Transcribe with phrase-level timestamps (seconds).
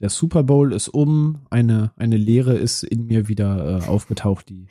[0.00, 4.66] der Super Bowl ist um, eine, eine Leere ist in mir wieder äh, aufgetaucht, die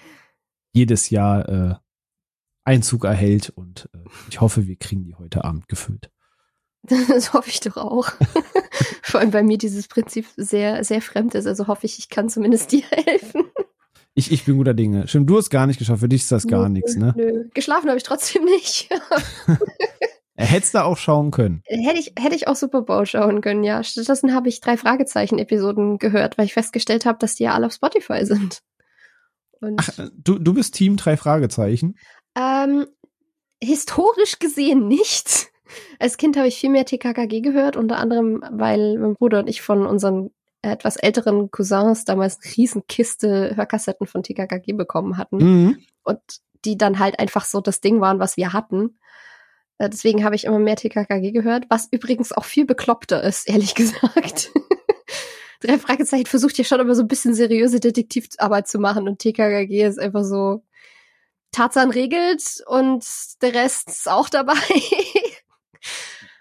[0.73, 1.75] jedes Jahr äh,
[2.63, 6.11] Einzug erhält und äh, ich hoffe, wir kriegen die heute Abend gefüllt.
[7.09, 8.09] Das hoffe ich doch auch.
[9.01, 11.45] Vor allem, weil mir dieses Prinzip sehr, sehr fremd ist.
[11.45, 13.43] Also hoffe ich, ich kann zumindest dir helfen.
[14.13, 15.07] Ich, ich bin guter Dinge.
[15.07, 15.99] Stimmt, du hast gar nicht geschafft.
[15.99, 17.13] Für dich ist das gar nichts, ne?
[17.17, 18.89] Nö, geschlafen habe ich trotzdem nicht.
[20.37, 21.63] Hättest du auch schauen können.
[21.65, 23.83] Hätte ich, hätte ich auch Super Bowl schauen können, ja.
[23.83, 27.73] Stattdessen habe ich drei Fragezeichen-Episoden gehört, weil ich festgestellt habe, dass die ja alle auf
[27.73, 28.61] Spotify sind.
[29.59, 31.95] Und Ach, du, du bist Team drei Fragezeichen?
[32.35, 32.85] Ähm,
[33.61, 35.47] historisch gesehen nicht.
[35.99, 39.61] Als Kind habe ich viel mehr TKKG gehört, unter anderem, weil mein Bruder und ich
[39.61, 40.29] von unseren
[40.61, 45.37] etwas älteren Cousins damals eine Riesenkiste Hörkassetten von TKKG bekommen hatten.
[45.37, 45.77] Mhm.
[46.03, 46.19] Und
[46.65, 48.97] die dann halt einfach so das Ding waren, was wir hatten.
[49.77, 53.75] Äh, deswegen habe ich immer mehr TKKG gehört, was übrigens auch viel bekloppter ist, ehrlich
[53.75, 54.51] gesagt.
[55.59, 59.83] Drei Fragezeichen versucht ja schon immer so ein bisschen seriöse Detektivarbeit zu machen und TKKG
[59.83, 60.63] ist einfach so
[61.51, 63.03] Tarzan regelt und
[63.41, 64.53] der Rest ist auch dabei.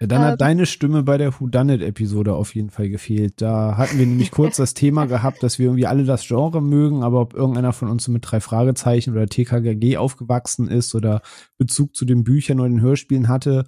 [0.00, 0.38] Dann hat ähm.
[0.38, 3.40] deine Stimme bei der Whodunit-Episode auf jeden Fall gefehlt.
[3.40, 7.02] Da hatten wir nämlich kurz das Thema gehabt, dass wir irgendwie alle das Genre mögen,
[7.02, 11.22] aber ob irgendeiner von uns so mit drei Fragezeichen oder TKGG aufgewachsen ist oder
[11.56, 13.64] Bezug zu den Büchern oder den Hörspielen hatte.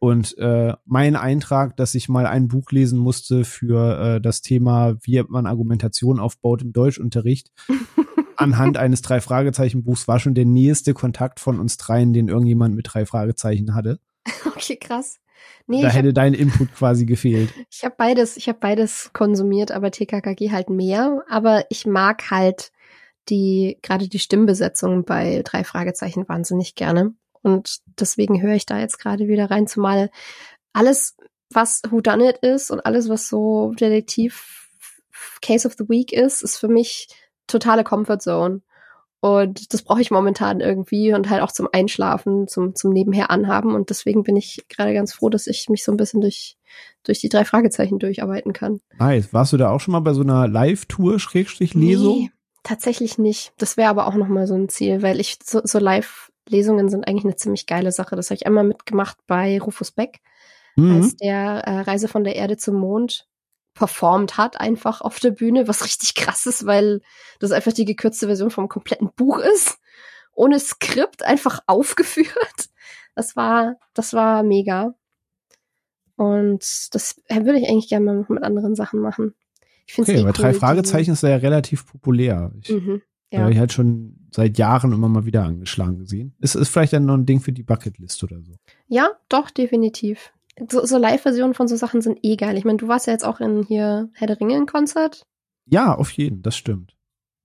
[0.00, 4.96] Und äh, mein Eintrag, dass ich mal ein Buch lesen musste für äh, das Thema,
[5.02, 7.50] wie man Argumentation aufbaut im Deutschunterricht,
[8.36, 12.76] anhand eines drei Fragezeichen Buchs war schon der nächste Kontakt von uns dreien, den irgendjemand
[12.76, 13.98] mit drei Fragezeichen hatte.
[14.46, 15.20] Okay, krass.
[15.66, 17.50] Nee, da hätte hab, dein Input quasi gefehlt.
[17.70, 21.22] Ich habe beides, ich habe beides konsumiert, aber TKKG halt mehr.
[21.28, 22.72] Aber ich mag halt
[23.28, 28.98] die gerade die Stimmbesetzung bei drei Fragezeichen wahnsinnig gerne und deswegen höre ich da jetzt
[28.98, 30.10] gerade wieder rein, zumal
[30.72, 31.16] alles
[31.50, 34.68] was Who Done It ist und alles was so Detektiv
[35.40, 37.08] Case of the Week ist, ist für mich
[37.46, 38.60] totale Comfort Zone.
[39.20, 43.74] Und das brauche ich momentan irgendwie und halt auch zum Einschlafen, zum, zum Nebenher anhaben.
[43.74, 46.56] Und deswegen bin ich gerade ganz froh, dass ich mich so ein bisschen durch,
[47.02, 48.80] durch die drei Fragezeichen durcharbeiten kann.
[48.98, 49.32] Nice.
[49.32, 52.18] Warst du da auch schon mal bei so einer Live-Tour, Schrägstrich Lesung?
[52.18, 52.30] Nee,
[52.62, 53.52] tatsächlich nicht.
[53.58, 57.24] Das wäre aber auch nochmal so ein Ziel, weil ich so, so Live-Lesungen sind eigentlich
[57.24, 58.14] eine ziemlich geile Sache.
[58.14, 60.20] Das habe ich einmal mitgemacht bei Rufus Beck,
[60.76, 60.92] mhm.
[60.92, 63.26] als der äh, Reise von der Erde zum Mond
[63.78, 67.00] performt hat, einfach auf der Bühne, was richtig krass ist, weil
[67.38, 69.78] das einfach die gekürzte Version vom kompletten Buch ist.
[70.34, 72.68] Ohne Skript, einfach aufgeführt.
[73.14, 74.94] Das war, das war mega.
[76.16, 79.34] Und das würde ich eigentlich gerne mal mit anderen Sachen machen.
[79.86, 82.52] Ich finde okay, eh drei Fragezeichen ist ja relativ populär.
[82.60, 83.00] Ich, mhm,
[83.30, 83.40] ja.
[83.40, 86.34] habe ich halt schon seit Jahren immer mal wieder angeschlagen gesehen.
[86.40, 88.56] Ist, ist vielleicht dann noch ein Ding für die Bucketlist oder so.
[88.88, 90.32] Ja, doch, definitiv
[90.70, 92.56] so, so Live-Versionen von so Sachen sind eh geil.
[92.56, 95.22] Ich meine, du warst ja jetzt auch in hier Herr der Ringe in Konzert.
[95.66, 96.96] Ja, auf jeden, das stimmt.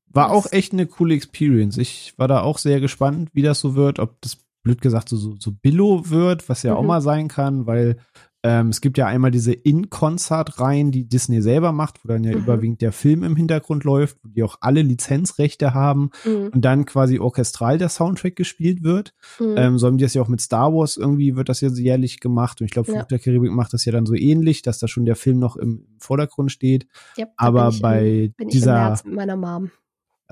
[0.08, 1.78] War das auch echt eine coole Experience.
[1.78, 5.18] Ich war da auch sehr gespannt, wie das so wird, ob das blöd gesagt so,
[5.18, 6.78] so, so Billo wird, was ja mhm.
[6.78, 7.98] auch mal sein kann, weil
[8.46, 12.44] ähm, es gibt ja einmal diese In-Concert-Reihen, die Disney selber macht, wo dann ja mhm.
[12.44, 16.50] überwiegend der Film im Hintergrund läuft, wo die auch alle Lizenzrechte haben mhm.
[16.54, 19.14] und dann quasi orchestral der Soundtrack gespielt wird.
[19.40, 19.56] Mhm.
[19.58, 22.20] Ähm, so haben die das ja auch mit Star Wars irgendwie, wird das ja jährlich
[22.20, 22.60] gemacht.
[22.60, 25.06] Und ich glaube, Flug der Karibik macht das ja dann so ähnlich, dass da schon
[25.06, 26.86] der Film noch im Vordergrund steht.
[27.16, 29.00] Ja, Aber bei in, dieser.
[29.06, 29.72] mit meiner Mom.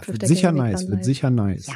[0.06, 1.68] Wird sicher nice, wird sicher nice.
[1.68, 1.76] Ja.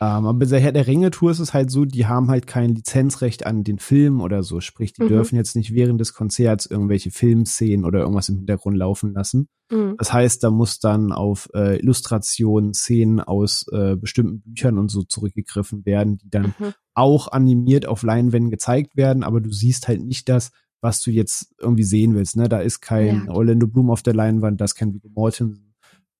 [0.00, 2.74] Ähm, aber bei der Herr der Ringe-Tour ist es halt so, die haben halt kein
[2.74, 4.60] Lizenzrecht an den Film oder so.
[4.60, 5.08] Sprich, die mhm.
[5.08, 9.48] dürfen jetzt nicht während des Konzerts irgendwelche Filmszenen oder irgendwas im Hintergrund laufen lassen.
[9.70, 9.94] Mhm.
[9.98, 15.02] Das heißt, da muss dann auf äh, Illustrationen, Szenen aus äh, bestimmten Büchern und so
[15.02, 16.74] zurückgegriffen werden, die dann mhm.
[16.94, 20.50] auch animiert auf Leinwänden gezeigt werden, aber du siehst halt nicht das,
[20.80, 22.36] was du jetzt irgendwie sehen willst.
[22.36, 22.48] Ne?
[22.48, 23.32] Da ist kein ja.
[23.32, 25.63] Orlando Bloom auf der Leinwand, da ist kein Viggo Mortensen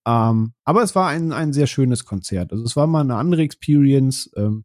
[0.07, 2.53] ähm, aber es war ein, ein sehr schönes Konzert.
[2.53, 4.31] Also es war mal eine andere Experience.
[4.37, 4.65] Ähm,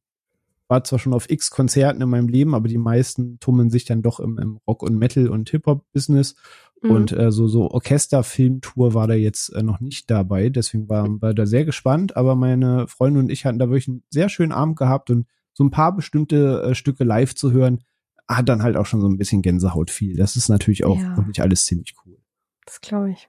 [0.67, 4.03] war zwar schon auf x Konzerten in meinem Leben, aber die meisten tummeln sich dann
[4.03, 6.35] doch im, im Rock- und Metal- und Hip-Hop-Business.
[6.81, 6.91] Mhm.
[6.91, 10.49] Und äh, so, so Orchester-Filmtour war da jetzt äh, noch nicht dabei.
[10.49, 12.15] Deswegen waren wir da sehr gespannt.
[12.15, 15.63] Aber meine Freunde und ich hatten da wirklich einen sehr schönen Abend gehabt und so
[15.63, 17.83] ein paar bestimmte äh, Stücke live zu hören,
[18.27, 20.15] hat dann halt auch schon so ein bisschen Gänsehaut viel.
[20.15, 21.17] Das ist natürlich auch ja.
[21.17, 22.17] wirklich alles ziemlich cool.
[22.65, 23.27] Das glaube ich.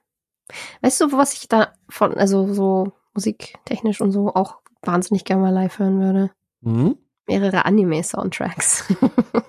[0.81, 5.53] Weißt du, was ich da von, also so musiktechnisch und so auch wahnsinnig gerne mal
[5.53, 6.31] live hören würde?
[6.61, 6.97] Mhm.
[7.27, 8.85] Mehrere Anime-Soundtracks.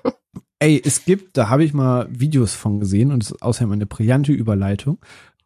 [0.58, 3.86] Ey, es gibt, da habe ich mal Videos von gesehen und es ist außerdem eine
[3.86, 4.98] brillante Überleitung.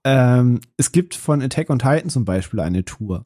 [0.05, 3.25] Ähm, es gibt von Attack on Titan zum Beispiel eine Tour.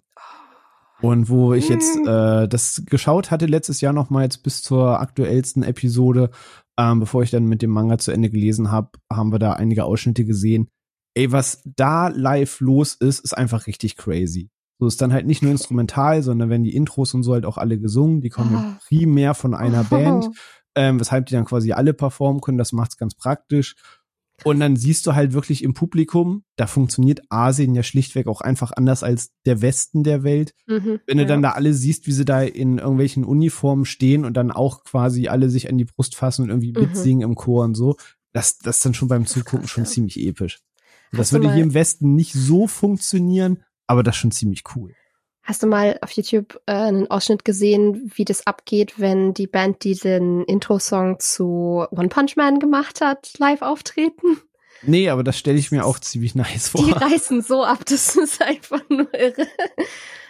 [1.03, 2.07] Und wo ich jetzt mhm.
[2.07, 6.31] äh, das geschaut hatte letztes Jahr noch mal jetzt bis zur aktuellsten Episode,
[6.79, 9.85] ähm, bevor ich dann mit dem Manga zu Ende gelesen habe, haben wir da einige
[9.85, 10.69] Ausschnitte gesehen
[11.15, 14.51] ey, was da live los ist, ist einfach richtig crazy.
[14.79, 17.59] So ist dann halt nicht nur instrumental, sondern wenn die Intros und so halt auch
[17.59, 18.79] alle gesungen, die kommen oh.
[18.89, 19.91] primär von einer oh.
[19.91, 20.29] Band,
[20.75, 23.77] ähm, weshalb die dann quasi alle performen können, das macht's ganz praktisch.
[24.43, 28.73] Und dann siehst du halt wirklich im Publikum, da funktioniert Asien ja schlichtweg auch einfach
[28.75, 30.55] anders als der Westen der Welt.
[30.67, 31.29] Mhm, Wenn du ja.
[31.29, 35.29] dann da alle siehst, wie sie da in irgendwelchen Uniformen stehen und dann auch quasi
[35.29, 36.87] alle sich an die Brust fassen und irgendwie mhm.
[36.87, 37.97] mitsingen im Chor und so,
[38.33, 40.61] das, das ist dann schon beim Zugucken schon ziemlich episch.
[41.13, 44.95] Das würde hier im Westen nicht so funktionieren, aber das ist schon ziemlich cool.
[45.43, 49.83] Hast du mal auf YouTube äh, einen Ausschnitt gesehen, wie das abgeht, wenn die Band,
[49.83, 54.39] die den Intro-Song zu One Punch Man gemacht hat, live auftreten?
[54.83, 56.85] Nee, aber das stelle ich mir auch ziemlich nice vor.
[56.85, 59.47] Die reißen so ab, das ist einfach nur irre.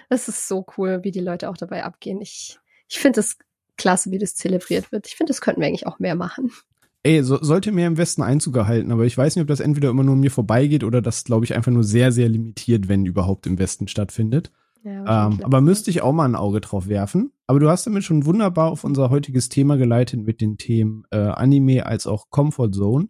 [0.09, 2.21] Das ist so cool, wie die Leute auch dabei abgehen.
[2.21, 3.37] Ich, ich finde es
[3.77, 5.07] klasse, wie das zelebriert wird.
[5.07, 6.53] Ich finde, das könnten wir eigentlich auch mehr machen.
[7.03, 9.89] Ey, so, sollte mehr im Westen Einzug erhalten, aber ich weiß nicht, ob das entweder
[9.89, 13.47] immer nur mir vorbeigeht oder das, glaube ich, einfach nur sehr, sehr limitiert, wenn überhaupt
[13.47, 14.53] im Westen stattfindet.
[14.83, 17.33] Ja, ähm, aber müsste ich auch mal ein Auge drauf werfen.
[17.47, 21.19] Aber du hast damit schon wunderbar auf unser heutiges Thema geleitet mit den Themen äh,
[21.19, 23.09] Anime als auch Comfort Zone.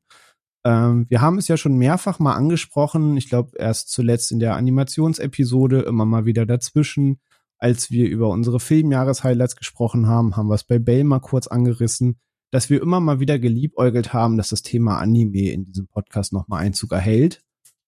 [0.65, 3.17] Ähm, wir haben es ja schon mehrfach mal angesprochen.
[3.17, 7.21] Ich glaube, erst zuletzt in der Animationsepisode, immer mal wieder dazwischen.
[7.59, 12.19] Als wir über unsere Filmjahreshighlights gesprochen haben, haben wir es bei Bell mal kurz angerissen
[12.51, 16.63] dass wir immer mal wieder geliebäugelt haben, dass das Thema Anime in diesem Podcast nochmal
[16.63, 17.43] Einzug erhält.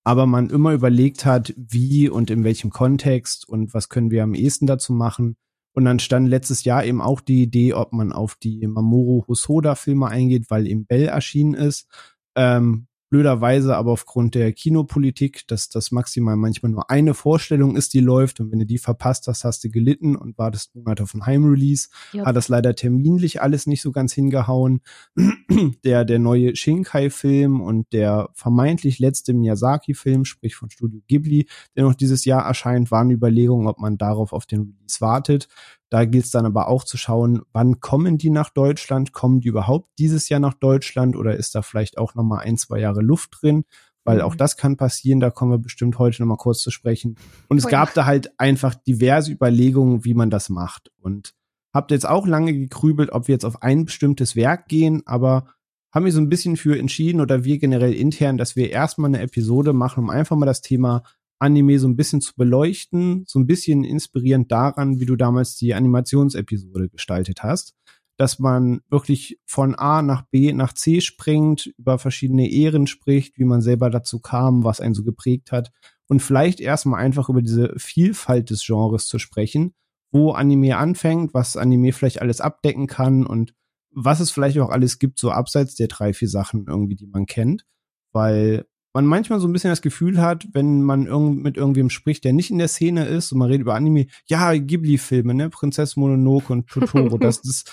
[0.04, 4.34] Aber man immer überlegt hat, wie und in welchem Kontext und was können wir am
[4.34, 5.36] ehesten dazu machen.
[5.74, 9.74] Und dann stand letztes Jahr eben auch die Idee, ob man auf die Mamoru Hosoda
[9.74, 11.86] Filme eingeht, weil eben Bell erschienen ist.
[12.34, 18.00] Ähm, blöderweise aber aufgrund der Kinopolitik, dass das maximal manchmal nur eine Vorstellung ist, die
[18.00, 21.26] läuft und wenn du die verpasst hast, hast du gelitten und wartest Monate auf ein
[21.26, 21.90] Heimrelease.
[22.14, 22.24] Ja.
[22.24, 24.80] Hat das leider terminlich alles nicht so ganz hingehauen.
[25.84, 31.94] der, der neue Shinkai-Film und der vermeintlich letzte Miyazaki-Film, sprich von Studio Ghibli, der noch
[31.94, 35.48] dieses Jahr erscheint, waren Überlegungen, ob man darauf auf den Release wartet.
[35.92, 39.12] Da gilt es dann aber auch zu schauen, wann kommen die nach Deutschland?
[39.12, 42.56] Kommen die überhaupt dieses Jahr nach Deutschland oder ist da vielleicht auch noch mal ein,
[42.56, 43.64] zwei Jahre Luft drin?
[44.02, 44.22] Weil mhm.
[44.22, 47.16] auch das kann passieren, da kommen wir bestimmt heute noch mal kurz zu sprechen.
[47.48, 47.84] Und es oh ja.
[47.84, 50.90] gab da halt einfach diverse Überlegungen, wie man das macht.
[50.98, 51.34] Und
[51.74, 55.44] habt jetzt auch lange gekrübelt, ob wir jetzt auf ein bestimmtes Werk gehen, aber
[55.92, 59.20] haben wir so ein bisschen für entschieden oder wir generell intern, dass wir erstmal eine
[59.20, 61.02] Episode machen, um einfach mal das Thema
[61.42, 65.74] Anime so ein bisschen zu beleuchten, so ein bisschen inspirierend daran, wie du damals die
[65.74, 67.74] Animationsepisode gestaltet hast,
[68.16, 73.44] dass man wirklich von A nach B nach C springt, über verschiedene Ehren spricht, wie
[73.44, 75.72] man selber dazu kam, was einen so geprägt hat
[76.08, 79.74] und vielleicht erstmal einfach über diese Vielfalt des Genres zu sprechen,
[80.12, 83.54] wo Anime anfängt, was Anime vielleicht alles abdecken kann und
[83.90, 87.26] was es vielleicht auch alles gibt, so abseits der drei, vier Sachen irgendwie, die man
[87.26, 87.64] kennt.
[88.12, 92.24] Weil man manchmal so ein bisschen das Gefühl hat, wenn man irgend, mit irgendwem spricht,
[92.24, 96.00] der nicht in der Szene ist und man redet über Anime, ja, Ghibli-Filme, ne, Prinzessin
[96.00, 97.70] Mononoke und Totoro, das ist,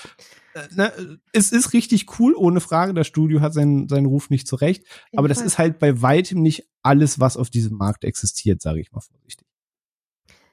[0.53, 4.47] äh, ne, es ist richtig cool, ohne Frage, das Studio hat seinen, seinen Ruf nicht
[4.47, 4.85] zurecht,
[5.15, 8.91] aber das ist halt bei weitem nicht alles, was auf diesem Markt existiert, sage ich
[8.91, 9.45] mal vorsichtig.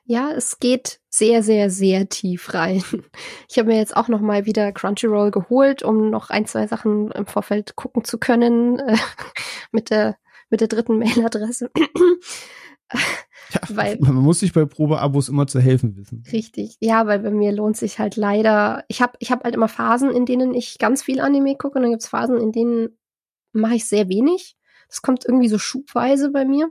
[0.08, 2.84] Ja, es geht sehr, sehr, sehr tief rein.
[3.48, 7.10] Ich habe mir jetzt auch noch mal wieder Crunchyroll geholt, um noch ein, zwei Sachen
[7.10, 8.96] im Vorfeld gucken zu können äh,
[9.72, 10.16] mit der
[10.50, 11.70] mit der dritten Mailadresse.
[13.52, 16.24] Ja, weil, man muss sich bei Probeabos immer zu helfen wissen.
[16.32, 18.84] Richtig, ja, weil bei mir lohnt sich halt leider.
[18.88, 21.82] Ich habe ich hab halt immer Phasen, in denen ich ganz viel Anime gucke und
[21.82, 22.98] dann gibt's Phasen, in denen
[23.52, 24.56] mache ich sehr wenig.
[24.88, 26.70] Das kommt irgendwie so schubweise bei mir.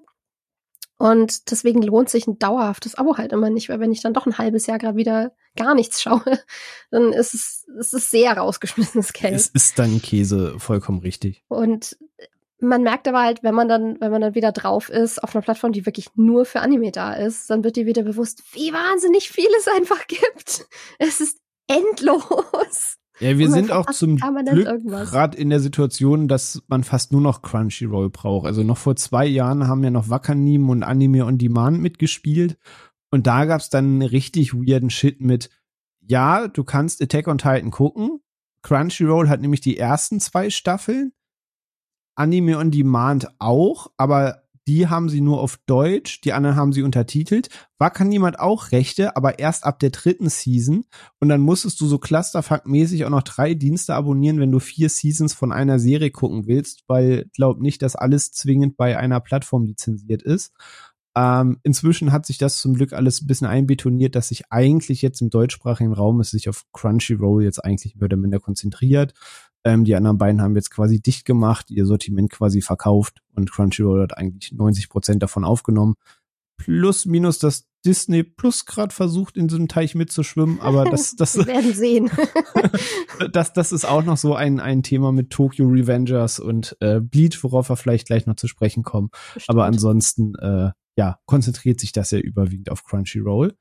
[0.98, 4.26] Und deswegen lohnt sich ein dauerhaftes Abo halt immer nicht, weil wenn ich dann doch
[4.26, 6.24] ein halbes Jahr gerade wieder gar nichts schaue,
[6.92, 9.34] dann ist es, es ist sehr rausgeschmissenes Geld.
[9.34, 11.44] Es ist dann Käse vollkommen richtig.
[11.50, 11.98] Und
[12.60, 15.42] man merkt aber halt, wenn man dann, wenn man dann wieder drauf ist auf einer
[15.42, 19.30] Plattform, die wirklich nur für Anime da ist, dann wird dir wieder bewusst, wie wahnsinnig
[19.30, 20.66] viel es einfach gibt.
[21.00, 22.98] Es ist endlos.
[23.20, 27.42] Ja, wir sind auch zum Glück gerade in der Situation, dass man fast nur noch
[27.42, 28.46] Crunchyroll braucht.
[28.46, 32.58] Also noch vor zwei Jahren haben ja noch Wakanim und Anime on Demand mitgespielt.
[33.12, 35.50] Und da gab's dann einen richtig weirden Shit mit,
[36.02, 38.20] ja, du kannst Attack on Titan gucken.
[38.64, 41.14] Crunchyroll hat nämlich die ersten zwei Staffeln
[42.16, 46.82] Anime on Demand auch, aber die haben sie nur auf Deutsch, die anderen haben sie
[46.82, 47.50] untertitelt.
[47.78, 50.86] War kann niemand auch Rechte, aber erst ab der dritten Season.
[51.20, 55.34] Und dann musstest du so Clusterfuck-mäßig auch noch drei Dienste abonnieren, wenn du vier Seasons
[55.34, 60.24] von einer Serie gucken willst, weil glaub nicht, dass alles zwingend bei einer Plattform lizenziert
[60.24, 60.52] ist.
[61.18, 65.22] Ähm, inzwischen hat sich das zum Glück alles ein bisschen einbetoniert, dass sich eigentlich jetzt
[65.22, 69.14] im deutschsprachigen Raum es sich auf Crunchyroll jetzt eigentlich mehr oder minder konzentriert.
[69.66, 74.04] Ähm, die anderen beiden haben jetzt quasi dicht gemacht, ihr Sortiment quasi verkauft und Crunchyroll
[74.04, 75.96] hat eigentlich 90 Prozent davon aufgenommen.
[76.58, 81.48] Plus, minus, dass Disney Plus gerade versucht, in diesem Teich mitzuschwimmen, aber das, das, Wir
[81.48, 82.12] werden sehen.
[83.32, 87.44] das, das ist auch noch so ein, ein Thema mit Tokyo Revengers und äh, Bleed,
[87.44, 89.10] worauf wir vielleicht gleich noch zu sprechen kommen.
[89.34, 89.50] Bestimmt.
[89.50, 93.56] Aber ansonsten, äh, ja, konzentriert sich das ja überwiegend auf Crunchyroll.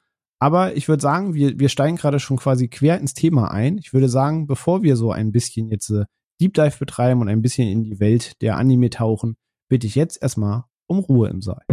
[0.44, 3.78] Aber ich würde sagen, wir, wir steigen gerade schon quasi quer ins Thema ein.
[3.78, 6.04] Ich würde sagen, bevor wir so ein bisschen jetzt äh,
[6.38, 9.36] Deep Dive betreiben und ein bisschen in die Welt der Anime tauchen,
[9.70, 11.64] bitte ich jetzt erstmal um Ruhe im Saal.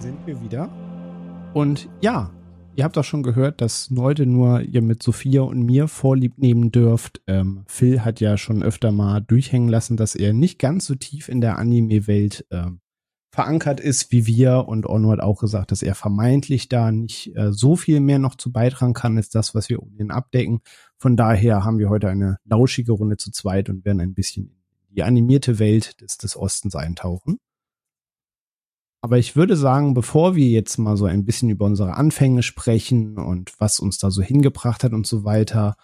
[0.00, 0.68] Sind wir wieder.
[1.54, 2.30] Und ja,
[2.76, 6.70] ihr habt auch schon gehört, dass heute nur ihr mit Sophia und mir vorlieb nehmen
[6.70, 7.20] dürft.
[7.26, 11.28] Ähm, Phil hat ja schon öfter mal durchhängen lassen, dass er nicht ganz so tief
[11.28, 12.80] in der Anime-Welt ähm,
[13.30, 14.68] verankert ist wie wir.
[14.68, 18.36] Und Ono hat auch gesagt, dass er vermeintlich da nicht äh, so viel mehr noch
[18.36, 20.60] zu beitragen kann, als das, was wir ohnehin abdecken.
[20.96, 24.50] Von daher haben wir heute eine lauschige Runde zu zweit und werden ein bisschen
[24.88, 27.38] in die animierte Welt des, des Ostens eintauchen.
[29.00, 33.16] Aber ich würde sagen, bevor wir jetzt mal so ein bisschen über unsere Anfänge sprechen
[33.16, 35.76] und was uns da so hingebracht hat und so weiter,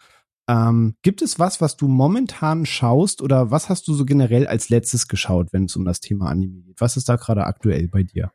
[0.48, 4.68] ähm, gibt es was, was du momentan schaust oder was hast du so generell als
[4.68, 6.80] letztes geschaut, wenn es um das Thema Anime geht?
[6.80, 8.32] Was ist da gerade aktuell bei dir?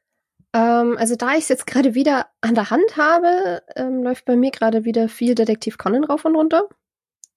[0.53, 4.36] Ähm, also da ich es jetzt gerade wieder an der Hand habe, ähm, läuft bei
[4.36, 6.63] mir gerade wieder viel Detektiv Conan rauf und runter.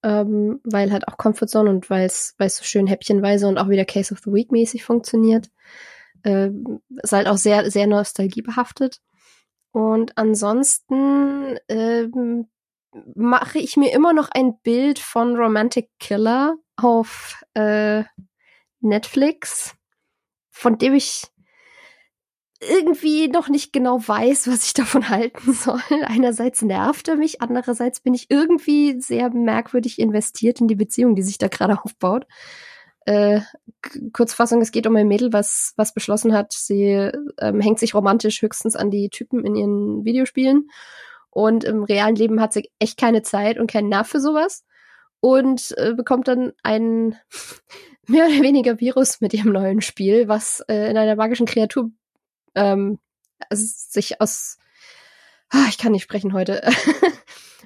[0.05, 3.85] Ähm, weil halt auch Comfort Zone und weil es so schön häppchenweise und auch wieder
[3.85, 5.49] Case of the Week mäßig funktioniert.
[6.23, 6.49] Äh,
[7.01, 8.99] ist halt auch sehr, sehr nostalgiebehaftet.
[9.71, 12.07] Und ansonsten äh,
[13.15, 18.03] mache ich mir immer noch ein Bild von Romantic Killer auf äh,
[18.79, 19.75] Netflix,
[20.51, 21.23] von dem ich
[22.61, 25.81] irgendwie noch nicht genau weiß, was ich davon halten soll.
[26.05, 31.23] Einerseits nervt er mich, andererseits bin ich irgendwie sehr merkwürdig investiert in die Beziehung, die
[31.23, 32.25] sich da gerade aufbaut.
[33.05, 33.41] Äh,
[34.13, 38.41] Kurzfassung, es geht um ein Mädel, was, was beschlossen hat, sie ähm, hängt sich romantisch
[38.41, 40.69] höchstens an die Typen in ihren Videospielen.
[41.29, 44.63] Und im realen Leben hat sie echt keine Zeit und keinen Nerv für sowas.
[45.19, 47.17] Und äh, bekommt dann ein
[48.07, 51.89] mehr oder weniger Virus mit ihrem neuen Spiel, was äh, in einer magischen Kreatur
[52.55, 52.99] ähm,
[53.49, 54.57] sich aus.
[55.49, 56.61] Ah, ich kann nicht sprechen heute.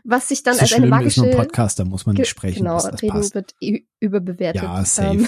[0.08, 1.08] was sich dann als eine magische.
[1.08, 2.60] Ist nur ein Podcast, da muss man nicht sprechen.
[2.60, 3.36] Genau, reden passt.
[3.36, 3.54] wird
[4.00, 4.64] überbewertet.
[4.64, 5.28] Ja, safe.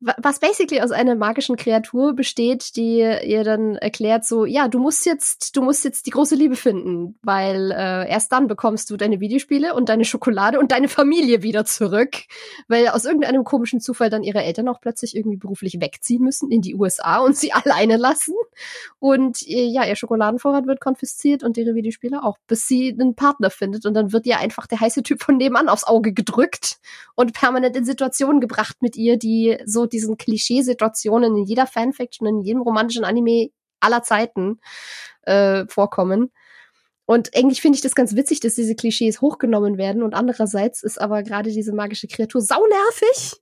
[0.00, 5.04] Was basically aus einer magischen Kreatur besteht, die ihr dann erklärt so, ja, du musst
[5.06, 9.18] jetzt, du musst jetzt die große Liebe finden, weil äh, erst dann bekommst du deine
[9.18, 12.10] Videospiele und deine Schokolade und deine Familie wieder zurück,
[12.68, 16.60] weil aus irgendeinem komischen Zufall dann ihre Eltern auch plötzlich irgendwie beruflich wegziehen müssen in
[16.60, 18.34] die USA und sie alleine lassen.
[19.00, 23.50] Und äh, ja, ihr Schokoladenvorrat wird konfisziert und ihre Videospiele auch, bis sie einen Partner
[23.50, 26.78] findet und dann wird ihr einfach der heiße Typ von nebenan aufs Auge gedrückt
[27.16, 32.40] und permanent in Situationen gebracht mit ihr, die so diesen Klischeesituationen in jeder Fanfiction, in
[32.40, 34.60] jedem romantischen Anime aller Zeiten
[35.22, 36.32] äh, vorkommen.
[37.06, 40.02] Und eigentlich finde ich das ganz witzig, dass diese Klischees hochgenommen werden.
[40.02, 43.36] Und andererseits ist aber gerade diese magische Kreatur saunervig.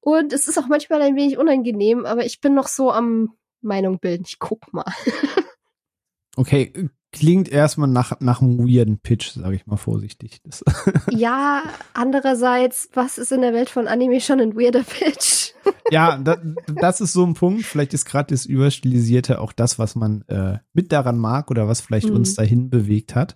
[0.00, 3.98] Und es ist auch manchmal ein wenig unangenehm, aber ich bin noch so am Meinung
[3.98, 4.24] bilden.
[4.24, 4.84] Ich guck mal.
[6.36, 6.72] okay,
[7.16, 10.42] klingt erstmal nach, nach einem weirden Pitch, sage ich mal vorsichtig.
[11.10, 11.62] ja,
[11.94, 15.52] andererseits, was ist in der Welt von Anime schon ein weirder Pitch?
[15.90, 17.64] ja, da, das ist so ein Punkt.
[17.64, 21.80] Vielleicht ist gerade das Überstilisierte auch das, was man äh, mit daran mag oder was
[21.80, 22.16] vielleicht mhm.
[22.16, 23.34] uns dahin bewegt hat.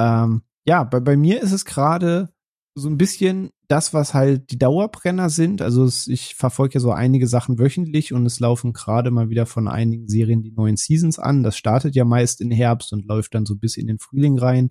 [0.00, 2.30] Ähm, ja, bei, bei mir ist es gerade
[2.74, 5.62] so ein bisschen das, was halt die Dauerbrenner sind.
[5.62, 9.46] Also es, ich verfolge ja so einige Sachen wöchentlich und es laufen gerade mal wieder
[9.46, 11.42] von einigen Serien die neuen Seasons an.
[11.42, 14.70] Das startet ja meist in Herbst und läuft dann so bis in den Frühling rein.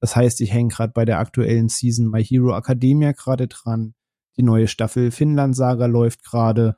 [0.00, 3.94] Das heißt, ich hänge gerade bei der aktuellen Season My Hero Academia gerade dran.
[4.36, 6.76] Die neue Staffel Finnland Saga läuft gerade.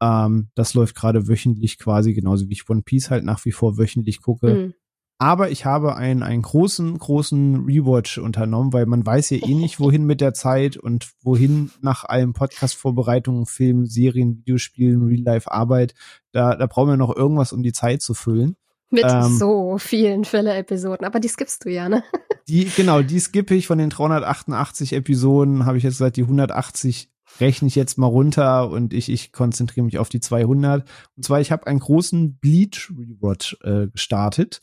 [0.00, 3.76] Ähm, das läuft gerade wöchentlich quasi, genauso wie ich One Piece halt nach wie vor
[3.76, 4.54] wöchentlich gucke.
[4.54, 4.74] Mhm.
[5.22, 9.78] Aber ich habe einen, einen großen, großen Rewatch unternommen, weil man weiß ja eh nicht,
[9.78, 15.94] wohin mit der Zeit und wohin nach allem Podcast-Vorbereitungen, Film, Serien, Videospielen, Real-Life-Arbeit.
[16.32, 18.56] Da, da brauchen wir noch irgendwas, um die Zeit zu füllen.
[18.90, 21.06] Mit ähm, so vielen Filler-Episoden.
[21.06, 22.02] Aber die skippst du ja, ne?
[22.48, 27.08] Die, genau, die skippe ich von den 388 Episoden, habe ich jetzt gesagt, die 180
[27.38, 30.84] rechne ich jetzt mal runter und ich, ich konzentriere mich auf die 200.
[31.16, 34.60] Und zwar, ich habe einen großen Bleach Rewatch äh, gestartet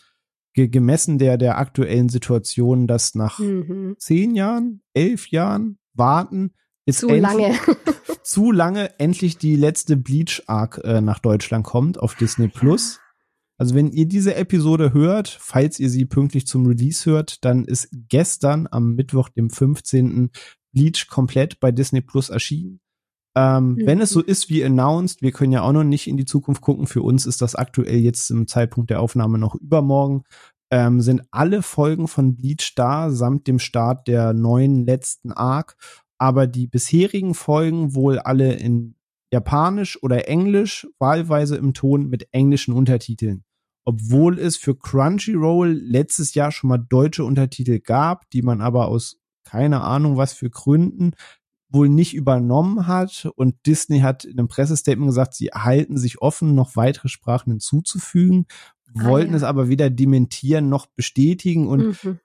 [0.53, 3.95] ge gemessen der, der aktuellen Situation, dass nach mhm.
[3.97, 6.53] zehn Jahren, elf Jahren warten,
[6.85, 7.53] ist zu lange.
[8.23, 12.99] zu lange endlich die letzte Bleach-Arc äh, nach Deutschland kommt auf Disney Plus.
[13.57, 17.89] Also wenn ihr diese Episode hört, falls ihr sie pünktlich zum Release hört, dann ist
[17.91, 20.31] gestern am Mittwoch, dem 15.
[20.71, 22.79] Bleach komplett bei Disney Plus erschienen.
[23.39, 23.85] Ähm, mhm.
[23.85, 26.61] Wenn es so ist wie announced, wir können ja auch noch nicht in die Zukunft
[26.61, 26.87] gucken.
[26.87, 30.23] Für uns ist das aktuell jetzt im Zeitpunkt der Aufnahme noch übermorgen.
[30.71, 35.77] Ähm, sind alle Folgen von Bleach da, samt dem Start der neuen letzten Arc.
[36.17, 38.95] Aber die bisherigen Folgen wohl alle in
[39.31, 43.45] Japanisch oder Englisch, wahlweise im Ton mit englischen Untertiteln.
[43.85, 49.17] Obwohl es für Crunchyroll letztes Jahr schon mal deutsche Untertitel gab, die man aber aus
[49.45, 51.13] keine Ahnung was für Gründen
[51.69, 56.55] wohl nicht übernommen hat und Disney hat in einem Pressestatement gesagt, sie halten sich offen,
[56.55, 58.47] noch weitere Sprachen hinzuzufügen,
[58.97, 59.37] ah, wollten ja.
[59.37, 62.19] es aber weder dementieren noch bestätigen und mhm.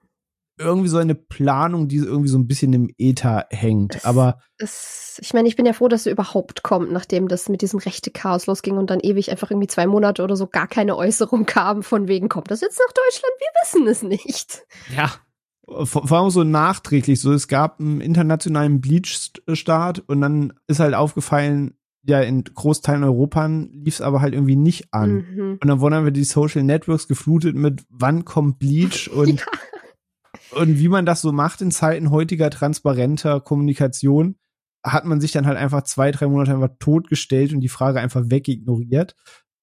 [0.59, 3.97] irgendwie so eine Planung, die irgendwie so ein bisschen im Äther hängt.
[3.97, 7.51] Es, aber es, ich meine, ich bin ja froh, dass es überhaupt kommt, nachdem das
[7.51, 10.69] mit diesem rechte Chaos losging und dann ewig einfach irgendwie zwei Monate oder so gar
[10.69, 13.35] keine Äußerung kam von wegen kommt das jetzt nach Deutschland?
[13.39, 14.63] Wir wissen es nicht.
[14.97, 15.13] Ja,
[15.67, 21.75] vor allem so nachträglich, so es gab einen internationalen Bleach-Start und dann ist halt aufgefallen,
[22.07, 25.25] ja, in Großteilen Europas lief es aber halt irgendwie nicht an.
[25.35, 25.59] Mhm.
[25.61, 30.61] Und dann wurden wir die Social Networks geflutet mit, wann kommt Bleach und, ja.
[30.61, 34.37] und wie man das so macht in Zeiten heutiger transparenter Kommunikation,
[34.85, 38.25] hat man sich dann halt einfach zwei, drei Monate einfach totgestellt und die Frage einfach
[38.27, 39.17] wegignoriert,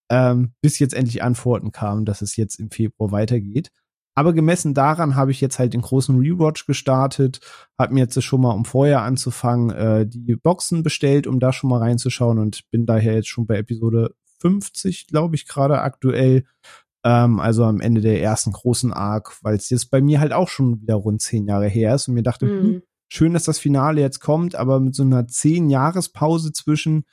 [0.10, 3.72] ähm, bis jetzt endlich Antworten kamen, dass es jetzt im Februar weitergeht.
[4.21, 7.39] Aber gemessen daran habe ich jetzt halt den großen Rewatch gestartet,
[7.75, 11.71] habe mir jetzt schon mal, um vorher anzufangen, äh, die Boxen bestellt, um da schon
[11.71, 16.43] mal reinzuschauen und bin daher jetzt schon bei Episode 50, glaube ich, gerade aktuell.
[17.03, 20.49] Ähm, also am Ende der ersten großen Arc, weil es jetzt bei mir halt auch
[20.49, 22.61] schon wieder rund zehn Jahre her ist und mir dachte, mhm.
[22.61, 27.05] hm, schön, dass das Finale jetzt kommt, aber mit so einer zehn Jahrespause zwischen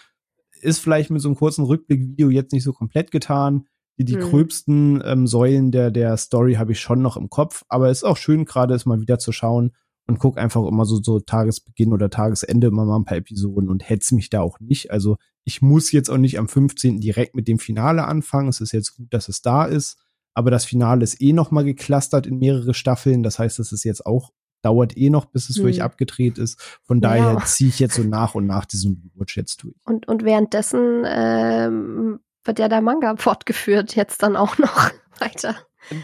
[0.61, 3.65] ist vielleicht mit so einem kurzen Rückblick-Video jetzt nicht so komplett getan
[3.99, 4.21] die, die hm.
[4.21, 8.05] gröbsten ähm, Säulen der, der Story habe ich schon noch im Kopf, aber es ist
[8.05, 9.73] auch schön, gerade es mal wieder zu schauen
[10.07, 13.89] und guck einfach immer so, so Tagesbeginn oder Tagesende immer mal ein paar Episoden und
[13.89, 14.91] hetz mich da auch nicht.
[14.91, 17.01] Also ich muss jetzt auch nicht am 15.
[17.01, 18.49] direkt mit dem Finale anfangen.
[18.49, 19.99] Es ist jetzt gut, dass es da ist,
[20.35, 23.23] aber das Finale ist eh noch mal geklustert in mehrere Staffeln.
[23.23, 24.33] Das heißt, es ist jetzt auch
[24.63, 25.65] dauert eh noch, bis es hm.
[25.65, 26.61] wirklich abgedreht ist.
[26.83, 27.45] Von daher ja.
[27.45, 29.75] ziehe ich jetzt so nach und nach diesen Rewatch jetzt durch.
[29.85, 35.57] Und, und währenddessen ähm, wird ja der Manga fortgeführt, jetzt dann auch noch weiter.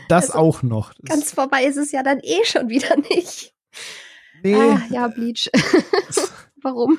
[0.08, 0.92] Das also, auch noch.
[1.00, 3.52] Das ganz vorbei ist es ja dann eh schon wieder nicht.
[4.42, 4.54] Nee.
[4.54, 5.50] Ah, ja, Bleach.
[6.62, 6.98] Warum?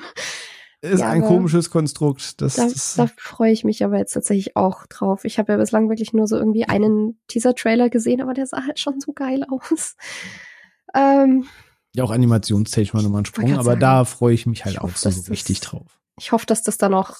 [0.82, 2.40] Ist ja, ein komisches Konstrukt.
[2.40, 5.24] Das, da, das da freue ich mich aber jetzt tatsächlich auch drauf.
[5.24, 8.78] Ich habe ja bislang wirklich nur so irgendwie einen Teaser-Trailer gesehen, aber der sah halt
[8.78, 9.96] schon so geil aus.
[10.94, 11.46] Ähm,
[11.94, 14.84] ja, auch animationstechnisch mal nochmal ein Sprung, aber sagen, da freue ich mich halt auch
[14.84, 15.98] hoffe, so richtig drauf.
[16.18, 17.16] Ich hoffe, dass das dann auch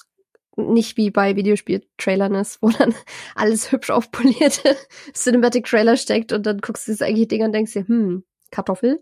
[0.57, 2.93] nicht wie bei Videospiel-Trailern ist, wo dann
[3.35, 4.75] alles hübsch aufpolierte
[5.13, 9.01] Cinematic-Trailer steckt und dann guckst du das eigentliche Ding und denkst dir, hm, Kartoffel.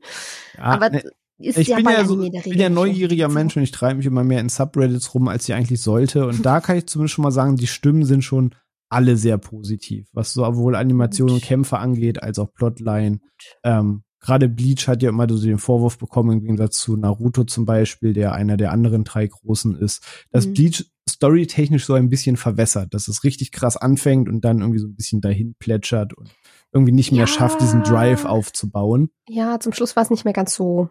[0.58, 1.04] Ja, Aber ne,
[1.38, 4.24] ist ich ja bin, ja so, bin ja neugieriger Mensch und ich treibe mich immer
[4.24, 6.28] mehr in Subreddits rum, als ich eigentlich sollte.
[6.28, 8.56] Und da kann ich zumindest schon mal sagen, die Stimmen sind schon
[8.90, 13.20] alle sehr positiv, was sowohl Animation und Kämpfe angeht, als auch Plotline.
[13.64, 17.66] Ähm, Gerade Bleach hat ja immer so den Vorwurf bekommen, im Gegensatz zu Naruto zum
[17.66, 20.54] Beispiel, der einer der anderen drei großen ist, dass mhm.
[20.54, 24.88] Bleach storytechnisch so ein bisschen verwässert, dass es richtig krass anfängt und dann irgendwie so
[24.88, 26.32] ein bisschen dahin plätschert und
[26.72, 27.28] irgendwie nicht mehr ja.
[27.28, 29.10] schafft, diesen Drive aufzubauen.
[29.30, 30.90] Ja, zum Schluss war es nicht mehr ganz so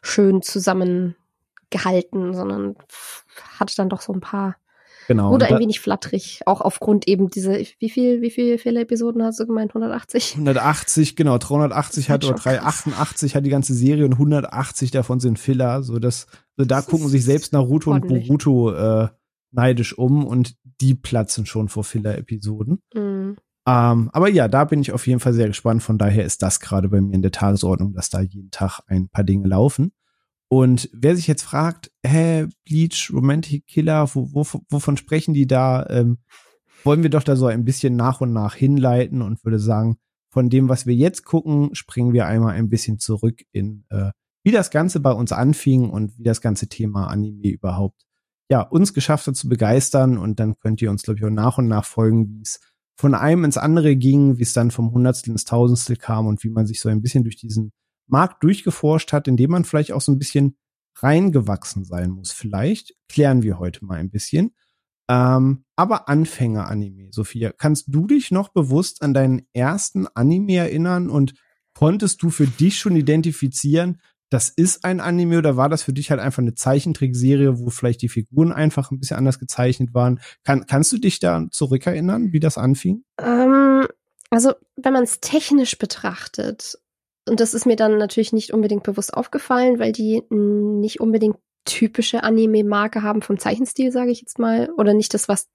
[0.00, 2.76] schön zusammengehalten, sondern
[3.58, 4.56] hatte dann doch so ein paar
[5.08, 5.32] Genau.
[5.32, 9.46] Oder ein wenig flatterig, auch aufgrund eben diese, wie viel, wie viel Fehler-Episoden hast du
[9.46, 9.70] gemeint?
[9.70, 10.34] 180?
[10.34, 15.82] 180, genau, 380 hat oder 388 hat die ganze Serie und 180 davon sind Filler,
[15.82, 16.26] so dass,
[16.58, 18.28] so da gucken sich selbst Naruto ordentlich.
[18.28, 19.08] und Boruto äh,
[19.50, 22.82] neidisch um und die platzen schon vor Filler-Episoden.
[22.92, 23.38] Mhm.
[23.66, 25.82] Ähm, aber ja, da bin ich auf jeden Fall sehr gespannt.
[25.82, 29.08] Von daher ist das gerade bei mir in der Tagesordnung, dass da jeden Tag ein
[29.08, 29.92] paar Dinge laufen.
[30.50, 35.86] Und wer sich jetzt fragt, hä, Bleach, Romantic Killer, wo, wo, wovon sprechen die da?
[35.90, 36.18] Ähm,
[36.84, 39.98] wollen wir doch da so ein bisschen nach und nach hinleiten und würde sagen,
[40.30, 44.10] von dem, was wir jetzt gucken, springen wir einmal ein bisschen zurück in, äh,
[44.44, 48.06] wie das Ganze bei uns anfing und wie das ganze Thema Anime überhaupt,
[48.50, 50.16] ja, uns geschafft hat zu begeistern.
[50.16, 52.60] Und dann könnt ihr uns, glaube ich, auch nach und nach folgen, wie es
[52.96, 56.50] von einem ins andere ging, wie es dann vom Hundertstel ins Tausendstel kam und wie
[56.50, 57.72] man sich so ein bisschen durch diesen
[58.08, 60.56] Markt durchgeforscht hat, indem man vielleicht auch so ein bisschen
[60.96, 62.32] reingewachsen sein muss.
[62.32, 64.54] Vielleicht klären wir heute mal ein bisschen.
[65.08, 71.34] Ähm, aber Anfänger-Anime, Sophia, kannst du dich noch bewusst an deinen ersten Anime erinnern und
[71.72, 76.10] konntest du für dich schon identifizieren, das ist ein Anime oder war das für dich
[76.10, 80.20] halt einfach eine Zeichentrickserie, wo vielleicht die Figuren einfach ein bisschen anders gezeichnet waren?
[80.44, 83.04] Kann, kannst du dich da zurückerinnern, wie das anfing?
[83.18, 83.86] Ähm,
[84.28, 86.78] also, wenn man es technisch betrachtet,
[87.28, 92.22] und das ist mir dann natürlich nicht unbedingt bewusst aufgefallen, weil die nicht unbedingt typische
[92.22, 95.50] Anime-Marke haben vom Zeichenstil, sage ich jetzt mal, oder nicht das, was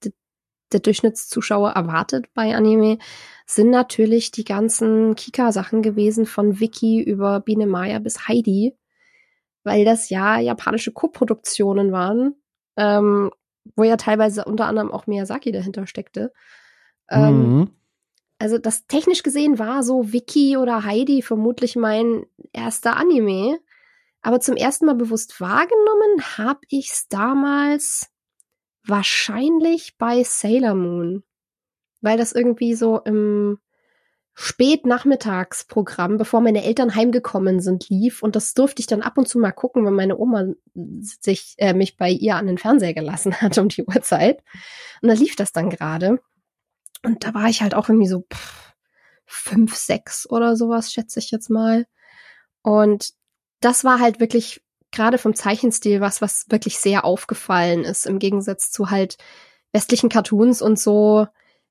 [0.72, 2.98] der Durchschnittszuschauer erwartet bei Anime,
[3.46, 8.76] sind natürlich die ganzen Kika-Sachen gewesen von Vicky über Biene Maya bis Heidi,
[9.62, 12.34] weil das ja japanische Co-Produktionen waren,
[12.76, 13.30] ähm,
[13.76, 16.32] wo ja teilweise unter anderem auch Miyazaki dahinter steckte.
[17.10, 17.70] Ähm, mhm.
[18.44, 23.58] Also das technisch gesehen war so Vicky oder Heidi vermutlich mein erster Anime.
[24.20, 28.10] Aber zum ersten Mal bewusst wahrgenommen habe ich es damals
[28.86, 31.22] wahrscheinlich bei Sailor Moon,
[32.02, 33.60] weil das irgendwie so im
[34.34, 38.22] Spätnachmittagsprogramm, bevor meine Eltern heimgekommen sind, lief.
[38.22, 41.72] Und das durfte ich dann ab und zu mal gucken, wenn meine Oma sich äh,
[41.72, 44.44] mich bei ihr an den Fernseher gelassen hat um die Uhrzeit.
[45.00, 46.20] Und da lief das dann gerade
[47.04, 48.72] und da war ich halt auch irgendwie so pff,
[49.26, 51.86] fünf, sechs oder sowas, schätze ich jetzt mal
[52.62, 53.10] und
[53.60, 58.70] das war halt wirklich gerade vom Zeichenstil was, was wirklich sehr aufgefallen ist, im Gegensatz
[58.70, 59.16] zu halt
[59.72, 61.26] westlichen Cartoons und so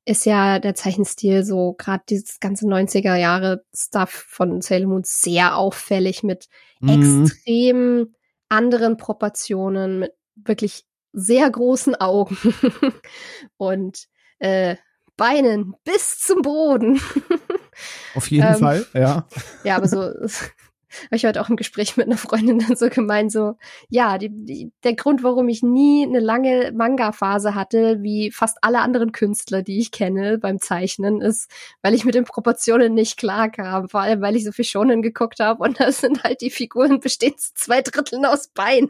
[0.05, 5.55] ist ja der Zeichenstil so gerade dieses ganze 90er Jahre Stuff von Sailor Moon sehr
[5.55, 6.47] auffällig mit
[6.81, 7.23] mhm.
[7.25, 8.15] extrem
[8.49, 12.37] anderen Proportionen, mit wirklich sehr großen Augen
[13.57, 14.07] und
[14.39, 14.75] äh,
[15.17, 16.99] Beinen bis zum Boden.
[18.15, 19.27] Auf jeden ähm, Fall, ja.
[19.63, 20.01] Ja, aber so
[21.05, 23.55] habe ich heute auch im Gespräch mit einer Freundin dann so gemeint, so,
[23.89, 28.79] ja, die, die, der Grund, warum ich nie eine lange Manga-Phase hatte, wie fast alle
[28.79, 31.49] anderen Künstler, die ich kenne beim Zeichnen, ist,
[31.81, 33.89] weil ich mit den Proportionen nicht klar kam.
[33.89, 36.99] Vor allem, weil ich so viel Shonen geguckt habe und da sind halt die Figuren
[36.99, 38.89] bestehen zu zwei Dritteln aus Beinen.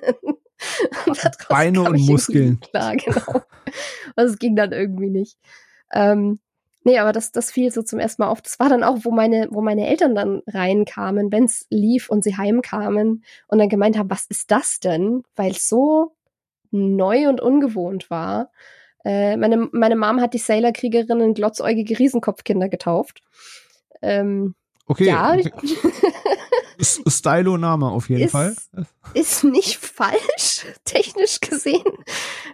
[1.05, 2.59] und Beine und Muskeln.
[2.59, 3.41] Klar, genau.
[4.15, 5.37] Also es ging dann irgendwie nicht.
[5.93, 6.39] Ähm,
[6.85, 8.41] Nee, aber das, das fiel so zum ersten Mal auf.
[8.41, 12.35] Das war dann auch, wo meine, wo meine Eltern dann reinkamen, wenn's lief und sie
[12.35, 15.23] heimkamen und dann gemeint haben, was ist das denn?
[15.35, 16.13] Weil es so
[16.71, 18.51] neu und ungewohnt war.
[19.05, 23.21] Äh, meine, meine Mom hat die Sailor-Kriegerinnen glotzäugige Riesenkopfkinder getauft.
[24.01, 25.05] Ähm, okay.
[25.05, 25.35] Ja.
[25.35, 25.51] Okay.
[26.79, 28.55] Stylo-Name auf jeden ist, Fall.
[29.13, 31.83] Ist nicht falsch, technisch gesehen.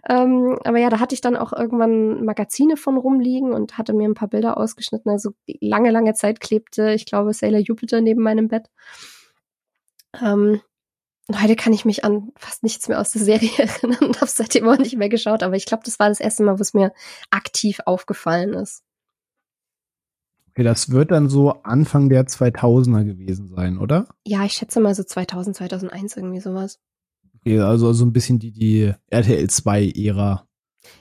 [0.07, 4.07] Ähm, aber ja, da hatte ich dann auch irgendwann Magazine von rumliegen und hatte mir
[4.07, 5.11] ein paar Bilder ausgeschnitten.
[5.11, 8.69] Also lange, lange Zeit klebte, ich glaube, Sailor Jupiter neben meinem Bett.
[10.21, 10.61] Ähm,
[11.29, 14.31] und heute kann ich mich an fast nichts mehr aus der Serie erinnern und habe
[14.31, 15.43] seitdem auch nicht mehr geschaut.
[15.43, 16.91] Aber ich glaube, das war das erste Mal, wo es mir
[17.29, 18.83] aktiv aufgefallen ist.
[20.49, 24.07] Okay, das wird dann so Anfang der 2000er gewesen sein, oder?
[24.25, 26.79] Ja, ich schätze mal so 2000, 2001 irgendwie sowas.
[27.37, 30.47] Okay, also so ein bisschen die, die RTL 2 Ära.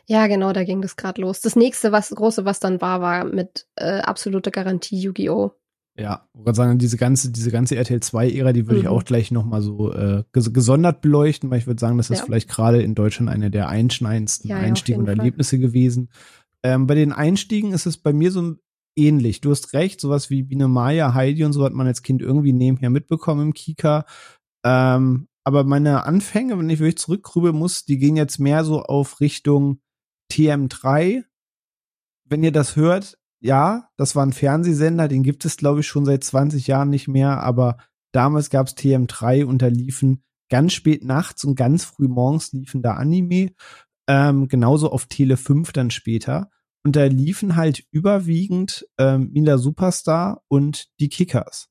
[0.07, 1.41] Ja, genau, da ging das gerade los.
[1.41, 5.53] Das nächste, was große, was dann war, war mit äh, absoluter Garantie Yu-Gi-Oh!
[5.99, 8.83] Ja, ich würde sagen, diese ganze, diese ganze RTL 2-Ära, die würde mhm.
[8.83, 12.25] ich auch gleich nochmal so äh, gesondert beleuchten, weil ich würde sagen, das ist ja.
[12.25, 15.59] vielleicht gerade in Deutschland eine der einschneidendsten ja, Einstiege und Erlebnisse Fall.
[15.59, 16.11] gewesen.
[16.63, 18.57] Ähm, bei den Einstiegen ist es bei mir so
[18.99, 19.41] ähnlich.
[19.41, 22.53] Du hast recht, sowas wie Biene Maya, Heidi und so hat man als Kind irgendwie
[22.53, 24.05] nebenher mitbekommen im Kika.
[24.65, 29.21] Ähm, aber meine Anfänge, wenn ich wirklich zurückgrübeln muss, die gehen jetzt mehr so auf
[29.21, 29.81] Richtung
[30.31, 31.25] TM3.
[32.25, 36.05] Wenn ihr das hört, ja, das war ein Fernsehsender, den gibt es, glaube ich, schon
[36.05, 37.79] seit 20 Jahren nicht mehr, aber
[38.13, 42.83] damals gab es TM3 und da liefen ganz spät nachts und ganz früh morgens liefen
[42.83, 43.53] da Anime.
[44.09, 46.51] Ähm, genauso auf Tele 5 dann später.
[46.89, 51.69] Und da liefen halt überwiegend ähm, Mila Superstar und die Kickers.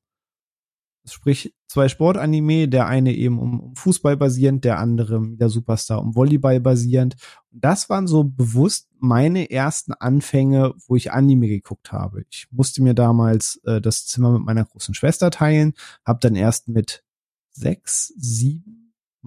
[1.04, 6.14] Sprich, zwei Sportanime, der eine eben um, um Fußball basierend, der andere Mila Superstar um
[6.14, 7.16] Volleyball basierend.
[7.50, 12.22] Und das waren so bewusst meine ersten Anfänge, wo ich Anime geguckt habe.
[12.30, 16.68] Ich musste mir damals äh, das Zimmer mit meiner großen Schwester teilen, habe dann erst
[16.68, 17.02] mit
[17.50, 18.77] sechs, sieben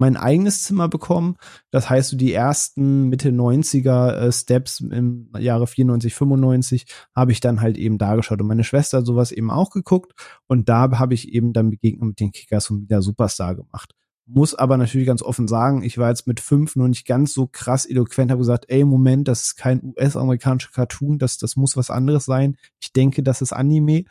[0.02, 1.36] mein eigenes Zimmer bekommen.
[1.70, 7.38] Das heißt, so die ersten Mitte 90er äh, Steps im Jahre 94, 95 habe ich
[7.38, 10.12] dann halt eben da geschaut und meine Schwester hat sowas eben auch geguckt
[10.48, 13.94] und da habe ich eben dann Begegnung mit den Kickers und wieder Superstar gemacht.
[14.26, 17.46] Muss aber natürlich ganz offen sagen, ich war jetzt mit fünf noch nicht ganz so
[17.46, 21.90] krass eloquent, habe gesagt, ey, Moment, das ist kein US-amerikanischer Cartoon, das, das muss was
[21.90, 22.56] anderes sein.
[22.80, 24.04] Ich denke, das ist Anime.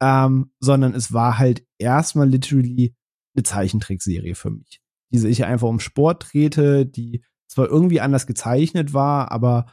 [0.00, 2.94] Ähm, sondern es war halt erstmal literally
[3.34, 8.94] eine Zeichentrickserie für mich die sich einfach um Sport drehte, die zwar irgendwie anders gezeichnet
[8.94, 9.66] war, aber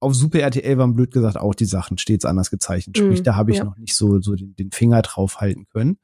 [0.00, 2.96] auf Super RTL waren blöd gesagt auch die Sachen stets anders gezeichnet.
[2.96, 3.64] Sprich, mm, da habe ich ja.
[3.64, 5.98] noch nicht so, so den, den Finger drauf halten können.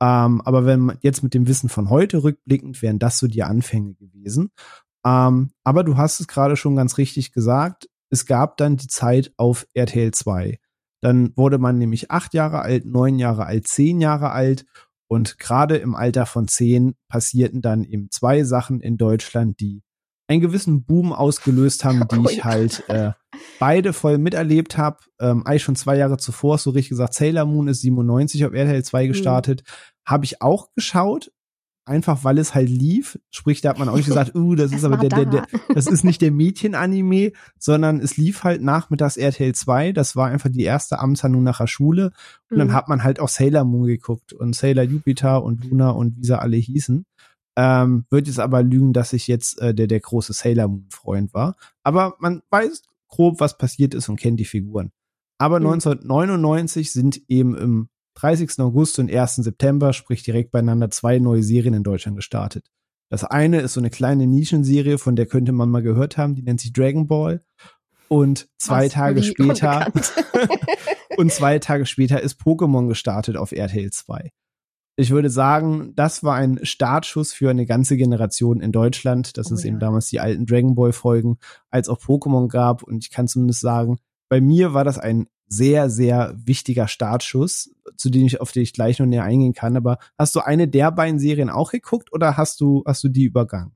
[0.00, 3.42] Ähm, aber wenn man jetzt mit dem Wissen von heute rückblickend, wären das so die
[3.42, 4.50] Anfänge gewesen.
[5.04, 7.88] Ähm, aber du hast es gerade schon ganz richtig gesagt.
[8.10, 10.58] Es gab dann die Zeit auf RTL 2.
[11.00, 14.66] Dann wurde man nämlich acht Jahre alt, neun Jahre alt, zehn Jahre alt.
[15.08, 19.82] Und gerade im Alter von zehn passierten dann eben zwei Sachen in Deutschland, die
[20.28, 23.12] einen gewissen Boom ausgelöst haben, die ich halt äh,
[23.58, 24.98] beide voll miterlebt habe.
[25.18, 28.84] Ähm, eigentlich schon zwei Jahre zuvor, so richtig gesagt, Sailor Moon ist 97 auf RTL
[28.84, 29.08] 2 mhm.
[29.08, 29.62] gestartet.
[29.62, 30.10] Mhm.
[30.10, 31.32] Habe ich auch geschaut,
[31.88, 33.18] einfach weil es halt lief.
[33.30, 35.86] Sprich, da hat man auch nicht gesagt, uh, das ist aber der, der, der, das
[35.86, 39.92] ist nicht der Mädchen-Anime, sondern es lief halt nachmittags RTL 2.
[39.92, 42.12] Das war einfach die erste Amtshandlung nach der Schule.
[42.50, 42.58] Und mhm.
[42.58, 46.24] dann hat man halt auch Sailor Moon geguckt und Sailor Jupiter und Luna und wie
[46.24, 47.04] sie alle hießen.
[47.56, 51.34] Ähm, wird jetzt aber lügen, dass ich jetzt äh, der, der große Sailor Moon Freund
[51.34, 51.56] war.
[51.82, 54.92] Aber man weiß grob, was passiert ist und kennt die Figuren.
[55.38, 55.66] Aber mhm.
[55.66, 57.88] 1999 sind eben im
[58.20, 58.58] 30.
[58.58, 59.36] August und 1.
[59.36, 62.66] September, sprich direkt beieinander, zwei neue Serien in Deutschland gestartet.
[63.10, 66.42] Das eine ist so eine kleine Nischenserie, von der könnte man mal gehört haben, die
[66.42, 67.42] nennt sich Dragon Ball.
[68.08, 69.92] Und zwei Was, Tage später
[71.16, 74.30] und zwei Tage später ist Pokémon gestartet auf RTL 2.
[74.96, 79.54] Ich würde sagen, das war ein Startschuss für eine ganze Generation in Deutschland, dass oh,
[79.54, 79.68] es ja.
[79.68, 81.38] eben damals die alten Dragon Ball Folgen
[81.70, 82.82] als auch Pokémon gab.
[82.82, 88.10] Und ich kann zumindest sagen, bei mir war das ein sehr, sehr wichtiger Startschuss, zu
[88.10, 89.76] dem ich, auf den ich gleich noch näher eingehen kann.
[89.76, 93.24] Aber hast du eine der beiden Serien auch geguckt oder hast du, hast du die
[93.24, 93.72] übergangen?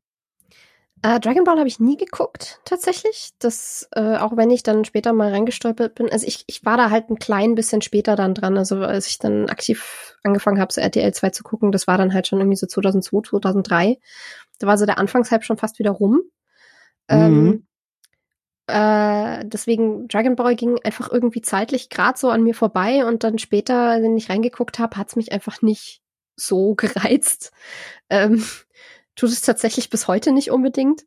[1.04, 3.30] Uh, Dragon Ball habe ich nie geguckt, tatsächlich.
[3.40, 6.08] Das, äh, auch wenn ich dann später mal reingestolpert bin.
[6.08, 8.56] Also ich, ich war da halt ein klein bisschen später dann dran.
[8.56, 12.14] Also als ich dann aktiv angefangen habe, so RTL 2 zu gucken, das war dann
[12.14, 13.98] halt schon irgendwie so 2002, 2003.
[14.60, 16.22] Da war so der Anfangshype schon fast wieder rum.
[17.08, 17.48] Ähm, mhm.
[17.48, 17.66] Ähm,
[18.66, 23.38] äh, deswegen, Dragon Ball ging einfach irgendwie zeitlich gerade so an mir vorbei und dann
[23.38, 26.02] später, wenn ich reingeguckt habe, hat es mich einfach nicht
[26.36, 27.52] so gereizt.
[28.10, 28.44] Ähm,
[29.16, 31.04] tut es tatsächlich bis heute nicht unbedingt.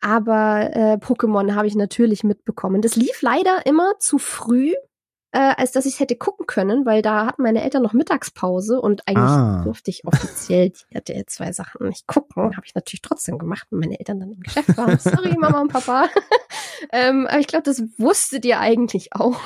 [0.00, 2.82] Aber äh, Pokémon habe ich natürlich mitbekommen.
[2.82, 4.72] Das lief leider immer zu früh
[5.32, 9.08] äh, als dass ich hätte gucken können, weil da hatten meine Eltern noch Mittagspause und
[9.08, 9.62] eigentlich ah.
[9.64, 12.54] durfte ich offiziell die RTL zwei Sachen nicht gucken.
[12.56, 14.98] Habe ich natürlich trotzdem gemacht, wenn meine Eltern dann im Geschäft waren.
[15.00, 16.06] Sorry, Mama und Papa.
[16.92, 19.40] ähm, aber ich glaube, das wusstet ihr eigentlich auch.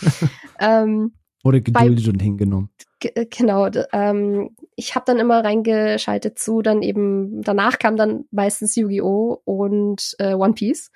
[0.60, 2.70] ähm, Wurde geduldet und hingenommen.
[3.02, 3.68] Äh, genau.
[3.92, 9.40] Ähm, ich habe dann immer reingeschaltet zu, dann eben, danach kam dann meistens Yu-Gi-Oh!
[9.44, 10.90] und äh, One Piece.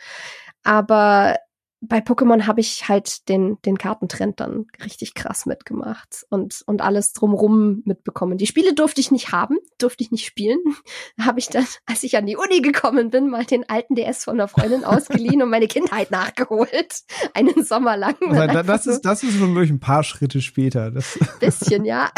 [0.62, 1.36] Aber
[1.80, 7.12] bei Pokémon habe ich halt den, den Kartentrend dann richtig krass mitgemacht und, und alles
[7.12, 8.38] drumrum mitbekommen.
[8.38, 10.58] Die Spiele durfte ich nicht haben, durfte ich nicht spielen.
[11.20, 14.34] habe ich dann, als ich an die Uni gekommen bin, mal den alten DS von
[14.34, 17.02] einer Freundin ausgeliehen und meine Kindheit nachgeholt.
[17.34, 18.16] Einen Sommer lang.
[18.20, 20.90] Also, das, ist, das ist wirklich ein paar Schritte später.
[20.90, 22.10] Das bisschen, ja.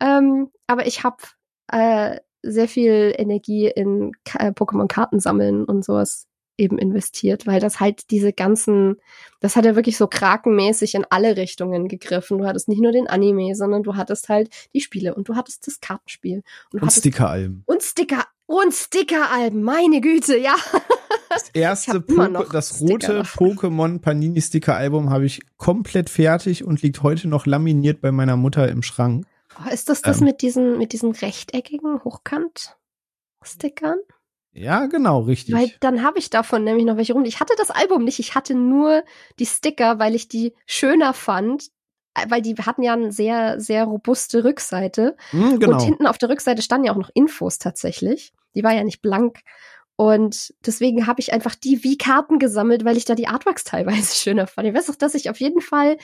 [0.00, 1.18] ähm, aber ich habe
[1.68, 6.26] äh, sehr viel Energie in äh, Pokémon-Karten sammeln und sowas
[6.62, 8.96] eben investiert, weil das halt diese ganzen,
[9.40, 12.38] das hat ja wirklich so krakenmäßig in alle Richtungen gegriffen.
[12.38, 15.66] Du hattest nicht nur den Anime, sondern du hattest halt die Spiele und du hattest
[15.66, 16.42] das Kartenspiel.
[16.72, 17.64] Und, und Stickeralben.
[17.66, 20.54] Und Sticker, und Stickeralben, meine Güte, ja.
[21.28, 27.02] Das erste, po das rote Pokémon Panini Sticker Album habe ich komplett fertig und liegt
[27.02, 29.26] heute noch laminiert bei meiner Mutter im Schrank.
[29.58, 33.98] Oh, ist das das ähm, mit diesen, mit diesen rechteckigen Hochkant-Stickern?
[34.52, 35.54] Ja, genau, richtig.
[35.54, 37.24] Weil dann habe ich davon nämlich noch welche rum.
[37.24, 39.02] Ich hatte das Album nicht, ich hatte nur
[39.38, 41.70] die Sticker, weil ich die schöner fand,
[42.14, 45.16] äh, weil die hatten ja eine sehr, sehr robuste Rückseite.
[45.32, 45.72] Mm, genau.
[45.72, 48.34] Und hinten auf der Rückseite standen ja auch noch Infos tatsächlich.
[48.54, 49.40] Die war ja nicht blank.
[50.02, 54.16] Und deswegen habe ich einfach die wie Karten gesammelt, weil ich da die Artworks teilweise
[54.20, 54.66] schöner fand.
[54.66, 55.96] Ich weiß auch, dass ich auf jeden Fall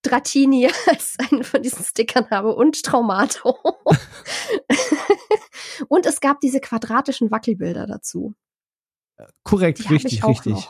[0.00, 3.58] Dratini als einen von diesen Stickern habe und Traumato.
[5.88, 8.34] und es gab diese quadratischen Wackelbilder dazu.
[9.44, 10.66] Korrekt, Die richtig, richtig.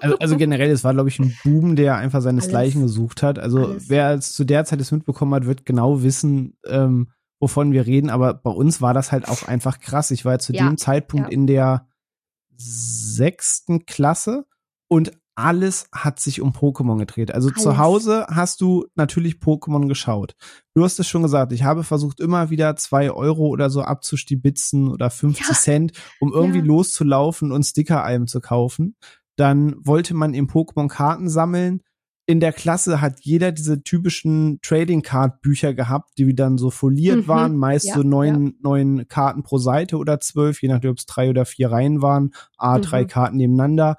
[0.00, 3.38] Also, also, generell, es war, glaube ich, ein Boom, der einfach seinesgleichen gesucht hat.
[3.38, 3.90] Also Alles.
[3.90, 8.08] wer es zu der Zeit es mitbekommen hat, wird genau wissen, ähm, wovon wir reden.
[8.08, 10.10] Aber bei uns war das halt auch einfach krass.
[10.10, 11.32] Ich war ja zu ja, dem Zeitpunkt ja.
[11.32, 11.86] in der
[12.56, 14.46] sechsten Klasse
[14.88, 17.32] und alles hat sich um Pokémon gedreht.
[17.32, 17.62] Also alles.
[17.62, 20.34] zu Hause hast du natürlich Pokémon geschaut.
[20.74, 24.88] Du hast es schon gesagt, ich habe versucht, immer wieder zwei Euro oder so abzustibitzen
[24.88, 25.54] oder 50 ja.
[25.54, 26.64] Cent, um irgendwie ja.
[26.64, 28.96] loszulaufen und Stickeralben zu kaufen.
[29.36, 31.82] Dann wollte man im Pokémon Karten sammeln.
[32.26, 37.18] In der Klasse hat jeder diese typischen Trading Card Bücher gehabt, die dann so foliert
[37.18, 38.52] mhm, waren, meist ja, so neun, ja.
[38.62, 42.34] neun Karten pro Seite oder zwölf, je nachdem, ob es drei oder vier Reihen waren,
[42.58, 43.08] a drei mhm.
[43.08, 43.96] Karten nebeneinander.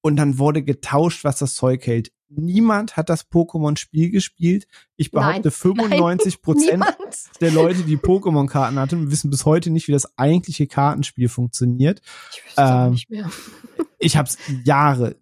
[0.00, 2.12] Und dann wurde getauscht, was das Zeug hält.
[2.28, 4.66] Niemand hat das Pokémon-Spiel gespielt.
[4.96, 6.84] Ich behaupte, nein, 95 Prozent
[7.40, 12.02] der Leute, die Pokémon-Karten hatten, wissen bis heute nicht, wie das eigentliche Kartenspiel funktioniert.
[12.32, 13.30] Ich wüsste ähm, nicht mehr.
[13.98, 15.16] ich habe es Jahre,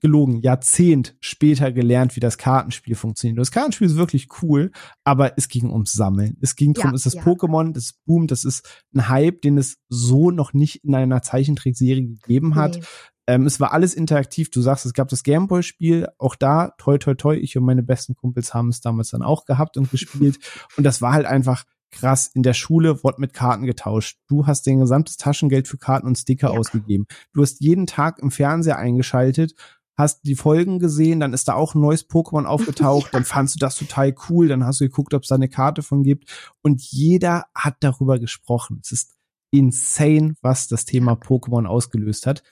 [0.00, 3.38] gelogen, Jahrzehnt später gelernt, wie das Kartenspiel funktioniert.
[3.38, 4.72] Das Kartenspiel ist wirklich cool,
[5.04, 6.36] aber es ging ums Sammeln.
[6.40, 7.22] Es ging darum, ja, ist das ja.
[7.22, 12.06] Pokémon, das boomt, das ist ein Hype, den es so noch nicht in einer Zeichentrickserie
[12.06, 12.76] gegeben hat.
[12.76, 12.82] Nee.
[13.28, 14.50] Ähm, es war alles interaktiv.
[14.50, 16.08] Du sagst, es gab das Gameboy-Spiel.
[16.18, 19.44] Auch da, toi, toi, toi, ich und meine besten Kumpels haben es damals dann auch
[19.44, 20.38] gehabt und gespielt.
[20.76, 21.64] und das war halt einfach
[21.96, 22.30] krass.
[22.34, 24.18] In der Schule wurde mit Karten getauscht.
[24.28, 26.58] Du hast dein gesamtes Taschengeld für Karten und Sticker ja.
[26.58, 27.06] ausgegeben.
[27.32, 29.54] Du hast jeden Tag im Fernseher eingeschaltet
[29.98, 33.10] hast die Folgen gesehen, dann ist da auch ein neues Pokémon aufgetaucht, ja.
[33.12, 35.82] dann fandst du das total cool, dann hast du geguckt, ob es da eine Karte
[35.82, 38.80] von gibt und jeder hat darüber gesprochen.
[38.82, 39.14] Es ist
[39.50, 42.42] insane, was das Thema Pokémon ausgelöst hat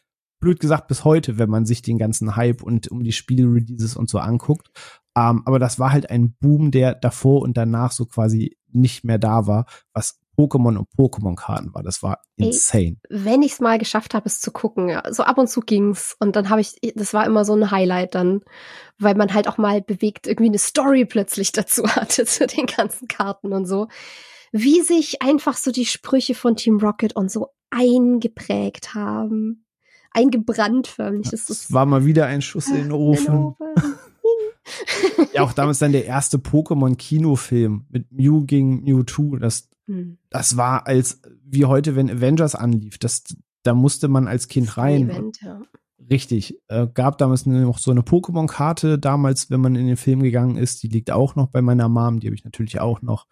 [0.44, 4.10] blöd gesagt bis heute, wenn man sich den ganzen Hype und um die Spielreleases und
[4.10, 4.70] so anguckt.
[5.16, 9.18] Ähm, aber das war halt ein Boom, der davor und danach so quasi nicht mehr
[9.18, 11.82] da war, was Pokémon und Pokémon-Karten war.
[11.82, 12.96] Das war insane.
[13.08, 16.16] Ey, wenn ich es mal geschafft habe, es zu gucken, so ab und zu ging's
[16.18, 18.40] und dann habe ich, das war immer so ein Highlight dann,
[18.98, 23.06] weil man halt auch mal bewegt irgendwie eine Story plötzlich dazu hatte zu den ganzen
[23.08, 23.88] Karten und so.
[24.50, 29.64] Wie sich einfach so die Sprüche von Team Rocket und so eingeprägt haben
[30.14, 31.30] eingebrannt förmlich.
[31.30, 33.56] Das, das war mal wieder ein Schuss in den Ofen.
[35.32, 39.36] Ja, auch damals dann der erste Pokémon-Kinofilm mit Mew gegen Mewtwo.
[39.36, 40.18] Das, hm.
[40.30, 43.24] das war als, wie heute, wenn Avengers anlief, das,
[43.62, 45.10] da musste man als Kind rein.
[45.10, 45.60] Event, ja.
[46.10, 46.60] Richtig.
[46.68, 50.82] Äh, gab damals noch so eine Pokémon-Karte, damals, wenn man in den Film gegangen ist.
[50.82, 53.26] Die liegt auch noch bei meiner Mom, die habe ich natürlich auch noch.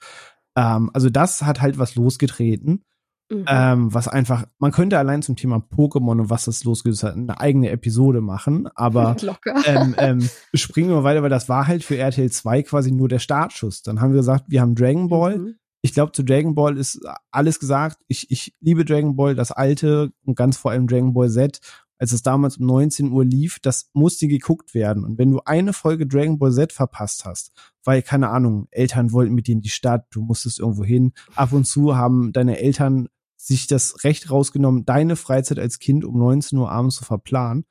[0.56, 2.84] Ähm, also das hat halt was losgetreten.
[3.32, 3.44] Mhm.
[3.48, 7.40] Ähm, was einfach, man könnte allein zum Thema Pokémon und was das losgelöst hat, eine
[7.40, 9.16] eigene Episode machen, aber
[9.64, 13.18] ähm, ähm, springen wir weiter, weil das war halt für RTL 2 quasi nur der
[13.18, 13.82] Startschuss.
[13.82, 15.38] Dann haben wir gesagt, wir haben Dragon Ball.
[15.38, 15.54] Mhm.
[15.84, 17.00] Ich glaube, zu Dragon Ball ist
[17.32, 17.98] alles gesagt.
[18.06, 21.60] Ich, ich liebe Dragon Ball, das alte und ganz vor allem Dragon Ball Z
[22.02, 25.04] als es damals um 19 Uhr lief, das musste geguckt werden.
[25.04, 27.52] Und wenn du eine Folge Dragon Ball Z verpasst hast,
[27.84, 31.52] weil, keine Ahnung, Eltern wollten mit dir in die Stadt, du musstest irgendwo hin, ab
[31.52, 33.06] und zu haben deine Eltern
[33.44, 37.64] sich das Recht rausgenommen, deine Freizeit als Kind um 19 Uhr abends zu verplanen.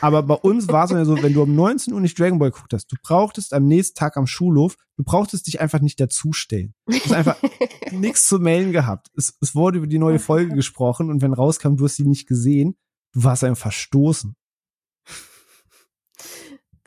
[0.00, 2.50] Aber bei uns war es ja so, wenn du um 19 Uhr nicht Dragon Ball
[2.50, 6.74] geguckt hast, du brauchtest am nächsten Tag am Schulhof, du brauchtest dich einfach nicht dazustellen.
[6.86, 7.36] Du hast einfach
[7.92, 9.08] nichts zu melden gehabt.
[9.16, 12.26] Es, es wurde über die neue Folge gesprochen und wenn rauskam, du hast sie nicht
[12.26, 12.76] gesehen,
[13.12, 14.34] du warst einfach verstoßen.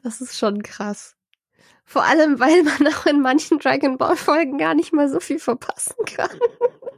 [0.03, 1.16] Das ist schon krass.
[1.89, 5.39] Vor allem, weil man auch in manchen Dragon Ball Folgen gar nicht mal so viel
[5.39, 6.37] verpassen kann.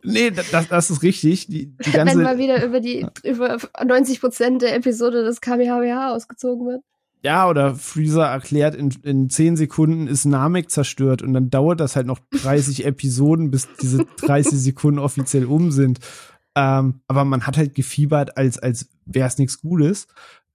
[0.04, 1.46] Nee, das, das ist richtig.
[1.46, 6.16] Die, die ganze Wenn mal wieder über die über 90 Prozent der Episode des KMHWH
[6.16, 6.82] ausgezogen wird.
[7.22, 11.96] Ja, oder Freezer erklärt, in, in 10 Sekunden ist Namek zerstört und dann dauert das
[11.96, 16.00] halt noch 30 Episoden, bis diese 30 Sekunden offiziell um sind.
[16.56, 20.08] Ähm, aber man hat halt gefiebert, als, als wäre es nichts Gutes.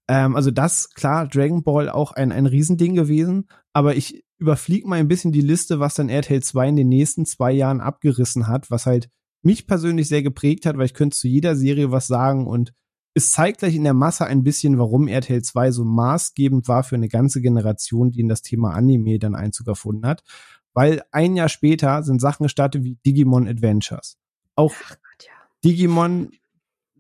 [0.09, 4.99] Ähm, also das, klar, Dragon Ball auch ein, ein Riesending gewesen, aber ich überfliege mal
[4.99, 8.71] ein bisschen die Liste, was dann RTL 2 in den nächsten zwei Jahren abgerissen hat,
[8.71, 9.09] was halt
[9.43, 12.73] mich persönlich sehr geprägt hat, weil ich könnte zu jeder Serie was sagen und
[13.17, 16.97] es zeigt gleich in der Masse ein bisschen, warum RTL 2 so maßgebend war für
[16.97, 20.25] eine ganze Generation, die in das Thema Anime dann Einzug erfunden hat.
[20.73, 24.19] Weil ein Jahr später sind Sachen gestartet wie Digimon Adventures.
[24.57, 25.33] Auch Gott, ja.
[25.65, 26.33] Digimon,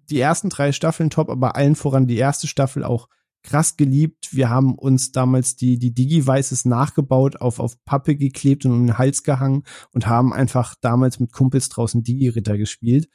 [0.09, 3.09] die ersten drei Staffeln top, aber allen voran die erste Staffel auch
[3.45, 4.31] krass geliebt.
[4.33, 8.99] Wir haben uns damals die, die Digi-Weißes nachgebaut, auf, auf Pappe geklebt und um den
[8.99, 13.09] Hals gehangen und haben einfach damals mit Kumpels draußen Digi-Ritter gespielt.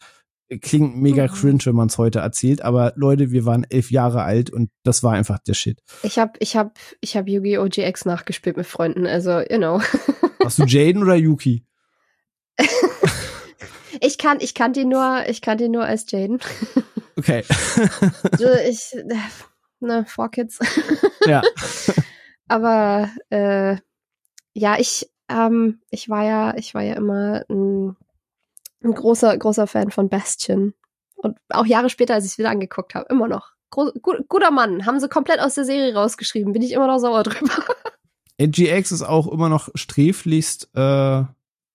[0.61, 1.31] Klingt mega mhm.
[1.31, 5.03] cringe, wenn man es heute erzählt, aber Leute, wir waren elf Jahre alt und das
[5.03, 5.81] war einfach der Shit.
[6.01, 7.67] Ich hab, ich hab, ich hab Yu-Gi-Oh!
[7.67, 9.81] GX nachgespielt mit Freunden, also, you know.
[10.43, 11.65] Hast du Jaden oder Yuki?
[14.01, 16.39] ich kann, ich kann die nur, ich kann die nur als Jaden.
[17.15, 17.43] Okay.
[18.69, 18.95] ich,
[19.79, 20.59] ne, Four Kids.
[21.25, 21.41] Ja.
[22.47, 23.77] Aber äh,
[24.53, 27.95] ja, ich, ähm, ich war ja, ich war ja immer ein,
[28.83, 30.73] ein großer, großer Fan von Bastion.
[31.15, 33.51] Und auch Jahre später, als ich es wieder angeguckt habe, immer noch.
[33.71, 36.97] Groß, gut, guter Mann, haben sie komplett aus der Serie rausgeschrieben, bin ich immer noch
[36.97, 37.53] sauer drüber.
[38.41, 41.23] NGX ist auch immer noch sträflichst äh,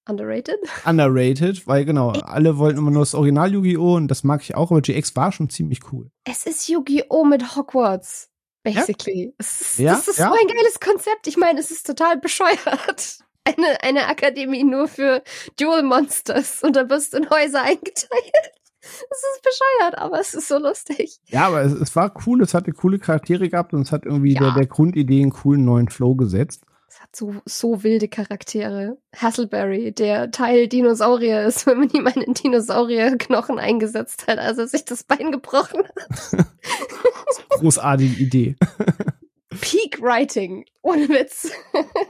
[0.06, 0.58] Underrated?
[0.84, 3.96] Underrated, weil genau, alle wollten immer nur das Original Yu-Gi-Oh!
[3.96, 6.10] und das mag ich auch, aber GX war schon ziemlich cool.
[6.24, 7.24] Es ist Yu-Gi-Oh!
[7.24, 8.30] mit Hogwarts.
[8.62, 9.26] Basically.
[9.26, 9.32] Ja?
[9.38, 9.92] Das ist, ja?
[9.92, 10.28] das ist ja?
[10.28, 11.26] so ein geiles Konzept.
[11.26, 13.18] Ich meine, es ist total bescheuert.
[13.46, 15.22] Eine, eine Akademie nur für
[15.60, 18.32] Dual Monsters und da wirst du in Häuser eingeteilt.
[18.80, 21.18] Es ist bescheuert, aber es ist so lustig.
[21.26, 24.32] Ja, aber es, es war cool, es hatte coole Charaktere gehabt und es hat irgendwie
[24.32, 24.40] ja.
[24.40, 26.64] der, der Grundidee einen coolen neuen Flow gesetzt.
[27.04, 28.96] Hat so, so wilde Charaktere.
[29.14, 34.86] Hasselberry, der Teil Dinosaurier ist, wenn man ihm einen Dinosaurierknochen eingesetzt hat, als er sich
[34.86, 36.46] das Bein gebrochen hat.
[37.50, 38.56] Großartige Idee.
[39.60, 41.50] Peak Writing, ohne Witz.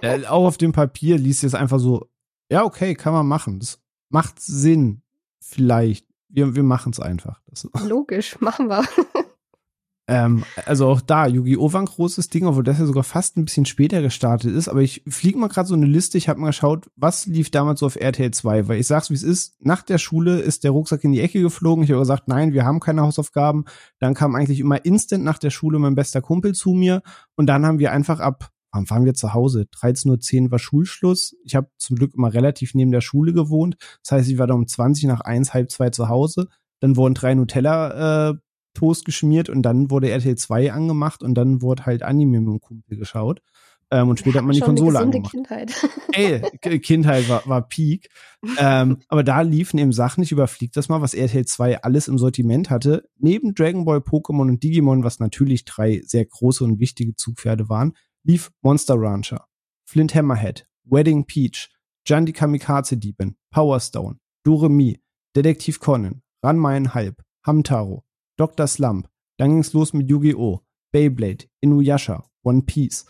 [0.01, 2.07] ja, auch auf dem Papier liest es einfach so,
[2.49, 3.59] ja, okay, kann man machen.
[3.59, 3.80] Das
[4.11, 5.03] macht Sinn.
[5.40, 7.40] Vielleicht wir, wir machen es einfach.
[7.49, 8.84] Das Logisch, machen wir.
[10.07, 11.72] Ähm, also auch da, Yu-Gi-Oh!
[11.72, 14.68] war ein großes Ding, obwohl das ja sogar fast ein bisschen später gestartet ist.
[14.68, 16.18] Aber ich fliege mal gerade so eine Liste.
[16.18, 18.68] Ich habe mal geschaut, was lief damals so auf RTL 2.
[18.68, 19.55] Weil ich sag's, wie es ist.
[19.61, 21.84] Nach der Schule ist der Rucksack in die Ecke geflogen.
[21.84, 23.64] Ich habe gesagt, nein, wir haben keine Hausaufgaben.
[23.98, 27.02] Dann kam eigentlich immer instant nach der Schule mein bester Kumpel zu mir.
[27.36, 29.68] Und dann haben wir einfach ab wann waren wir zu Hause?
[29.72, 31.36] 13.10 Uhr war Schulschluss.
[31.44, 33.76] Ich habe zum Glück immer relativ neben der Schule gewohnt.
[34.02, 36.48] Das heißt, ich war da um 20 nach 1, halb zwei zu Hause.
[36.80, 38.34] Dann wurden drei Nutella äh,
[38.74, 42.60] Toast geschmiert und dann wurde RTL 2 angemacht und dann wurde halt Anime mit dem
[42.60, 43.40] Kumpel geschaut.
[43.90, 45.32] Ähm, und später ja, hat man die Konsole eine angemacht.
[45.32, 45.72] Kindheit.
[46.12, 46.40] Ey,
[46.80, 48.08] Kindheit war, war Peak.
[48.58, 52.18] ähm, aber da liefen eben Sachen, ich überfliege das mal, was RTL 2 alles im
[52.18, 53.08] Sortiment hatte.
[53.18, 57.92] Neben Dragon Ball, Pokémon und Digimon, was natürlich drei sehr große und wichtige Zugpferde waren,
[58.24, 59.46] lief Monster Rancher,
[59.84, 61.70] Flint Hammerhead, Wedding Peach,
[62.06, 65.00] Jan die Kamikaze-Diebin, Power Stone, Doremi,
[65.36, 68.04] Detektiv Conan, Ranma Halb, Hamtaro,
[68.37, 68.66] Dr.
[68.66, 69.09] Slump,
[69.39, 70.61] dann ging's los mit Yu-Gi-Oh!,
[70.93, 73.07] Beyblade, Inuyasha, One Piece.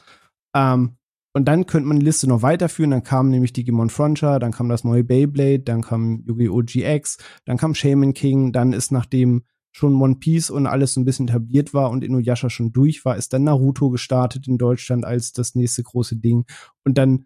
[0.54, 0.96] Ähm,
[1.36, 2.92] und dann könnte man die Liste noch weiterführen.
[2.92, 6.62] Dann kam nämlich Digimon Frontier, dann kam das neue Beyblade, dann kam Yu-Gi-Oh!
[6.64, 11.04] GX, dann kam Shaman King, dann ist nachdem schon One Piece und alles so ein
[11.04, 15.32] bisschen etabliert war und Inuyasha schon durch war, ist dann Naruto gestartet in Deutschland als
[15.32, 16.44] das nächste große Ding.
[16.84, 17.24] Und dann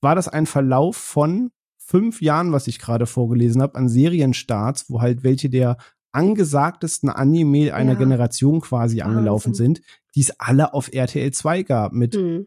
[0.00, 5.00] war das ein Verlauf von fünf Jahren, was ich gerade vorgelesen habe, an Serienstarts, wo
[5.00, 5.78] halt welche der
[6.12, 7.98] angesagtesten Anime einer ja.
[7.98, 9.16] Generation quasi Wahnsinn.
[9.16, 9.80] angelaufen sind,
[10.14, 12.46] die es alle auf RTL 2 gab, mit mhm.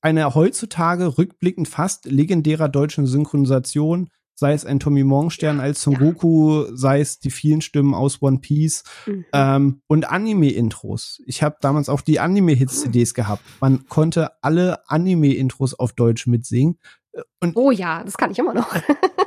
[0.00, 5.94] einer heutzutage rückblickend fast legendärer deutschen Synchronisation sei es ein Tommy Morgenstern ja, als Son
[5.94, 6.76] Goku, ja.
[6.76, 9.24] sei es die vielen Stimmen aus One Piece mhm.
[9.32, 11.22] ähm, und Anime-Intros.
[11.26, 13.42] Ich habe damals auch die Anime-Hits-CDs gehabt.
[13.60, 16.78] Man konnte alle Anime-Intros auf Deutsch mitsingen.
[17.12, 18.74] Äh, und oh ja, das kann ich immer noch.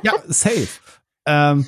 [0.02, 0.68] ja, safe.
[1.24, 1.66] Ähm,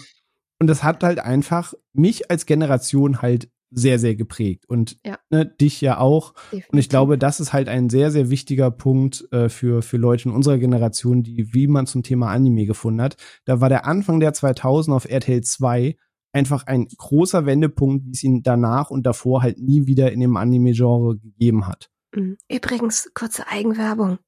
[0.59, 4.65] und das hat halt einfach mich als Generation halt sehr, sehr geprägt.
[4.67, 5.19] Und ja.
[5.31, 6.33] ne, dich ja auch.
[6.35, 6.71] Definitiv.
[6.73, 10.29] Und ich glaube, das ist halt ein sehr, sehr wichtiger Punkt äh, für, für Leute
[10.29, 13.17] in unserer Generation, die, wie man zum Thema Anime gefunden hat.
[13.45, 15.97] Da war der Anfang der 2000 auf RTL 2
[16.33, 20.37] einfach ein großer Wendepunkt, wie es ihn danach und davor halt nie wieder in dem
[20.37, 21.91] Anime-Genre gegeben hat.
[22.15, 22.37] Mhm.
[22.51, 24.19] Übrigens, kurze Eigenwerbung.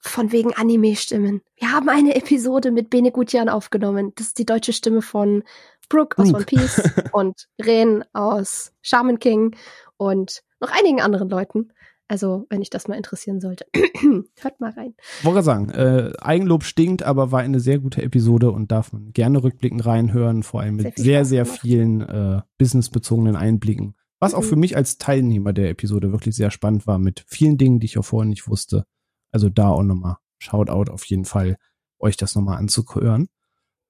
[0.00, 1.42] Von wegen Anime-Stimmen.
[1.56, 4.12] Wir haben eine Episode mit Bene Gutjan aufgenommen.
[4.14, 5.42] Das ist die deutsche Stimme von
[5.88, 6.82] Brooke aus One Piece
[7.12, 9.56] und Ren aus Shaman King
[9.96, 11.72] und noch einigen anderen Leuten.
[12.10, 13.66] Also, wenn ich das mal interessieren sollte,
[14.40, 14.94] hört mal rein.
[15.22, 19.42] Wollte sagen, äh, Eigenlob stinkt, aber war eine sehr gute Episode und darf man gerne
[19.42, 23.94] rückblickend reinhören, vor allem mit sehr, sehr, sehr vielen äh, businessbezogenen Einblicken.
[24.20, 24.38] Was mhm.
[24.38, 27.86] auch für mich als Teilnehmer der Episode wirklich sehr spannend war, mit vielen Dingen, die
[27.86, 28.84] ich auch vorher nicht wusste.
[29.32, 31.56] Also da auch nochmal Shoutout auf jeden Fall,
[31.98, 33.28] euch das nochmal anzuhören.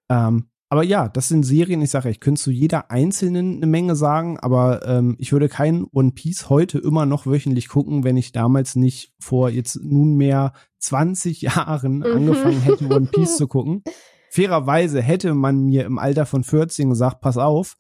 [0.09, 3.97] Ähm, aber ja, das sind Serien, ich sage, ich könnte zu jeder einzelnen eine Menge
[3.97, 8.33] sagen, aber ähm, ich würde kein One Piece heute immer noch wöchentlich gucken, wenn ich
[8.33, 12.05] damals nicht vor jetzt nunmehr 20 Jahren mhm.
[12.05, 13.83] angefangen hätte, One Piece zu gucken.
[14.31, 17.79] Fairerweise hätte man mir im Alter von 14 gesagt, pass auf,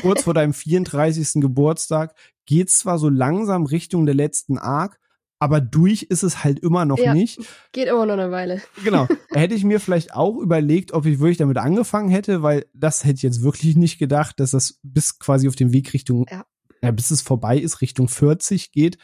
[0.00, 1.42] kurz vor deinem 34.
[1.42, 2.14] Geburtstag
[2.46, 4.98] geht's zwar so langsam Richtung der letzten Arc,
[5.42, 7.40] aber durch ist es halt immer noch ja, nicht.
[7.72, 8.62] Geht immer noch eine Weile.
[8.84, 9.08] Genau.
[9.30, 13.16] Hätte ich mir vielleicht auch überlegt, ob ich wirklich damit angefangen hätte, weil das hätte
[13.16, 16.44] ich jetzt wirklich nicht gedacht, dass das bis quasi auf dem Weg Richtung, ja.
[16.80, 18.98] ja bis es vorbei ist, Richtung 40 geht.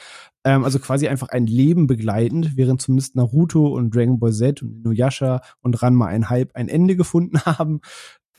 [0.45, 4.85] Ähm, also quasi einfach ein Leben begleitend, während zumindest Naruto und Dragon Ball Z und
[4.85, 7.81] Inuyasha und Ranma ein Halb ein Ende gefunden haben.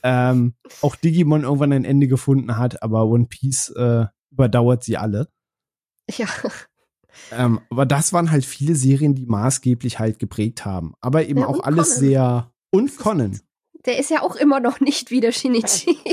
[0.03, 5.27] Ähm, auch Digimon irgendwann ein Ende gefunden hat, aber One Piece äh, überdauert sie alle.
[6.09, 6.27] Ja.
[7.31, 10.93] Ähm, aber das waren halt viele Serien, die maßgeblich halt geprägt haben.
[11.01, 11.99] Aber eben ja, auch alles Conan.
[11.99, 12.51] sehr.
[12.71, 13.39] Und Conan.
[13.85, 15.97] Der ist ja auch immer noch nicht wieder Shinichi.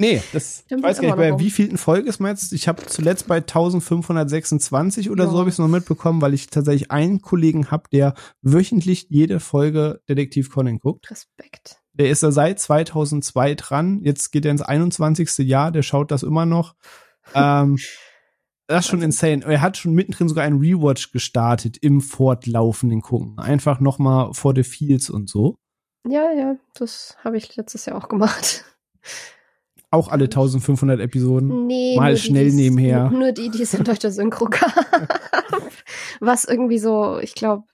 [0.00, 2.52] Nee, das Stimmt weiß gar nicht, bei wie vielten Folge ist man jetzt?
[2.52, 5.30] Ich habe zuletzt bei 1526 oder ja.
[5.30, 9.40] so habe ich es noch mitbekommen, weil ich tatsächlich einen Kollegen habe, der wöchentlich jede
[9.40, 11.10] Folge Detektiv Conan guckt.
[11.10, 11.80] Respekt.
[11.92, 14.00] Der ist da seit 2002 dran.
[14.04, 15.38] Jetzt geht er ins 21.
[15.38, 16.76] Jahr, der schaut das immer noch.
[17.34, 17.76] ähm,
[18.68, 19.42] Das ist schon insane.
[19.46, 23.38] Er hat schon mittendrin sogar einen Rewatch gestartet im fortlaufenden Gucken.
[23.38, 25.56] Einfach nochmal vor the Fields und so.
[26.06, 28.64] Ja, ja, das habe ich letztes Jahr auch gemacht.
[29.90, 31.66] Auch alle 1500 Episoden?
[31.66, 31.96] Nee.
[31.96, 33.10] Mal schnell die, nebenher.
[33.10, 34.74] Nur die, die es in deutscher Synchro gab.
[36.20, 37.64] Was irgendwie so, ich glaube,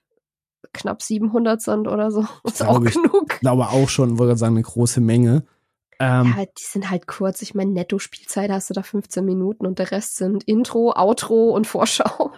[0.71, 2.25] knapp 700 sind oder so.
[2.45, 3.33] ist auch ich, genug.
[3.33, 5.43] Ich glaube auch schon, würde sagen, eine große Menge.
[5.99, 7.41] Ähm, ja, die sind halt kurz.
[7.41, 11.67] Ich meine, Netto-Spielzeit hast du da 15 Minuten und der Rest sind Intro, Outro und
[11.67, 12.31] Vorschau.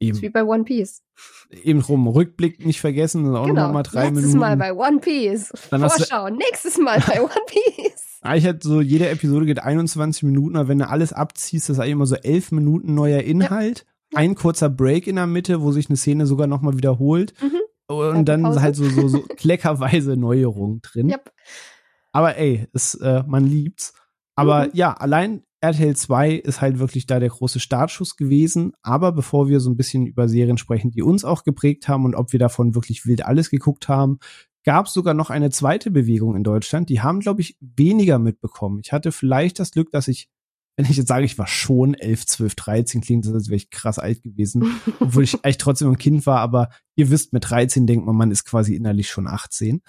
[0.00, 0.20] Eben.
[0.22, 1.02] wie bei One Piece.
[1.50, 2.06] Eben rum.
[2.08, 3.66] Rückblick nicht vergessen, auch genau.
[3.66, 4.38] noch mal drei Letztes Minuten.
[4.38, 5.52] Mal bei One Piece.
[5.70, 6.28] Dann Vorschau.
[6.28, 8.18] Nächstes Mal bei One Piece.
[8.20, 11.80] Eigentlich hat so, jede Episode geht 21 Minuten, aber wenn du alles abziehst, das ist
[11.80, 13.86] eigentlich immer so elf Minuten neuer Inhalt.
[14.12, 14.18] Ja.
[14.18, 17.34] Ein kurzer Break in der Mitte, wo sich eine Szene sogar nochmal wiederholt.
[17.40, 17.60] Mhm.
[17.86, 21.10] Und dann halt so, so, so kleckerweise Neuerungen drin.
[21.10, 21.30] Yep.
[22.14, 23.92] Aber ey, es, äh, man liebt's.
[24.36, 24.70] Aber mhm.
[24.72, 28.72] ja, allein RTL 2 ist halt wirklich da der große Startschuss gewesen.
[28.82, 32.14] Aber bevor wir so ein bisschen über Serien sprechen, die uns auch geprägt haben und
[32.14, 34.18] ob wir davon wirklich wild alles geguckt haben,
[34.64, 36.88] gab es sogar noch eine zweite Bewegung in Deutschland.
[36.88, 38.80] Die haben, glaube ich, weniger mitbekommen.
[38.82, 40.28] Ich hatte vielleicht das Glück, dass ich,
[40.76, 43.70] wenn ich jetzt sage, ich war schon 11, 12, 13, klingt das, als wäre ich
[43.70, 46.38] krass alt gewesen, obwohl ich eigentlich trotzdem ein Kind war.
[46.38, 49.82] Aber ihr wisst, mit 13 denkt man, man ist quasi innerlich schon 18.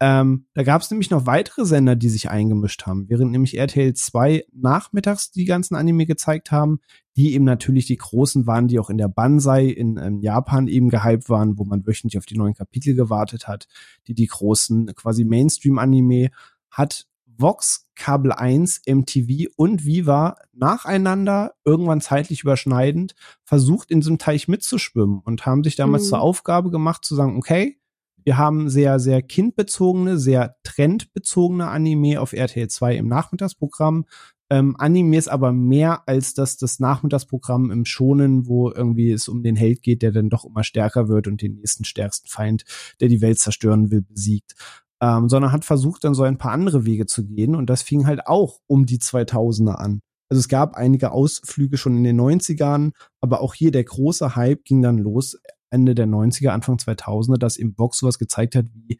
[0.00, 3.94] Ähm, da gab es nämlich noch weitere Sender, die sich eingemischt haben, während nämlich RTL
[3.94, 6.80] 2 nachmittags die ganzen Anime gezeigt haben,
[7.16, 10.88] die eben natürlich die großen waren, die auch in der Banzai in ähm, Japan eben
[10.88, 13.68] gehypt waren, wo man wöchentlich auf die neuen Kapitel gewartet hat,
[14.08, 16.30] die die großen quasi Mainstream-Anime
[16.70, 17.06] hat
[17.38, 23.14] Vox, Kabel 1, MTV und Viva nacheinander, irgendwann zeitlich überschneidend,
[23.44, 26.08] versucht in diesem Teich mitzuschwimmen und haben sich damals mhm.
[26.08, 27.78] zur Aufgabe gemacht zu sagen, okay,
[28.24, 34.06] wir haben sehr, sehr kindbezogene, sehr trendbezogene Anime auf RTL 2 im Nachmittagsprogramm.
[34.50, 39.42] Ähm, Anime ist aber mehr als das, das Nachmittagsprogramm im Schonen, wo irgendwie es um
[39.42, 42.64] den Held geht, der dann doch immer stärker wird und den nächsten stärksten Feind,
[43.00, 44.54] der die Welt zerstören will, besiegt.
[45.00, 47.54] Ähm, sondern hat versucht, dann so ein paar andere Wege zu gehen.
[47.54, 50.00] Und das fing halt auch um die 2000er an.
[50.30, 54.64] Also es gab einige Ausflüge schon in den 90ern, aber auch hier der große Hype
[54.64, 55.38] ging dann los
[55.74, 58.98] Ende der 90er, Anfang 2000er, dass im Box sowas gezeigt hat wie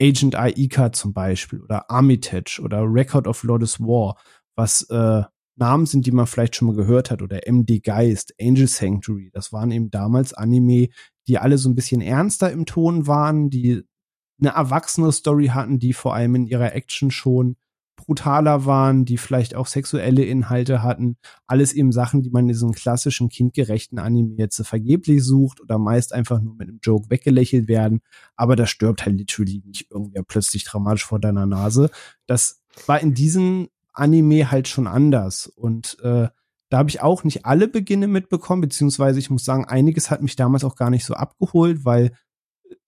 [0.00, 4.16] Agent Aika zum Beispiel oder Armitage oder Record of Lord's War,
[4.56, 5.22] was äh,
[5.56, 9.30] Namen sind, die man vielleicht schon mal gehört hat oder MD Geist, Angel Sanctuary.
[9.32, 10.88] Das waren eben damals Anime,
[11.28, 13.82] die alle so ein bisschen ernster im Ton waren, die
[14.40, 17.56] eine erwachsene Story hatten, die vor allem in ihrer Action schon
[18.04, 21.16] brutaler waren, die vielleicht auch sexuelle Inhalte hatten.
[21.46, 26.12] Alles eben Sachen, die man in diesem klassischen kindgerechten Anime jetzt vergeblich sucht oder meist
[26.12, 28.00] einfach nur mit einem Joke weggelächelt werden.
[28.36, 31.90] Aber da stirbt halt literally nicht irgendwer plötzlich dramatisch vor deiner Nase.
[32.26, 35.46] Das war in diesem Anime halt schon anders.
[35.46, 36.28] Und äh,
[36.70, 40.36] da habe ich auch nicht alle Beginne mitbekommen, beziehungsweise ich muss sagen, einiges hat mich
[40.36, 42.12] damals auch gar nicht so abgeholt, weil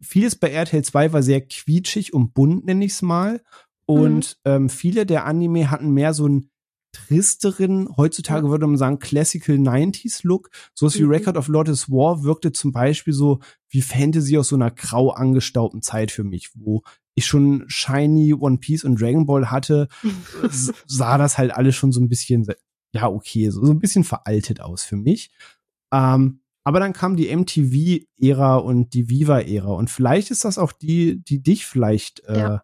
[0.00, 3.42] vieles bei RTL 2 war sehr quietschig und bunt, nenne ich es mal.
[3.86, 4.50] Und mhm.
[4.50, 6.50] ähm, viele der Anime hatten mehr so einen
[6.94, 10.50] tristeren, heutzutage würde man sagen, Classical 90s Look.
[10.74, 11.00] Sowas mhm.
[11.00, 15.10] wie Record of Lotus War wirkte zum Beispiel so wie Fantasy aus so einer grau
[15.10, 16.82] angestaubten Zeit für mich, wo
[17.16, 19.88] ich schon Shiny, One Piece und Dragon Ball hatte,
[20.86, 22.46] sah das halt alles schon so ein bisschen,
[22.92, 25.30] ja, okay, so, so ein bisschen veraltet aus für mich.
[25.92, 31.22] Ähm, aber dann kam die MTV-Ära und die Viva-Ära und vielleicht ist das auch die,
[31.22, 32.62] die dich vielleicht äh, ja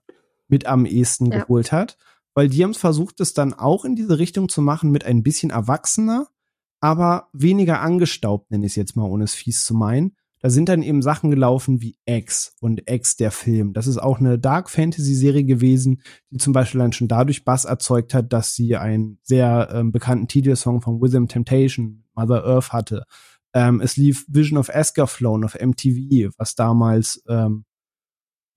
[0.51, 1.41] mit am ehesten ja.
[1.41, 1.97] geholt hat.
[2.35, 5.51] Weil die haben versucht, es dann auch in diese Richtung zu machen mit ein bisschen
[5.51, 6.29] erwachsener,
[6.81, 10.17] aber weniger angestaubt, nenne ich es jetzt mal, ohne es fies zu meinen.
[10.43, 13.75] Da sind dann eben Sachen gelaufen wie X und X der Film.
[13.75, 17.67] Das ist auch eine Dark Fantasy Serie gewesen, die zum Beispiel dann schon dadurch Bass
[17.67, 23.05] erzeugt hat, dass sie einen sehr ähm, bekannten Titelsong von Within Temptation, Mother Earth hatte.
[23.53, 27.65] Ähm, es lief Vision of Escaflown auf MTV, was damals ähm,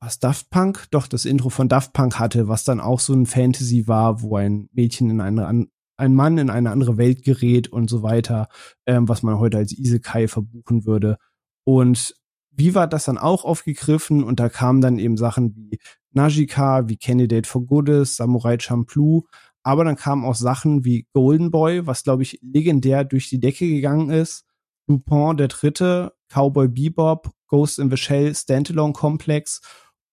[0.04, 3.26] was Daft Punk, doch das Intro von Daft Punk hatte, was dann auch so ein
[3.26, 7.90] Fantasy war, wo ein Mädchen in eine ein Mann in eine andere Welt gerät und
[7.90, 8.50] so weiter,
[8.86, 11.18] ähm, was man heute als Isekai verbuchen würde.
[11.64, 12.16] Und
[12.52, 14.24] wie war das dann auch aufgegriffen?
[14.24, 15.80] Und da kamen dann eben Sachen wie
[16.12, 19.24] Najika, wie Candidate for Goodness, Samurai Champloo,
[19.62, 23.68] aber dann kamen auch Sachen wie Golden Boy, was glaube ich legendär durch die Decke
[23.68, 24.46] gegangen ist,
[24.88, 29.62] Dupont der Dritte, Cowboy Bebop, Ghost in the Shell, Standalone Complex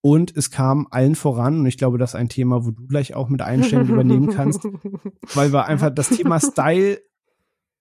[0.03, 3.15] und es kam allen voran, und ich glaube, das ist ein Thema, wo du gleich
[3.15, 4.65] auch mit einstellen übernehmen kannst,
[5.35, 7.01] weil wir einfach das Thema Style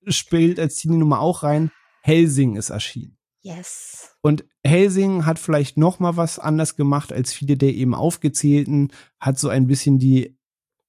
[0.05, 1.71] spielt als Teenie-Nummer auch rein.
[2.01, 3.17] Helsing ist erschienen.
[3.41, 4.15] Yes.
[4.21, 9.39] Und Helsing hat vielleicht noch mal was anders gemacht als viele der eben aufgezählten, hat
[9.39, 10.37] so ein bisschen die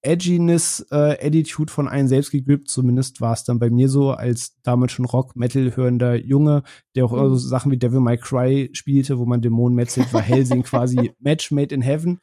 [0.03, 2.69] Edginess-Attitude äh, von einem selbst gegrippt.
[2.69, 6.63] Zumindest war es dann bei mir so, als damals schon Rock-Metal-hörender Junge,
[6.95, 7.29] der auch mhm.
[7.31, 11.51] so Sachen wie Devil May Cry spielte, wo man Dämonen metzelt, war Helsing quasi Match
[11.51, 12.21] made in heaven.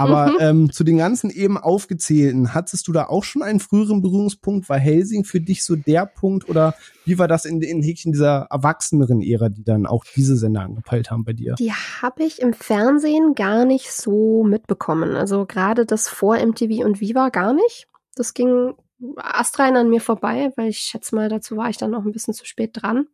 [0.00, 0.36] Aber mhm.
[0.40, 4.68] ähm, zu den ganzen eben aufgezählten, hattest du da auch schon einen früheren Berührungspunkt?
[4.68, 6.74] War Helsing für dich so der Punkt oder
[7.04, 11.10] wie war das in, in Häkchen dieser erwachseneren Ära, die dann auch diese Sender angepeilt
[11.10, 11.54] haben bei dir?
[11.58, 15.16] Die habe ich im Fernsehen gar nicht so mitbekommen.
[15.16, 17.86] Also gerade das vor MTV und Viva gar nicht.
[18.14, 18.74] Das ging
[19.16, 22.34] astrein an mir vorbei, weil ich schätze mal, dazu war ich dann noch ein bisschen
[22.34, 23.06] zu spät dran.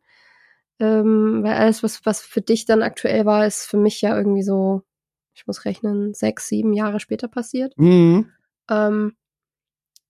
[0.78, 4.42] Ähm, weil alles, was, was für dich dann aktuell war, ist für mich ja irgendwie
[4.42, 4.82] so
[5.36, 7.74] ich muss rechnen, sechs, sieben Jahre später passiert.
[7.76, 8.32] Mhm.
[8.70, 9.14] Ähm,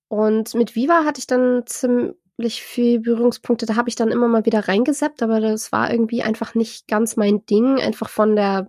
[0.08, 3.66] und mit Viva hatte ich dann ziemlich viel Berührungspunkte.
[3.66, 7.16] Da habe ich dann immer mal wieder reingeseppt, aber das war irgendwie einfach nicht ganz
[7.16, 8.68] mein Ding, einfach von der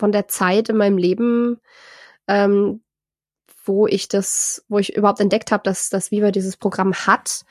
[0.00, 1.60] von der Zeit in meinem Leben,
[2.28, 2.82] ähm,
[3.64, 7.44] wo ich das, wo ich überhaupt entdeckt habe, dass dass Viva dieses Programm hat.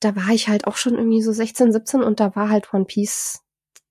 [0.00, 2.86] Da war ich halt auch schon irgendwie so 16, 17 und da war halt One
[2.86, 3.43] Piece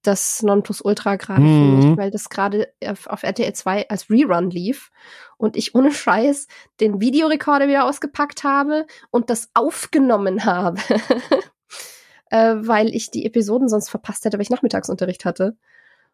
[0.04, 1.48] das Nonplusultra gerade mhm.
[1.48, 1.98] für mich, mhm.
[1.98, 4.92] weil das gerade auf, auf, RTL 2 als Rerun lief
[5.38, 6.48] und ich ohne Scheiß
[6.80, 10.80] den Videorekorder wieder ausgepackt habe und das aufgenommen habe,
[12.30, 15.58] äh, weil ich die Episoden sonst verpasst hätte, weil ich Nachmittagsunterricht hatte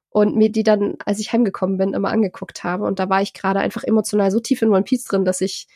[0.09, 3.33] und mir die dann, als ich heimgekommen bin, immer angeguckt habe und da war ich
[3.33, 5.67] gerade einfach emotional so tief in One Piece drin, dass ich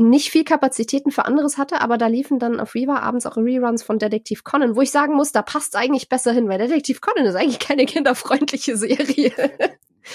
[0.00, 3.82] nicht viel Kapazitäten für anderes hatte, aber da liefen dann auf Viva abends auch Reruns
[3.82, 7.26] von Detektiv Conan, wo ich sagen muss, da passt eigentlich besser hin, weil Detektiv Conan
[7.26, 9.32] ist eigentlich keine kinderfreundliche Serie.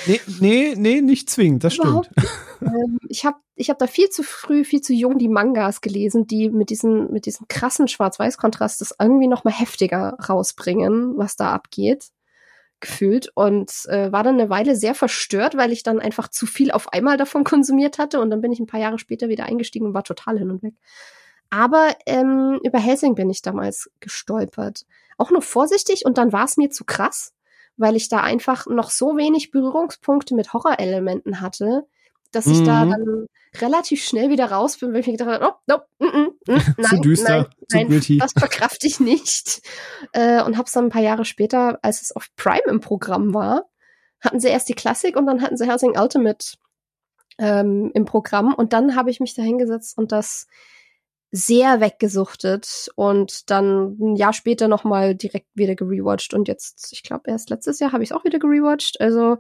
[0.08, 2.10] Nee, nee, nee, nicht zwingend, das stimmt.
[2.62, 6.28] ähm, ich habe ich hab da viel zu früh, viel zu jung die Mangas gelesen,
[6.28, 11.54] die mit diesem, mit diesem krassen Schwarz-Weiß-Kontrast das irgendwie noch mal heftiger rausbringen, was da
[11.54, 12.10] abgeht
[12.86, 16.72] gefühlt und äh, war dann eine Weile sehr verstört, weil ich dann einfach zu viel
[16.72, 19.88] auf einmal davon konsumiert hatte und dann bin ich ein paar Jahre später wieder eingestiegen
[19.88, 20.76] und war total hin und weg.
[21.50, 24.86] Aber ähm, über Helsing bin ich damals gestolpert.
[25.18, 27.34] Auch nur vorsichtig und dann war es mir zu krass,
[27.78, 31.88] weil ich da einfach noch so wenig Berührungspunkte mit Horrorelementen hatte,
[32.36, 32.90] dass ich da mhm.
[32.90, 33.26] dann
[33.62, 36.62] relativ schnell wieder raus bin, weil ich mir gedacht habe, oh, nope, mm, mm, mm,
[36.78, 39.62] nein, zu düster, nein, nein, zu das verkraft ich nicht.
[40.12, 43.64] Äh, und hab's dann ein paar Jahre später, als es auf Prime im Programm war,
[44.22, 46.58] hatten sie erst die Klassik und dann hatten sie Helsing Ultimate
[47.38, 50.48] ähm, im Programm und dann habe ich mich da hingesetzt und das
[51.32, 57.30] sehr weggesuchtet und dann ein Jahr später nochmal direkt wieder gerewatcht und jetzt, ich glaube,
[57.30, 59.02] erst letztes Jahr habe ich es auch wieder gerewatcht.
[59.02, 59.38] Also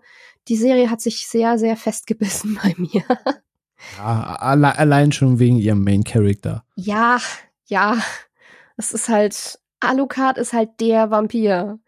[0.47, 3.03] die Serie hat sich sehr, sehr festgebissen bei mir.
[3.97, 6.63] Ja, alle, allein schon wegen ihrem Main Character.
[6.75, 7.19] Ja,
[7.65, 7.97] ja.
[8.77, 11.79] Es ist halt, Alucard ist halt der Vampir.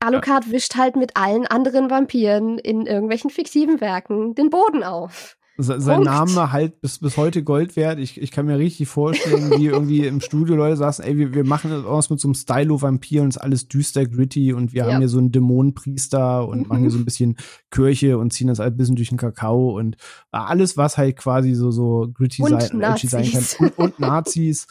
[0.00, 0.52] Alucard ja.
[0.52, 5.36] wischt halt mit allen anderen Vampiren in irgendwelchen fiktiven Werken den Boden auf.
[5.58, 6.04] Sein Punkt.
[6.04, 7.98] Name halt bis, bis heute Gold wert.
[7.98, 11.44] Ich, ich kann mir richtig vorstellen, wie irgendwie im Studio Leute saßen, ey, wir, wir
[11.44, 14.92] machen was mit so einem Stylo-Vampir und ist alles düster, gritty und wir ja.
[14.92, 16.68] haben hier so einen Dämonenpriester und mhm.
[16.68, 17.36] machen hier so ein bisschen
[17.70, 19.96] Kirche und ziehen das halt ein bisschen durch den Kakao und
[20.30, 23.44] alles, was halt quasi so, so gritty und sein, sein kann.
[23.58, 24.66] Und, und Nazis.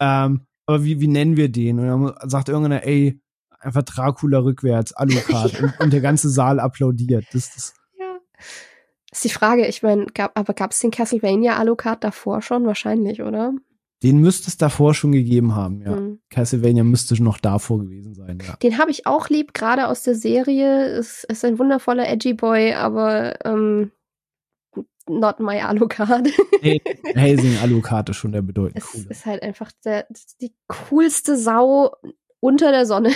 [0.00, 1.78] ähm, aber wie, wie nennen wir den?
[1.78, 3.20] Und dann sagt irgendeiner, ey,
[3.60, 5.60] einfach Dracula rückwärts, Alucard ja.
[5.60, 7.26] und, und der ganze Saal applaudiert.
[7.32, 7.74] Das, das
[9.12, 12.64] ist die Frage, ich meine, gab, aber gab es den Castlevania Alucard davor schon?
[12.66, 13.52] Wahrscheinlich, oder?
[14.02, 15.94] Den müsste es davor schon gegeben haben, ja.
[15.94, 16.20] Mhm.
[16.30, 18.56] Castlevania müsste noch davor gewesen sein, ja.
[18.56, 20.86] Den habe ich auch lieb, gerade aus der Serie.
[20.86, 23.92] Es ist ein wundervoller Edgy Boy, aber ähm,
[25.08, 26.28] not my Alucard.
[26.62, 26.80] nee,
[27.14, 28.80] Helsing Alucard ist schon der bedeutende.
[28.80, 30.06] Es ist halt einfach der,
[30.40, 31.94] die coolste Sau
[32.40, 33.12] unter der Sonne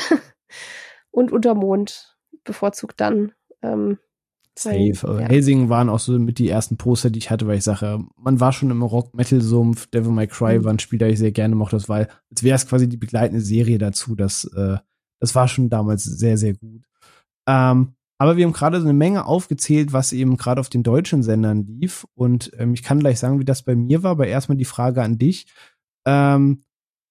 [1.10, 3.32] und unter Mond, bevorzugt dann.
[3.62, 3.98] Ähm,
[4.58, 5.18] Safe.
[5.20, 5.28] Ja.
[5.28, 8.40] Helsing waren auch so mit die ersten Poster, die ich hatte, weil ich sage, man
[8.40, 9.88] war schon im Rock-Metal-Sumpf.
[9.88, 10.64] Devil May Cry mhm.
[10.64, 12.96] war ein Spiel, das ich sehr gerne mochte, das war, als wäre es quasi die
[12.96, 14.14] begleitende Serie dazu.
[14.14, 14.78] Das, äh,
[15.20, 16.84] das war schon damals sehr, sehr gut.
[17.46, 21.22] Ähm, aber wir haben gerade so eine Menge aufgezählt, was eben gerade auf den deutschen
[21.22, 22.06] Sendern lief.
[22.14, 24.12] Und ähm, ich kann gleich sagen, wie das bei mir war.
[24.12, 25.46] Aber erstmal die Frage an dich.
[26.06, 26.62] Ähm,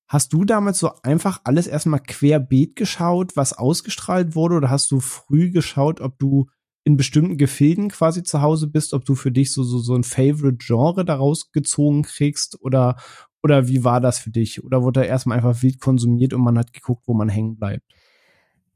[0.08, 4.56] hast du damals so einfach alles erstmal querbeet geschaut, was ausgestrahlt wurde?
[4.56, 6.48] Oder hast du früh geschaut, ob du
[6.86, 10.04] in bestimmten Gefilden quasi zu Hause bist, ob du für dich so, so, so ein
[10.04, 12.96] Favorite-Genre daraus gezogen kriegst oder,
[13.42, 14.64] oder wie war das für dich?
[14.64, 17.84] Oder wurde da erstmal einfach wild konsumiert und man hat geguckt, wo man hängen bleibt?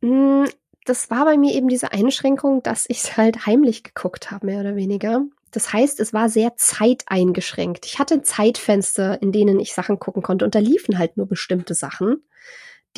[0.01, 0.45] Mm,
[0.85, 4.61] das war bei mir eben diese Einschränkung, dass ich es halt heimlich geguckt habe, mehr
[4.61, 5.21] oder weniger.
[5.51, 7.85] Das heißt, es war sehr zeiteingeschränkt.
[7.85, 11.75] Ich hatte Zeitfenster, in denen ich Sachen gucken konnte und da liefen halt nur bestimmte
[11.75, 12.23] Sachen.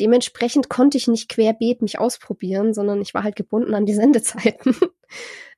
[0.00, 4.76] Dementsprechend konnte ich nicht querbeet mich ausprobieren, sondern ich war halt gebunden an die Sendezeiten.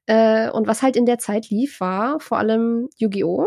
[0.07, 3.47] äh, und was halt in der Zeit lief, war vor allem Yu-Gi-Oh!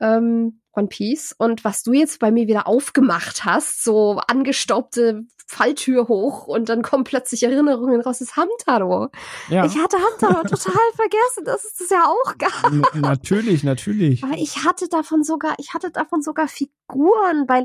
[0.00, 6.08] Ähm, One Piece und was du jetzt bei mir wieder aufgemacht hast, so angestaubte Falltür
[6.08, 9.08] hoch und dann kommen plötzlich Erinnerungen raus, ist Hamtaro.
[9.48, 9.64] Ja.
[9.64, 12.70] Ich hatte Hamtaro total vergessen, dass es das ja auch gab.
[12.70, 14.22] N natürlich, natürlich.
[14.22, 17.64] Aber ich hatte davon sogar, ich hatte davon sogar Figuren, weil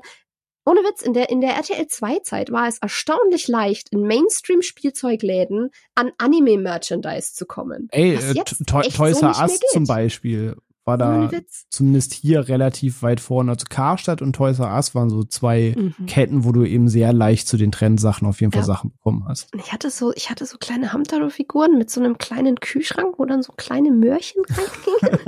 [0.66, 5.72] ohne Witz, in der, in der RTL 2 Zeit war es erstaunlich leicht, in Mainstream-Spielzeugläden
[5.96, 7.90] an Anime-Merchandise zu kommen.
[7.92, 8.34] Ey, äh,
[8.66, 10.56] Toys R Us zum Beispiel
[10.86, 11.30] war da
[11.70, 13.52] zumindest hier relativ weit vorne.
[13.52, 16.06] Also Karstadt und Toys R Us waren so zwei mhm.
[16.08, 18.66] Ketten, wo du eben sehr leicht zu den Trendsachen auf jeden Fall ja.
[18.66, 19.50] Sachen bekommen hast.
[19.58, 23.44] Ich hatte so, ich hatte so kleine Hamtaro-Figuren mit so einem kleinen Kühlschrank, wo dann
[23.44, 25.20] so kleine Möhrchen reingingen.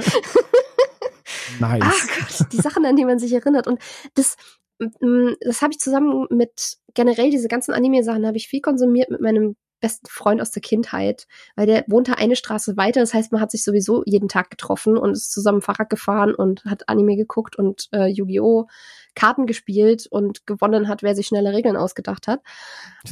[1.60, 1.84] nice.
[1.84, 3.68] Ach Gott, die Sachen, an die man sich erinnert.
[3.68, 3.80] Und
[4.16, 4.36] das,
[4.78, 9.56] das habe ich zusammen mit generell diese ganzen Anime-Sachen habe ich viel konsumiert mit meinem
[9.86, 13.02] besten Freund aus der Kindheit, weil der wohnte eine Straße weiter.
[13.02, 16.64] Das heißt, man hat sich sowieso jeden Tag getroffen und ist zusammen Fahrrad gefahren und
[16.66, 18.68] hat Anime geguckt und äh, Yu-Gi-Oh!
[19.14, 22.42] Karten gespielt und gewonnen hat, wer sich schnelle Regeln ausgedacht hat.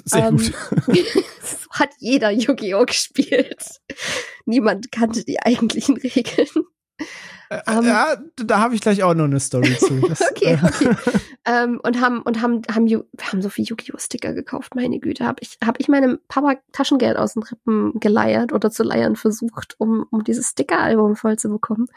[0.04, 0.54] Sehr ähm, gut.
[1.70, 2.86] hat jeder Yu-Gi-Oh!
[2.86, 3.80] gespielt.
[4.46, 6.66] Niemand kannte die eigentlichen Regeln.
[7.68, 10.00] Um, ähm, ja, da habe ich gleich auch noch eine Story zu.
[10.08, 10.96] Das, okay, äh, okay.
[11.46, 14.76] ähm, und haben und haben haben wir haben so viel Yu-Gi-Oh Sticker gekauft.
[14.76, 18.84] Meine Güte, habe ich habe ich meinem Papa Taschengeld aus den Rippen geleiert oder zu
[18.84, 21.88] leiern versucht, um um dieses Sticker-Album voll zu bekommen.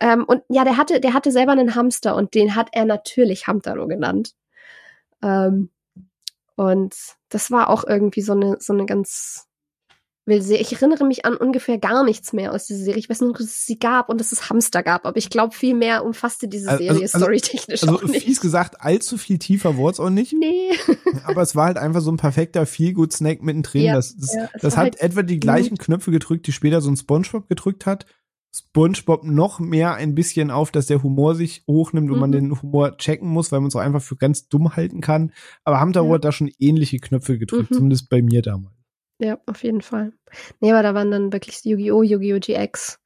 [0.00, 3.46] Ähm, und ja, der hatte der hatte selber einen Hamster und den hat er natürlich
[3.46, 4.34] Hamtaro genannt.
[5.22, 5.70] Ähm,
[6.56, 6.94] und
[7.28, 9.48] das war auch irgendwie so eine so eine ganz
[10.26, 13.00] ich erinnere mich an ungefähr gar nichts mehr aus dieser Serie.
[13.00, 15.54] Ich weiß nur, dass es sie gab und dass es Hamster gab, aber ich glaube,
[15.54, 18.24] viel mehr umfasste diese also, Serie also, storytechnisch also, auch nicht.
[18.24, 20.32] Fies gesagt, allzu viel tiefer wurde es auch nicht.
[20.32, 20.70] Nee.
[21.24, 23.82] aber es war halt einfach so ein perfekter Feel-Good-Snack mittendrin.
[23.82, 26.90] Ja, das das, ja, das hat halt etwa die gleichen Knöpfe gedrückt, die später so
[26.90, 28.06] ein Spongebob gedrückt hat.
[28.54, 32.20] SpongeBob noch mehr ein bisschen auf, dass der Humor sich hochnimmt und mhm.
[32.20, 35.32] man den Humor checken muss, weil man es auch einfach für ganz dumm halten kann.
[35.64, 36.14] Aber Hamtaro ja.
[36.14, 37.74] hat da schon ähnliche Knöpfe gedrückt, mhm.
[37.74, 38.81] zumindest bei mir damals.
[39.18, 40.12] Ja, auf jeden Fall.
[40.60, 42.40] Nee, aber da waren dann wirklich Yu-Gi-Oh!, Yu-Gi-Oh!
[42.40, 42.98] GX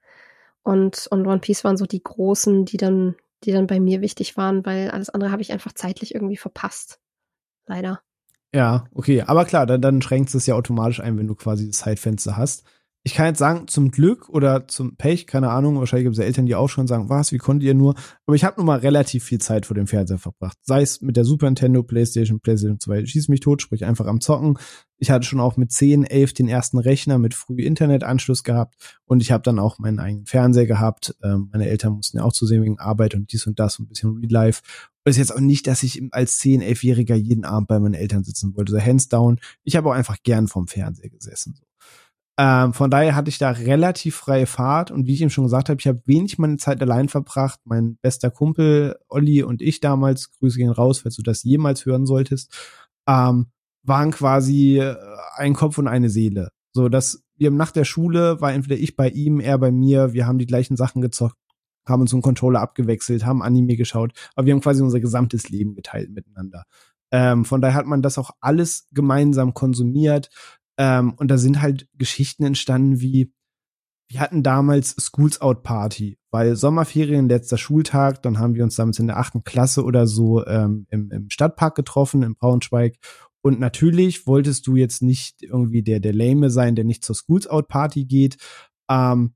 [0.63, 4.37] und, und One Piece waren so die großen, die dann, die dann bei mir wichtig
[4.37, 7.01] waren, weil alles andere habe ich einfach zeitlich irgendwie verpasst.
[7.67, 8.01] Leider.
[8.55, 9.23] Ja, okay.
[9.23, 12.65] Aber klar, dann, dann schränkt es ja automatisch ein, wenn du quasi das Zeitfenster hast
[13.07, 16.25] ich kann jetzt sagen, zum Glück oder zum Pech, keine Ahnung, wahrscheinlich gibt es ja
[16.25, 17.95] Eltern, die auch schon sagen, was, wie konntet ihr nur?
[18.27, 20.59] Aber ich habe nun mal relativ viel Zeit vor dem Fernseher verbracht.
[20.63, 24.21] Sei es mit der Super Nintendo, Playstation, Playstation 2, schieß mich tot, sprich einfach am
[24.21, 24.59] Zocken.
[24.99, 29.23] Ich hatte schon auch mit 10, 11 den ersten Rechner mit früh Internetanschluss gehabt und
[29.23, 31.15] ich habe dann auch meinen eigenen Fernseher gehabt.
[31.23, 33.89] Ähm, meine Eltern mussten ja auch zusehen wegen Arbeit und dies und das und ein
[33.89, 34.63] bisschen Real Life.
[35.05, 38.25] Und ist jetzt auch nicht, dass ich als 10, 11-Jähriger jeden Abend bei meinen Eltern
[38.25, 38.73] sitzen wollte.
[38.73, 39.39] So hands down.
[39.63, 41.61] Ich habe auch einfach gern vom Fernseher gesessen.
[42.39, 45.71] Ähm, von daher hatte ich da relativ freie Fahrt und wie ich ihm schon gesagt
[45.71, 47.61] habe, ich habe wenig meine Zeit allein verbracht.
[47.65, 52.05] Mein bester Kumpel Olli und ich damals, Grüße gehen raus, falls du das jemals hören
[52.05, 52.55] solltest,
[53.09, 53.47] ähm,
[53.85, 54.97] waren quasi äh,
[55.37, 56.51] ein Kopf und eine Seele.
[56.73, 60.27] So, dass wir nach der Schule war entweder ich bei ihm, er bei mir, wir
[60.27, 61.37] haben die gleichen Sachen gezockt,
[61.87, 65.75] haben uns einen Controller abgewechselt, haben Anime geschaut, aber wir haben quasi unser gesamtes Leben
[65.75, 66.65] geteilt miteinander.
[67.13, 70.29] Ähm, von daher hat man das auch alles gemeinsam konsumiert.
[70.79, 73.33] Ähm, und da sind halt Geschichten entstanden wie,
[74.09, 78.99] wir hatten damals Schools Out Party, weil Sommerferien, letzter Schultag, dann haben wir uns damals
[78.99, 82.99] in der achten Klasse oder so ähm, im, im Stadtpark getroffen, in Braunschweig.
[83.43, 87.47] Und natürlich wolltest du jetzt nicht irgendwie der, der Lame sein, der nicht zur Schools
[87.47, 88.37] Out Party geht.
[88.89, 89.35] Ähm,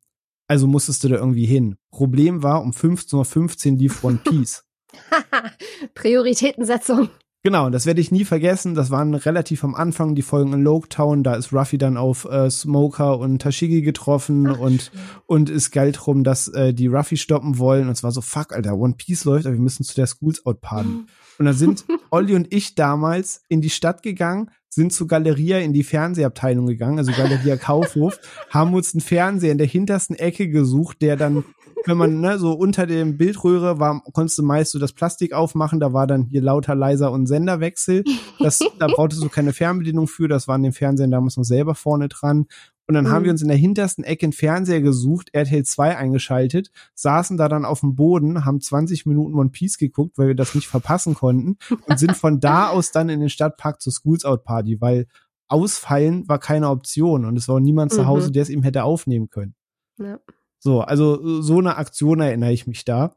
[0.48, 1.76] also musstest du da irgendwie hin.
[1.90, 4.64] Problem war, um 15.15 Uhr lief One Piece.
[5.94, 7.08] Prioritätensetzung.
[7.42, 8.74] Genau, und das werde ich nie vergessen.
[8.74, 11.22] Das waren relativ am Anfang die Folgen in Loketown.
[11.22, 14.92] Da ist Ruffy dann auf äh, Smoker und Tashigi getroffen Ach, und
[15.26, 17.86] und ist geil drum, dass äh, die Ruffy stoppen wollen.
[17.86, 20.44] Und es war so, fuck, Alter, One Piece läuft, aber wir müssen zu der Schools
[20.44, 20.88] Out Party.
[20.88, 21.06] Mhm.
[21.38, 25.72] Und dann sind Olli und ich damals in die Stadt gegangen, sind zu Galeria in
[25.72, 28.18] die Fernsehabteilung gegangen, also Galeria Kaufhof,
[28.50, 31.44] haben uns einen Fernseher in der hintersten Ecke gesucht, der dann
[31.86, 35.80] wenn man ne, so unter dem Bildröhre war, konntest du meist so das Plastik aufmachen,
[35.80, 38.04] da war dann hier lauter, leiser und Senderwechsel.
[38.38, 41.74] Das, da brauchtest du keine Fernbedienung für, das war an den Fernsehern damals noch selber
[41.74, 42.46] vorne dran.
[42.86, 43.10] Und dann mhm.
[43.10, 47.48] haben wir uns in der hintersten Ecke einen Fernseher gesucht, RTL 2 eingeschaltet, saßen da
[47.48, 51.14] dann auf dem Boden, haben 20 Minuten One Piece geguckt, weil wir das nicht verpassen
[51.14, 51.56] konnten
[51.86, 55.06] und sind von da aus dann in den Stadtpark zur Schools Out Party, weil
[55.46, 57.96] ausfallen war keine Option und es war niemand mhm.
[57.96, 59.54] zu Hause, der es eben hätte aufnehmen können.
[59.98, 60.18] Ja.
[60.60, 63.16] So, also so eine Aktion erinnere ich mich da.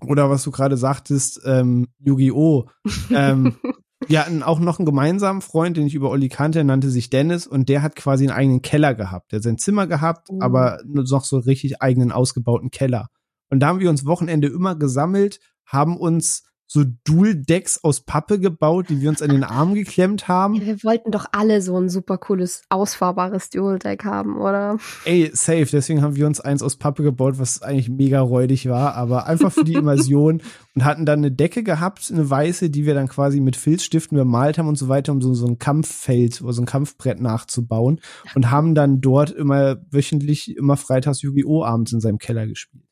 [0.00, 2.66] Oder was du gerade sagtest, ähm, Yu-Gi-Oh!
[3.10, 3.56] ähm,
[4.06, 7.46] wir hatten auch noch einen gemeinsamen Freund, den ich über Olli kannte, nannte sich Dennis
[7.46, 9.32] und der hat quasi einen eigenen Keller gehabt.
[9.32, 10.38] Der hat sein Zimmer gehabt, oh.
[10.40, 13.08] aber noch so richtig eigenen ausgebauten Keller.
[13.50, 18.88] Und da haben wir uns Wochenende immer gesammelt, haben uns so Dual-Decks aus Pappe gebaut,
[18.88, 20.54] die wir uns an den Arm geklemmt haben.
[20.54, 24.78] Ja, wir wollten doch alle so ein super cooles, ausfahrbares Dual-Deck haben, oder?
[25.04, 25.66] Ey, safe.
[25.70, 29.52] Deswegen haben wir uns eins aus Pappe gebaut, was eigentlich mega räudig war, aber einfach
[29.52, 30.42] für die Immersion
[30.74, 34.58] und hatten dann eine Decke gehabt, eine weiße, die wir dann quasi mit Filzstiften bemalt
[34.58, 38.00] haben und so weiter, um so, so ein Kampffeld oder so ein Kampfbrett nachzubauen
[38.34, 41.64] und haben dann dort immer wöchentlich, immer freitags Yu-Gi-Oh!
[41.64, 42.84] abends in seinem Keller gespielt.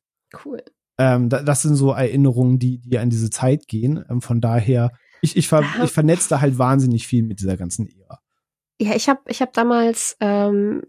[0.44, 0.62] Cool.
[0.98, 4.04] Ähm, das sind so Erinnerungen, die, die an diese Zeit gehen.
[4.08, 4.90] Ähm, von daher,
[5.20, 8.20] ich, ich, ver, ich vernetze da halt wahnsinnig viel mit dieser ganzen Ära.
[8.80, 10.82] Ja, ich habe ich hab damals, ähm,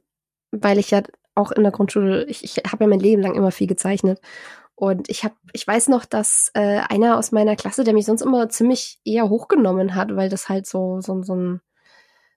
[0.52, 1.04] weil ich ja
[1.36, 4.20] auch in der Grundschule, ich, ich habe ja mein Leben lang immer viel gezeichnet.
[4.76, 8.22] Und ich habe, ich weiß noch, dass äh, einer aus meiner Klasse, der mich sonst
[8.22, 11.62] immer ziemlich eher hochgenommen hat, weil das halt so, so, so ein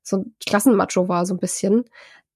[0.07, 1.85] so ein Klassenmacho war, so ein bisschen.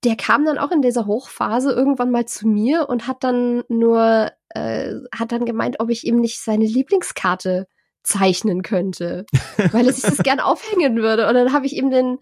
[0.04, 4.30] Der kam dann auch in dieser Hochphase irgendwann mal zu mir und hat dann nur
[4.50, 7.66] äh, hat dann gemeint, ob ich ihm nicht seine Lieblingskarte
[8.02, 9.26] zeichnen könnte,
[9.72, 11.28] weil er sich das gern aufhängen würde.
[11.28, 12.18] Und dann habe ich ihm den,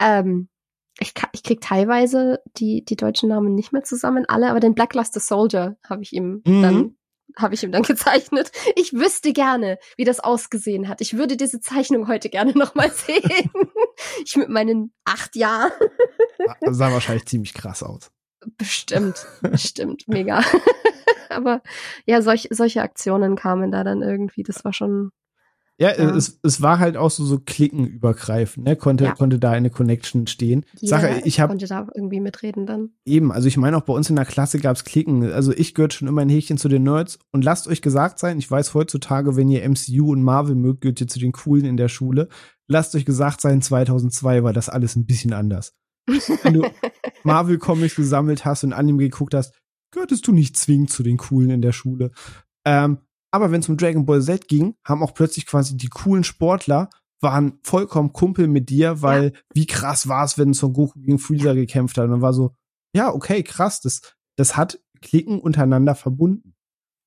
[0.00, 0.48] ähm,
[0.98, 5.20] ich, ich krieg teilweise die, die deutschen Namen nicht mehr zusammen, alle, aber den Blackluster
[5.20, 6.62] Soldier habe ich ihm mhm.
[6.62, 6.96] dann
[7.36, 8.52] habe ich ihm dann gezeichnet.
[8.76, 11.00] Ich wüsste gerne, wie das ausgesehen hat.
[11.00, 13.50] Ich würde diese Zeichnung heute gerne nochmal sehen.
[14.24, 15.72] ich mit meinen acht Jahren.
[16.60, 18.10] Das sah wahrscheinlich ziemlich krass aus.
[18.58, 20.42] Bestimmt, bestimmt, mega.
[21.30, 21.62] Aber
[22.06, 24.42] ja, solch, solche Aktionen kamen da dann irgendwie.
[24.42, 25.10] Das war schon.
[25.76, 26.14] Ja, ja.
[26.14, 28.76] Es, es war halt auch so, so klickenübergreifend, ne?
[28.76, 29.14] Konnte, ja.
[29.14, 30.64] konnte da eine Connection stehen.
[30.78, 32.90] Jeder Sache, ich hab, konnte da irgendwie mitreden dann.
[33.04, 35.32] Eben, also ich meine auch bei uns in der Klasse gab's Klicken.
[35.32, 38.38] Also ich gehört schon immer ein Häkchen zu den Nerds und lasst euch gesagt sein,
[38.38, 41.76] ich weiß heutzutage, wenn ihr MCU und Marvel mögt, gehört ihr zu den Coolen in
[41.76, 42.28] der Schule.
[42.68, 45.74] Lasst euch gesagt sein, 2002 war das alles ein bisschen anders.
[46.42, 46.62] Wenn du
[47.24, 49.54] Marvel Comics gesammelt hast und Anime geguckt hast,
[49.90, 52.12] gehörtest du nicht zwingend zu den Coolen in der Schule.
[52.64, 52.98] Ähm,
[53.34, 56.88] aber wenn es um Dragon Ball Z ging, haben auch plötzlich quasi die coolen Sportler
[57.20, 59.40] waren vollkommen Kumpel mit dir, weil ja.
[59.54, 62.04] wie krass war es, wenn Son Goku gegen Freezer gekämpft hat.
[62.04, 62.54] Und dann war so,
[62.94, 64.02] ja, okay, krass, das,
[64.36, 66.54] das hat Klicken untereinander verbunden.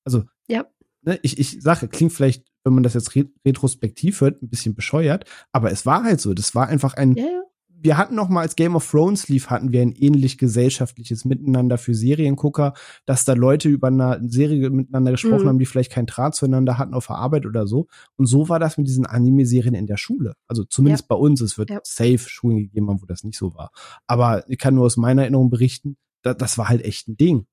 [0.03, 0.65] Also, ja.
[1.01, 3.15] ne, ich, ich sage, klingt vielleicht, wenn man das jetzt
[3.45, 5.23] retrospektiv hört, ein bisschen bescheuert,
[5.53, 6.33] aber es war halt so.
[6.33, 7.43] Das war einfach ein, ja
[7.79, 11.77] wir hatten noch mal, als Game of Thrones lief, hatten wir ein ähnlich gesellschaftliches Miteinander
[11.77, 12.73] für Seriengucker,
[13.05, 15.49] dass da Leute über eine Serie miteinander gesprochen mhm.
[15.49, 17.87] haben, die vielleicht keinen Draht zueinander hatten auf der Arbeit oder so.
[18.15, 20.33] Und so war das mit diesen Anime-Serien in der Schule.
[20.47, 21.07] Also zumindest ja.
[21.09, 21.41] bei uns.
[21.41, 21.79] Es wird ja.
[21.83, 23.71] safe Schulen gegeben haben, wo das nicht so war.
[24.07, 27.45] Aber ich kann nur aus meiner Erinnerung berichten, da, das war halt echt ein Ding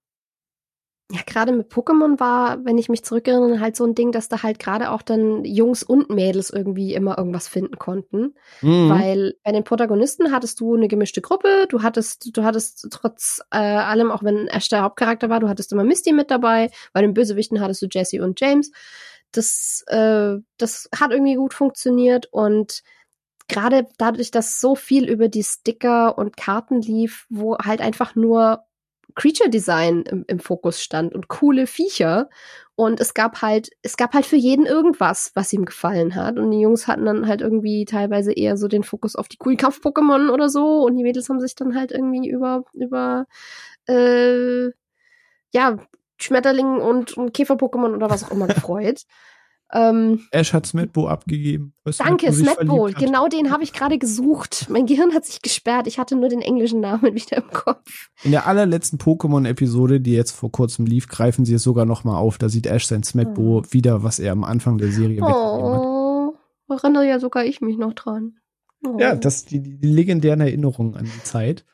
[1.14, 4.42] ja, gerade mit Pokémon war, wenn ich mich zurückerinnere, halt so ein Ding, dass da
[4.42, 8.34] halt gerade auch dann Jungs und Mädels irgendwie immer irgendwas finden konnten.
[8.62, 8.90] Mhm.
[8.90, 13.58] Weil bei den Protagonisten hattest du eine gemischte Gruppe, du hattest, du hattest trotz äh,
[13.58, 17.14] allem, auch wenn Ash der Hauptcharakter war, du hattest immer Misty mit dabei, bei den
[17.14, 18.72] Bösewichten hattest du Jesse und James.
[19.30, 22.82] Das, äh, das hat irgendwie gut funktioniert und
[23.46, 28.64] gerade dadurch, dass so viel über die Sticker und Karten lief, wo halt einfach nur
[29.14, 32.28] Creature Design im, im Fokus stand und coole Viecher.
[32.76, 36.38] Und es gab halt, es gab halt für jeden irgendwas, was ihm gefallen hat.
[36.38, 39.56] Und die Jungs hatten dann halt irgendwie teilweise eher so den Fokus auf die coolen
[39.56, 40.82] Kampf-Pokémon oder so.
[40.84, 43.26] Und die Mädels haben sich dann halt irgendwie über, über,
[43.86, 44.70] äh,
[45.52, 45.78] ja,
[46.18, 49.02] Schmetterling und, und Käfer-Pokémon oder was auch immer gefreut.
[49.76, 51.74] Ähm, Ash hat Smetbo abgegeben.
[51.98, 52.90] Danke, Smetbo.
[52.96, 54.66] Genau den habe ich gerade gesucht.
[54.70, 55.88] Mein Gehirn hat sich gesperrt.
[55.88, 58.08] Ich hatte nur den englischen Namen wieder im Kopf.
[58.22, 62.16] In der allerletzten Pokémon-Episode, die jetzt vor kurzem lief, greifen sie es sogar noch mal
[62.16, 62.38] auf.
[62.38, 63.62] Da sieht Ash sein Smetbo oh.
[63.70, 66.36] wieder, was er am Anfang der Serie oh, weggegeben
[66.68, 66.84] hat.
[66.84, 68.36] Erinnere ja sogar ich mich noch dran.
[68.86, 68.96] Oh.
[69.00, 71.64] Ja, das die, die legendären Erinnerungen an die Zeit.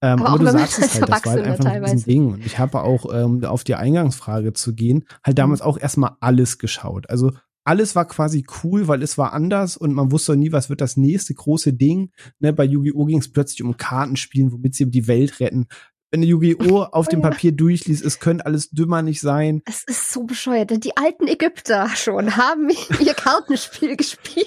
[0.00, 1.94] Ähm, aber, aber du sagst es halt, das war halt einfach teilweise.
[1.94, 2.32] ein Ding.
[2.34, 5.66] Und ich habe auch, ähm, auf die Eingangsfrage zu gehen, halt damals mhm.
[5.66, 7.10] auch erstmal alles geschaut.
[7.10, 7.32] Also
[7.68, 10.96] alles war quasi cool, weil es war anders und man wusste nie, was wird das
[10.96, 12.10] nächste große Ding.
[12.38, 13.04] Ne, bei Yu-Gi-Oh!
[13.04, 15.66] ging es plötzlich um Kartenspielen, womit sie die Welt retten.
[16.10, 16.84] Wenn du Yu-Gi-Oh!
[16.84, 19.60] auf dem Papier durchliest, es könnte alles dümmer nicht sein.
[19.66, 22.70] Es ist so bescheuert, denn die alten Ägypter schon haben
[23.04, 24.46] ihr Kartenspiel gespielt.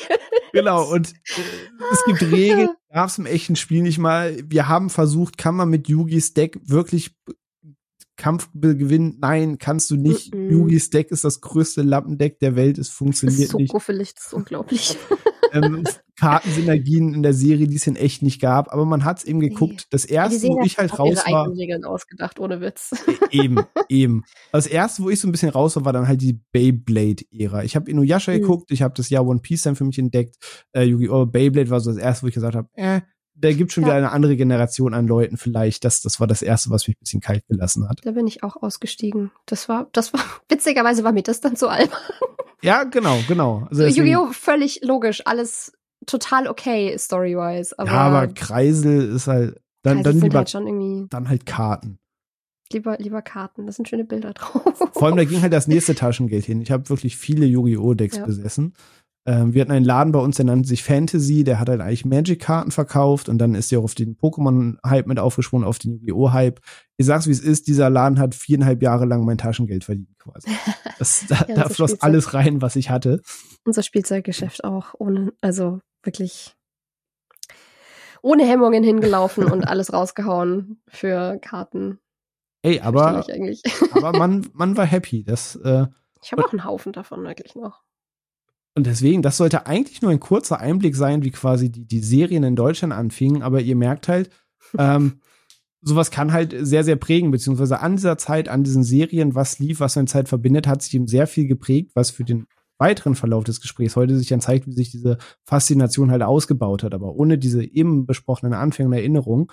[0.52, 1.42] Genau, und äh,
[1.92, 4.36] es gibt Regeln, gab es im echten Spiel nicht mal.
[4.48, 7.16] Wir haben versucht, kann man mit Yugis Deck wirklich
[8.22, 9.18] Kampf gewinnen.
[9.20, 10.34] Nein, kannst du nicht.
[10.34, 10.52] Mm -mm.
[10.52, 12.78] Yugis Deck ist das größte Lappendeck der Welt.
[12.78, 13.46] Es funktioniert nicht.
[13.46, 13.72] Das ist so nicht.
[13.72, 14.96] Gruffelig, das ist unglaublich.
[15.54, 15.84] ähm,
[16.20, 19.40] Kartensynergien in der Serie, die es in echt nicht gab, aber man hat es eben
[19.40, 19.88] geguckt.
[19.90, 21.50] Das erste, wo ich halt raus war.
[21.50, 22.92] Regeln ausgedacht, ohne Witz.
[23.32, 23.58] E-, eben,
[23.90, 24.24] eben.
[24.52, 27.64] Das erste, wo ich so ein bisschen raus war, war dann halt die Beyblade-Ära.
[27.64, 28.42] Ich habe Inuyasha mhm.
[28.42, 30.36] geguckt, ich habe das Jahr One Piece dann für mich entdeckt.
[30.74, 31.26] Äh, Yu-Gi-Oh!
[31.26, 33.02] Beyblade war so das erste, wo ich gesagt habe, äh,
[33.42, 33.90] da gibt schon ja.
[33.90, 35.84] wieder eine andere Generation an Leuten vielleicht.
[35.84, 38.00] Das, das war das erste, was mich ein bisschen kalt gelassen hat.
[38.04, 39.32] Da bin ich auch ausgestiegen.
[39.46, 42.00] Das war, das war, witzigerweise war mir das dann so albern.
[42.62, 43.68] Ja, genau, genau.
[43.70, 44.32] Also Yu-Gi-Oh!
[44.34, 45.74] völlig logisch, alles
[46.06, 47.76] total okay, story-wise.
[47.78, 51.98] ja, aber Kreisel ist halt, dann, dann lieber, halt schon irgendwie dann halt Karten.
[52.72, 54.78] Lieber, lieber Karten, das sind schöne Bilder drauf.
[54.94, 56.62] Vor allem, da ging halt das nächste Taschengeld hin.
[56.62, 57.96] Ich habe wirklich viele Yu-Gi-Oh!
[57.96, 58.26] Decks ja.
[58.26, 58.74] besessen.
[59.26, 62.06] Ähm, wir hatten einen Laden bei uns, der nannte sich Fantasy, der hat halt eigentlich
[62.06, 66.32] Magic-Karten verkauft und dann ist der auch auf den Pokémon-Hype mit aufgesprungen, auf den Yu-Gi-Oh!
[66.32, 66.60] Hype.
[66.98, 70.50] Ich sag's wie es ist, dieser Laden hat viereinhalb Jahre lang mein Taschengeld verdient quasi.
[70.98, 72.04] Das, da, ja, da floss Spielzeug.
[72.04, 73.22] alles rein, was ich hatte.
[73.64, 76.56] Unser Spielzeuggeschäft auch ohne, also wirklich
[78.22, 82.00] ohne Hemmungen hingelaufen und alles rausgehauen für Karten.
[82.64, 83.26] Ey, aber,
[83.94, 85.24] aber man, man war happy.
[85.24, 85.88] Das, äh,
[86.22, 87.82] ich habe auch einen Haufen davon wirklich noch.
[88.76, 92.44] Und deswegen, das sollte eigentlich nur ein kurzer Einblick sein, wie quasi die, die Serien
[92.44, 94.30] in Deutschland anfingen, aber ihr merkt halt,
[94.78, 95.20] ähm,
[95.82, 99.80] sowas kann halt sehr, sehr prägen, beziehungsweise an dieser Zeit, an diesen Serien, was lief,
[99.80, 102.46] was eine Zeit verbindet, hat sich eben sehr viel geprägt, was für den
[102.78, 106.94] weiteren Verlauf des Gesprächs heute sich dann zeigt, wie sich diese Faszination halt ausgebaut hat.
[106.94, 109.48] Aber ohne diese eben besprochenen Anfänge und Erinnerungen,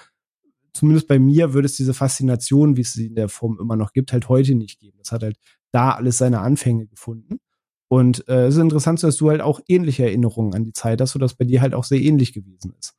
[0.73, 3.93] zumindest bei mir, würde es diese Faszination, wie es sie in der Form immer noch
[3.93, 4.97] gibt, halt heute nicht geben.
[4.99, 5.37] Das hat halt
[5.73, 7.39] da alles seine Anfänge gefunden.
[7.89, 11.13] Und äh, es ist interessant, dass du halt auch ähnliche Erinnerungen an die Zeit hast,
[11.13, 12.95] sodass bei dir halt auch sehr ähnlich gewesen ist.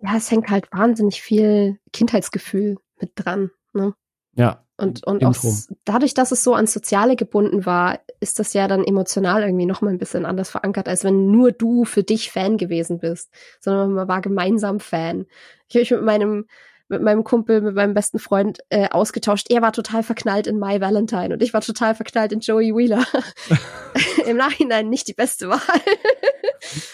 [0.00, 3.50] Ja, es hängt halt wahnsinnig viel Kindheitsgefühl mit dran.
[3.72, 3.94] Ne?
[4.34, 4.64] Ja.
[4.76, 5.36] Und, und auch
[5.84, 9.82] dadurch, dass es so ans Soziale gebunden war, ist das ja dann emotional irgendwie noch
[9.82, 13.30] mal ein bisschen anders verankert, als wenn nur du für dich Fan gewesen bist,
[13.60, 15.26] sondern man war gemeinsam Fan.
[15.68, 16.46] Ich habe mich mit meinem
[16.88, 19.46] mit meinem Kumpel, mit meinem besten Freund äh, ausgetauscht.
[19.50, 23.04] Er war total verknallt in My Valentine und ich war total verknallt in Joey Wheeler.
[24.26, 25.60] Im Nachhinein nicht die beste Wahl.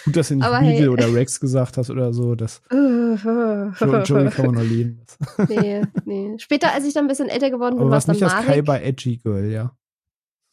[0.05, 0.88] Gut, dass du nicht Aber hey.
[0.88, 2.34] oder Rex gesagt hast oder so.
[2.34, 3.18] Das Joey
[4.30, 5.03] kann man noch leben.
[5.49, 6.34] nee, nee.
[6.38, 8.36] Später, als ich dann ein bisschen älter geworden bin, war es dann nicht Marek.
[8.36, 9.72] das Kai bei Edgy Girl, ja?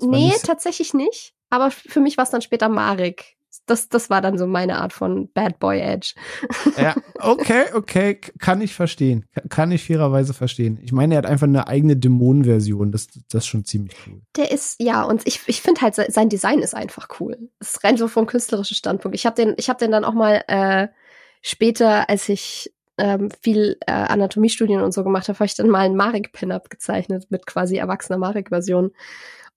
[0.01, 1.33] nee, tatsächlich nicht.
[1.49, 3.36] Aber für mich war es dann später Marek
[3.67, 6.15] das, das war dann so meine Art von Bad Boy Edge.
[6.77, 9.25] Ja, okay, okay, kann ich verstehen.
[9.49, 10.79] Kann ich fairerweise verstehen.
[10.81, 12.91] Ich meine, er hat einfach eine eigene Dämonenversion.
[12.91, 14.21] Das, das ist schon ziemlich cool.
[14.35, 17.37] Der ist, ja, und ich, ich finde halt, sein Design ist einfach cool.
[17.59, 19.15] Es ist rein so vom künstlerischen Standpunkt.
[19.15, 20.87] Ich habe den, ich hab den dann auch mal äh,
[21.41, 25.85] später, als ich ähm, viel äh, Anatomiestudien und so gemacht habe, habe ich dann mal
[25.85, 28.91] einen Marek-Pin-Up gezeichnet mit quasi erwachsener Marek-Version.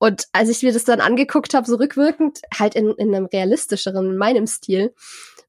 [0.01, 4.13] Und als ich mir das dann angeguckt habe, so rückwirkend, halt in, in einem realistischeren,
[4.13, 4.95] in meinem Stil,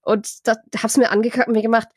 [0.01, 1.87] und da hab's mir angeguckt und mir gemacht,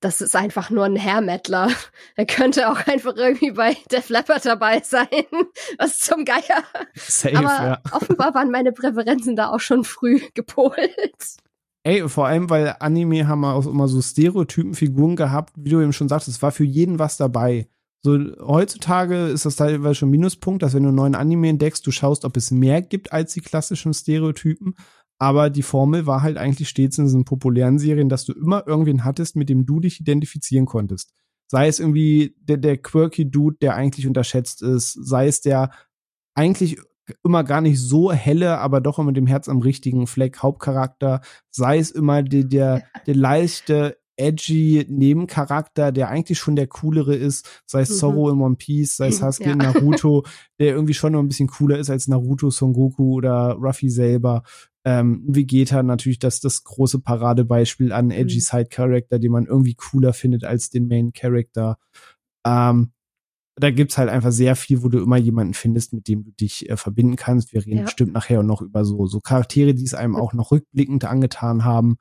[0.00, 1.70] das ist einfach nur ein Hair-Mettler.
[2.16, 5.08] Er könnte auch einfach irgendwie bei Def Leppard dabei sein.
[5.78, 6.64] Was zum Geier.
[6.94, 7.80] Safe, Aber ja.
[7.92, 11.36] offenbar waren meine Präferenzen da auch schon früh gepolt.
[11.82, 16.08] Ey, vor allem, weil Anime haben auch immer so Stereotypenfiguren gehabt, wie du eben schon
[16.10, 17.68] sagst, es war für jeden was dabei.
[18.06, 21.90] So, heutzutage ist das teilweise schon Minuspunkt, dass wenn du einen neuen Anime entdeckst, du
[21.90, 24.76] schaust, ob es mehr gibt als die klassischen Stereotypen.
[25.18, 29.02] Aber die Formel war halt eigentlich stets in diesen populären Serien, dass du immer irgendwen
[29.02, 31.14] hattest, mit dem du dich identifizieren konntest.
[31.50, 35.72] Sei es irgendwie der, der quirky Dude, der eigentlich unterschätzt ist, sei es der
[36.36, 36.78] eigentlich
[37.24, 41.22] immer gar nicht so helle, aber doch immer mit dem Herz am richtigen Fleck Hauptcharakter,
[41.50, 47.62] sei es immer der, der, der leichte edgy Nebencharakter, der eigentlich schon der coolere ist,
[47.66, 47.94] sei es mhm.
[47.94, 49.52] Zorro in One Piece, sei es Sasuke ja.
[49.52, 50.24] in Naruto,
[50.58, 54.42] der irgendwie schon noch ein bisschen cooler ist als Naruto, Son Goku oder Ruffy selber.
[54.84, 58.40] Ähm, Vegeta natürlich das, das große Paradebeispiel an edgy mhm.
[58.40, 61.78] Side Character, den man irgendwie cooler findet als den Main Character.
[62.46, 62.92] Ähm,
[63.58, 66.68] da gibt's halt einfach sehr viel, wo du immer jemanden findest, mit dem du dich
[66.68, 67.54] äh, verbinden kannst.
[67.54, 67.84] Wir reden ja.
[67.84, 71.96] bestimmt nachher noch über so, so Charaktere, die es einem auch noch rückblickend angetan haben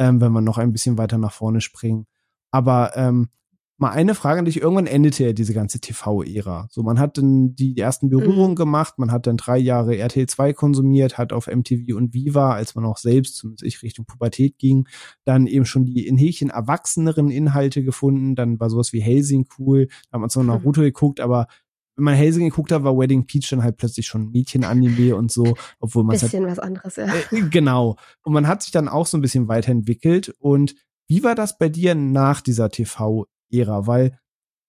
[0.00, 2.06] ähm, wenn wir noch ein bisschen weiter nach vorne springen.
[2.50, 3.28] Aber ähm,
[3.76, 4.60] mal eine Frage an dich.
[4.60, 6.68] Irgendwann endete ja diese ganze TV-Ära.
[6.70, 8.56] So, man hat dann die, ersten Berührungen mhm.
[8.56, 12.74] gemacht, man hat dann drei Jahre RTL 2 konsumiert, hat auf MTV und Viva, als
[12.74, 14.88] man auch selbst, zumindest ich, Richtung Pubertät ging,
[15.24, 18.34] dann eben schon die in Häkchen erwachseneren Inhalte gefunden.
[18.34, 21.46] Dann war sowas wie Helsing cool, da hat man zwar noch Naruto geguckt, aber
[21.96, 25.56] wenn man Helsing geguckt hat, war Wedding Peach dann halt plötzlich schon Mädchen-Anime und so,
[25.80, 27.06] obwohl man bisschen halt, was anderes, ja.
[27.06, 27.96] Äh, genau.
[28.22, 30.34] Und man hat sich dann auch so ein bisschen weiterentwickelt.
[30.38, 30.74] Und
[31.08, 33.86] wie war das bei dir nach dieser TV-Ära?
[33.86, 34.18] Weil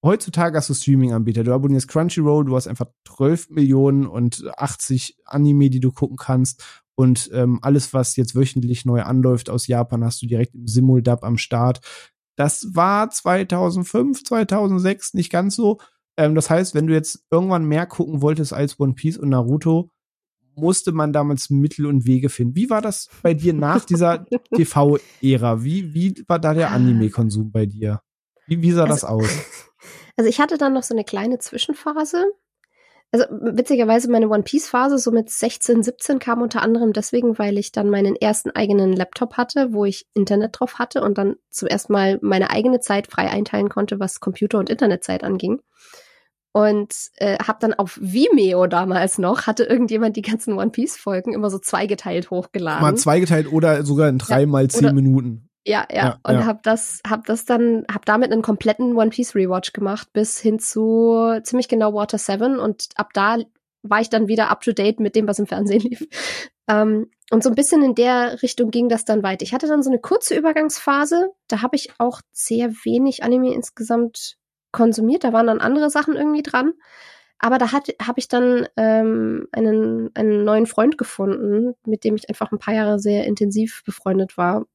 [0.03, 1.43] heutzutage hast du Streaming-Anbieter.
[1.43, 6.63] Du abonnierst Crunchyroll, du hast einfach 12 Millionen und 80 Anime, die du gucken kannst.
[6.95, 11.23] Und ähm, alles, was jetzt wöchentlich neu anläuft aus Japan, hast du direkt im Simuldub
[11.23, 11.79] am Start.
[12.35, 15.79] Das war 2005, 2006 nicht ganz so.
[16.17, 19.89] Ähm, das heißt, wenn du jetzt irgendwann mehr gucken wolltest als One Piece und Naruto,
[20.55, 22.55] musste man damals Mittel und Wege finden.
[22.55, 25.63] Wie war das bei dir nach dieser TV-Ära?
[25.63, 28.01] Wie, wie war da der Anime-Konsum bei dir?
[28.47, 29.29] Wie, wie sah also, das aus?
[30.17, 32.25] Also ich hatte dann noch so eine kleine Zwischenphase.
[33.13, 37.57] Also witzigerweise meine One Piece Phase so mit 16, 17 kam unter anderem deswegen, weil
[37.57, 41.67] ich dann meinen ersten eigenen Laptop hatte, wo ich Internet drauf hatte und dann zum
[41.67, 45.59] ersten Mal meine eigene Zeit frei einteilen konnte, was Computer- und Internetzeit anging.
[46.53, 51.33] Und äh, habe dann auf Vimeo damals noch, hatte irgendjemand die ganzen One Piece Folgen
[51.33, 52.81] immer so zweigeteilt hochgeladen.
[52.81, 55.49] Mal zweigeteilt oder sogar in drei ja, mal zehn Minuten.
[55.65, 56.45] Ja, ja, ja und ja.
[56.45, 60.59] habe das, hab das dann, hab damit einen kompletten One Piece Rewatch gemacht bis hin
[60.59, 63.37] zu ziemlich genau Water 7 und ab da
[63.83, 66.07] war ich dann wieder up to date mit dem, was im Fernsehen lief.
[66.67, 69.43] Ähm, und so ein bisschen in der Richtung ging das dann weiter.
[69.43, 74.37] Ich hatte dann so eine kurze Übergangsphase, da habe ich auch sehr wenig Anime insgesamt
[74.71, 76.73] konsumiert, da waren dann andere Sachen irgendwie dran.
[77.43, 77.85] Aber da habe
[78.17, 82.99] ich dann ähm, einen, einen neuen Freund gefunden, mit dem ich einfach ein paar Jahre
[82.99, 84.65] sehr intensiv befreundet war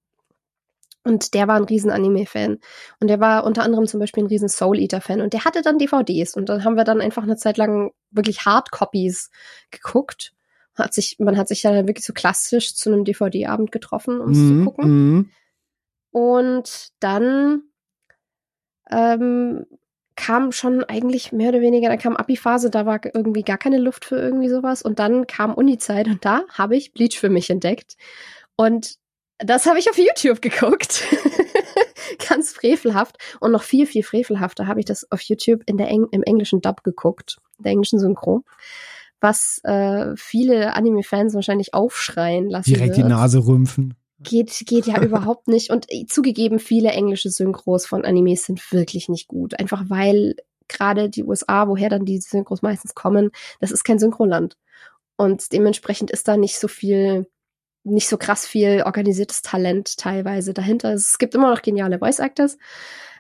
[1.07, 2.59] und der war ein riesen Anime-Fan.
[2.99, 5.21] Und der war unter anderem zum Beispiel ein riesen Soul-Eater-Fan.
[5.21, 6.35] Und der hatte dann DVDs.
[6.35, 9.31] Und dann haben wir dann einfach eine Zeit lang wirklich Hard-Copies
[9.71, 10.33] geguckt.
[10.75, 14.39] Hat sich, man hat sich dann wirklich so klassisch zu einem DVD-Abend getroffen, um es
[14.39, 14.91] mm, zu gucken.
[14.91, 15.31] Mm.
[16.11, 17.63] Und dann
[18.91, 19.67] ähm,
[20.17, 24.07] kam schon eigentlich mehr oder weniger, dann kam Abi-Phase, da war irgendwie gar keine Luft
[24.07, 24.83] für irgendwie sowas.
[24.83, 27.97] Und dann kam Uni-Zeit und da habe ich Bleach für mich entdeckt.
[28.57, 28.99] Und
[29.39, 31.05] das habe ich auf YouTube geguckt.
[32.29, 33.17] Ganz frevelhaft.
[33.41, 36.61] Und noch viel, viel frevelhafter habe ich das auf YouTube in der Eng im englischen
[36.61, 38.45] Dub geguckt, der englischen Synchro.
[39.21, 42.73] Was äh, viele Anime-Fans wahrscheinlich aufschreien lassen.
[42.73, 43.07] Direkt wird.
[43.07, 43.95] die Nase rümpfen.
[44.21, 45.71] Geht, geht ja überhaupt nicht.
[45.71, 49.59] Und äh, zugegeben, viele englische Synchros von Animes sind wirklich nicht gut.
[49.59, 50.37] Einfach weil
[50.69, 53.31] gerade die USA, woher dann die Synchros meistens kommen,
[53.61, 54.57] das ist kein Synchroland.
[55.17, 57.27] Und dementsprechend ist da nicht so viel
[57.87, 60.93] nicht so krass viel organisiertes Talent teilweise dahinter.
[60.93, 62.59] Es gibt immer noch geniale Voice Actors,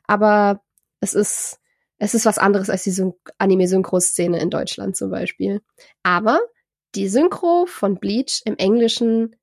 [0.06, 0.62] aber
[1.00, 1.58] es ist,
[1.98, 5.62] es ist was anderes als die Anime-Synchro-Szene in Deutschland zum Beispiel.
[6.02, 6.40] Aber
[6.94, 9.36] die Synchro von Bleach im Englischen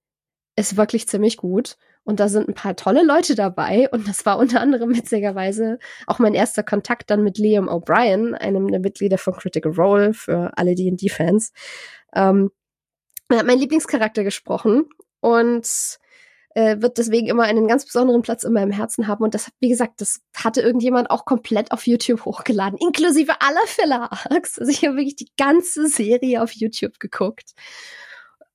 [0.56, 1.78] ist wirklich ziemlich gut.
[2.06, 3.90] Und da sind ein paar tolle Leute dabei.
[3.90, 8.70] Und das war unter anderem witzigerweise auch mein erster Kontakt dann mit Liam O'Brien, einem
[8.70, 11.54] der Mitglieder von Critical Role für alle D&D-Fans.
[12.14, 12.52] Ähm,
[13.30, 14.86] er hat meinen Lieblingscharakter gesprochen
[15.24, 16.00] und
[16.54, 19.24] äh, wird deswegen immer einen ganz besonderen Platz in meinem Herzen haben.
[19.24, 24.60] Und das, wie gesagt, das hatte irgendjemand auch komplett auf YouTube hochgeladen, inklusive aller Filler-Arcs.
[24.60, 27.54] Also ich habe wirklich die ganze Serie auf YouTube geguckt.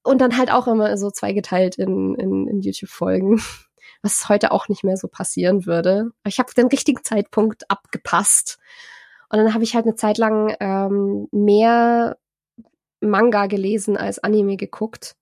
[0.03, 3.41] Und dann halt auch immer so zweigeteilt in, in, in YouTube-Folgen,
[4.03, 6.11] was heute auch nicht mehr so passieren würde.
[6.23, 8.59] Aber ich habe den richtigen Zeitpunkt abgepasst.
[9.31, 12.19] Und dann habe ich halt eine Zeit lang ähm, mehr
[13.01, 15.17] Manga gelesen als Anime geguckt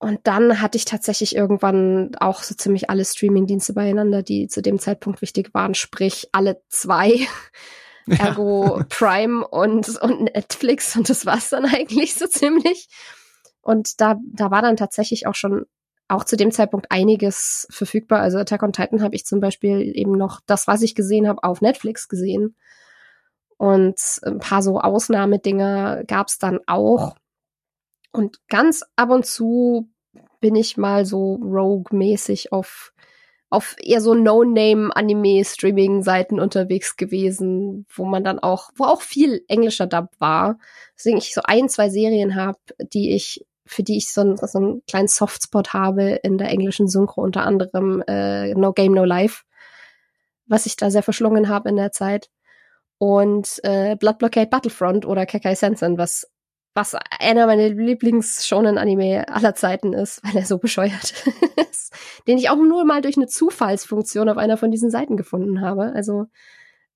[0.00, 4.78] und dann hatte ich tatsächlich irgendwann auch so ziemlich alle Streaming-Dienste beieinander, die zu dem
[4.78, 7.26] Zeitpunkt wichtig waren, sprich alle zwei.
[8.06, 8.16] Ja.
[8.16, 12.88] Ergo Prime und, und Netflix und das war's dann eigentlich so ziemlich.
[13.60, 15.66] Und da, da war dann tatsächlich auch schon
[16.08, 18.20] auch zu dem Zeitpunkt einiges verfügbar.
[18.20, 21.44] Also Attack on Titan habe ich zum Beispiel eben noch das, was ich gesehen habe,
[21.44, 22.56] auf Netflix gesehen.
[23.58, 27.16] Und ein paar so Ausnahmedinger gab's dann auch.
[28.12, 29.88] Und ganz ab und zu
[30.40, 32.92] bin ich mal so Rogue-mäßig auf,
[33.50, 40.08] auf eher so No-Name-Anime-Streaming-Seiten unterwegs gewesen, wo man dann auch, wo auch viel englischer Dub
[40.18, 40.58] war.
[40.96, 42.58] Deswegen ich so ein, zwei Serien habe,
[42.92, 46.88] die ich, für die ich so, ein, so einen kleinen Softspot habe in der englischen
[46.88, 49.44] Synchro, unter anderem äh, No Game, No Life,
[50.46, 52.30] was ich da sehr verschlungen habe in der Zeit.
[52.98, 56.26] Und äh, Blood Blockade Battlefront oder Kekai Sensen, was
[56.80, 61.12] was einer meiner Lieblings-Shonen-Anime aller Zeiten ist, weil er so bescheuert
[61.70, 61.92] ist,
[62.26, 65.92] den ich auch nur mal durch eine Zufallsfunktion auf einer von diesen Seiten gefunden habe.
[65.94, 66.26] Also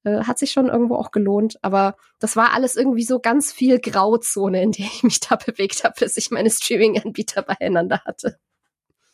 [0.05, 3.79] äh, hat sich schon irgendwo auch gelohnt, aber das war alles irgendwie so ganz viel
[3.79, 8.39] Grauzone, in der ich mich da bewegt habe, bis ich meine Streaming-Anbieter beieinander hatte.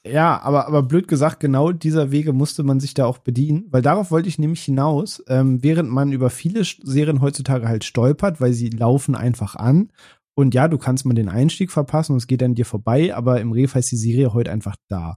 [0.07, 3.83] Ja, aber, aber blöd gesagt, genau dieser Wege musste man sich da auch bedienen, weil
[3.83, 8.55] darauf wollte ich nämlich hinaus, ähm, während man über viele Serien heutzutage halt stolpert, weil
[8.55, 9.91] sie laufen einfach an
[10.35, 13.41] und ja, du kannst mal den Einstieg verpassen und es geht an dir vorbei, aber
[13.41, 15.17] im Refa ist die Serie heute einfach da.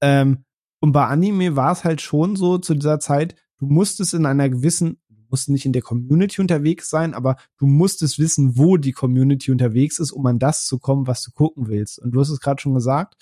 [0.00, 0.44] Ähm,
[0.80, 4.48] und bei Anime war es halt schon so zu dieser Zeit, du musstest in einer
[4.48, 8.92] gewissen, du musst nicht in der Community unterwegs sein, aber du musstest wissen, wo die
[8.92, 11.98] Community unterwegs ist, um an das zu kommen, was du gucken willst.
[11.98, 13.16] Und du hast es gerade schon gesagt,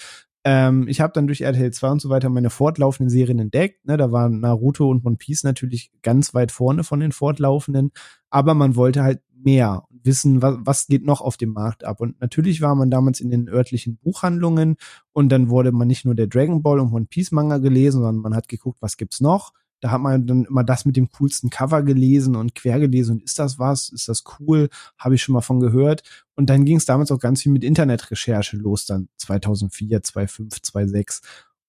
[0.44, 3.84] ähm, ich habe dann durch RTL 2 und so weiter meine fortlaufenden Serien entdeckt.
[3.84, 3.96] Ne?
[3.96, 7.90] Da waren Naruto und One Piece natürlich ganz weit vorne von den fortlaufenden,
[8.30, 12.00] aber man wollte halt mehr wissen, was, was geht noch auf dem Markt ab.
[12.00, 14.76] Und natürlich war man damals in den örtlichen Buchhandlungen
[15.12, 18.22] und dann wurde man nicht nur der Dragon Ball und One Piece Manga gelesen, sondern
[18.22, 19.52] man hat geguckt, was gibt's noch.
[19.80, 23.22] Da hat man dann immer das mit dem coolsten Cover gelesen und quer gelesen und
[23.22, 23.90] ist das was?
[23.90, 24.70] Ist das cool?
[24.98, 26.02] Habe ich schon mal von gehört.
[26.34, 31.20] Und dann ging es damals auch ganz viel mit Internetrecherche los, dann 2004, 2005, 2006.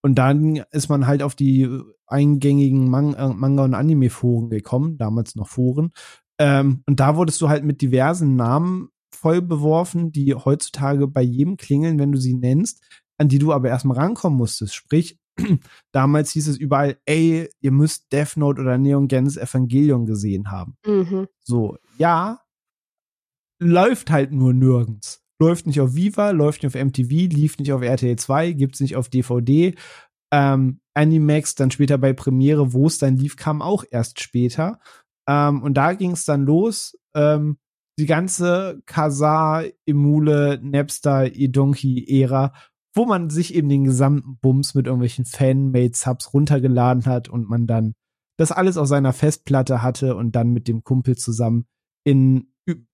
[0.02, 1.68] Und dann ist man halt auf die
[2.06, 5.92] eingängigen Man äh, Manga- und Anime-Foren gekommen, damals noch Foren.
[6.40, 11.58] Ähm, und da wurdest du halt mit diversen Namen voll beworfen, die heutzutage bei jedem
[11.58, 12.84] klingeln, wenn du sie nennst,
[13.18, 14.76] an die du aber erstmal rankommen musstest.
[14.76, 15.20] Sprich,
[15.92, 20.78] damals hieß es überall, ey, ihr müsst Death Note oder Neon Genesis Evangelion gesehen haben.
[20.86, 21.28] Mhm.
[21.42, 22.42] So, ja,
[23.60, 25.24] läuft halt nur nirgends.
[25.40, 28.96] Läuft nicht auf Viva, läuft nicht auf MTV, lief nicht auf RTL 2, gibt's nicht
[28.96, 29.76] auf DVD.
[30.32, 34.80] Ähm, Animax dann später bei Premiere, wo es dann lief, kam auch erst später.
[35.28, 36.98] Ähm, und da ging es dann los.
[37.16, 37.58] Ähm,
[38.00, 42.54] die ganze Kazaa, Emule, Napster, Edonki-Ära
[42.98, 47.94] wo man sich eben den gesamten Bums mit irgendwelchen Fanmade-Subs runtergeladen hat und man dann
[48.38, 51.66] das alles auf seiner Festplatte hatte und dann mit dem Kumpel zusammen
[52.04, 52.52] in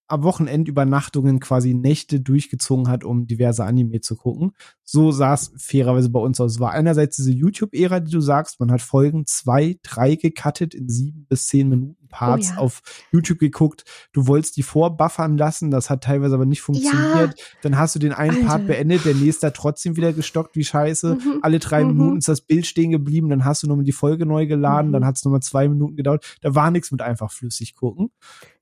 [0.07, 4.51] am Wochenendübernachtungen quasi Nächte durchgezogen hat, um diverse Anime zu gucken.
[4.85, 6.53] So sah es fairerweise bei uns aus.
[6.53, 10.89] Es war einerseits diese YouTube-Ära, die du sagst, man hat Folgen zwei, drei gecuttet in
[10.89, 12.57] sieben bis zehn Minuten Parts oh ja.
[12.59, 12.81] auf
[13.11, 13.83] YouTube geguckt.
[14.13, 17.39] Du wolltest die vorbuffern lassen, das hat teilweise aber nicht funktioniert.
[17.39, 17.45] Ja.
[17.63, 18.47] Dann hast du den einen Alter.
[18.47, 21.15] Part beendet, der nächste hat trotzdem wieder gestockt wie scheiße.
[21.15, 21.39] Mhm.
[21.41, 21.97] Alle drei mhm.
[21.97, 24.93] Minuten ist das Bild stehen geblieben, dann hast du nochmal die Folge neu geladen, mhm.
[24.93, 26.37] dann hat es nochmal zwei Minuten gedauert.
[26.41, 28.11] Da war nichts mit einfach flüssig gucken.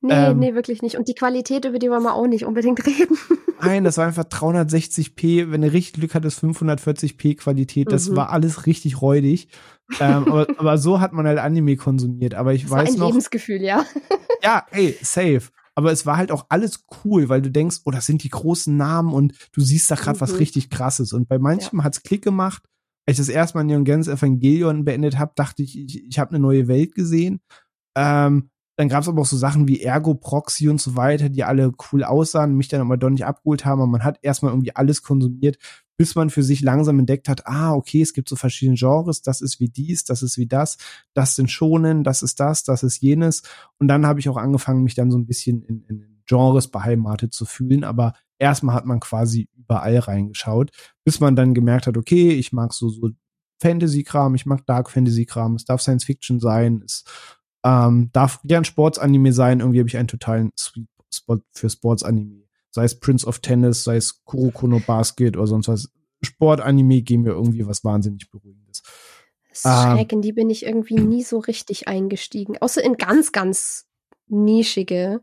[0.01, 0.97] Nee, ähm, nee, wirklich nicht.
[0.97, 3.17] Und die Qualität, über die wollen wir auch nicht unbedingt reden.
[3.61, 7.91] Nein, das war einfach 360p, wenn du richtig Glück hattest, 540p Qualität.
[7.91, 8.15] Das mhm.
[8.15, 9.49] war alles richtig räudig.
[9.99, 12.33] ähm, aber, aber, so hat man halt Anime konsumiert.
[12.33, 13.07] Aber ich das weiß war ein noch.
[13.07, 13.85] Lebensgefühl, ja.
[14.43, 15.49] ja, ey, safe.
[15.75, 18.75] Aber es war halt auch alles cool, weil du denkst, oh, das sind die großen
[18.75, 20.21] Namen und du siehst da gerade mhm.
[20.21, 21.13] was richtig krasses.
[21.13, 21.85] Und bei manchem ja.
[21.85, 22.63] hat's Klick gemacht.
[23.07, 26.31] Als ich das erste Mal Neon Genesis Evangelion beendet habe, dachte ich, ich, ich habe
[26.31, 27.41] eine neue Welt gesehen.
[27.97, 31.43] Ähm, dann gab es aber auch so Sachen wie Ergo, Proxy und so weiter, die
[31.43, 33.81] alle cool aussahen, mich dann aber doch nicht abgeholt haben.
[33.81, 35.57] Aber man hat erstmal irgendwie alles konsumiert,
[36.01, 39.39] bis man für sich langsam entdeckt hat, ah, okay, es gibt so verschiedene Genres, das
[39.39, 40.79] ist wie dies, das ist wie das,
[41.13, 43.43] das sind Schonen, das ist das, das ist jenes.
[43.77, 47.35] Und dann habe ich auch angefangen, mich dann so ein bisschen in, in Genres beheimatet
[47.35, 47.83] zu fühlen.
[47.83, 50.71] Aber erstmal hat man quasi überall reingeschaut,
[51.03, 53.11] bis man dann gemerkt hat, okay, ich mag so, so
[53.61, 57.03] Fantasy-Kram, ich mag Dark Fantasy-Kram, es darf Science Fiction sein, es
[57.63, 59.59] ähm, darf gern Sportsanime sein.
[59.59, 62.40] Irgendwie habe ich einen totalen Sweet Spot für Sportsanime.
[62.71, 65.91] Sei es Prince of Tennis, sei es Kurokono Basket oder sonst was.
[66.23, 68.83] Sportanime geben mir irgendwie was wahnsinnig Beruhigendes.
[69.49, 72.57] Das ist ähm, schräg, in die bin ich irgendwie nie so richtig eingestiegen.
[72.59, 73.85] Außer in ganz, ganz
[74.27, 75.21] nischige.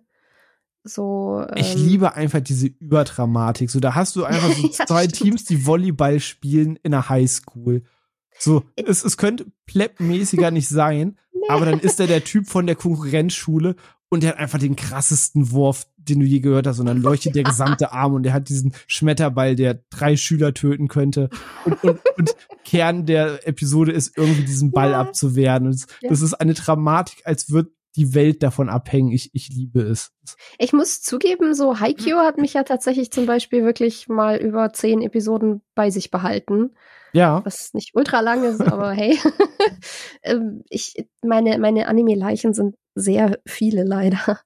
[0.85, 3.71] So, ähm, ich liebe einfach diese Überdramatik.
[3.71, 5.15] So, da hast du einfach so ja, zwei stimmt.
[5.15, 7.85] Teams, die Volleyball spielen in der Highschool.
[8.39, 11.19] So, es, es könnte pleppmäßiger nicht sein,
[11.49, 13.77] aber dann ist er der Typ von der Konkurrenzschule
[14.09, 16.81] und der hat einfach den krassesten Wurf, den du je gehört hast.
[16.81, 20.89] Und dann leuchtet der gesamte Arm und der hat diesen Schmetterball, der drei Schüler töten
[20.89, 21.31] könnte.
[21.65, 22.31] Und, und, und
[22.65, 25.01] Kern der Episode ist irgendwie diesen Ball ja.
[25.01, 25.67] abzuwehren.
[25.67, 29.11] Und das ist eine Dramatik, als wird die Welt davon abhängen.
[29.11, 30.13] Ich, ich liebe es.
[30.59, 35.03] Ich muss zugeben, so Haikyuu hat mich ja tatsächlich zum Beispiel wirklich mal über zehn
[35.03, 36.71] Episoden bei sich behalten.
[37.13, 37.45] Ja.
[37.45, 39.19] Was nicht ultra lang ist, aber hey.
[40.23, 44.41] Ähm, ich, meine, meine Anime-Leichen sind sehr viele leider.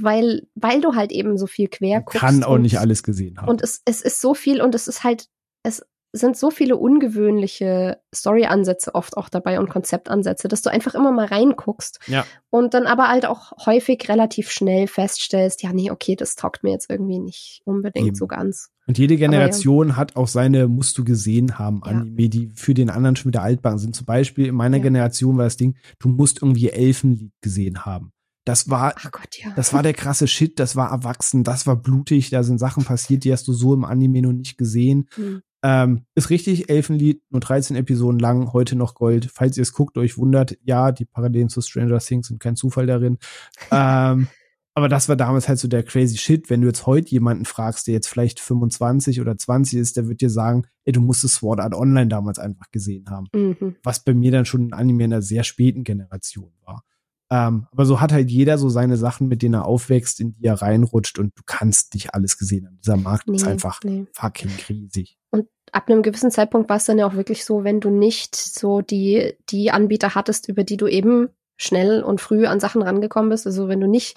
[0.00, 2.20] Weil, weil du halt eben so viel quer guckst.
[2.20, 3.48] Kann auch und, nicht alles gesehen haben.
[3.48, 5.28] Und es, es ist so viel und es ist halt,
[5.64, 11.12] es sind so viele ungewöhnliche Story-Ansätze oft auch dabei und Konzeptansätze, dass du einfach immer
[11.12, 12.24] mal reinguckst ja.
[12.50, 16.70] und dann aber halt auch häufig relativ schnell feststellst, ja, nee, okay, das taugt mir
[16.70, 18.16] jetzt irgendwie nicht unbedingt Eben.
[18.16, 18.70] so ganz.
[18.86, 19.96] Und jede Generation ja.
[19.96, 22.28] hat auch seine musst du gesehen haben Anime, ja.
[22.28, 23.94] die für den anderen schon wieder altbar sind.
[23.94, 28.12] Zum Beispiel in meiner Generation war das Ding, du musst irgendwie Elfenlied gesehen haben.
[28.48, 29.52] Das war, Gott, ja.
[29.56, 33.24] das war der krasse Shit, das war erwachsen, das war blutig, da sind Sachen passiert,
[33.24, 35.06] die hast du so im Anime noch nicht gesehen.
[35.18, 35.42] Mhm.
[35.62, 39.28] Ähm, ist richtig, Elfenlied, nur 13 Episoden lang, heute noch Gold.
[39.30, 42.86] Falls ihr es guckt, euch wundert, ja, die Parallelen zu Stranger Things sind kein Zufall
[42.86, 43.18] darin.
[43.70, 44.28] ähm,
[44.74, 46.48] aber das war damals halt so der crazy Shit.
[46.48, 50.22] Wenn du jetzt heute jemanden fragst, der jetzt vielleicht 25 oder 20 ist, der wird
[50.22, 53.26] dir sagen, ey, du musstest Sword Art Online damals einfach gesehen haben.
[53.34, 53.76] Mhm.
[53.82, 56.82] Was bei mir dann schon ein Anime in einer sehr späten Generation war.
[57.30, 60.44] Ähm, aber so hat halt jeder so seine Sachen, mit denen er aufwächst, in die
[60.44, 62.78] er reinrutscht und du kannst nicht alles gesehen haben.
[62.78, 64.06] Dieser Markt nee, ist einfach nee.
[64.12, 65.18] fucking riesig.
[65.30, 68.34] Und ab einem gewissen Zeitpunkt war es dann ja auch wirklich so, wenn du nicht
[68.34, 73.30] so die, die Anbieter hattest, über die du eben schnell und früh an Sachen rangekommen
[73.30, 73.46] bist.
[73.46, 74.16] Also wenn du nicht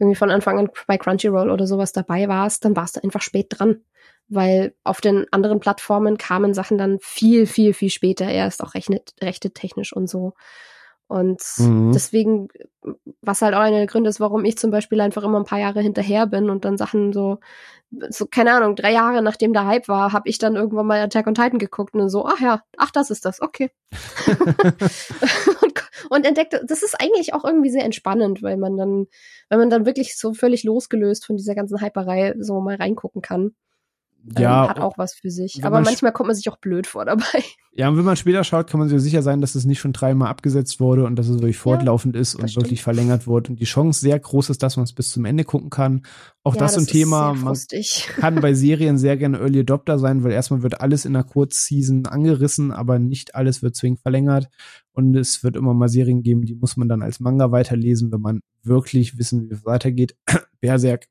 [0.00, 3.46] irgendwie von Anfang an bei Crunchyroll oder sowas dabei warst, dann warst du einfach spät
[3.50, 3.82] dran.
[4.28, 9.14] Weil auf den anderen Plattformen kamen Sachen dann viel, viel, viel später erst, auch rechnet,
[9.22, 10.34] rechte technisch und so.
[11.08, 11.92] Und mhm.
[11.92, 12.48] deswegen,
[13.22, 15.58] was halt auch einer der Gründe ist, warum ich zum Beispiel einfach immer ein paar
[15.58, 17.38] Jahre hinterher bin und dann Sachen so,
[18.10, 21.26] so keine Ahnung, drei Jahre nachdem der Hype war, habe ich dann irgendwann mal Attack
[21.26, 23.70] on Titan geguckt und so, ach ja, ach, das ist das, okay.
[25.62, 29.06] und, und entdeckt, das ist eigentlich auch irgendwie sehr entspannend, weil man dann,
[29.48, 33.54] wenn man dann wirklich so völlig losgelöst von dieser ganzen Hyperei so mal reingucken kann
[34.36, 35.64] ja, ähm, hat auch was für sich.
[35.64, 37.24] Aber manchmal kommt man sich auch blöd vor dabei.
[37.74, 39.92] Ja, und wenn man später schaut, kann man sich sicher sein, dass es nicht schon
[39.92, 42.64] dreimal abgesetzt wurde und dass es wirklich fortlaufend ja, ist und stimmt.
[42.64, 43.50] wirklich verlängert wurde.
[43.50, 46.02] Und die Chance sehr groß ist, dass man es bis zum Ende gucken kann.
[46.42, 47.34] Auch ja, das, das ein Thema.
[47.34, 47.56] Man
[48.16, 52.06] kann bei Serien sehr gerne Early Adopter sein, weil erstmal wird alles in einer Kurzseason
[52.06, 54.48] angerissen, aber nicht alles wird zwingend verlängert.
[54.90, 58.22] Und es wird immer mal Serien geben, die muss man dann als Manga weiterlesen, wenn
[58.22, 60.16] man wirklich wissen, wie es weitergeht.
[60.60, 61.06] Berserk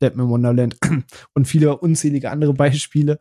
[0.00, 0.76] Deadman Wonderland
[1.34, 3.18] und viele unzählige andere Beispiele.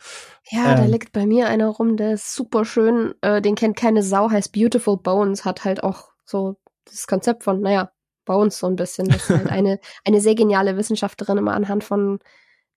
[0.50, 3.14] Ja, ähm, da liegt bei mir einer rum, der ist super schön.
[3.22, 7.62] Äh, den kennt keine Sau, heißt Beautiful Bones, hat halt auch so das Konzept von,
[7.62, 7.92] naja,
[8.26, 9.08] Bones so ein bisschen.
[9.08, 12.20] Das ist halt eine, eine sehr geniale Wissenschaftlerin immer anhand von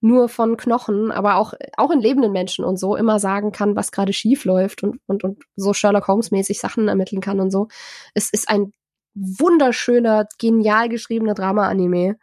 [0.03, 3.93] nur von Knochen, aber auch, auch in lebenden Menschen und so immer sagen kann, was
[3.93, 7.69] gerade schief läuft und, und, und so Sherlock Holmes mäßig Sachen ermitteln kann und so.
[8.15, 8.73] Es ist ein
[9.15, 12.17] wunderschöner, genial geschriebener Drama-Anime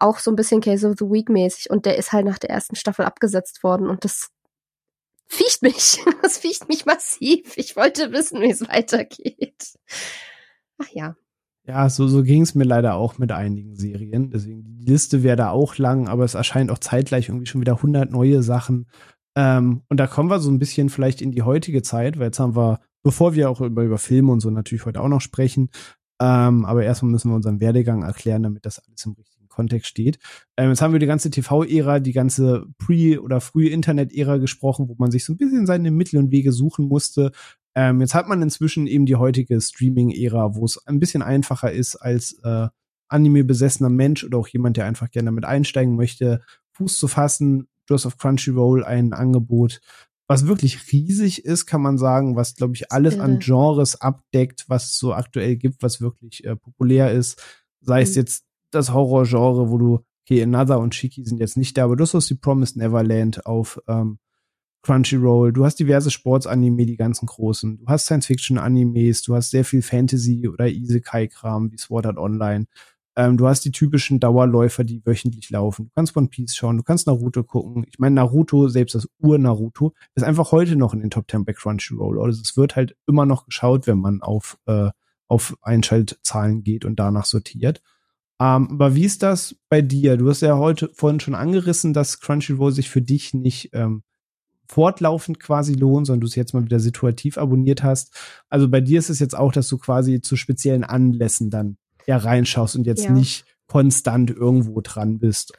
[0.00, 2.50] auch so ein bisschen Case of the Week mäßig und der ist halt nach der
[2.50, 4.28] ersten Staffel abgesetzt worden und das
[5.28, 6.00] ficht mich.
[6.22, 7.56] Das ficht mich massiv.
[7.56, 9.78] Ich wollte wissen, wie es weitergeht.
[10.78, 11.16] Ach ja.
[11.64, 14.30] Ja, so, so ging es mir leider auch mit einigen Serien.
[14.30, 17.76] Deswegen, die Liste wäre da auch lang, aber es erscheint auch zeitgleich irgendwie schon wieder
[17.76, 18.88] 100 neue Sachen.
[19.36, 22.40] Ähm, und da kommen wir so ein bisschen vielleicht in die heutige Zeit, weil jetzt
[22.40, 25.70] haben wir, bevor wir auch über, über Filme und so natürlich heute auch noch sprechen,
[26.20, 30.20] ähm, aber erstmal müssen wir unseren Werdegang erklären, damit das alles im richtigen Kontext steht.
[30.56, 34.94] Ähm, jetzt haben wir die ganze TV-Ära, die ganze Pre- oder frühe Internet-Ära gesprochen, wo
[34.98, 37.32] man sich so ein bisschen seine Mittel und Wege suchen musste.
[37.74, 41.96] Ähm, jetzt hat man inzwischen eben die heutige Streaming-Ära, wo es ein bisschen einfacher ist
[41.96, 42.68] als äh,
[43.08, 46.40] Anime-besessener Mensch oder auch jemand, der einfach gerne damit einsteigen möchte,
[46.74, 47.66] Fuß zu fassen.
[47.86, 49.80] Du hast auf Crunchyroll ein Angebot,
[50.28, 54.90] was wirklich riesig ist, kann man sagen, was, glaube ich, alles an Genres abdeckt, was
[54.90, 57.42] es so aktuell gibt, was wirklich äh, populär ist.
[57.80, 58.16] Sei es mhm.
[58.16, 62.04] jetzt das Horrorgenre, wo du, okay, Another und Shiki sind jetzt nicht da, aber du
[62.04, 64.18] hast die Promised Neverland auf ähm,
[64.82, 69.82] Crunchyroll, du hast diverse Sportsanime, die ganzen großen, du hast Science-Fiction-Animes, du hast sehr viel
[69.82, 72.66] Fantasy- oder Isekai-Kram wie Sword Art Online.
[73.16, 75.86] Ähm, du hast die typischen Dauerläufer, die wöchentlich laufen.
[75.86, 77.84] Du kannst One Piece schauen, du kannst Naruto gucken.
[77.88, 81.52] Ich meine, Naruto, selbst das Ur-Naruto, ist einfach heute noch in den Top 10 bei
[81.52, 82.22] Crunchyroll.
[82.22, 84.90] Also es wird halt immer noch geschaut, wenn man auf, äh,
[85.26, 87.82] auf Einschaltzahlen geht und danach sortiert.
[88.40, 90.16] Ähm, aber wie ist das bei dir?
[90.16, 94.02] Du hast ja heute vorhin schon angerissen, dass Crunchyroll sich für dich nicht ähm,
[94.68, 98.14] fortlaufend quasi lohnt, sondern du es jetzt mal wieder situativ abonniert hast.
[98.48, 102.16] Also bei dir ist es jetzt auch, dass du quasi zu speziellen Anlässen dann ja
[102.16, 103.10] reinschaust und jetzt ja.
[103.10, 105.52] nicht konstant irgendwo dran bist.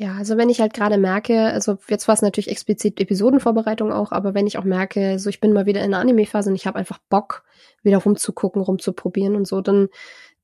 [0.00, 4.12] Ja, also wenn ich halt gerade merke, also jetzt war es natürlich explizit Episodenvorbereitung auch,
[4.12, 6.68] aber wenn ich auch merke, so ich bin mal wieder in der Anime-Phase und ich
[6.68, 7.42] habe einfach Bock,
[7.82, 9.88] wieder rumzugucken, rumzuprobieren und so, dann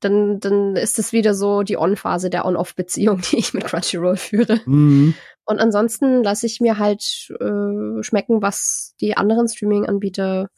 [0.05, 4.61] dann, dann ist es wieder so die On-Phase der On-Off-Beziehung, die ich mit Crunchyroll führe.
[4.65, 5.15] Mhm.
[5.45, 10.49] Und ansonsten lasse ich mir halt äh, schmecken, was die anderen Streaming-Anbieter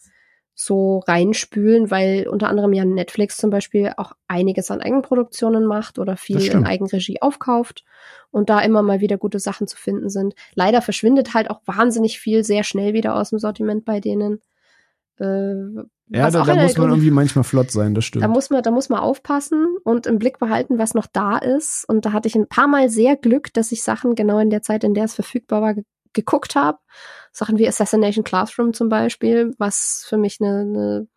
[0.59, 6.17] so reinspülen, weil unter anderem ja Netflix zum Beispiel auch einiges an Eigenproduktionen macht oder
[6.17, 7.85] viel in Eigenregie aufkauft
[8.31, 10.33] und da immer mal wieder gute Sachen zu finden sind.
[10.55, 14.41] Leider verschwindet halt auch wahnsinnig viel sehr schnell wieder aus dem Sortiment bei denen.
[15.19, 18.23] Äh, ja, da, da muss man irgendwie manchmal flott sein, das stimmt.
[18.23, 21.85] Da muss man, da muss man aufpassen und im Blick behalten, was noch da ist.
[21.87, 24.61] Und da hatte ich ein paar Mal sehr Glück, dass ich Sachen genau in der
[24.61, 25.75] Zeit, in der es verfügbar war,
[26.13, 26.77] geguckt habe.
[27.33, 31.07] Sachen wie Assassination Classroom zum Beispiel, was für mich eine, eine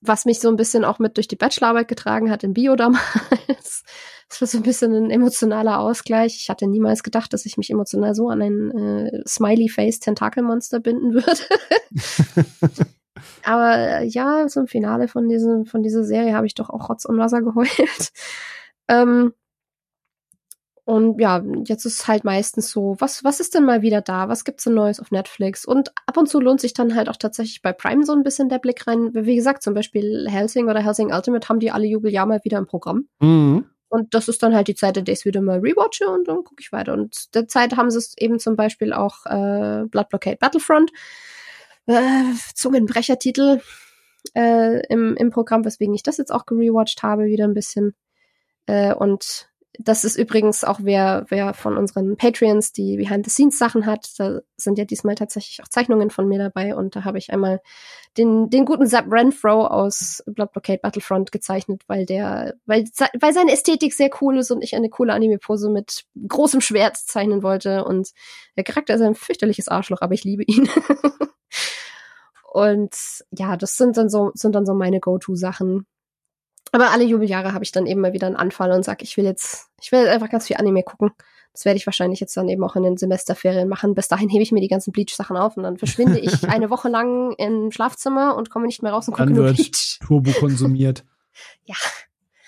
[0.00, 3.02] was mich so ein bisschen auch mit durch die Bachelorarbeit getragen hat in Bio damals.
[4.28, 6.36] Das war so ein bisschen ein emotionaler Ausgleich.
[6.36, 11.42] Ich hatte niemals gedacht, dass ich mich emotional so an ein äh, Smiley-Face-Tentakelmonster binden würde.
[13.44, 17.04] Aber äh, ja, zum Finale von, diesem, von dieser Serie habe ich doch auch Rotz
[17.04, 18.12] und Wasser geheult.
[18.88, 19.32] ähm,
[20.84, 24.28] und ja, jetzt ist halt meistens so, was, was ist denn mal wieder da?
[24.28, 25.64] Was gibt's denn Neues auf Netflix?
[25.64, 28.48] Und ab und zu lohnt sich dann halt auch tatsächlich bei Prime so ein bisschen
[28.48, 29.10] der Blick rein.
[29.12, 32.68] Wie gesagt, zum Beispiel Helsing oder Helsing Ultimate haben die alle Jubeljahr mal wieder im
[32.68, 33.08] Programm.
[33.18, 33.66] Mhm.
[33.88, 36.28] Und das ist dann halt die Zeit, in der ich es wieder mal rewatche und
[36.28, 36.92] dann gucke ich weiter.
[36.92, 40.92] Und der Zeit haben sie es eben zum Beispiel auch äh, Blood Blockade Battlefront,
[41.86, 42.22] äh,
[42.54, 43.60] Zungenbrechertitel
[44.34, 47.94] äh, im, im Programm, weswegen ich das jetzt auch gerewatcht habe, wieder ein bisschen.
[48.66, 49.48] Äh, und
[49.78, 54.08] das ist übrigens auch wer, wer von unseren Patreons die Behind-the-Scenes-Sachen hat.
[54.18, 57.60] Da sind ja diesmal tatsächlich auch Zeichnungen von mir dabei und da habe ich einmal
[58.16, 62.84] den, den guten Zap Renfro aus Blood Blockade Battlefront gezeichnet, weil der, weil,
[63.20, 67.42] weil seine Ästhetik sehr cool ist und ich eine coole Anime-Pose mit großem Schwert zeichnen
[67.42, 68.10] wollte und
[68.56, 70.68] der Charakter ist ein fürchterliches Arschloch, aber ich liebe ihn.
[72.52, 72.94] und
[73.30, 75.86] ja, das sind dann so, sind dann so meine Go-To-Sachen
[76.72, 79.24] aber alle Jubeljahre habe ich dann eben mal wieder einen Anfall und sage, ich will
[79.24, 81.10] jetzt, ich will jetzt einfach ganz viel Anime gucken.
[81.52, 83.94] Das werde ich wahrscheinlich jetzt dann eben auch in den Semesterferien machen.
[83.94, 86.90] Bis dahin hebe ich mir die ganzen Bleach-Sachen auf und dann verschwinde ich eine Woche
[86.90, 89.98] lang im Schlafzimmer und komme nicht mehr raus und gucke nur Bleach.
[90.04, 91.04] Turbo konsumiert.
[91.64, 91.76] ja.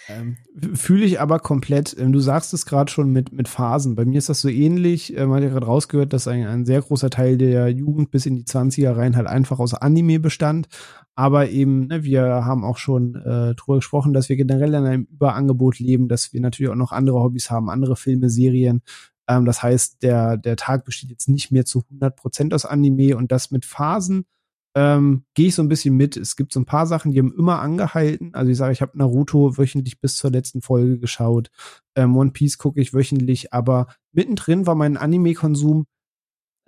[0.09, 0.37] Ähm,
[0.75, 1.95] Fühle ich aber komplett.
[1.99, 3.95] Ähm, du sagst es gerade schon mit, mit Phasen.
[3.95, 5.17] Bei mir ist das so ähnlich.
[5.17, 8.27] Äh, man hat ja gerade rausgehört, dass ein, ein sehr großer Teil der Jugend bis
[8.27, 10.69] in die 20er rein halt einfach aus Anime bestand.
[11.15, 15.09] Aber eben, ne, wir haben auch schon äh, drüber gesprochen, dass wir generell in einem
[15.11, 18.83] Überangebot leben, dass wir natürlich auch noch andere Hobbys haben, andere Filme, Serien.
[19.29, 23.17] Ähm, das heißt, der, der Tag besteht jetzt nicht mehr zu 100 Prozent aus Anime
[23.17, 24.25] und das mit Phasen
[24.75, 26.17] ähm, gehe ich so ein bisschen mit.
[26.17, 28.35] Es gibt so ein paar Sachen, die haben immer angehalten.
[28.35, 31.51] Also ich sage, ich habe Naruto wöchentlich bis zur letzten Folge geschaut.
[31.97, 35.87] Ähm, One Piece gucke ich wöchentlich, aber mittendrin war mein Anime-Konsum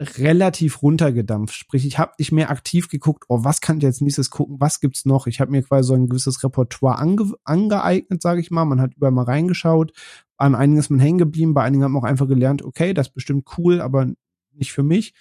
[0.01, 1.55] relativ runtergedampft.
[1.55, 4.81] Sprich, ich habe nicht mehr aktiv geguckt, oh, was kann ich jetzt nächstes gucken, was
[4.81, 5.27] gibt's noch?
[5.27, 8.65] Ich habe mir quasi so ein gewisses Repertoire ange angeeignet, sage ich mal.
[8.65, 9.93] Man hat überall mal reingeschaut.
[10.39, 13.09] An einigen ist man hängen geblieben, bei einigen hat man auch einfach gelernt, okay, das
[13.09, 14.07] ist bestimmt cool, aber
[14.53, 15.13] nicht für mich.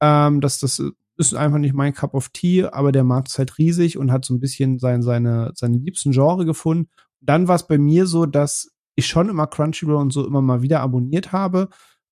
[0.00, 0.82] Ähm, das, das
[1.16, 4.24] ist einfach nicht mein Cup of Tea, aber der Markt ist halt riesig und hat
[4.24, 6.90] so ein bisschen sein, seine, seine liebsten Genre gefunden.
[7.20, 10.62] Dann war es bei mir so, dass ich schon immer Crunchyroll und so immer mal
[10.62, 11.68] wieder abonniert habe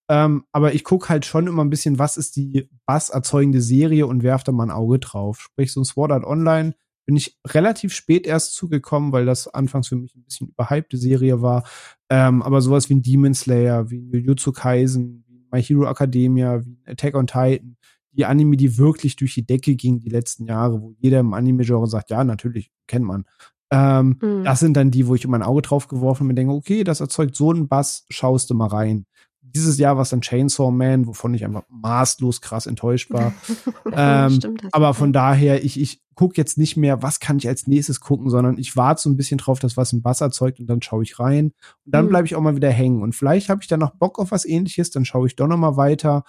[0.08, 4.22] ähm, aber ich gucke halt schon immer ein bisschen, was ist die basserzeugende Serie und
[4.22, 5.40] werfe da mal ein Auge drauf.
[5.40, 6.74] Sprich, so ein Sword Art Online
[7.06, 11.42] bin ich relativ spät erst zugekommen, weil das anfangs für mich ein bisschen überhypte Serie
[11.42, 11.64] war.
[12.10, 16.64] Ähm, aber sowas wie ein Demon Slayer, wie ein Jujutsu Kaisen, wie My Hero Academia,
[16.64, 17.76] wie ein Attack on Titan,
[18.16, 21.86] die Anime, die wirklich durch die Decke ging die letzten Jahre, wo jeder im Anime-Genre
[21.86, 23.24] sagt, ja, natürlich, kennt man.
[23.70, 24.44] Ähm, mhm.
[24.44, 26.84] Das sind dann die, wo ich immer ein Auge drauf geworfen und mir denke, okay,
[26.84, 29.06] das erzeugt so einen Bass, schaust du mal rein
[29.54, 33.32] dieses Jahr war es dann Chainsaw Man, wovon ich einfach maßlos krass enttäuscht war.
[33.92, 37.66] ähm, Stimmt, aber von daher, ich, ich gucke jetzt nicht mehr, was kann ich als
[37.66, 40.66] nächstes gucken, sondern ich warte so ein bisschen drauf, dass was ein Bass erzeugt und
[40.66, 41.52] dann schaue ich rein.
[41.84, 42.08] Und dann mhm.
[42.10, 43.02] bleibe ich auch mal wieder hängen.
[43.02, 45.56] Und vielleicht habe ich dann noch Bock auf was ähnliches, dann schaue ich doch noch
[45.58, 46.24] mal weiter.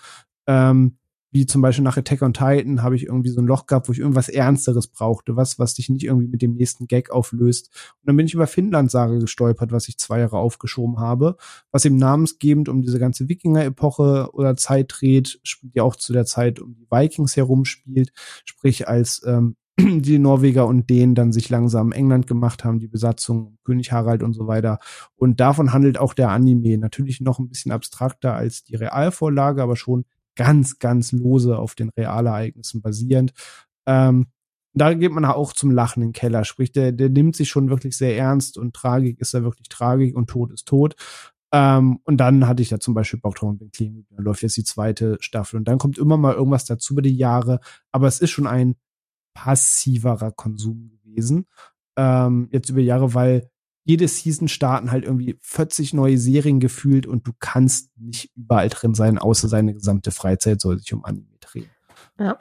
[0.47, 0.97] Ähm,
[1.35, 3.91] wie zum Beispiel nach Attack on Titan habe ich irgendwie so ein Loch gehabt, wo
[3.91, 7.71] ich irgendwas Ernsteres brauchte, was, was dich nicht irgendwie mit dem nächsten Gag auflöst.
[7.99, 11.35] Und dann bin ich über Finnland-Sage gestolpert, was ich zwei Jahre aufgeschoben habe,
[11.71, 16.61] was eben namensgebend um diese ganze Wikinger-Epoche oder Zeit dreht, die auch zu der Zeit
[16.61, 18.13] um die Vikings herumspielt,
[18.45, 23.57] sprich als ähm, die Norweger und Dänen dann sich langsam England gemacht haben, die Besatzung,
[23.65, 24.79] König Harald und so weiter.
[25.17, 26.77] Und davon handelt auch der Anime.
[26.77, 30.05] Natürlich noch ein bisschen abstrakter als die Realvorlage, aber schon
[30.35, 33.33] ganz, ganz lose auf den Realereignissen basierend.
[33.85, 34.27] Ähm,
[34.73, 36.43] da geht man auch zum Lachen in den Keller.
[36.43, 40.15] Sprich, der, der nimmt sich schon wirklich sehr ernst und Tragik ist da wirklich Tragik
[40.15, 40.95] und Tod ist Tod.
[41.53, 44.05] Ähm, und dann hatte ich da zum Beispiel Bock drauf und bin clean.
[44.09, 47.15] Dann läuft jetzt die zweite Staffel und dann kommt immer mal irgendwas dazu über die
[47.15, 47.61] Jahre.
[47.93, 48.75] Aber es ist schon ein
[49.33, 51.45] passiverer Konsum gewesen.
[51.97, 53.49] Ähm, jetzt über Jahre, weil
[53.85, 58.95] jede Season starten halt irgendwie 40 neue Serien gefühlt und du kannst nicht überall drin
[58.95, 61.69] sein, außer seine gesamte Freizeit soll sich um Anime drehen.
[62.19, 62.37] Ja.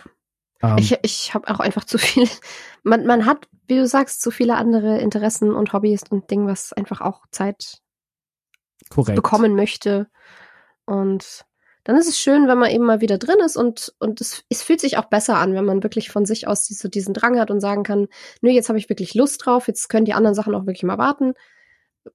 [0.63, 2.29] Ähm, ich ich habe auch einfach zu viel.
[2.87, 6.75] Man, man hat, wie du sagst, zu viele andere Interessen und Hobbys und Dinge, was
[6.75, 7.79] einfach auch Zeit
[8.91, 9.17] korrekt.
[9.17, 10.11] bekommen möchte.
[10.85, 11.47] Und
[11.85, 14.63] dann ist es schön, wenn man eben mal wieder drin ist und, und es, es
[14.63, 17.51] fühlt sich auch besser an, wenn man wirklich von sich aus so diesen Drang hat
[17.51, 18.09] und sagen kann,
[18.41, 20.99] nö, jetzt habe ich wirklich Lust drauf, jetzt können die anderen Sachen auch wirklich mal
[20.99, 21.35] warten.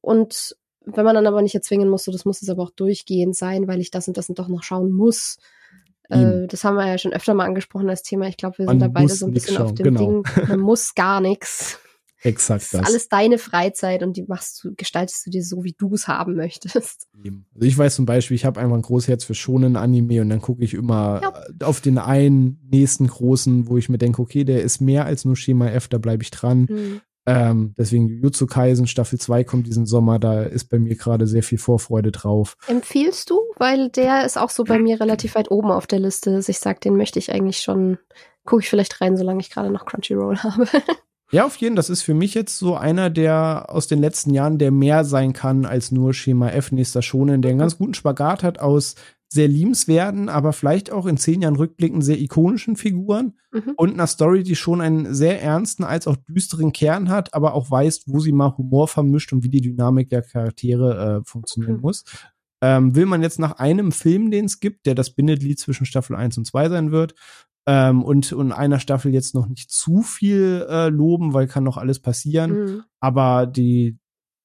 [0.02, 3.36] Und wenn man dann aber nicht erzwingen muss, so, das muss es aber auch durchgehend
[3.36, 5.38] sein, weil ich das und das und doch noch schauen muss.
[6.10, 8.28] Äh, das haben wir ja schon öfter mal angesprochen als Thema.
[8.28, 9.66] Ich glaube, wir sind man da beide so ein bisschen schauen.
[9.68, 10.00] auf dem genau.
[10.00, 11.80] Ding, man muss gar nichts.
[12.22, 12.82] Exakt das.
[12.82, 16.08] Ist alles deine Freizeit und die machst du, gestaltest du dir so, wie du es
[16.08, 17.08] haben möchtest.
[17.16, 20.30] Also ich weiß zum Beispiel, ich habe einfach ein großes Herz für schonen Anime und
[20.30, 21.34] dann gucke ich immer ja.
[21.66, 25.36] auf den einen nächsten großen, wo ich mir denke, okay, der ist mehr als nur
[25.36, 26.68] Schema F, da bleibe ich dran.
[26.70, 27.02] Mhm.
[27.26, 31.44] Ähm, deswegen Jujutsu Kaisen Staffel 2 kommt diesen Sommer, da ist bei mir gerade sehr
[31.44, 32.58] viel Vorfreude drauf.
[32.68, 33.40] Empfiehlst du?
[33.58, 36.60] Weil der ist auch so bei mir relativ weit oben auf der Liste, dass ich
[36.60, 38.00] sage, den möchte ich eigentlich schon,
[38.46, 40.66] gucke ich vielleicht rein, solange ich gerade noch Crunchyroll habe.
[41.31, 44.57] Ja, auf jeden, das ist für mich jetzt so einer der aus den letzten Jahren,
[44.57, 48.43] der mehr sein kann als nur Schema F nächster Schonen, der einen ganz guten Spagat
[48.43, 48.95] hat aus
[49.31, 53.73] sehr liebenswerten, aber vielleicht auch in zehn Jahren rückblickend sehr ikonischen Figuren mhm.
[53.77, 57.69] und einer Story, die schon einen sehr ernsten als auch düsteren Kern hat, aber auch
[57.69, 61.81] weiß, wo sie mal Humor vermischt und wie die Dynamik der Charaktere äh, funktionieren mhm.
[61.81, 62.06] muss.
[62.61, 66.15] Ähm, will man jetzt nach einem Film, den es gibt, der das Bindeglied zwischen Staffel
[66.15, 67.14] 1 und 2 sein wird,
[67.70, 71.78] ähm, und, und einer Staffel jetzt noch nicht zu viel äh, loben, weil kann noch
[71.78, 72.52] alles passieren.
[72.52, 72.84] Mhm.
[73.00, 74.00] Aber die,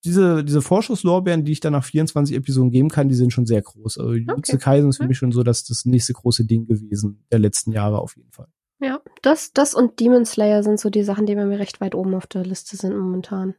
[0.05, 3.63] diese, diese Vorschusslorbeeren, die ich dann nach 24 Episoden geben kann, die sind schon sehr
[3.63, 3.97] groß.
[3.97, 4.59] Also Jutsu okay.
[4.59, 7.99] Kaisen ist für mich schon so, dass das nächste große Ding gewesen der letzten Jahre
[7.99, 8.49] auf jeden Fall.
[8.79, 11.95] Ja, das, das und Demon Slayer sind so die Sachen, die bei mir recht weit
[11.95, 13.55] oben auf der Liste sind momentan.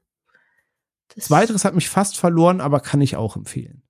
[1.16, 3.82] Das Weiteres hat mich fast verloren, aber kann ich auch empfehlen.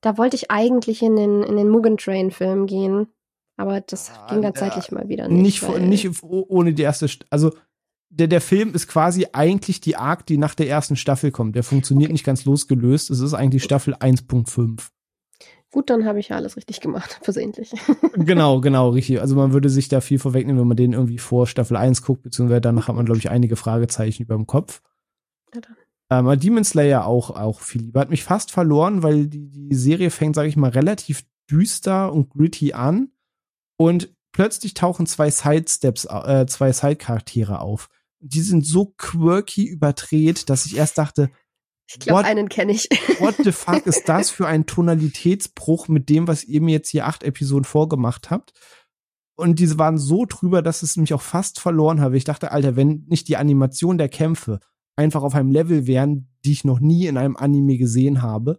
[0.00, 3.06] Da wollte ich eigentlich in den, in den Mugen Train Film gehen,
[3.60, 5.62] aber das ah, ging dann zeitlich mal wieder nicht.
[5.62, 7.52] Nicht, nicht ohne die erste, St also
[8.08, 11.54] der, der Film ist quasi eigentlich die Arc, die nach der ersten Staffel kommt.
[11.56, 12.14] Der funktioniert okay.
[12.14, 13.10] nicht ganz losgelöst.
[13.10, 14.88] Es ist eigentlich Staffel 1.5.
[15.70, 17.72] Gut, dann habe ich ja alles richtig gemacht, versehentlich.
[18.14, 19.20] genau, genau, richtig.
[19.20, 22.22] Also man würde sich da viel vorwegnehmen, wenn man den irgendwie vor Staffel 1 guckt,
[22.22, 24.80] beziehungsweise danach hat man, glaube ich, einige Fragezeichen über dem Kopf.
[25.54, 25.76] Ja, dann.
[26.26, 28.00] Ähm, Demon Slayer auch, auch viel lieber.
[28.00, 32.30] Hat mich fast verloren, weil die, die Serie fängt, sage ich mal, relativ düster und
[32.30, 33.10] gritty an
[33.80, 37.88] und plötzlich tauchen zwei Sidesteps, äh, zwei Side-Charaktere auf
[38.20, 41.30] die sind so quirky überdreht, dass ich erst dachte,
[41.88, 42.84] ich glaube, einen kenne ich.
[43.18, 47.06] What the fuck ist das für ein Tonalitätsbruch mit dem, was ihr mir jetzt hier
[47.06, 48.52] acht Episoden vorgemacht habt?
[49.34, 52.16] Und diese waren so drüber, dass es mich auch fast verloren habe.
[52.16, 54.60] Ich dachte, Alter, wenn nicht die Animation der Kämpfe
[54.96, 58.58] einfach auf einem Level wären, die ich noch nie in einem Anime gesehen habe,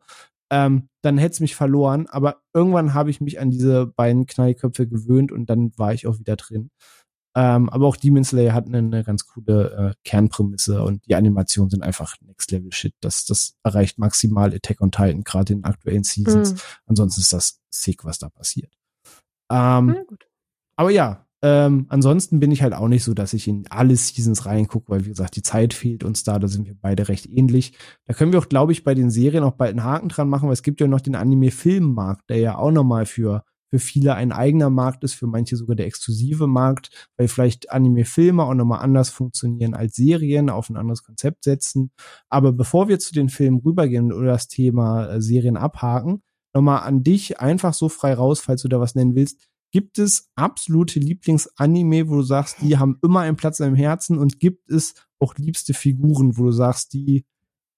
[0.52, 2.08] ähm, dann hätte es mich verloren.
[2.08, 6.20] Aber irgendwann habe ich mich an diese beiden Knallköpfe gewöhnt und dann war ich auch
[6.20, 6.70] wieder drin.
[7.34, 11.70] Ähm, aber auch Demon Slayer hat eine, eine ganz coole äh, Kernprämisse und die Animationen
[11.70, 12.94] sind einfach Next Level Shit.
[13.00, 16.54] Das, das erreicht maximal Attack on Titan, gerade in aktuellen Seasons.
[16.54, 16.60] Mhm.
[16.88, 18.74] Ansonsten ist das sick, was da passiert.
[19.50, 20.18] Ähm, ja,
[20.76, 24.46] aber ja, ähm, ansonsten bin ich halt auch nicht so, dass ich in alle Seasons
[24.46, 27.74] reingucke, weil wie gesagt, die Zeit fehlt uns da, da sind wir beide recht ähnlich.
[28.06, 30.48] Da können wir auch, glaube ich, bei den Serien auch bald einen Haken dran machen,
[30.48, 34.34] weil es gibt ja noch den Anime-Filmmarkt, der ja auch nochmal für für viele ein
[34.34, 39.10] eigener Markt ist, für manche sogar der exklusive Markt, weil vielleicht Anime-Filme auch nochmal anders
[39.10, 41.92] funktionieren als Serien, auf ein anderes Konzept setzen.
[42.30, 46.22] Aber bevor wir zu den Filmen rübergehen oder das Thema äh, Serien abhaken,
[46.54, 49.48] nochmal an dich einfach so frei raus, falls du da was nennen willst.
[49.72, 54.40] Gibt es absolute Lieblingsanime, wo du sagst, die haben immer einen Platz im Herzen und
[54.40, 57.26] gibt es auch liebste Figuren, wo du sagst, die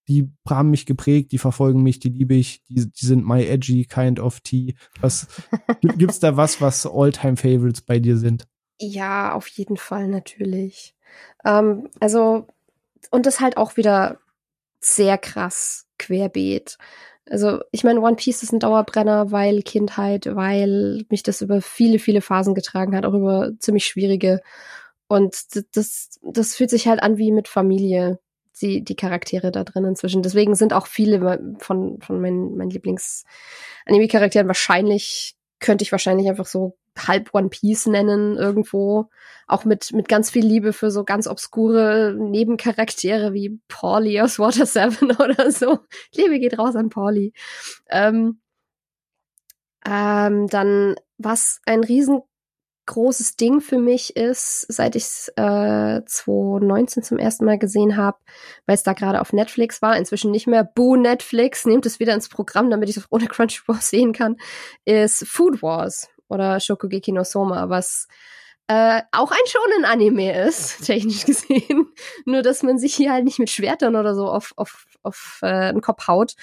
[0.08, 3.86] die haben mich geprägt, die verfolgen mich, die liebe ich, die, die sind my edgy
[3.86, 4.76] kind of tea.
[5.00, 5.28] Was
[5.82, 8.48] gibt's da was, was Alltime Favorites bei dir sind?
[8.80, 10.96] Ja, auf jeden Fall natürlich.
[11.46, 12.48] Ähm, also
[13.12, 14.20] und das halt auch wieder
[14.80, 16.78] sehr krass querbeet.
[17.30, 22.00] Also ich meine, One Piece ist ein Dauerbrenner, weil Kindheit, weil mich das über viele,
[22.00, 24.42] viele Phasen getragen hat, auch über ziemlich schwierige.
[25.08, 25.36] Und
[25.76, 28.20] das, das fühlt sich halt an wie mit Familie
[28.62, 30.22] die, die Charaktere da drin inzwischen.
[30.22, 36.76] Deswegen sind auch viele von, von meinen, meinen Lieblings-Anime-Charakteren wahrscheinlich, könnte ich wahrscheinlich einfach so
[36.98, 39.10] halb One Piece nennen irgendwo.
[39.48, 44.66] Auch mit, mit ganz viel Liebe für so ganz obskure Nebencharaktere wie Pauli aus Water
[44.66, 45.80] Seven oder so.
[46.16, 47.34] Liebe geht raus an Pauli.
[47.90, 48.40] Ähm,
[49.86, 52.22] ähm, dann, was ein riesen
[52.86, 58.18] großes Ding für mich ist, seit ich es äh, 2019 zum ersten Mal gesehen habe,
[58.66, 60.64] weil es da gerade auf Netflix war, inzwischen nicht mehr.
[60.64, 64.38] Boo Netflix, nehmt es wieder ins Programm, damit ich es ohne Crunchyroll sehen kann,
[64.86, 68.08] ist Food Wars oder Shokugeki no Soma, was
[68.68, 71.92] äh, auch ein shonen Anime ist, technisch gesehen.
[72.26, 75.72] Nur, dass man sich hier halt nicht mit Schwertern oder so auf, auf, auf äh,
[75.72, 76.36] den Kopf haut.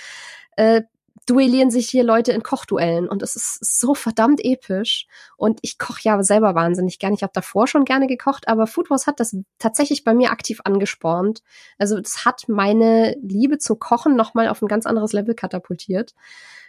[0.57, 0.82] Äh,
[1.31, 5.07] duellieren sich hier Leute in Kochduellen und es ist so verdammt episch.
[5.36, 7.15] Und ich koche ja selber wahnsinnig gerne.
[7.15, 10.61] Ich habe davor schon gerne gekocht, aber Food Wars hat das tatsächlich bei mir aktiv
[10.65, 11.43] angespornt.
[11.78, 16.15] Also das hat meine Liebe zum Kochen nochmal auf ein ganz anderes Level katapultiert,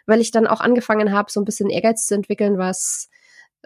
[0.05, 3.09] weil ich dann auch angefangen habe, so ein bisschen Ehrgeiz zu entwickeln, was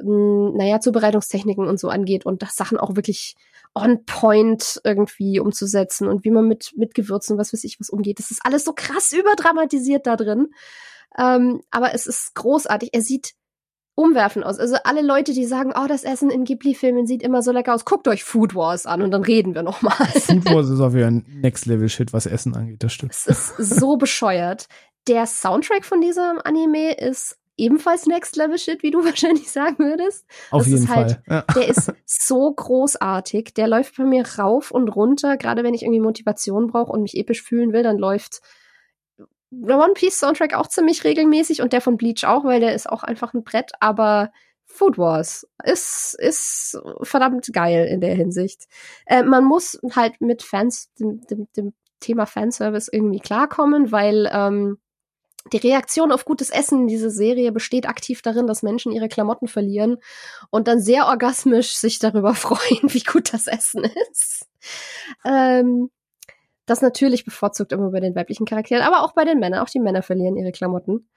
[0.01, 3.35] naja, Zubereitungstechniken und so angeht und das Sachen auch wirklich
[3.73, 8.19] on point irgendwie umzusetzen und wie man mit, mit Gewürzen, was weiß ich, was umgeht.
[8.19, 10.47] Das ist alles so krass überdramatisiert da drin.
[11.17, 12.89] Ähm, aber es ist großartig.
[12.93, 13.33] Er sieht
[13.95, 14.59] umwerfend aus.
[14.59, 17.85] Also alle Leute, die sagen, oh, das Essen in Ghibli-Filmen sieht immer so lecker aus,
[17.85, 19.91] guckt euch Food Wars an und dann reden wir noch mal.
[20.07, 23.13] Food Wars ist auch wieder ein Next-Level-Shit, was Essen angeht, das stimmt.
[23.13, 24.67] Es ist so bescheuert.
[25.07, 30.25] Der Soundtrack von diesem Anime ist ebenfalls Next Level Shit, wie du wahrscheinlich sagen würdest.
[30.51, 31.23] Auf das jeden halt, Fall.
[31.27, 31.53] Ja.
[31.55, 33.53] Der ist so großartig.
[33.53, 35.37] Der läuft bei mir rauf und runter.
[35.37, 38.41] Gerade wenn ich irgendwie Motivation brauche und mich episch fühlen will, dann läuft
[39.51, 42.89] der One Piece Soundtrack auch ziemlich regelmäßig und der von Bleach auch, weil der ist
[42.89, 44.31] auch einfach ein Brett, aber
[44.65, 48.65] Food Wars ist, ist verdammt geil in der Hinsicht.
[49.05, 54.79] Äh, man muss halt mit Fans, dem, dem, dem Thema Fanservice irgendwie klarkommen, weil ähm,
[55.53, 59.47] die Reaktion auf gutes Essen in dieser Serie besteht aktiv darin, dass Menschen ihre Klamotten
[59.47, 59.97] verlieren
[60.49, 64.47] und dann sehr orgasmisch sich darüber freuen, wie gut das Essen ist.
[65.23, 65.91] Ähm,
[66.65, 69.59] das natürlich bevorzugt immer bei den weiblichen Charakteren, aber auch bei den Männern.
[69.61, 71.07] Auch die Männer verlieren ihre Klamotten.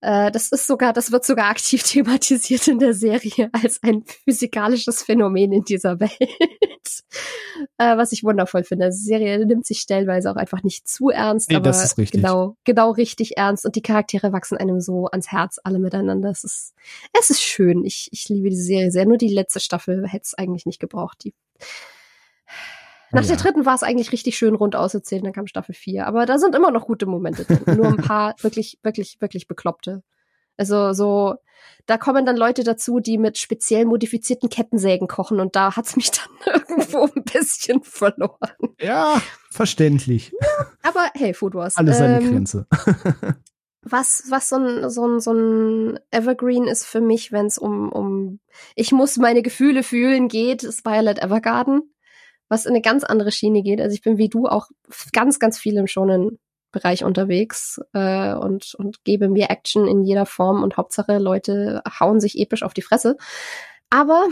[0.00, 5.02] Äh, das ist sogar, das wird sogar aktiv thematisiert in der Serie als ein physikalisches
[5.02, 6.12] Phänomen in dieser Welt.
[7.78, 8.90] äh, was ich wundervoll finde.
[8.90, 11.72] Die Serie nimmt sich stellenweise auch einfach nicht zu ernst, nee, aber
[12.12, 16.30] genau, genau richtig ernst und die Charaktere wachsen einem so ans Herz alle miteinander.
[16.30, 16.74] Es ist,
[17.18, 17.84] es ist schön.
[17.84, 19.06] Ich, ich liebe diese Serie sehr.
[19.06, 21.24] Nur die letzte Staffel hätte es eigentlich nicht gebraucht.
[21.24, 21.34] Die
[23.12, 23.28] nach ja.
[23.28, 26.06] der dritten war es eigentlich richtig schön rund auserzählt, dann kam Staffel 4.
[26.06, 27.76] Aber da sind immer noch gute Momente drin.
[27.76, 30.02] Nur ein paar wirklich, wirklich, wirklich bekloppte.
[30.56, 31.36] Also so,
[31.86, 36.10] da kommen dann Leute dazu, die mit speziell modifizierten Kettensägen kochen und da hat's mich
[36.10, 38.74] dann irgendwo ein bisschen verloren.
[38.80, 40.32] Ja, verständlich.
[40.40, 41.76] Ja, aber hey, Food Wars.
[41.76, 42.66] Alles seine ähm, Grenze.
[43.82, 47.90] was, was so ein, so ein, so ein Evergreen ist für mich, wenn es um,
[47.90, 48.40] um
[48.74, 51.82] ich muss meine Gefühle fühlen geht, ist Violet Evergarden
[52.48, 53.80] was in eine ganz andere Schiene geht.
[53.80, 54.68] Also ich bin wie du auch
[55.12, 56.38] ganz, ganz viel im schonen
[56.70, 62.20] Bereich unterwegs äh, und, und gebe mir Action in jeder Form und Hauptsache Leute hauen
[62.20, 63.16] sich episch auf die Fresse.
[63.90, 64.26] Aber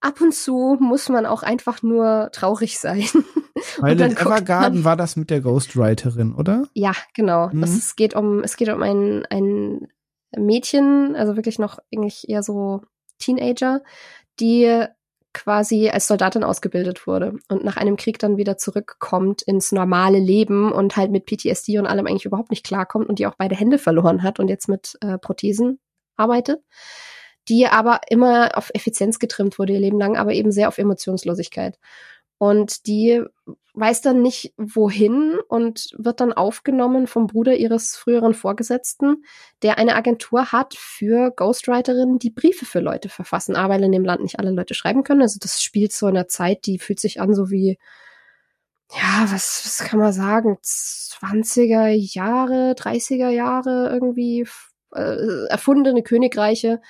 [0.00, 3.04] ab und zu muss man auch einfach nur traurig sein.
[3.78, 6.66] Weil in Evergarden war das mit der Ghostwriterin, oder?
[6.74, 7.48] Ja, genau.
[7.52, 7.62] Mhm.
[7.62, 9.86] Es geht um, es geht um ein, ein
[10.36, 12.82] Mädchen, also wirklich noch eigentlich eher so
[13.18, 13.82] Teenager,
[14.40, 14.86] die
[15.34, 20.72] quasi als Soldatin ausgebildet wurde und nach einem Krieg dann wieder zurückkommt ins normale Leben
[20.72, 23.78] und halt mit PTSD und allem eigentlich überhaupt nicht klarkommt und die auch beide Hände
[23.78, 25.80] verloren hat und jetzt mit äh, Prothesen
[26.16, 26.62] arbeitet,
[27.48, 31.78] die aber immer auf Effizienz getrimmt wurde ihr Leben lang, aber eben sehr auf Emotionslosigkeit.
[32.44, 33.24] Und die
[33.72, 39.24] weiß dann nicht wohin und wird dann aufgenommen vom Bruder ihres früheren Vorgesetzten,
[39.62, 44.20] der eine Agentur hat für Ghostwriterinnen, die Briefe für Leute verfassen, aber in dem Land
[44.20, 45.22] nicht alle Leute schreiben können.
[45.22, 47.78] Also das spielt so in einer Zeit, die fühlt sich an so wie,
[48.92, 54.46] ja, was, was kann man sagen, 20er Jahre, 30er Jahre irgendwie
[54.94, 56.82] äh, erfundene Königreiche.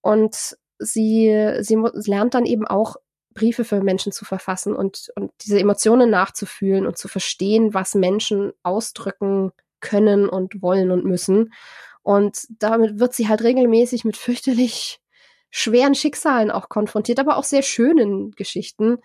[0.00, 1.76] Und sie, sie
[2.06, 2.94] lernt dann eben auch
[3.36, 8.52] Briefe für Menschen zu verfassen und, und diese Emotionen nachzufühlen und zu verstehen, was Menschen
[8.64, 11.52] ausdrücken können und wollen und müssen.
[12.02, 15.00] Und damit wird sie halt regelmäßig mit fürchterlich
[15.50, 18.98] schweren Schicksalen auch konfrontiert, aber auch sehr schönen Geschichten.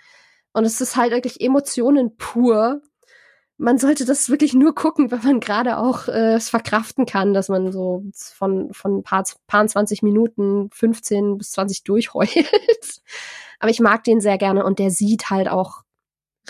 [0.53, 2.81] Und es ist halt wirklich Emotionen pur.
[3.57, 7.47] Man sollte das wirklich nur gucken, wenn man gerade auch äh, es verkraften kann, dass
[7.47, 12.35] man so von, von paar, paar 20 Minuten 15 bis 20 durchheult.
[13.61, 15.83] Aber ich mag den sehr gerne und der sieht halt auch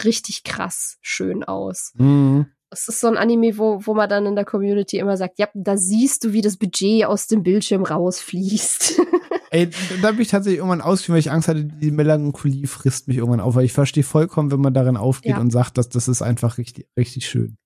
[0.05, 1.91] richtig krass schön aus.
[1.95, 2.47] Mhm.
[2.69, 5.49] Es ist so ein Anime, wo, wo man dann in der Community immer sagt, ja,
[5.53, 9.01] da siehst du, wie das Budget aus dem Bildschirm rausfließt.
[9.51, 9.69] Ey,
[10.01, 13.41] da bin ich tatsächlich irgendwann ausgeführt, weil ich Angst hatte, die Melancholie frisst mich irgendwann
[13.41, 13.55] auf.
[13.55, 15.39] Weil ich verstehe vollkommen, wenn man darin aufgeht ja.
[15.41, 17.57] und sagt, dass das ist einfach richtig, richtig schön.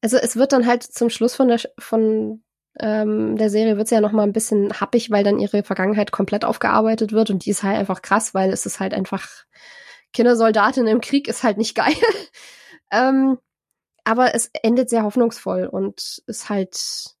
[0.00, 2.42] Also es wird dann halt zum Schluss von der, von
[2.78, 6.12] ähm, der Serie wird sie ja noch mal ein bisschen happig, weil dann ihre Vergangenheit
[6.12, 9.28] komplett aufgearbeitet wird und die ist halt einfach krass, weil es ist halt einfach
[10.12, 11.94] Kindersoldatin im Krieg ist halt nicht geil.
[12.92, 13.38] ähm,
[14.04, 17.16] aber es endet sehr hoffnungsvoll und ist halt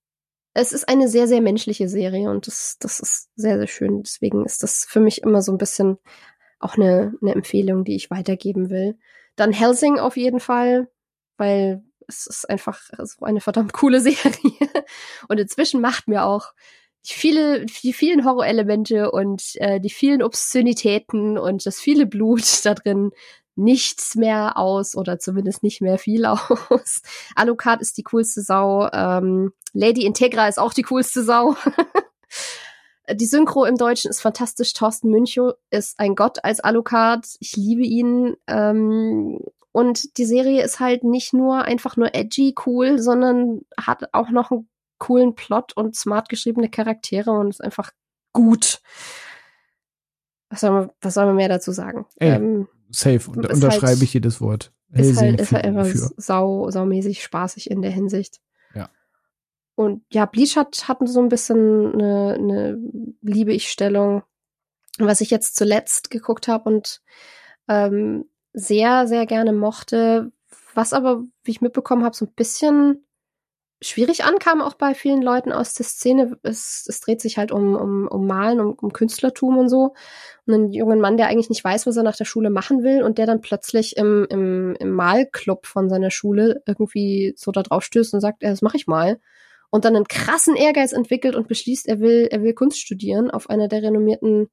[0.54, 4.02] es ist eine sehr sehr menschliche Serie und das das ist sehr sehr schön.
[4.02, 5.98] Deswegen ist das für mich immer so ein bisschen
[6.58, 8.98] auch eine eine Empfehlung, die ich weitergeben will.
[9.36, 10.88] Dann Helsing auf jeden Fall,
[11.36, 14.68] weil es ist einfach so eine verdammt coole Serie.
[15.28, 16.52] Und inzwischen macht mir auch
[17.06, 22.74] die viele, die vielen Horrorelemente und äh, die vielen Obszönitäten und das viele Blut da
[22.74, 23.12] drin
[23.56, 27.02] nichts mehr aus oder zumindest nicht mehr viel aus.
[27.34, 28.88] Alucard ist die coolste Sau.
[28.92, 31.56] Ähm, Lady Integra ist auch die coolste Sau.
[33.12, 34.72] die Synchro im Deutschen ist fantastisch.
[34.72, 37.26] Thorsten Münchow ist ein Gott als Alucard.
[37.40, 38.36] Ich liebe ihn.
[38.46, 39.40] Ähm,
[39.72, 44.50] und die Serie ist halt nicht nur einfach nur edgy cool, sondern hat auch noch
[44.50, 44.68] einen
[44.98, 47.92] coolen Plot und smart geschriebene Charaktere und ist einfach
[48.32, 48.80] gut.
[50.48, 52.06] Was soll man, was soll man mehr dazu sagen?
[52.16, 54.72] Ey, ähm, safe, und, unterschreibe halt, ich jedes Wort.
[54.92, 55.86] Ist halt, ist halt einfach
[56.16, 58.40] sau, saumäßig spaßig in der Hinsicht.
[58.74, 58.90] Ja.
[59.76, 62.78] Und ja, Bleach hat, hat so ein bisschen eine, eine
[63.22, 64.24] Liebe-Ich-Stellung,
[64.98, 67.00] was ich jetzt zuletzt geguckt habe und
[67.68, 70.32] ähm, sehr, sehr gerne mochte,
[70.74, 73.04] was aber, wie ich mitbekommen habe, so ein bisschen
[73.82, 76.38] schwierig an, kam auch bei vielen Leuten aus der Szene.
[76.42, 79.94] Es, es dreht sich halt um, um, um Malen, um, um Künstlertum und so.
[80.46, 83.02] Und einen jungen Mann, der eigentlich nicht weiß, was er nach der Schule machen will
[83.02, 87.84] und der dann plötzlich im, im, im Malclub von seiner Schule irgendwie so da drauf
[87.84, 89.18] stößt und sagt, ja, das mache ich mal.
[89.70, 93.48] Und dann einen krassen Ehrgeiz entwickelt und beschließt, er will, er will Kunst studieren auf
[93.48, 94.50] einer der renommierten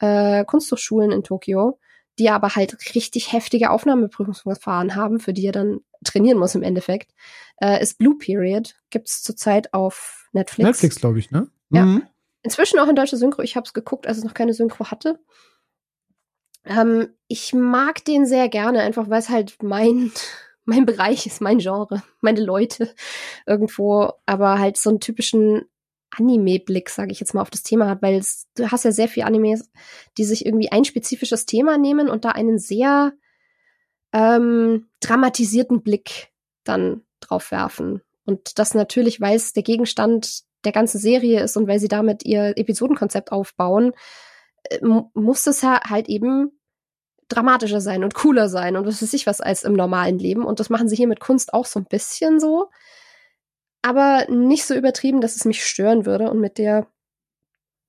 [0.00, 1.78] äh, Kunsthochschulen in Tokio
[2.18, 7.14] die aber halt richtig heftige Aufnahmeprüfungsverfahren haben, für die er dann trainieren muss im Endeffekt,
[7.60, 8.76] äh, ist Blue Period.
[8.90, 10.66] Gibt's zurzeit auf Netflix.
[10.66, 11.48] Netflix, glaube ich, ne?
[11.70, 11.84] Ja.
[11.84, 12.06] Mhm.
[12.42, 13.42] Inzwischen auch in deutscher Synchro.
[13.42, 15.18] Ich habe es geguckt, als es noch keine Synchro hatte.
[16.64, 20.12] Ähm, ich mag den sehr gerne, einfach weil es halt mein
[20.66, 22.92] mein Bereich ist, mein Genre, meine Leute
[23.46, 25.66] irgendwo, aber halt so einen typischen
[26.18, 29.08] Anime-Blick, sage ich jetzt mal, auf das Thema hat, weil es, du hast ja sehr
[29.08, 29.70] viele Animes,
[30.18, 33.12] die sich irgendwie ein spezifisches Thema nehmen und da einen sehr
[34.12, 36.28] ähm, dramatisierten Blick
[36.64, 38.02] dann drauf werfen.
[38.24, 42.24] Und das natürlich, weil es der Gegenstand der ganzen Serie ist und weil sie damit
[42.24, 43.92] ihr Episodenkonzept aufbauen,
[44.64, 44.80] äh,
[45.14, 46.52] muss es ja halt eben
[47.28, 50.44] dramatischer sein und cooler sein und was weiß ich was als im normalen Leben.
[50.44, 52.70] Und das machen sie hier mit Kunst auch so ein bisschen so
[53.86, 56.28] aber nicht so übertrieben, dass es mich stören würde.
[56.28, 56.88] Und mit der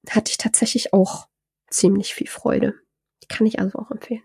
[0.08, 1.28] hatte ich tatsächlich auch
[1.72, 2.76] ziemlich viel Freude.
[3.24, 4.22] Die kann ich also auch empfehlen.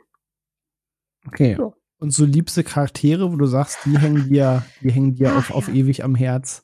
[1.27, 1.55] Okay.
[1.57, 1.74] So.
[1.97, 5.49] Und so liebste Charaktere, wo du sagst, die hängen dir, die hängen dir Ach, auf,
[5.49, 5.55] ja.
[5.55, 6.62] auf ewig am Herz.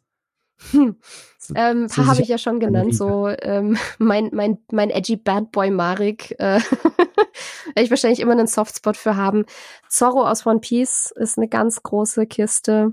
[0.72, 0.97] Hm.
[1.39, 5.16] So, ähm, ein paar habe ich ja schon genannt, so ähm, mein, mein, mein edgy
[5.16, 6.60] Bad Boy Marik, äh,
[7.74, 9.47] werde ich wahrscheinlich immer einen Softspot für haben.
[9.89, 12.93] Zorro aus One Piece ist eine ganz große Kiste.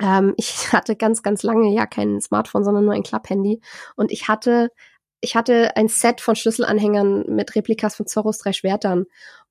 [0.00, 3.60] Ähm, ich hatte ganz, ganz lange ja kein Smartphone, sondern nur ein Club-Handy.
[3.96, 4.70] Und ich hatte,
[5.20, 9.06] ich hatte ein Set von Schlüsselanhängern mit Replikas von Zorros drei Schwertern.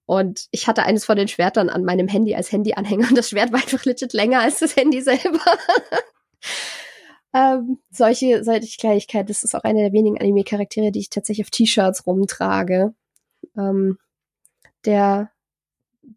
[0.06, 3.10] Und ich hatte eines von den Schwertern an meinem Handy als Handyanhänger.
[3.10, 5.40] Und das Schwert war einfach legit länger als das Handy selber.
[7.36, 11.52] ähm, solche, solche Kleinigkeit, das ist auch eine der wenigen Anime-Charaktere, die ich tatsächlich auf
[11.52, 12.96] T-Shirts rumtrage.
[13.56, 14.00] Ähm,
[14.86, 15.30] der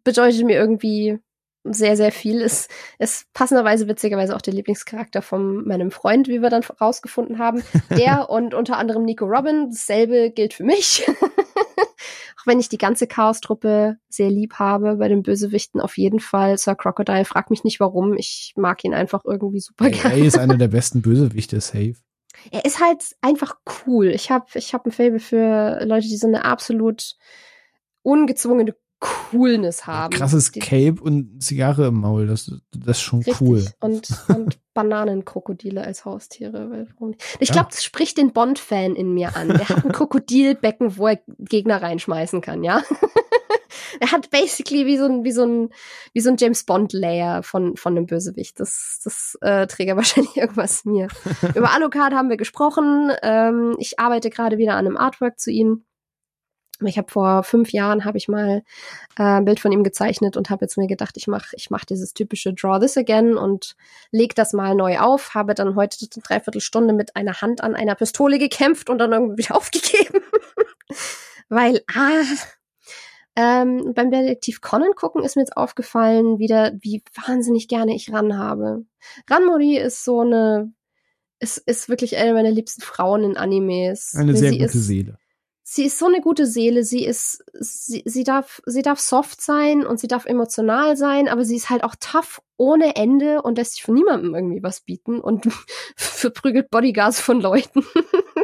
[0.03, 1.19] bedeutet mir irgendwie
[1.63, 2.41] sehr, sehr viel.
[2.41, 2.69] Ist,
[2.99, 7.63] ist passenderweise, witzigerweise auch der Lieblingscharakter von meinem Freund, wie wir dann rausgefunden haben.
[7.97, 9.69] Der und unter anderem Nico Robin.
[9.69, 11.05] Dasselbe gilt für mich.
[12.43, 16.57] auch wenn ich die ganze Chaos-Truppe sehr lieb habe, bei den Bösewichten auf jeden Fall.
[16.57, 18.15] Sir Crocodile, frag mich nicht warum.
[18.17, 20.17] Ich mag ihn einfach irgendwie super gerne.
[20.17, 21.95] Er ist einer der besten Bösewichte, safe.
[22.51, 23.55] Er ist halt einfach
[23.87, 24.07] cool.
[24.07, 27.15] Ich habe ich hab ein Fable für Leute, die so eine absolut
[28.01, 30.13] ungezwungene Coolness haben.
[30.13, 33.41] Krasses Cape und Zigarre im Maul, das, das ist schon Richtig.
[33.41, 33.65] cool.
[33.81, 36.87] Und, und Bananenkrokodile als Haustiere.
[37.39, 39.49] Ich glaube, das spricht den Bond-Fan in mir an.
[39.49, 42.81] Der hat ein Krokodilbecken, wo er Gegner reinschmeißen kann, ja.
[43.99, 45.69] er hat basically wie so ein, wie so ein,
[46.13, 48.59] wie so ein James Bond-Layer von, von einem Bösewicht.
[48.59, 51.09] Das, das äh, trägt er wahrscheinlich irgendwas mir.
[51.55, 53.11] Über Alucard haben wir gesprochen.
[53.21, 55.83] Ähm, ich arbeite gerade wieder an einem Artwork zu ihm.
[56.87, 58.63] Ich habe vor fünf Jahren habe ich mal
[59.17, 61.85] äh, ein Bild von ihm gezeichnet und habe jetzt mir gedacht, ich mache ich mach
[61.85, 63.75] dieses typische Draw This Again und
[64.11, 65.33] leg das mal neu auf.
[65.33, 69.43] Habe dann heute eine Dreiviertelstunde mit einer Hand an einer Pistole gekämpft und dann irgendwie
[69.43, 70.21] wieder aufgegeben.
[71.49, 72.23] Weil, ah,
[73.35, 78.37] ähm, beim Detektiv Conan gucken ist mir jetzt aufgefallen, wieder, wie wahnsinnig gerne ich Ran
[78.37, 78.85] habe.
[79.29, 80.71] Ranmori ist so eine,
[81.39, 84.13] ist, ist wirklich eine meiner liebsten Frauen in Animes.
[84.15, 85.17] Eine sehr gute ist, Seele
[85.73, 89.85] sie ist so eine gute Seele, sie ist, sie, sie darf, sie darf soft sein
[89.85, 93.73] und sie darf emotional sein, aber sie ist halt auch tough ohne Ende und lässt
[93.73, 95.47] sich von niemandem irgendwie was bieten und
[95.95, 97.83] verprügelt Bodyguards von Leuten.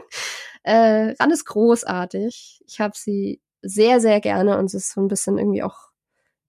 [0.63, 2.63] äh, Ran ist großartig.
[2.65, 5.89] Ich habe sie sehr, sehr gerne und es ist so ein bisschen irgendwie auch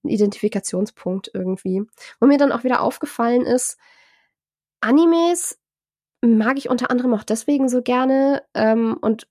[0.03, 1.83] ein Identifikationspunkt irgendwie.
[2.21, 3.77] Wo mir dann auch wieder aufgefallen ist,
[4.81, 5.59] Animes
[6.23, 9.27] mag ich unter anderem auch deswegen so gerne ähm, und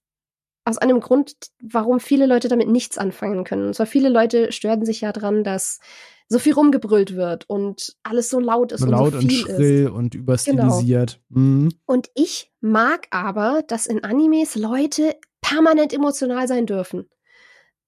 [0.64, 3.68] aus einem Grund, warum viele Leute damit nichts anfangen können.
[3.68, 5.80] Und zwar viele Leute stören sich ja dran, dass
[6.28, 9.32] so viel rumgebrüllt wird und alles so laut ist so und laut so viel und
[9.32, 9.90] schrill ist.
[9.90, 11.20] und überstilisiert.
[11.28, 11.40] Genau.
[11.40, 11.68] Mhm.
[11.86, 17.08] Und ich mag aber, dass in Animes Leute permanent emotional sein dürfen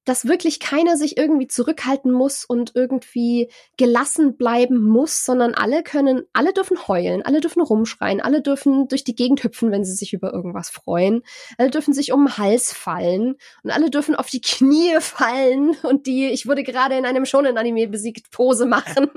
[0.04, 6.22] dass wirklich keiner sich irgendwie zurückhalten muss und irgendwie gelassen bleiben muss, sondern alle können,
[6.32, 10.12] alle dürfen heulen, alle dürfen rumschreien, alle dürfen durch die Gegend hüpfen, wenn sie sich
[10.12, 11.22] über irgendwas freuen,
[11.58, 16.06] alle dürfen sich um den Hals fallen und alle dürfen auf die Knie fallen und
[16.06, 19.10] die, ich wurde gerade in einem schonen Anime besiegt, Pose machen.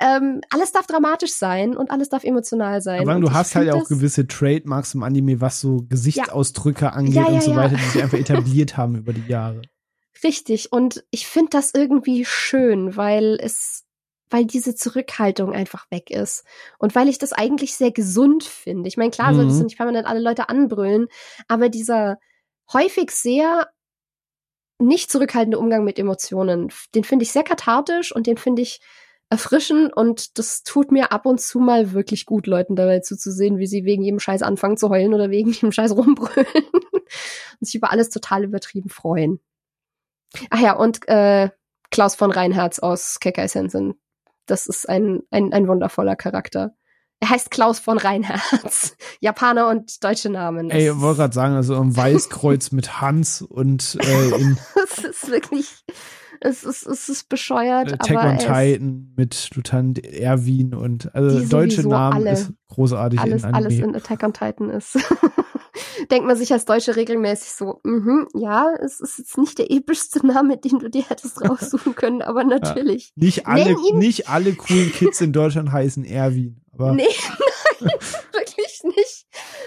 [0.00, 3.00] Ähm, alles darf dramatisch sein und alles darf emotional sein.
[3.00, 6.90] Aber du hast halt auch gewisse Trademarks im Anime, was so Gesichtsausdrücke ja.
[6.90, 9.62] angeht ja, ja, und so weiter, die sie einfach etabliert haben über die Jahre.
[10.22, 10.72] Richtig.
[10.72, 13.84] Und ich finde das irgendwie schön, weil es
[14.30, 16.44] weil diese Zurückhaltung einfach weg ist.
[16.78, 18.88] Und weil ich das eigentlich sehr gesund finde.
[18.88, 19.36] Ich meine, klar, mhm.
[19.36, 21.06] solltest du nicht permanent alle Leute anbrüllen,
[21.46, 22.18] aber dieser
[22.72, 23.68] häufig sehr
[24.80, 28.80] nicht zurückhaltende Umgang mit Emotionen, den finde ich sehr kathartisch und den finde ich
[29.34, 33.66] erfrischend und das tut mir ab und zu mal wirklich gut, Leuten dabei zuzusehen, wie
[33.66, 36.46] sie wegen jedem Scheiß anfangen zu heulen oder wegen jedem Scheiß rumbrüllen
[36.92, 39.40] und sich über alles total übertrieben freuen.
[40.50, 41.50] Ach ja, und äh,
[41.90, 43.94] Klaus von Reinhardt aus Kekai Sensen.
[44.46, 46.74] Das ist ein, ein, ein wundervoller Charakter.
[47.20, 48.96] Er heißt Klaus von Reinhardt.
[49.20, 50.70] Japaner und deutsche Namen.
[50.70, 55.30] Ey, ich wollte gerade sagen, also ein Weißkreuz mit Hans und äh, in Das ist
[55.30, 55.84] wirklich
[56.44, 57.90] es ist, es ist bescheuert.
[57.90, 63.42] Äh, Attack on Titan mit Lieutenant Erwin und also deutsche Namen alle, ist großartig alles,
[63.42, 63.56] in Anime.
[63.56, 64.98] Alles in Attack on Titan ist.
[66.10, 70.24] Denkt man sich als Deutsche regelmäßig so, mhm, ja, es ist jetzt nicht der epischste
[70.26, 73.12] Name, den du dir hättest raussuchen können, aber natürlich.
[73.16, 76.60] Ja, nicht alle, nicht alle coolen Kids in Deutschland heißen Erwin.
[76.72, 77.04] Aber nee,
[77.80, 77.90] nein,
[78.32, 79.13] wirklich nicht.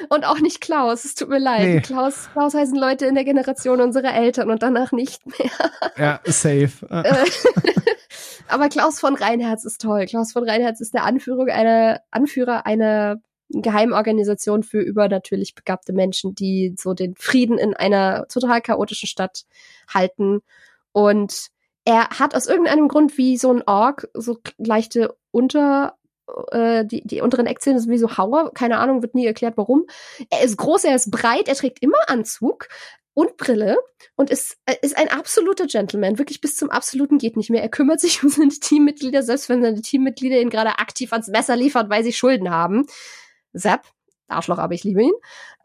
[0.10, 1.68] Und auch nicht Klaus, es tut mir leid.
[1.68, 1.81] Nee.
[1.81, 5.52] Klaus, Klaus heißen Leute in der Generation unserer Eltern und danach nicht mehr.
[5.98, 6.72] Ja, safe.
[6.89, 7.26] Äh,
[8.48, 10.06] aber Klaus von Reinherz ist toll.
[10.06, 13.18] Klaus von Reinherz ist der Anführer einer, Anführer einer
[13.49, 19.45] Geheimorganisation für übernatürlich begabte Menschen, die so den Frieden in einer total chaotischen Stadt
[19.91, 20.41] halten.
[20.91, 21.48] Und
[21.85, 25.97] er hat aus irgendeinem Grund wie so ein Ork so leichte Unter
[26.52, 29.86] äh, die, die unteren Eckzähne sind wie so Hauer, keine Ahnung, wird nie erklärt, warum.
[30.30, 32.68] Er ist groß, er ist breit, er trägt immer Anzug
[33.14, 33.78] und Brille
[34.16, 37.62] und ist, äh, ist ein absoluter Gentleman, wirklich bis zum absoluten geht nicht mehr.
[37.64, 41.56] Er kümmert sich um seine Teammitglieder, selbst wenn seine Teammitglieder ihn gerade aktiv ans Messer
[41.56, 42.86] liefert, weil sie Schulden haben.
[43.54, 43.82] Sepp,
[44.28, 45.14] Arschloch, aber ich liebe ihn.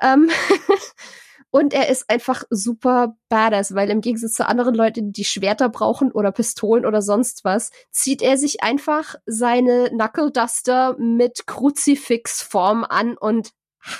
[0.00, 0.30] Ähm
[1.52, 6.10] Und er ist einfach super badass, weil im Gegensatz zu anderen Leuten, die Schwerter brauchen
[6.10, 13.18] oder Pistolen oder sonst was, zieht er sich einfach seine Knuckle Duster mit Kruzifixform an
[13.18, 13.50] und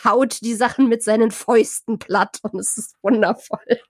[0.03, 3.81] haut die Sachen mit seinen Fäusten platt und es ist wundervoll.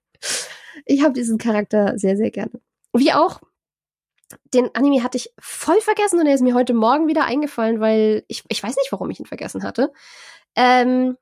[0.85, 2.61] Ich habe diesen Charakter sehr, sehr gerne.
[2.93, 3.41] Wie auch
[4.55, 8.25] den Anime hatte ich voll vergessen und er ist mir heute Morgen wieder eingefallen, weil
[8.27, 9.93] ich, ich weiß nicht, warum ich ihn vergessen hatte.
[10.57, 11.17] Ähm,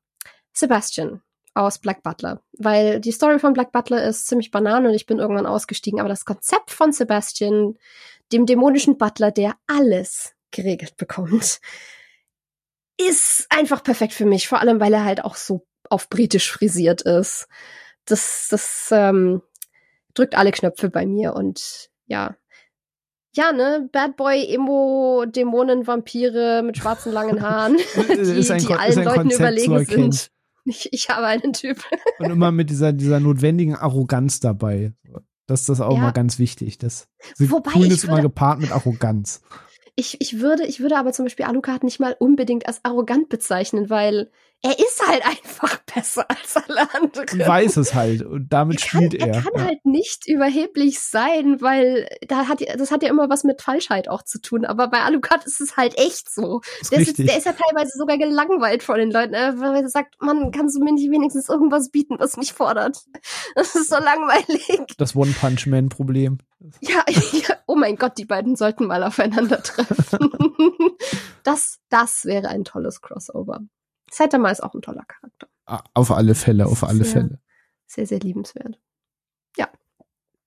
[0.54, 1.20] Sebastian
[1.54, 5.18] aus Black Butler, weil die Story von Black Butler ist ziemlich banan und ich bin
[5.18, 7.76] irgendwann ausgestiegen, aber das Konzept von Sebastian,
[8.32, 11.60] dem dämonischen Butler, der alles geregelt bekommt,
[13.00, 17.02] ist einfach perfekt für mich, vor allem weil er halt auch so auf britisch frisiert
[17.02, 17.48] ist.
[18.04, 19.42] Das, das ähm,
[20.14, 22.36] drückt alle Knöpfe bei mir und ja.
[23.32, 29.30] Ja, ne, Bad Boy, Emo, Dämonen, Vampire mit schwarzen langen Haaren, die, die allen Leuten
[29.30, 30.30] überlegen sind.
[30.64, 31.84] Ich, ich habe einen Typ.
[32.18, 34.92] Und immer mit dieser, dieser notwendigen Arroganz dabei.
[35.46, 36.02] Das ist das auch ja.
[36.02, 36.78] mal ganz wichtig.
[36.78, 37.08] Das
[37.38, 39.42] Wobei Cool ist immer gepaart mit Arroganz.
[39.96, 43.90] Ich, ich, würde, ich würde aber zum Beispiel Alucard nicht mal unbedingt als arrogant bezeichnen,
[43.90, 44.30] weil
[44.62, 47.38] er ist halt einfach besser als alle anderen.
[47.38, 49.28] Weiß es halt und damit er spielt er.
[49.28, 49.64] Er kann ja.
[49.64, 54.22] halt nicht überheblich sein, weil da hat das hat ja immer was mit Falschheit auch
[54.22, 54.66] zu tun.
[54.66, 56.60] Aber bei Alucard ist es halt echt so.
[56.80, 59.88] Ist der, ist, der, ist, ja teilweise sogar gelangweilt von den Leuten, äh, weil er
[59.88, 62.98] sagt, man kannst du mir nicht wenigstens irgendwas bieten, was mich fordert.
[63.54, 64.94] Das ist so langweilig.
[64.96, 66.38] Das One-Punch-Man-Problem.
[66.80, 70.30] Ja, ja, oh mein Gott, die beiden sollten mal aufeinandertreffen.
[71.42, 73.60] das, das wäre ein tolles Crossover.
[74.10, 75.48] Saitama ist auch ein toller Charakter.
[75.94, 77.38] Auf alle Fälle, auf alle sehr, Fälle.
[77.86, 78.78] Sehr, sehr liebenswert.
[79.56, 79.68] Ja.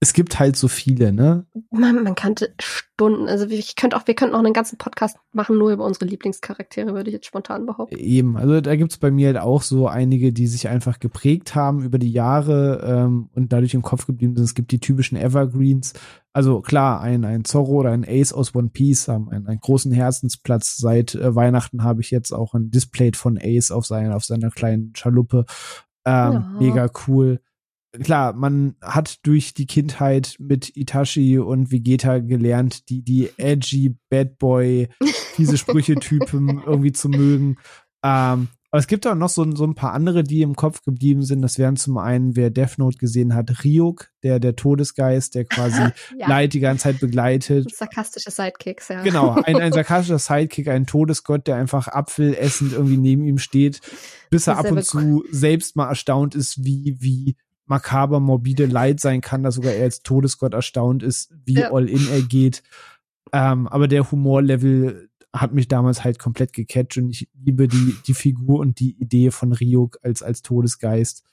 [0.02, 1.45] Es gibt halt so viele, ne?
[1.72, 5.57] Man, man kannte Stunden, also ich könnte auch, wir könnten auch einen ganzen Podcast machen,
[5.57, 7.95] nur über unsere Lieblingscharaktere, würde ich jetzt spontan behaupten.
[7.95, 11.84] Eben, also da gibt's bei mir halt auch so einige, die sich einfach geprägt haben
[11.84, 14.44] über die Jahre ähm, und dadurch im Kopf geblieben sind.
[14.44, 15.94] Es gibt die typischen Evergreens,
[16.34, 19.91] also klar, ein, ein Zorro oder ein Ace aus One Piece haben einen, einen großen
[19.91, 20.77] Herzensplatz.
[20.77, 24.49] Seit äh, Weihnachten habe ich jetzt auch ein Display von Ace auf, seiner auf seiner
[24.49, 25.45] kleinen Schaluppe.
[26.05, 26.55] Ähm, ja.
[26.60, 27.39] Mega cool.
[28.01, 34.39] Klar, man hat durch die Kindheit mit Itachi und Vegeta gelernt, die, die edgy Bad
[34.39, 34.89] Boy,
[35.38, 37.57] diese Sprüchetypen irgendwie zu mögen.
[38.03, 41.22] Ähm, aber es gibt auch noch so, so ein paar andere, die im Kopf geblieben
[41.22, 41.44] sind.
[41.44, 45.80] Das wären zum einen, wer Death Note gesehen hat, Ryuk, der, der Todesgeist, der quasi
[46.18, 46.28] ja.
[46.28, 47.70] Leid die ganze Zeit begleitet.
[47.72, 49.04] Sarkastische Sidekicks, ja.
[49.04, 53.80] Genau, ein, ein sarkastischer Sidekick, ein Todesgott, der einfach Apfel essend irgendwie neben ihm steht,
[54.32, 57.36] bis er ab und zu selbst mal erstaunt ist, wie, wie
[57.68, 61.72] makaber, morbide Leid sein kann, dass sogar er als Todesgott erstaunt ist, wie ja.
[61.72, 62.64] all in er geht.
[63.34, 68.14] Ähm, aber der Humorlevel hat mich damals halt komplett gecatcht und ich liebe die, die
[68.14, 71.23] Figur und die Idee von Ryuk als, als Todesgeist.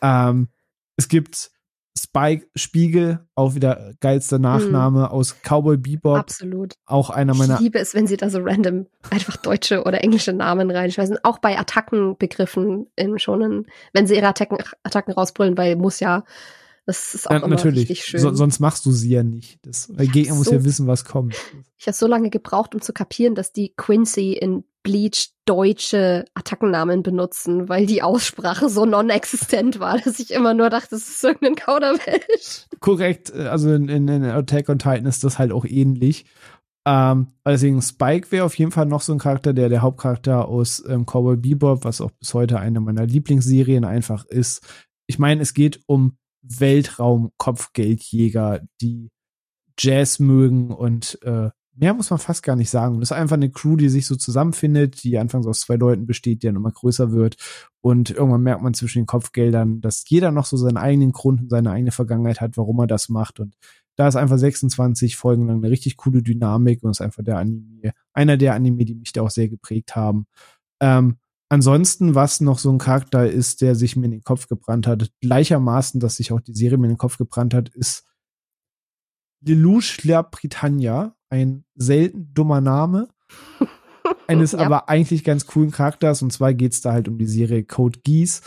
[0.00, 0.48] Ähm,
[0.96, 1.50] es gibt
[1.98, 5.04] Spike Spiegel, auch wieder geilster Nachname mm.
[5.04, 6.18] aus Cowboy Bebop.
[6.18, 6.74] Absolut.
[6.86, 7.54] Auch einer meiner.
[7.54, 11.18] Ich liebe es, wenn sie da so random einfach deutsche oder englische Namen reinschmeißen.
[11.22, 16.24] Auch bei Attackenbegriffen in schonen, wenn sie ihre Attacken, Attacken rausbrüllen, weil muss ja.
[16.84, 17.88] Das ist auch ja, immer natürlich.
[17.88, 18.20] richtig schön.
[18.20, 19.58] So, sonst machst du sie ja nicht.
[19.62, 21.36] Das, der Gegner muss so, ja wissen, was kommt.
[21.78, 27.04] Ich habe so lange gebraucht, um zu kapieren, dass die Quincy in Bleach deutsche Attackennamen
[27.04, 31.54] benutzen, weil die Aussprache so non-existent war, dass ich immer nur dachte, das ist irgendein
[31.54, 32.66] Kauderwelsch.
[32.80, 36.24] Korrekt, also in, in, in Attack on Titan ist das halt auch ähnlich.
[36.84, 40.82] Ähm, deswegen Spike wäre auf jeden Fall noch so ein Charakter, der der Hauptcharakter aus
[40.88, 44.66] ähm, Cowboy Bebop, was auch bis heute eine meiner Lieblingsserien einfach ist.
[45.06, 49.10] Ich meine, es geht um Weltraum-Kopfgeldjäger, die
[49.78, 53.00] Jazz mögen und äh, mehr muss man fast gar nicht sagen.
[53.00, 56.42] Das ist einfach eine Crew, die sich so zusammenfindet, die anfangs aus zwei Leuten besteht,
[56.42, 57.36] die dann immer größer wird.
[57.80, 61.50] Und irgendwann merkt man zwischen den Kopfgeldern, dass jeder noch so seinen eigenen Grund und
[61.50, 63.40] seine eigene Vergangenheit hat, warum er das macht.
[63.40, 63.56] Und
[63.96, 67.92] da ist einfach 26 Folgen lang eine richtig coole Dynamik und ist einfach der Anime,
[68.12, 70.26] einer der Anime, die mich da auch sehr geprägt haben.
[70.80, 71.16] Ähm,
[71.52, 75.12] ansonsten, was noch so ein Charakter ist, der sich mir in den Kopf gebrannt hat,
[75.20, 78.06] gleichermaßen, dass sich auch die Serie mir in den Kopf gebrannt hat, ist
[79.44, 83.08] Lelouch La Britannia, ein selten dummer Name,
[84.26, 84.60] eines ja.
[84.60, 86.22] aber eigentlich ganz coolen Charakters.
[86.22, 88.40] Und zwar geht's da halt um die Serie Code Geass,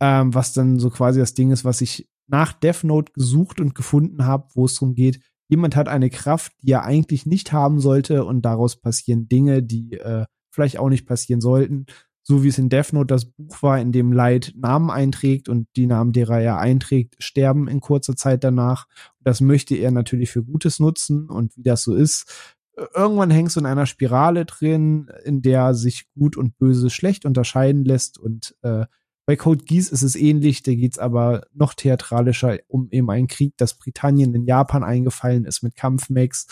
[0.00, 3.74] ähm, was dann so quasi das Ding ist, was ich nach Death Note gesucht und
[3.74, 7.80] gefunden habe, wo es darum geht, jemand hat eine Kraft, die er eigentlich nicht haben
[7.80, 11.84] sollte und daraus passieren Dinge, die äh, vielleicht auch nicht passieren sollten
[12.28, 15.68] so wie es in Death Note das Buch war, in dem Light Namen einträgt und
[15.76, 18.88] die Namen, derer er einträgt, sterben in kurzer Zeit danach.
[19.20, 22.56] Das möchte er natürlich für Gutes nutzen und wie das so ist.
[22.96, 27.84] Irgendwann hängst du in einer Spirale drin, in der sich Gut und Böse schlecht unterscheiden
[27.84, 28.86] lässt und äh,
[29.28, 33.56] bei Code Geass ist es ähnlich, da geht's aber noch theatralischer um eben einen Krieg,
[33.56, 36.46] dass Britannien in Japan eingefallen ist mit Kampfmechs,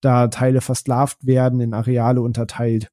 [0.00, 2.90] da Teile versklavt werden, in Areale unterteilt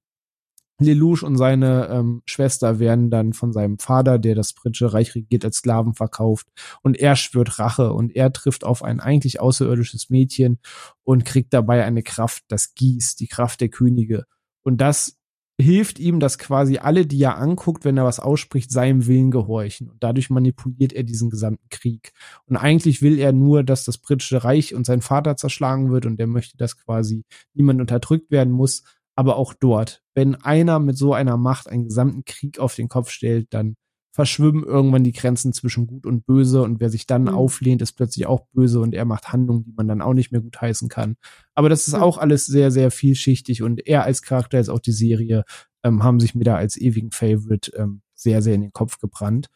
[0.80, 5.44] Lelouch und seine ähm, Schwester werden dann von seinem Vater, der das britische Reich regiert,
[5.44, 6.48] als Sklaven verkauft.
[6.84, 10.60] Und er schwört Rache und er trifft auf ein eigentlich außerirdisches Mädchen
[11.04, 14.26] und kriegt dabei eine Kraft, das Gieß, die Kraft der Könige.
[14.64, 15.18] Und das
[15.60, 19.90] hilft ihm, dass quasi alle, die er anguckt, wenn er was ausspricht, seinem Willen gehorchen.
[19.90, 22.12] Und dadurch manipuliert er diesen gesamten Krieg.
[22.46, 26.20] Und eigentlich will er nur, dass das britische Reich und sein Vater zerschlagen wird und
[26.20, 28.84] er möchte, dass quasi niemand unterdrückt werden muss
[29.18, 33.10] aber auch dort, wenn einer mit so einer Macht einen gesamten Krieg auf den Kopf
[33.10, 33.76] stellt, dann
[34.12, 37.30] verschwimmen irgendwann die Grenzen zwischen gut und böse und wer sich dann mhm.
[37.30, 40.42] auflehnt, ist plötzlich auch böse und er macht Handlungen, die man dann auch nicht mehr
[40.42, 41.18] gut heißen kann.
[41.56, 42.04] Aber das ist mhm.
[42.04, 45.44] auch alles sehr, sehr vielschichtig und er als Charakter, als auch die Serie,
[45.84, 49.50] ähm, haben sich mir da als ewigen Favorite ähm, sehr, sehr in den Kopf gebrannt.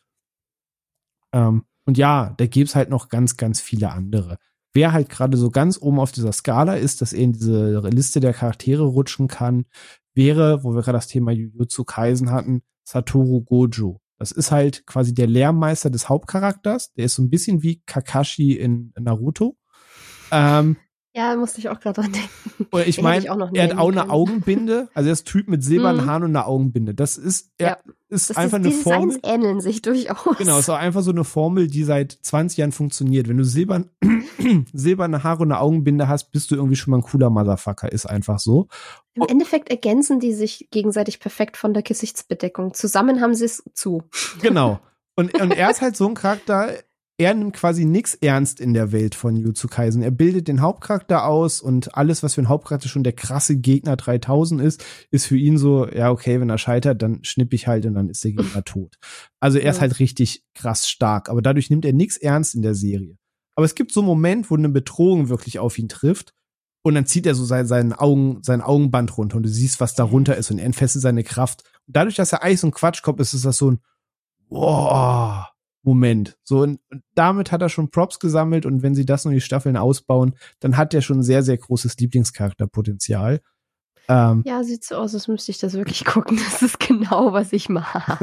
[1.33, 4.37] Ähm, und ja, da gibt's halt noch ganz, ganz viele andere.
[4.73, 8.19] Wer halt gerade so ganz oben auf dieser Skala ist, dass er in diese Liste
[8.19, 9.65] der Charaktere rutschen kann,
[10.13, 13.99] wäre, wo wir gerade das Thema Jujutsu Kaisen hatten, Satoru Gojo.
[14.17, 16.93] Das ist halt quasi der Lehrmeister des Hauptcharakters.
[16.93, 19.57] Der ist so ein bisschen wie Kakashi in Naruto.
[20.31, 20.77] Ähm,
[21.13, 22.67] ja, musste ich auch gerade dran denken.
[22.71, 24.87] Oder ich meine, er hat auch eine Augenbinde.
[24.93, 26.09] Also er ist Typ mit silbernen mhm.
[26.09, 26.93] Haaren und einer Augenbinde.
[26.93, 27.77] Das ist, er ja.
[28.07, 29.15] ist das einfach ist, eine Formel.
[29.15, 30.37] Die Designs ähneln sich durchaus.
[30.37, 33.27] Genau, ist auch einfach so eine Formel, die seit 20 Jahren funktioniert.
[33.27, 33.89] Wenn du silbern,
[34.73, 37.91] silberne Haare und eine Augenbinde hast, bist du irgendwie schon mal ein cooler Motherfucker.
[37.91, 38.67] Ist einfach so.
[39.13, 42.73] Im Endeffekt ergänzen die sich gegenseitig perfekt von der Gesichtsbedeckung.
[42.73, 44.03] Zusammen haben sie es zu.
[44.41, 44.79] Genau.
[45.15, 46.69] Und, und er ist halt so ein Charakter,
[47.21, 50.01] er nimmt quasi nichts ernst in der Welt von Jutsu Kaisen.
[50.01, 53.95] Er bildet den Hauptcharakter aus und alles, was für ein Hauptcharakter schon der krasse Gegner
[53.95, 57.85] 3000 ist, ist für ihn so, ja, okay, wenn er scheitert, dann schnipp ich halt
[57.85, 58.95] und dann ist der Gegner tot.
[59.39, 62.73] Also er ist halt richtig krass stark, aber dadurch nimmt er nichts ernst in der
[62.73, 63.17] Serie.
[63.55, 66.33] Aber es gibt so einen Moment, wo eine Bedrohung wirklich auf ihn trifft
[66.81, 69.93] und dann zieht er so sein, seinen Augen, sein Augenband runter und du siehst, was
[69.93, 71.63] darunter ist und er entfesselt seine Kraft.
[71.85, 73.79] Und dadurch, dass er Eis und Quatsch kommt, ist es das so ein,
[74.49, 75.50] boah,
[75.83, 76.37] Moment.
[76.43, 76.79] So, und
[77.15, 80.77] damit hat er schon Props gesammelt und wenn sie das noch die Staffeln ausbauen, dann
[80.77, 83.41] hat er schon sehr, sehr großes Lieblingscharakterpotenzial.
[84.07, 86.37] Ähm, ja, sieht so aus, als müsste ich das wirklich gucken.
[86.51, 88.19] Das ist genau, was ich mag.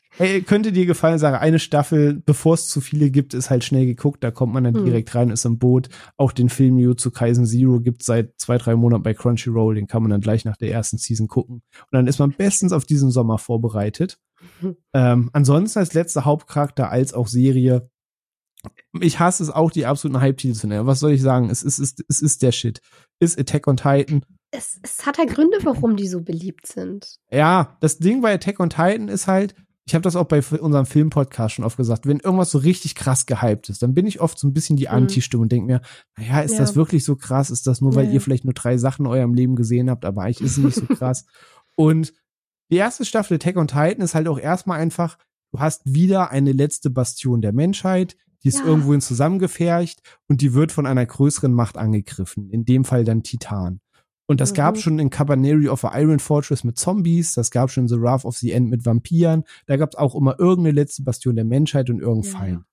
[0.16, 3.86] Hey, könnte dir gefallen, sage eine Staffel, bevor es zu viele gibt, ist halt schnell
[3.86, 4.22] geguckt.
[4.22, 4.84] Da kommt man dann hm.
[4.84, 5.88] direkt rein, ist im Boot.
[6.18, 9.76] Auch den Film zu Kaisen Zero gibt seit zwei, drei Monaten bei Crunchyroll.
[9.76, 11.62] Den kann man dann gleich nach der ersten Season gucken.
[11.72, 14.18] Und dann ist man bestens auf diesen Sommer vorbereitet.
[14.94, 17.90] ähm, ansonsten als letzter Hauptcharakter als auch Serie.
[19.00, 20.86] Ich hasse es auch, die absoluten Hype-Titel zu nennen.
[20.86, 21.48] Was soll ich sagen?
[21.48, 22.80] Es ist, es ist, es ist der Shit.
[23.18, 27.18] Ist Attack on Titan es, es hat ja Gründe, warum die so beliebt sind.
[27.30, 29.54] Ja, das Ding bei Attack on Titan ist halt,
[29.86, 33.26] ich habe das auch bei unserem Filmpodcast schon oft gesagt, wenn irgendwas so richtig krass
[33.26, 34.94] gehypt ist, dann bin ich oft so ein bisschen die mhm.
[34.94, 35.80] Anti-Stimme und denke mir,
[36.16, 36.58] naja, ist ja.
[36.58, 37.50] das wirklich so krass?
[37.50, 38.12] Ist das nur, weil ja.
[38.12, 40.76] ihr vielleicht nur drei Sachen in eurem Leben gesehen habt, aber eigentlich ist es nicht
[40.76, 41.26] so krass.
[41.76, 42.12] und
[42.70, 45.18] die erste Staffel Attack on Titan ist halt auch erstmal einfach,
[45.52, 48.64] du hast wieder eine letzte Bastion der Menschheit, die ist ja.
[48.64, 53.80] irgendwohin zusammengefercht und die wird von einer größeren Macht angegriffen, in dem Fall dann Titan.
[54.26, 54.56] Und das mhm.
[54.56, 58.00] gab schon in Cabaneri of the Iron Fortress mit Zombies, das gab schon in The
[58.00, 61.44] Wrath of the End mit Vampiren, da gab es auch immer irgendeine letzte Bastion der
[61.44, 62.38] Menschheit und irgendein ja.
[62.38, 62.64] Feind.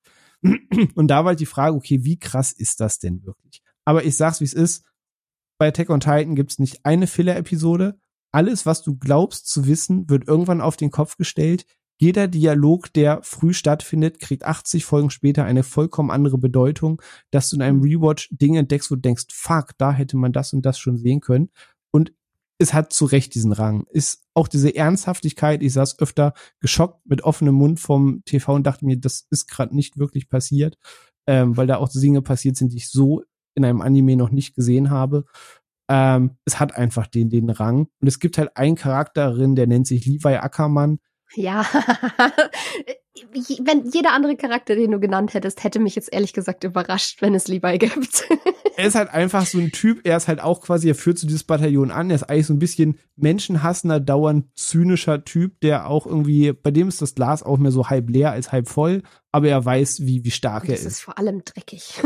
[0.96, 3.64] Und da war halt die Frage, okay, wie krass ist das denn wirklich?
[3.86, 4.86] Aber ich sag's, wie es ist.
[5.58, 8.00] Bei Attack on Titan gibt's nicht eine Filler-Episode.
[8.32, 11.66] Alles, was du glaubst zu wissen, wird irgendwann auf den Kopf gestellt.
[12.00, 17.02] Jeder Dialog, der früh stattfindet, kriegt 80 Folgen später eine vollkommen andere Bedeutung,
[17.32, 20.54] dass du in einem Rewatch Dinge entdeckst, wo du denkst, fuck, da hätte man das
[20.54, 21.50] und das schon sehen können.
[21.92, 22.14] Und
[22.60, 23.86] es hat zu Recht diesen Rang.
[23.90, 28.86] Ist auch diese Ernsthaftigkeit, ich saß öfter geschockt mit offenem Mund vom TV und dachte
[28.86, 30.78] mir, das ist gerade nicht wirklich passiert,
[31.28, 33.24] ähm, weil da auch Dinge passiert sind, die ich so
[33.56, 35.26] in einem Anime noch nicht gesehen habe.
[35.90, 37.88] Ähm, es hat einfach den, den Rang.
[38.02, 41.00] Und es gibt halt einen Charakter darin, der nennt sich Levi Ackermann.
[41.36, 41.66] Ja,
[43.60, 47.36] wenn jeder andere Charakter, den du genannt hättest, hätte mich jetzt ehrlich gesagt überrascht, wenn
[47.36, 48.28] es Levi gibt.
[48.78, 51.28] er ist halt einfach so ein Typ, er ist halt auch quasi, er führt so
[51.28, 56.06] dieses Bataillon an, er ist eigentlich so ein bisschen menschenhassender, dauernd zynischer Typ, der auch
[56.06, 59.50] irgendwie, bei dem ist das Glas auch mehr so halb leer als halb voll, aber
[59.50, 60.82] er weiß, wie, wie stark er ist.
[60.82, 62.02] Es ist vor allem dreckig.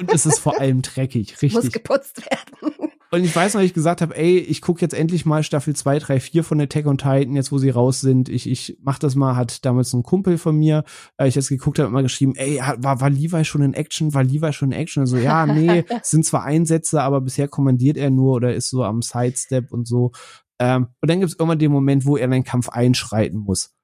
[0.00, 1.54] Und es ist vor allem dreckig, richtig.
[1.54, 2.90] Muss geputzt werden.
[3.10, 6.00] Und ich weiß noch, ich gesagt habe, ey, ich gucke jetzt endlich mal Staffel 2,
[6.00, 8.28] 3, 4 von Attack on Titan, jetzt wo sie raus sind.
[8.28, 10.84] Ich, ich mach das mal, hat damals ein Kumpel von mir,
[11.16, 14.14] äh, ich jetzt geguckt habe, immer geschrieben, ey, war, war Levi schon in Action?
[14.14, 15.02] War Levi schon in Action?
[15.02, 19.00] Also ja, nee, sind zwar Einsätze, aber bisher kommandiert er nur oder ist so am
[19.00, 20.10] Sidestep und so.
[20.58, 23.74] Ähm, und dann gibt's irgendwann den Moment, wo er in den Kampf einschreiten muss.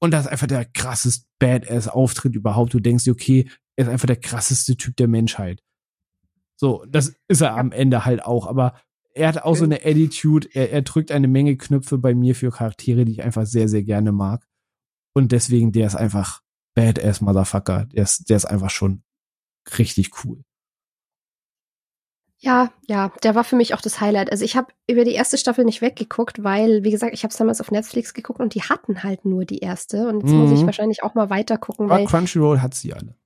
[0.00, 2.74] Und das ist einfach der krasseste Badass-Auftritt überhaupt.
[2.74, 5.62] Du denkst dir, okay, er ist einfach der krasseste Typ der Menschheit.
[6.60, 8.74] So, das ist er am Ende halt auch, aber
[9.14, 12.50] er hat auch so eine Attitude, er, er drückt eine Menge Knöpfe bei mir für
[12.50, 14.44] Charaktere, die ich einfach sehr, sehr gerne mag.
[15.14, 16.42] Und deswegen, der ist einfach
[16.74, 17.86] Badass Motherfucker.
[17.86, 19.02] Der ist, der ist einfach schon
[19.78, 20.42] richtig cool.
[22.40, 24.30] Ja, ja, der war für mich auch das Highlight.
[24.30, 27.36] Also ich habe über die erste Staffel nicht weggeguckt, weil, wie gesagt, ich habe es
[27.36, 30.08] damals auf Netflix geguckt und die hatten halt nur die erste.
[30.08, 30.38] Und jetzt mhm.
[30.38, 30.66] muss ich mhm.
[30.66, 31.88] wahrscheinlich auch mal weiter gucken.
[31.88, 33.17] weil Crunchyroll hat sie alle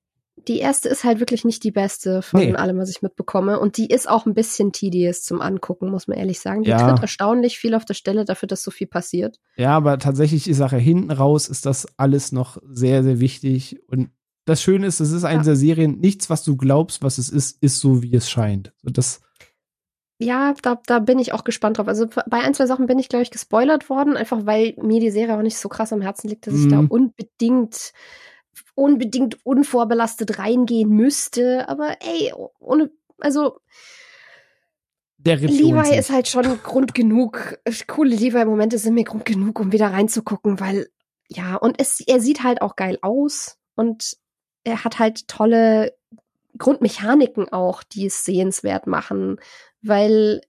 [0.49, 2.55] die erste ist halt wirklich nicht die beste von nee.
[2.55, 3.59] allem, was ich mitbekomme.
[3.59, 6.63] Und die ist auch ein bisschen tedious zum Angucken, muss man ehrlich sagen.
[6.63, 6.89] Die ja.
[6.89, 9.39] tritt erstaunlich viel auf der Stelle dafür, dass so viel passiert.
[9.57, 13.81] Ja, aber tatsächlich die Sache hinten raus ist das alles noch sehr, sehr wichtig.
[13.89, 14.11] Und
[14.45, 15.45] das Schöne ist, es ist eine ja.
[15.45, 18.73] der Serien, nichts, was du glaubst, was es ist, ist so, wie es scheint.
[18.83, 19.21] Das
[20.23, 21.89] ja, da, da bin ich auch gespannt drauf.
[21.89, 25.11] Also bei ein, zwei Sachen bin ich, glaube ich, gespoilert worden, einfach weil mir die
[25.11, 26.89] Serie auch nicht so krass am Herzen liegt, dass ich da mhm.
[26.89, 27.93] unbedingt
[28.75, 31.69] unbedingt unvorbelastet reingehen müsste.
[31.69, 33.59] Aber ey, ohne, also
[35.19, 37.59] der Levi ist halt schon Grund genug.
[37.87, 40.89] Coole Levi-Momente sind mir Grund genug, um wieder reinzugucken, weil
[41.29, 44.17] ja, und es, er sieht halt auch geil aus und
[44.65, 45.97] er hat halt tolle
[46.59, 49.39] Grundmechaniken auch, die es sehenswert machen,
[49.81, 50.43] weil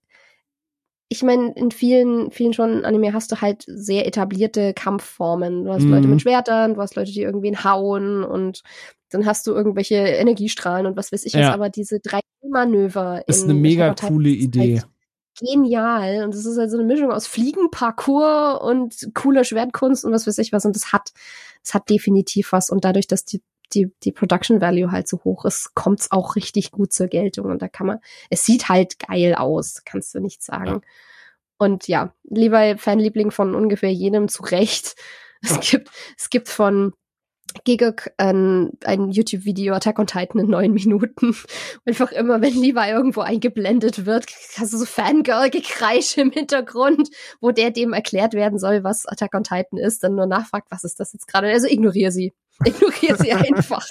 [1.14, 5.64] ich meine, in vielen, vielen schon Anime hast du halt sehr etablierte Kampfformen.
[5.64, 5.92] Du hast mhm.
[5.92, 8.64] Leute mit Schwertern, du hast Leute, die irgendwen hauen und
[9.12, 11.42] dann hast du irgendwelche Energiestrahlen und was weiß ich ja.
[11.42, 11.54] was.
[11.54, 13.24] Aber diese drei Manöver.
[13.28, 14.80] Das ist eine mega coole Idee.
[14.82, 14.88] Halt
[15.40, 16.24] genial.
[16.24, 20.26] Und es ist halt so eine Mischung aus Fliegen, Parkour und cooler Schwertkunst und was
[20.26, 20.66] weiß ich was.
[20.66, 21.12] Und das hat,
[21.64, 22.72] das hat definitiv was.
[22.72, 26.72] Und dadurch, dass die die, die Production Value halt so hoch ist, kommt's auch richtig
[26.72, 27.46] gut zur Geltung.
[27.46, 28.00] Und da kann man,
[28.30, 30.68] es sieht halt geil aus, kannst du nicht sagen.
[30.68, 30.82] Ja.
[31.58, 34.96] Und ja, lieber Fanliebling von ungefähr jedem zu Recht.
[35.46, 36.94] Es gibt, es gibt von
[37.66, 41.36] Gigok ein, ein YouTube-Video Attack on Titan in neun Minuten.
[41.86, 44.26] Einfach immer, wenn Levi irgendwo eingeblendet wird,
[44.58, 47.10] hast du so Fangirl-Gekreisch im Hintergrund,
[47.42, 50.84] wo der dem erklärt werden soll, was Attack on Titan ist, dann nur nachfragt, was
[50.84, 51.50] ist das jetzt gerade?
[51.50, 52.34] Also ignoriere sie.
[52.66, 53.86] Ignoriere sie einfach.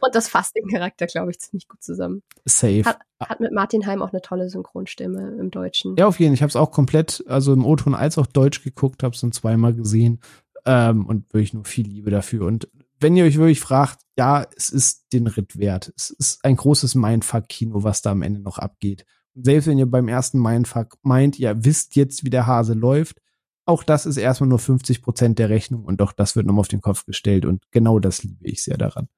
[0.00, 2.22] Und das fasst den Charakter, glaube ich, ziemlich gut zusammen.
[2.44, 2.84] Safe.
[2.84, 5.96] Hat, hat mit Martin Heim auch eine tolle Synchronstimme im Deutschen.
[5.96, 6.34] Ja, auf jeden Fall.
[6.34, 9.32] Ich habe es auch komplett, also im O-Ton als auch Deutsch geguckt, habe es dann
[9.32, 10.20] zweimal gesehen.
[10.66, 12.46] Ähm, und wirklich nur viel Liebe dafür.
[12.46, 12.68] Und
[13.00, 15.92] wenn ihr euch wirklich fragt, ja, es ist den Ritt wert.
[15.96, 19.04] Es ist ein großes Mindfuck-Kino, was da am Ende noch abgeht.
[19.34, 23.20] Und selbst wenn ihr beim ersten Mindfuck meint, ihr wisst jetzt, wie der Hase läuft,
[23.66, 26.68] auch das ist erstmal nur 50 Prozent der Rechnung und auch das wird nochmal auf
[26.68, 29.08] den Kopf gestellt und genau das liebe ich sehr daran.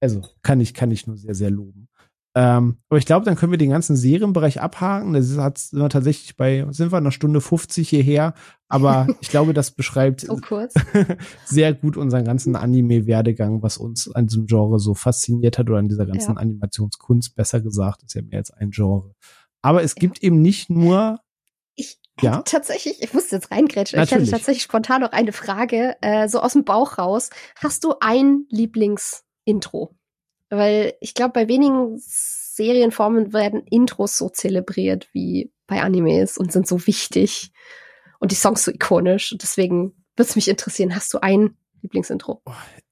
[0.00, 1.88] Also kann ich, kann ich nur sehr, sehr loben.
[2.34, 5.12] Ähm, aber ich glaube, dann können wir den ganzen Serienbereich abhaken.
[5.12, 8.34] Das hat sind wir tatsächlich bei, sind wir einer Stunde 50 hierher.
[8.68, 10.40] Aber ich glaube, das beschreibt so
[11.44, 15.88] sehr gut unseren ganzen Anime-Werdegang, was uns an diesem Genre so fasziniert hat oder an
[15.88, 16.40] dieser ganzen ja.
[16.40, 19.14] Animationskunst, besser gesagt, ist ja mehr als ein Genre.
[19.60, 20.28] Aber es gibt ja.
[20.28, 21.20] eben nicht nur
[22.20, 22.42] ja?
[22.44, 23.98] tatsächlich, ich muss jetzt reingrätschen.
[23.98, 24.28] Natürlich.
[24.28, 27.30] Ich hatte tatsächlich spontan noch eine Frage, äh, so aus dem Bauch raus.
[27.56, 29.94] Hast du ein Lieblingsintro?
[30.50, 36.68] Weil ich glaube, bei wenigen Serienformen werden Intros so zelebriert wie bei Animes und sind
[36.68, 37.52] so wichtig
[38.18, 39.34] und die Songs so ikonisch.
[39.40, 42.42] deswegen würde es mich interessieren, hast du ein Lieblingsintro?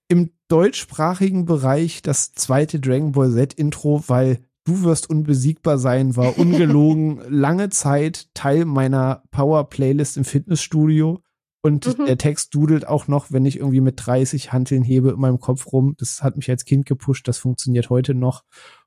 [0.08, 4.40] Im deutschsprachigen Bereich das zweite Dragon Ball Z Intro, weil
[4.70, 11.24] Du wirst unbesiegbar sein, war ungelogen lange Zeit Teil meiner Power Playlist im Fitnessstudio.
[11.60, 12.06] Und mhm.
[12.06, 15.72] der Text dudelt auch noch, wenn ich irgendwie mit 30 Hanteln hebe in meinem Kopf
[15.72, 15.96] rum.
[15.98, 18.44] Das hat mich als Kind gepusht, das funktioniert heute noch.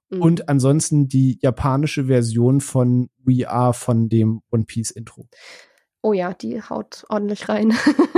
[0.09, 0.21] Mhm.
[0.21, 5.27] Und ansonsten die japanische Version von We Are von dem One Piece Intro.
[6.01, 7.73] Oh ja, die haut ordentlich rein.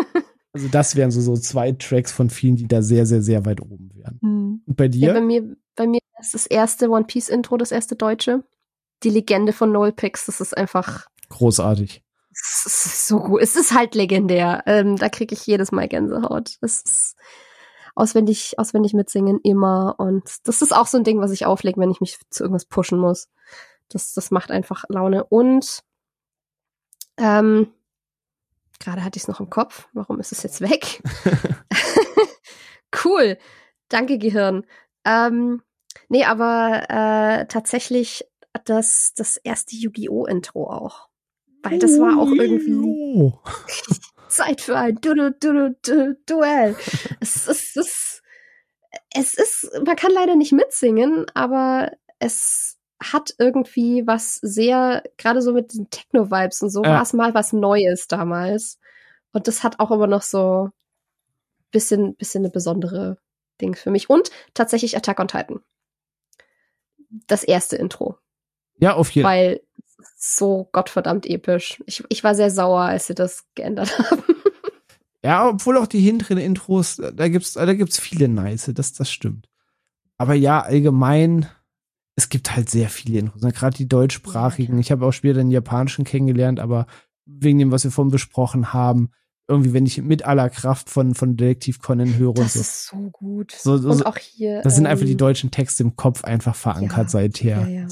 [0.53, 3.59] also das wären so, so zwei Tracks von vielen, die da sehr, sehr, sehr weit
[3.59, 4.19] oben wären.
[4.21, 4.61] Mhm.
[4.67, 5.07] Und bei dir?
[5.07, 8.43] Ja, bei mir, bei mir ist das erste One Piece Intro, das erste deutsche.
[9.03, 12.01] Die Legende von Noel Pix, das ist einfach großartig.
[12.31, 13.41] Es ist so gut.
[13.41, 14.63] Es ist halt legendär.
[14.65, 16.57] Ähm, da kriege ich jedes Mal Gänsehaut.
[16.61, 17.15] Es ist
[17.95, 19.95] auswendig, auswendig mitsingen immer.
[19.97, 22.65] Und das ist auch so ein Ding, was ich auflege, wenn ich mich zu irgendwas
[22.65, 23.29] pushen muss.
[23.89, 25.23] Das, das macht einfach Laune.
[25.23, 25.83] Und
[27.17, 27.71] ähm,
[28.79, 29.87] gerade hatte ich es noch im Kopf.
[29.93, 31.01] Warum ist es jetzt weg?
[33.05, 33.37] cool.
[33.87, 34.65] Danke, Gehirn.
[35.05, 35.61] Ähm,
[36.09, 38.25] nee, aber äh, tatsächlich
[38.65, 40.25] das, das erste Yu-Gi-Oh!
[40.25, 41.09] Intro auch.
[41.63, 43.33] Weil das war auch irgendwie
[44.27, 46.75] Zeit für ein du -du -du -du Duell.
[47.19, 48.21] es, ist, es,
[49.13, 55.53] es ist, man kann leider nicht mitsingen, aber es hat irgendwie was sehr, gerade so
[55.53, 56.91] mit den Techno-Vibes und so, ja.
[56.91, 58.79] war es mal was Neues damals.
[59.31, 60.69] Und das hat auch immer noch so
[61.71, 63.17] bisschen, bisschen eine besondere
[63.59, 64.09] Ding für mich.
[64.09, 65.61] Und tatsächlich Attack on Titan.
[67.27, 68.17] Das erste Intro.
[68.77, 69.37] Ja, auf jeden Fall.
[69.37, 69.61] Weil
[70.17, 71.81] so gottverdammt episch.
[71.85, 74.23] Ich, ich war sehr sauer, als sie das geändert haben.
[75.23, 79.49] Ja, obwohl auch die hinteren Intros, da gibt's, da gibt's viele nice, das, das stimmt.
[80.17, 81.47] Aber ja, allgemein,
[82.15, 83.51] es gibt halt sehr viele Intros, ne?
[83.51, 84.77] gerade die deutschsprachigen.
[84.77, 86.85] Ich habe auch später den japanischen kennengelernt, aber
[87.25, 89.09] wegen dem, was wir vorhin besprochen haben,
[89.47, 92.59] irgendwie, wenn ich mit aller Kraft von, von Detektiv Conan höre das und so.
[92.59, 93.51] Das ist so gut.
[93.51, 94.61] So, so, und auch hier.
[94.61, 97.61] Da sind ähm, einfach die ähm, deutschen Texte im Kopf einfach verankert ja, seither.
[97.61, 97.87] Ja, ja.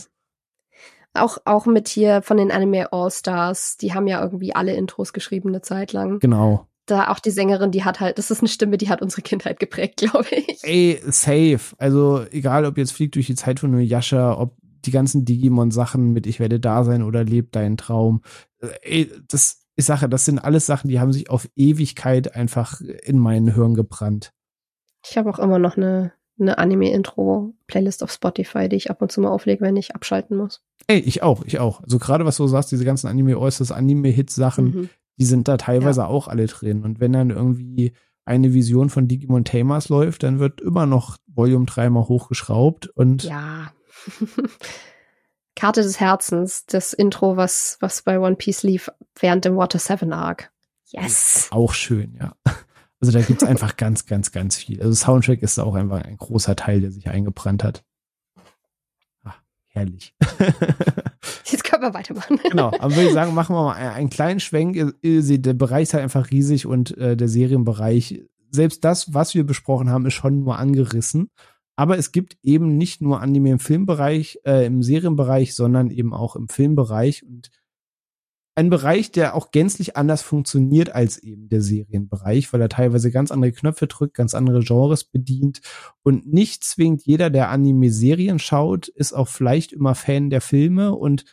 [1.14, 5.50] Auch, auch mit hier von den Anime All-Stars, die haben ja irgendwie alle Intros geschrieben
[5.50, 6.20] eine Zeit lang.
[6.20, 6.68] Genau.
[6.88, 9.60] Da auch die Sängerin, die hat halt, das ist eine Stimme, die hat unsere Kindheit
[9.60, 10.64] geprägt, glaube ich.
[10.64, 11.76] Ey, safe.
[11.78, 16.26] Also, egal ob jetzt Fliegt durch die Zeit von Yasha, ob die ganzen Digimon-Sachen mit
[16.26, 18.22] Ich werde da sein oder Lebt deinen Traum.
[18.60, 22.82] Äh, ey, das, ich sage, das sind alles Sachen, die haben sich auf Ewigkeit einfach
[22.82, 24.34] in meinen Hirn gebrannt.
[25.06, 29.22] Ich habe auch immer noch eine, eine Anime-Intro-Playlist auf Spotify, die ich ab und zu
[29.22, 30.64] mal auflege, wenn ich abschalten muss.
[30.88, 31.82] Ey, ich auch, ich auch.
[31.82, 34.90] Also gerade was du sagst, diese ganzen Anime-Äußerst, Anime-Hits-Sachen, mhm.
[35.18, 36.08] die sind da teilweise ja.
[36.08, 36.84] auch alle drin.
[36.84, 37.94] Und wenn dann irgendwie
[38.26, 43.24] eine Vision von Digimon Tamers läuft, dann wird immer noch Volume 3 mal hochgeschraubt und.
[43.24, 43.74] Ja.
[45.56, 50.12] Karte des Herzens, das Intro, was, was bei One Piece lief während dem Water 7
[50.14, 50.52] Arc.
[50.88, 51.48] Yes.
[51.52, 52.34] Auch schön, ja.
[53.02, 54.82] Also da gibt's einfach ganz, ganz, ganz viel.
[54.82, 57.84] Also Soundtrack ist auch einfach ein großer Teil, der sich eingebrannt hat.
[59.26, 60.16] Ach, herrlich.
[61.44, 62.40] Jetzt können wir weitermachen.
[62.50, 64.96] Genau, aber würde ich sagen, machen wir mal einen kleinen Schwenk.
[65.04, 69.90] Der Bereich ist halt einfach riesig und äh, der Serienbereich, selbst das, was wir besprochen
[69.90, 71.30] haben, ist schon nur angerissen.
[71.76, 76.36] Aber es gibt eben nicht nur Anime im Filmbereich, äh, im Serienbereich, sondern eben auch
[76.36, 77.24] im Filmbereich.
[77.24, 77.50] Und
[78.56, 83.32] ein Bereich, der auch gänzlich anders funktioniert als eben der Serienbereich, weil er teilweise ganz
[83.32, 85.62] andere Knöpfe drückt, ganz andere Genres bedient.
[86.04, 90.94] Und nicht zwingend jeder, der Anime-Serien schaut, ist auch vielleicht immer Fan der Filme.
[90.94, 91.26] Und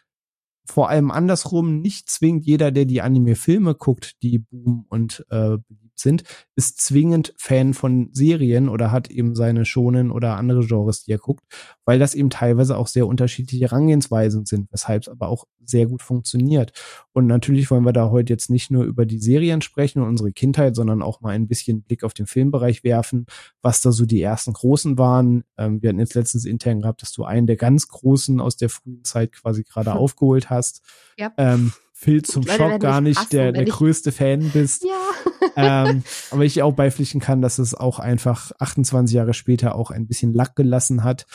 [0.65, 5.59] vor allem andersrum nicht zwingend jeder, der die Anime-Filme guckt, die boom und äh,
[6.01, 6.25] sind,
[6.57, 11.19] ist zwingend Fan von Serien oder hat eben seine schonen oder andere Genres, die er
[11.19, 11.45] guckt,
[11.85, 16.03] weil das eben teilweise auch sehr unterschiedliche Herangehensweisen sind, weshalb es aber auch sehr gut
[16.03, 16.73] funktioniert.
[17.13, 20.33] Und natürlich wollen wir da heute jetzt nicht nur über die Serien sprechen und unsere
[20.33, 23.27] Kindheit, sondern auch mal ein bisschen Blick auf den Filmbereich werfen,
[23.63, 25.45] was da so die ersten großen waren.
[25.57, 28.69] Ähm, wir hatten jetzt letztens intern gehabt, dass du einen der ganz großen aus der
[28.69, 30.83] frühen Zeit quasi gerade aufgeholt hast.
[31.17, 31.33] Ja.
[31.37, 34.87] Ähm, Phil zum Schock gar nicht der, der größte Fan bist.
[34.87, 35.85] Ja.
[35.91, 40.07] ähm, aber ich auch beipflichten kann, dass es auch einfach 28 Jahre später auch ein
[40.07, 41.27] bisschen Lack gelassen hat.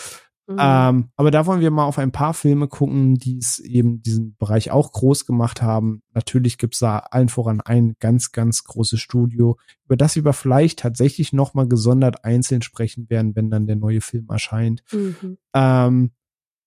[0.48, 0.58] Mhm.
[0.60, 4.36] Ähm, aber da wollen wir mal auf ein paar Filme gucken, die es eben diesen
[4.38, 6.02] Bereich auch groß gemacht haben.
[6.16, 11.32] Natürlich gibt's da allen voran ein ganz, ganz großes Studio, über das wir vielleicht tatsächlich
[11.32, 14.84] nochmal gesondert einzeln sprechen werden, wenn dann der neue Film erscheint.
[14.92, 15.38] Mhm.
[15.54, 16.12] Ähm,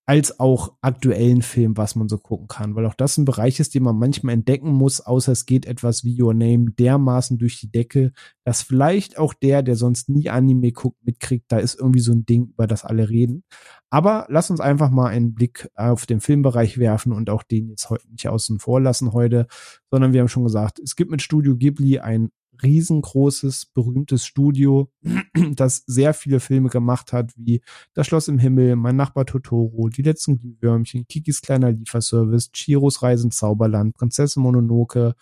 [0.09, 3.74] als auch aktuellen Film, was man so gucken kann, weil auch das ein Bereich ist,
[3.74, 7.70] den man manchmal entdecken muss, außer es geht etwas wie Your Name dermaßen durch die
[7.70, 8.12] Decke,
[8.43, 12.24] dass vielleicht auch der, der sonst nie Anime guckt, mitkriegt, da ist irgendwie so ein
[12.24, 13.44] Ding, über das alle reden.
[13.90, 17.90] Aber lass uns einfach mal einen Blick auf den Filmbereich werfen und auch den jetzt
[17.90, 19.47] heute nicht außen vor lassen heute,
[19.90, 22.30] sondern wir haben schon gesagt, es gibt mit Studio Ghibli ein
[22.62, 24.90] riesengroßes, berühmtes Studio,
[25.55, 27.60] das sehr viele Filme gemacht hat, wie
[27.94, 33.30] Das Schloss im Himmel, Mein Nachbar Totoro, Die letzten Glühwürmchen, Kikis kleiner Lieferservice, Chiros Reisen
[33.30, 35.14] Zauberland, Prinzessin Mononoke,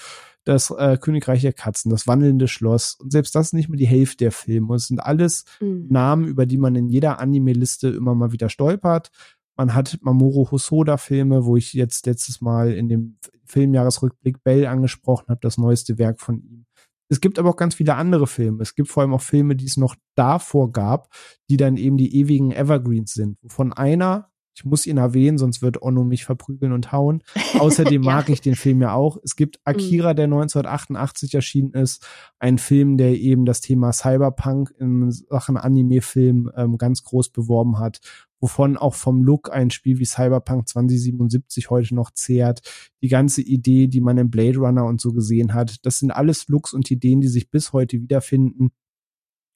[0.45, 3.87] das äh, Königreich der Katzen, das wandelnde Schloss und selbst das ist nicht mehr die
[3.87, 4.77] Hälfte der Filme.
[4.77, 5.87] Es sind alles mhm.
[5.91, 9.11] Namen, über die man in jeder Anime-Liste immer mal wieder stolpert.
[9.57, 15.41] Man hat Mamoru Hosoda-Filme, wo ich jetzt letztes Mal in dem Filmjahresrückblick Bell angesprochen habe,
[15.43, 16.66] das neueste Werk von ihm.
[17.09, 18.63] Es gibt aber auch ganz viele andere Filme.
[18.63, 21.09] Es gibt vor allem auch Filme, die es noch davor gab,
[21.49, 25.83] die dann eben die ewigen Evergreens sind, wovon einer, ich muss ihn erwähnen, sonst wird
[25.83, 27.23] Onno mich verprügeln und hauen.
[27.59, 28.13] Außerdem ja.
[28.13, 29.19] mag ich den Film ja auch.
[29.23, 32.07] Es gibt Akira, der 1988 erschienen ist,
[32.39, 38.01] ein Film, der eben das Thema Cyberpunk in Sachen Anime-Film ähm, ganz groß beworben hat
[38.41, 42.61] wovon auch vom Look ein Spiel wie Cyberpunk 2077 heute noch zehrt.
[43.03, 46.49] Die ganze Idee, die man in Blade Runner und so gesehen hat, das sind alles
[46.49, 48.71] Looks und Ideen, die sich bis heute wiederfinden.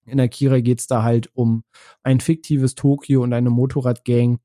[0.07, 1.65] In Akira geht's da halt um
[2.03, 4.39] ein fiktives Tokio und eine Motorradgang,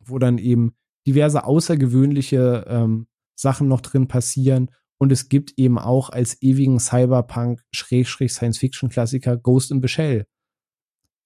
[0.00, 0.74] wo dann eben
[1.06, 4.70] diverse außergewöhnliche ähm, Sachen noch drin passieren.
[4.98, 10.26] Und es gibt eben auch als ewigen Cyberpunk-Science-Fiction-Klassiker Ghost in the Shell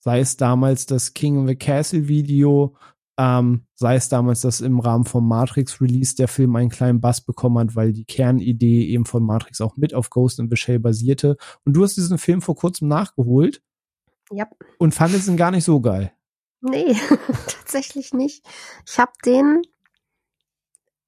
[0.06, 2.76] sei es damals das King of the Castle Video,
[3.18, 7.20] ähm, sei es damals, dass im Rahmen vom Matrix Release der Film einen kleinen Bass
[7.20, 10.78] bekommen hat, weil die Kernidee eben von Matrix auch mit auf Ghost in the Shell
[10.78, 11.36] basierte.
[11.64, 13.64] Und du hast diesen Film vor kurzem nachgeholt.
[14.30, 14.46] Ja.
[14.78, 16.12] Und fandest ihn gar nicht so geil.
[16.60, 16.94] Nee,
[17.48, 18.46] tatsächlich nicht.
[18.88, 19.62] Ich habe den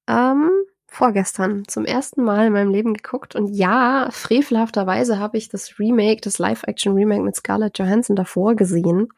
[0.09, 0.49] ähm,
[0.91, 6.21] vorgestern zum ersten Mal in meinem Leben geguckt und ja, frevelhafterweise habe ich das Remake,
[6.21, 9.09] das Live-Action-Remake mit Scarlett Johansson davor gesehen.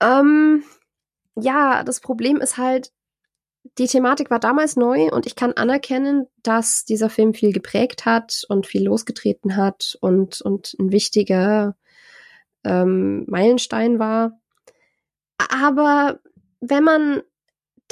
[0.00, 0.64] Ähm,
[1.36, 2.92] ja, das Problem ist halt,
[3.78, 8.44] die Thematik war damals neu und ich kann anerkennen, dass dieser Film viel geprägt hat
[8.48, 11.76] und viel losgetreten hat und, und ein wichtiger
[12.64, 14.38] ähm, Meilenstein war.
[15.48, 16.18] Aber
[16.60, 17.22] wenn man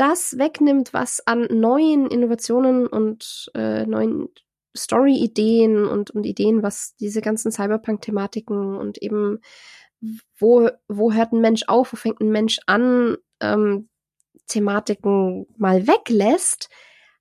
[0.01, 4.31] das wegnimmt, was an neuen Innovationen und äh, neuen
[4.75, 9.41] Story-Ideen und, und Ideen, was diese ganzen Cyberpunk-Thematiken und eben
[10.39, 13.91] wo, wo hört ein Mensch auf, wo fängt ein Mensch an, ähm,
[14.47, 16.71] Thematiken mal weglässt,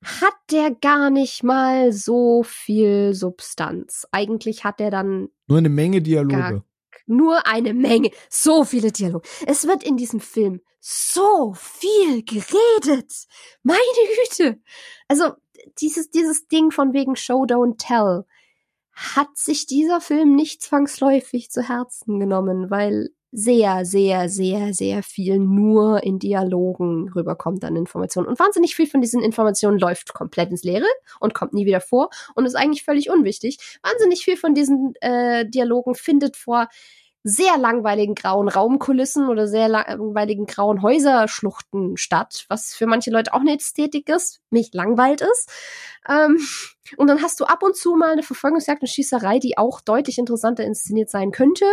[0.02, 4.08] hat der gar nicht mal so viel Substanz.
[4.12, 6.64] Eigentlich hat er dann nur eine Menge Dialoge
[7.10, 9.28] nur eine Menge, so viele Dialoge.
[9.46, 13.14] Es wird in diesem Film so viel geredet.
[13.64, 13.80] Meine
[14.24, 14.62] Güte.
[15.08, 15.34] Also
[15.82, 18.26] dieses, dieses Ding von wegen Show, Don't Tell
[18.94, 25.38] hat sich dieser Film nicht zwangsläufig zu Herzen genommen, weil sehr, sehr, sehr, sehr viel
[25.38, 28.28] nur in Dialogen rüberkommt an Informationen.
[28.28, 30.88] Und wahnsinnig viel von diesen Informationen läuft komplett ins Leere
[31.20, 33.58] und kommt nie wieder vor und ist eigentlich völlig unwichtig.
[33.84, 36.70] Wahnsinnig viel von diesen äh, Dialogen findet vor
[37.24, 43.42] sehr langweiligen grauen Raumkulissen oder sehr langweiligen grauen Häuserschluchten statt, was für manche Leute auch
[43.42, 45.50] eine Ästhetik ist, mich langweilt ist.
[46.10, 46.40] Ähm,
[46.98, 50.18] und dann hast du ab und zu mal eine Verfolgungsjagd und Schießerei, die auch deutlich
[50.18, 51.66] interessanter inszeniert sein könnte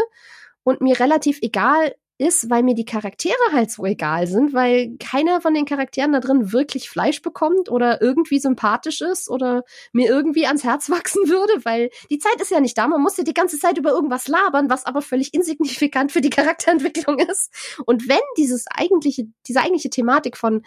[0.67, 5.41] und mir relativ egal ist, weil mir die Charaktere halt so egal sind, weil keiner
[5.41, 9.63] von den Charakteren da drin wirklich Fleisch bekommt oder irgendwie sympathisch ist oder
[9.93, 12.89] mir irgendwie ans Herz wachsen würde, weil die Zeit ist ja nicht da.
[12.89, 16.31] Man muss ja die ganze Zeit über irgendwas labern, was aber völlig insignifikant für die
[16.37, 17.77] Charakterentwicklung ist.
[17.85, 20.63] Und wenn dieses eigentliche, diese eigentliche Thematik von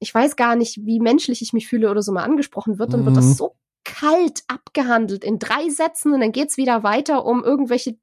[0.00, 3.02] ich weiß gar nicht, wie menschlich ich mich fühle oder so mal angesprochen wird, dann
[3.02, 3.06] mhm.
[3.06, 3.34] wird das mhm.
[3.34, 7.96] so kalt abgehandelt in drei Sätzen und dann geht's wieder weiter um irgendwelche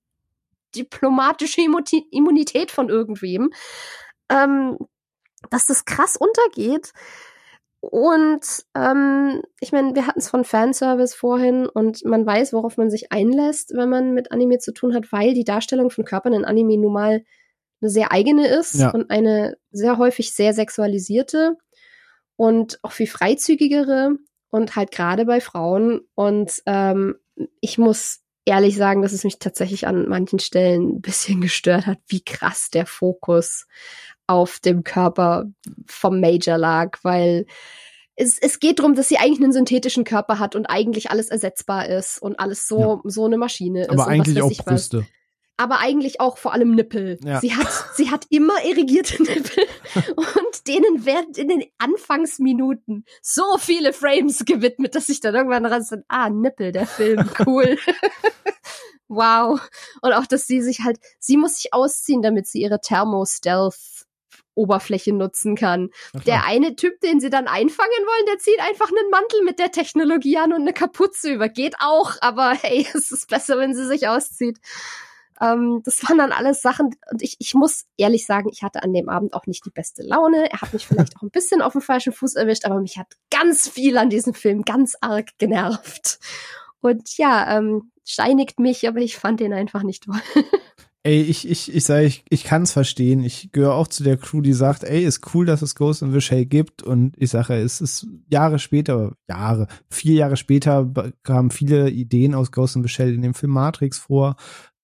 [0.76, 3.52] diplomatische Immunität von irgendwem,
[4.30, 4.78] ähm,
[5.50, 6.94] dass das krass untergeht.
[7.82, 8.46] Und
[8.76, 13.12] ähm, ich meine, wir hatten es von Fanservice vorhin und man weiß, worauf man sich
[13.12, 16.78] einlässt, wenn man mit Anime zu tun hat, weil die Darstellung von Körpern in Anime
[16.78, 17.24] nun mal
[17.82, 18.92] eine sehr eigene ist ja.
[18.92, 21.58] und eine sehr häufig sehr sexualisierte
[22.36, 24.16] und auch viel freizügigere
[24.52, 26.02] und halt gerade bei Frauen.
[26.14, 27.16] Und ähm,
[27.62, 32.00] ich muss ehrlich sagen, dass es mich tatsächlich an manchen Stellen ein bisschen gestört hat,
[32.08, 33.68] wie krass der Fokus
[34.28, 35.46] auf dem Körper
[35.86, 37.46] vom Major lag, weil
[38.16, 41.88] es, es geht darum, dass sie eigentlich einen synthetischen Körper hat und eigentlich alles ersetzbar
[41.88, 43.10] ist und alles so, ja.
[43.10, 43.90] so eine Maschine ist.
[43.90, 45.00] Aber eigentlich auch Brüste.
[45.00, 45.06] Was
[45.62, 47.20] aber eigentlich auch vor allem Nippel.
[47.24, 47.40] Ja.
[47.40, 49.66] Sie hat, sie hat immer irrigierte Nippel
[50.16, 55.86] und denen werden in den Anfangsminuten so viele Frames gewidmet, dass ich dann irgendwann ran
[56.08, 57.78] ah, Nippel, der Film, cool.
[59.08, 59.62] wow.
[60.02, 63.76] Und auch, dass sie sich halt, sie muss sich ausziehen, damit sie ihre Thermo-Stealth
[64.56, 65.92] Oberfläche nutzen kann.
[66.26, 69.72] Der eine Typ, den sie dann einfangen wollen, der zieht einfach einen Mantel mit der
[69.72, 71.50] Technologie an und eine Kapuze über.
[71.50, 74.58] Geht auch, aber hey, es ist besser, wenn sie sich auszieht.
[75.42, 78.94] Ähm, das waren dann alles Sachen und ich, ich muss ehrlich sagen, ich hatte an
[78.94, 80.50] dem Abend auch nicht die beste Laune.
[80.52, 83.08] Er hat mich vielleicht auch ein bisschen auf dem falschen Fuß erwischt, aber mich hat
[83.32, 86.20] ganz viel an diesem Film ganz arg genervt.
[86.82, 90.22] Und ja, ähm, steinigt mich, aber ich fand den einfach nicht toll.
[91.04, 93.24] Ey, ich, ich, ich sage, ich, ich kann es verstehen.
[93.24, 96.12] Ich gehöre auch zu der Crew, die sagt, ey, ist cool, dass es Ghost in
[96.12, 96.84] the Shell gibt.
[96.84, 102.52] Und ich sage, es ist Jahre später, Jahre, vier Jahre später kamen viele Ideen aus
[102.52, 104.36] Ghost in the Shell in dem Film Matrix vor.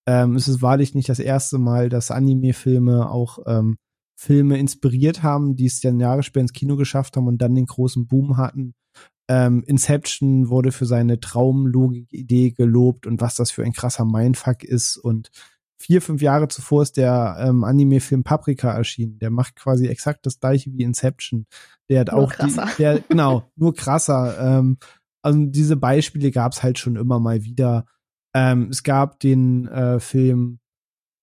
[0.08, 3.76] Ähm, es ist wahrlich nicht das erste Mal, dass Anime-Filme auch ähm,
[4.18, 7.66] Filme inspiriert haben, die es dann Jahre später ins Kino geschafft haben und dann den
[7.66, 8.72] großen Boom hatten.
[9.28, 14.96] Ähm, Inception wurde für seine Traumlogik-Idee gelobt und was das für ein krasser Mindfuck ist.
[14.96, 15.28] Und
[15.78, 19.18] vier, fünf Jahre zuvor ist der ähm, Anime-Film Paprika erschienen.
[19.18, 21.44] Der macht quasi exakt das gleiche wie Inception.
[21.90, 22.66] Der hat nur auch krasser.
[22.78, 24.38] Die, der, genau, nur krasser.
[24.40, 24.78] Ähm,
[25.20, 27.84] also diese Beispiele gab es halt schon immer mal wieder.
[28.38, 30.60] Ähm, es gab den äh, Film,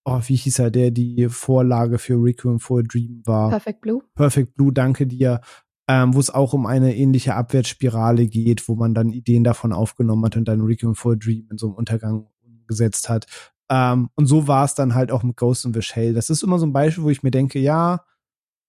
[0.03, 3.49] oh, wie hieß er, der die Vorlage für Requiem for a Dream war.
[3.49, 4.01] Perfect Blue.
[4.15, 5.39] Perfect Blue, danke dir.
[5.87, 10.25] Ähm, wo es auch um eine ähnliche Abwärtsspirale geht, wo man dann Ideen davon aufgenommen
[10.25, 13.27] hat und dann Requiem for a Dream in so einem Untergang umgesetzt hat.
[13.69, 16.13] Ähm, und so war es dann halt auch mit Ghost in the Shell.
[16.13, 18.03] Das ist immer so ein Beispiel, wo ich mir denke, ja,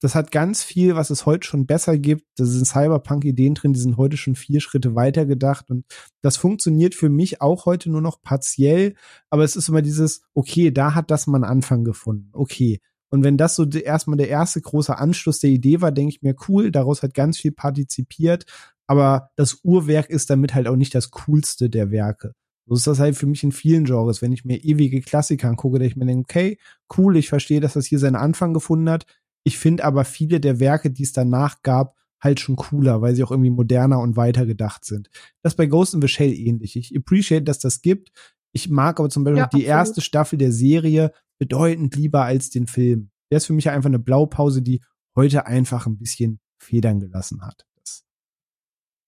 [0.00, 2.26] das hat ganz viel, was es heute schon besser gibt.
[2.36, 5.70] Da sind Cyberpunk-Ideen drin, die sind heute schon vier Schritte weiter gedacht.
[5.70, 5.84] Und
[6.22, 8.94] das funktioniert für mich auch heute nur noch partiell.
[9.30, 12.30] Aber es ist immer dieses, okay, da hat das mal einen Anfang gefunden.
[12.32, 12.80] Okay.
[13.08, 16.34] Und wenn das so erstmal der erste große Anschluss der Idee war, denke ich mir,
[16.48, 18.44] cool, daraus hat ganz viel partizipiert.
[18.86, 22.32] Aber das Uhrwerk ist damit halt auch nicht das coolste der Werke.
[22.66, 24.22] So ist das halt für mich in vielen Genres.
[24.22, 26.58] Wenn ich mir ewige Klassiker angucke, denke ich mir, okay,
[26.98, 29.06] cool, ich verstehe, dass das hier seinen Anfang gefunden hat.
[29.46, 33.22] Ich finde aber viele der Werke, die es danach gab, halt schon cooler, weil sie
[33.22, 35.08] auch irgendwie moderner und weiter gedacht sind.
[35.40, 36.74] Das ist bei Ghost in the Shell ähnlich.
[36.74, 38.10] Ich appreciate, dass das gibt.
[38.50, 42.66] Ich mag aber zum Beispiel ja, die erste Staffel der Serie bedeutend lieber als den
[42.66, 43.10] Film.
[43.30, 44.82] Der ist für mich einfach eine Blaupause, die
[45.14, 47.66] heute einfach ein bisschen Federn gelassen hat.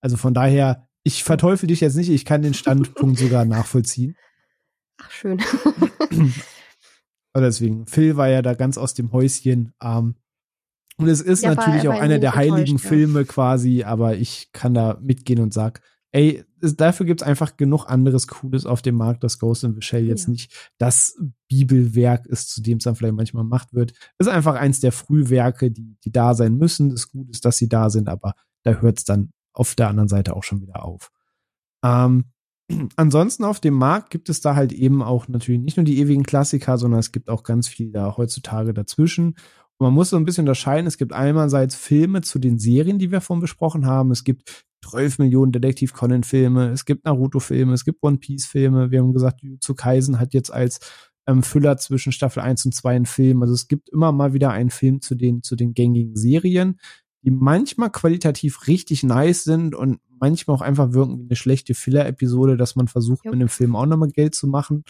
[0.00, 4.14] Also von daher, ich verteufel dich jetzt nicht, ich kann den Standpunkt sogar nachvollziehen.
[4.98, 5.42] Ach, schön.
[7.32, 9.72] Aber deswegen, Phil war ja da ganz aus dem Häuschen.
[9.82, 10.14] Ähm,
[10.98, 14.98] und es ist ja, natürlich auch einer der heiligen Filme quasi, aber ich kann da
[15.00, 15.80] mitgehen und sag,
[16.10, 19.82] ey, es, dafür gibt's einfach genug anderes Cooles auf dem Markt, dass Ghost in the
[19.82, 20.30] Shell jetzt ja.
[20.30, 21.16] nicht das
[21.48, 23.92] Bibelwerk ist, zu dem es dann vielleicht manchmal gemacht wird.
[24.18, 26.90] Es ist einfach eins der Frühwerke, die, die da sein müssen.
[26.90, 28.34] Das Gute ist, dass sie da sind, aber
[28.64, 31.10] da hört's dann auf der anderen Seite auch schon wieder auf.
[31.84, 32.24] Ähm,
[32.96, 36.24] ansonsten auf dem Markt gibt es da halt eben auch natürlich nicht nur die ewigen
[36.24, 39.36] Klassiker, sondern es gibt auch ganz viel da heutzutage dazwischen.
[39.78, 40.86] Man muss so ein bisschen unterscheiden.
[40.86, 44.10] Es gibt einerseits Filme zu den Serien, die wir vorhin besprochen haben.
[44.10, 46.70] Es gibt 12 Millionen Detektiv Conan Filme.
[46.70, 47.74] Es gibt Naruto Filme.
[47.74, 48.90] Es gibt One Piece Filme.
[48.90, 50.80] Wir haben gesagt, zu Kaisen hat jetzt als
[51.28, 53.42] ähm, Füller zwischen Staffel 1 und 2 einen Film.
[53.42, 56.80] Also es gibt immer mal wieder einen Film zu den, zu den gängigen Serien,
[57.22, 62.56] die manchmal qualitativ richtig nice sind und manchmal auch einfach wirken wie eine schlechte Filler-Episode,
[62.56, 63.30] dass man versucht, ja.
[63.30, 64.84] mit dem Film auch nochmal Geld zu machen.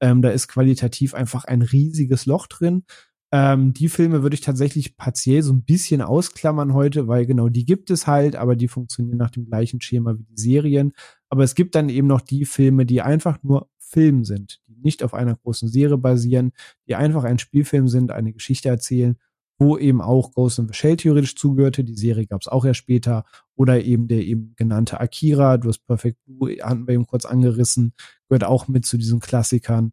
[0.00, 2.84] Ähm, da ist qualitativ einfach ein riesiges Loch drin.
[3.34, 7.64] Ähm, die Filme würde ich tatsächlich partiell so ein bisschen ausklammern heute, weil genau die
[7.64, 10.92] gibt es halt, aber die funktionieren nach dem gleichen Schema wie die Serien.
[11.30, 15.02] Aber es gibt dann eben noch die Filme, die einfach nur Film sind, die nicht
[15.02, 16.52] auf einer großen Serie basieren,
[16.86, 19.16] die einfach ein Spielfilm sind, eine Geschichte erzählen,
[19.58, 21.84] wo eben auch Ghost in the Shell theoretisch zugehörte.
[21.84, 23.24] Die Serie gab es auch erst später.
[23.54, 27.94] Oder eben der eben genannte Akira, du hast Perfect Blue, hatten wir eben kurz angerissen,
[28.28, 29.92] gehört auch mit zu diesen Klassikern.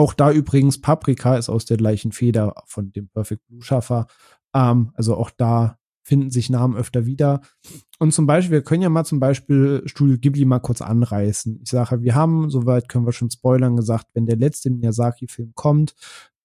[0.00, 4.06] Auch da übrigens, Paprika ist aus der gleichen Feder von dem Perfect Blue Schaffer.
[4.54, 7.42] Ähm, also auch da finden sich Namen öfter wieder.
[7.98, 11.60] Und zum Beispiel, wir können ja mal zum Beispiel Studio Ghibli mal kurz anreißen.
[11.62, 15.94] Ich sage, wir haben, soweit können wir schon spoilern, gesagt, wenn der letzte Miyazaki-Film kommt,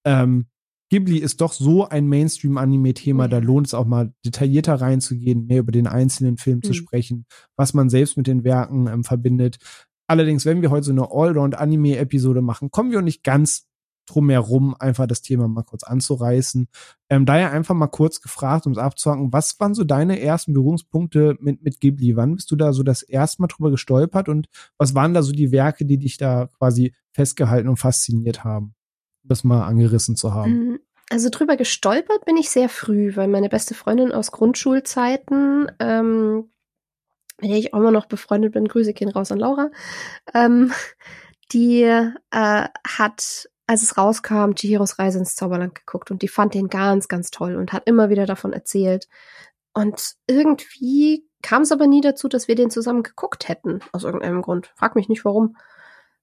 [0.04, 0.48] ähm,
[0.90, 3.28] Ghibli ist doch so ein Mainstream-Anime-Thema, ja.
[3.28, 6.62] da lohnt es auch mal detaillierter reinzugehen, mehr über den einzelnen Film mhm.
[6.62, 7.24] zu sprechen,
[7.56, 9.56] was man selbst mit den Werken ähm, verbindet.
[10.06, 13.66] Allerdings, wenn wir heute so eine Allround-Anime-Episode machen, kommen wir auch nicht ganz
[14.06, 16.68] drumherum einfach das Thema mal kurz anzureißen.
[17.10, 21.36] Ähm, daher einfach mal kurz gefragt, um es abzuhaken, was waren so deine ersten Berührungspunkte
[21.40, 22.16] mit, mit Ghibli?
[22.16, 25.32] Wann bist du da so das erste Mal drüber gestolpert und was waren da so
[25.32, 28.74] die Werke, die dich da quasi festgehalten und fasziniert haben?
[29.24, 30.52] Das mal angerissen zu haben.
[30.52, 30.78] Mm,
[31.10, 36.44] also drüber gestolpert bin ich sehr früh, weil meine beste Freundin aus Grundschulzeiten, ähm,
[37.40, 39.70] mit der ich auch immer noch befreundet bin, Grüße gehen raus an Laura,
[40.34, 40.72] ähm,
[41.52, 46.68] die äh, hat als es rauskam, Chihiros Reise ins Zauberland geguckt und die fand den
[46.68, 49.08] ganz, ganz toll und hat immer wieder davon erzählt.
[49.74, 54.42] Und irgendwie kam es aber nie dazu, dass wir den zusammen geguckt hätten, aus irgendeinem
[54.42, 54.72] Grund.
[54.76, 55.56] Frag mich nicht warum.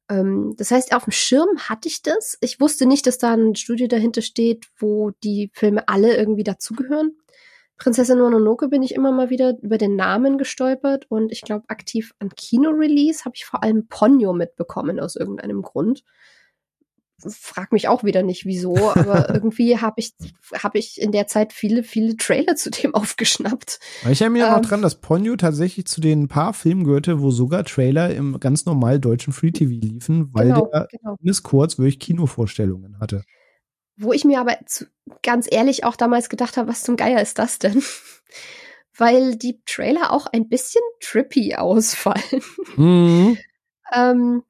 [0.09, 2.37] Ähm, das heißt, auf dem Schirm hatte ich das.
[2.41, 7.17] Ich wusste nicht, dass da ein Studio dahinter steht, wo die Filme alle irgendwie dazugehören.
[7.77, 12.13] Prinzessin Mononoke bin ich immer mal wieder über den Namen gestolpert und ich glaube, aktiv
[12.19, 16.03] an Kino-Release habe ich vor allem Ponyo mitbekommen aus irgendeinem Grund
[17.31, 20.13] frag mich auch wieder nicht wieso, aber irgendwie habe ich,
[20.53, 23.79] hab ich in der Zeit viele, viele Trailer zu dem aufgeschnappt.
[24.09, 27.31] Ich erinnere mich ähm, noch dran, dass Ponyo tatsächlich zu den paar Filmen gehörte, wo
[27.31, 31.15] sogar Trailer im ganz normal deutschen Free TV liefen, weil genau, der genau.
[31.43, 33.23] kurz wirklich Kinovorstellungen hatte.
[33.95, 34.85] Wo ich mir aber zu,
[35.21, 37.83] ganz ehrlich auch damals gedacht habe, was zum Geier ist das denn?
[38.97, 42.43] weil die Trailer auch ein bisschen trippy ausfallen.
[42.75, 43.37] Mhm.
[43.93, 44.43] ähm,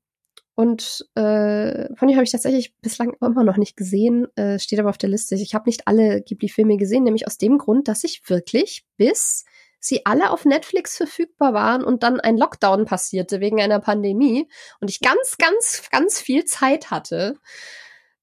[0.56, 4.92] und äh, von ihr habe ich tatsächlich bislang immer noch nicht gesehen, äh, steht aber
[4.92, 5.34] auf der Liste.
[5.34, 9.46] Ich habe nicht alle Ghibli-Filme gesehen, nämlich aus dem Grund, dass ich wirklich bis
[9.80, 14.48] sie alle auf Netflix verfügbar waren und dann ein Lockdown passierte wegen einer Pandemie
[14.80, 17.38] und ich ganz, ganz, ganz viel Zeit hatte.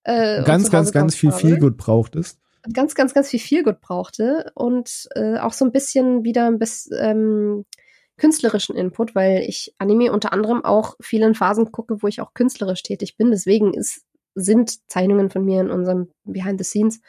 [0.05, 2.39] Äh, ganz, ganz, ganz viel Feelgood brauchtest.
[2.73, 6.97] Ganz, ganz, ganz viel Feelgood brauchte und äh, auch so ein bisschen wieder ein bisschen
[7.01, 7.65] ähm,
[8.19, 12.83] künstlerischen Input, weil ich Anime unter anderem auch vielen Phasen gucke, wo ich auch künstlerisch
[12.83, 13.31] tätig bin.
[13.31, 14.05] Deswegen ist,
[14.35, 17.01] sind Zeichnungen von mir in unserem Behind the Scenes,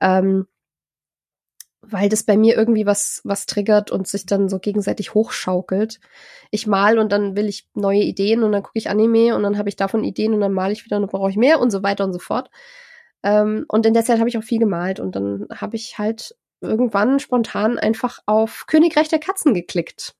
[0.00, 0.46] ähm,
[1.90, 6.00] weil das bei mir irgendwie was, was triggert und sich dann so gegenseitig hochschaukelt.
[6.50, 9.58] Ich mal und dann will ich neue Ideen und dann gucke ich Anime und dann
[9.58, 11.70] habe ich davon Ideen und dann male ich wieder und dann brauche ich mehr und
[11.70, 12.50] so weiter und so fort.
[13.22, 16.36] Ähm, und in der Zeit habe ich auch viel gemalt und dann habe ich halt
[16.60, 20.16] irgendwann spontan einfach auf Königreich der Katzen geklickt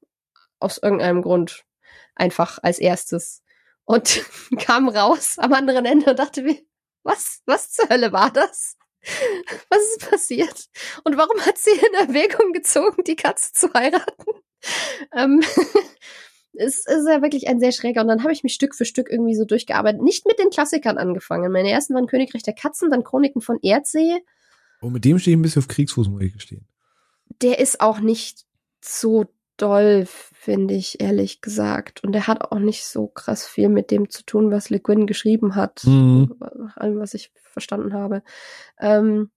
[0.61, 1.65] aus irgendeinem Grund
[2.15, 3.43] einfach als erstes
[3.85, 4.25] und
[4.59, 6.57] kam raus am anderen Ende und dachte mir,
[7.03, 8.77] was, was zur Hölle war das?
[9.71, 10.67] Was ist passiert?
[11.05, 14.33] Und warum hat sie in Erwägung gezogen, die Katze zu heiraten?
[15.15, 15.43] Ähm,
[16.55, 18.01] es ist ja wirklich ein sehr schräger.
[18.03, 20.03] Und dann habe ich mich Stück für Stück irgendwie so durchgearbeitet.
[20.03, 21.53] Nicht mit den Klassikern angefangen.
[21.53, 24.15] Meine ersten waren Königreich der Katzen, dann Chroniken von Erdsee.
[24.81, 26.67] Und oh, mit dem stehe ich ein bisschen auf Kriegsfuß, muss ich gestehen.
[27.43, 28.45] Der ist auch nicht
[28.83, 29.27] so
[29.57, 32.05] doll, finde ich, ehrlich gesagt.
[32.05, 35.07] Und er hat auch nicht so krass viel mit dem zu tun, was Le Guin
[35.07, 36.35] geschrieben hat, mhm.
[36.39, 38.23] nach allem, was ich verstanden habe.
[38.79, 39.31] Ähm,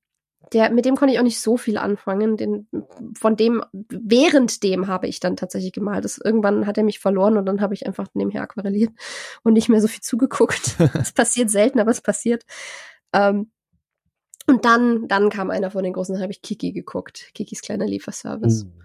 [0.54, 2.38] der, mit dem konnte ich auch nicht so viel anfangen.
[2.38, 2.68] Den,
[3.18, 6.06] von dem, während dem habe ich dann tatsächlich gemalt.
[6.06, 8.92] Das, irgendwann hat er mich verloren und dann habe ich einfach nebenher aquarelliert
[9.44, 10.76] und nicht mehr so viel zugeguckt.
[11.00, 12.46] Es passiert selten, aber es passiert.
[13.14, 13.52] Ähm,
[14.48, 17.32] und dann, dann kam einer von den großen, dann habe ich Kiki geguckt.
[17.36, 18.64] Kikis kleiner Lieferservice.
[18.64, 18.80] Uh.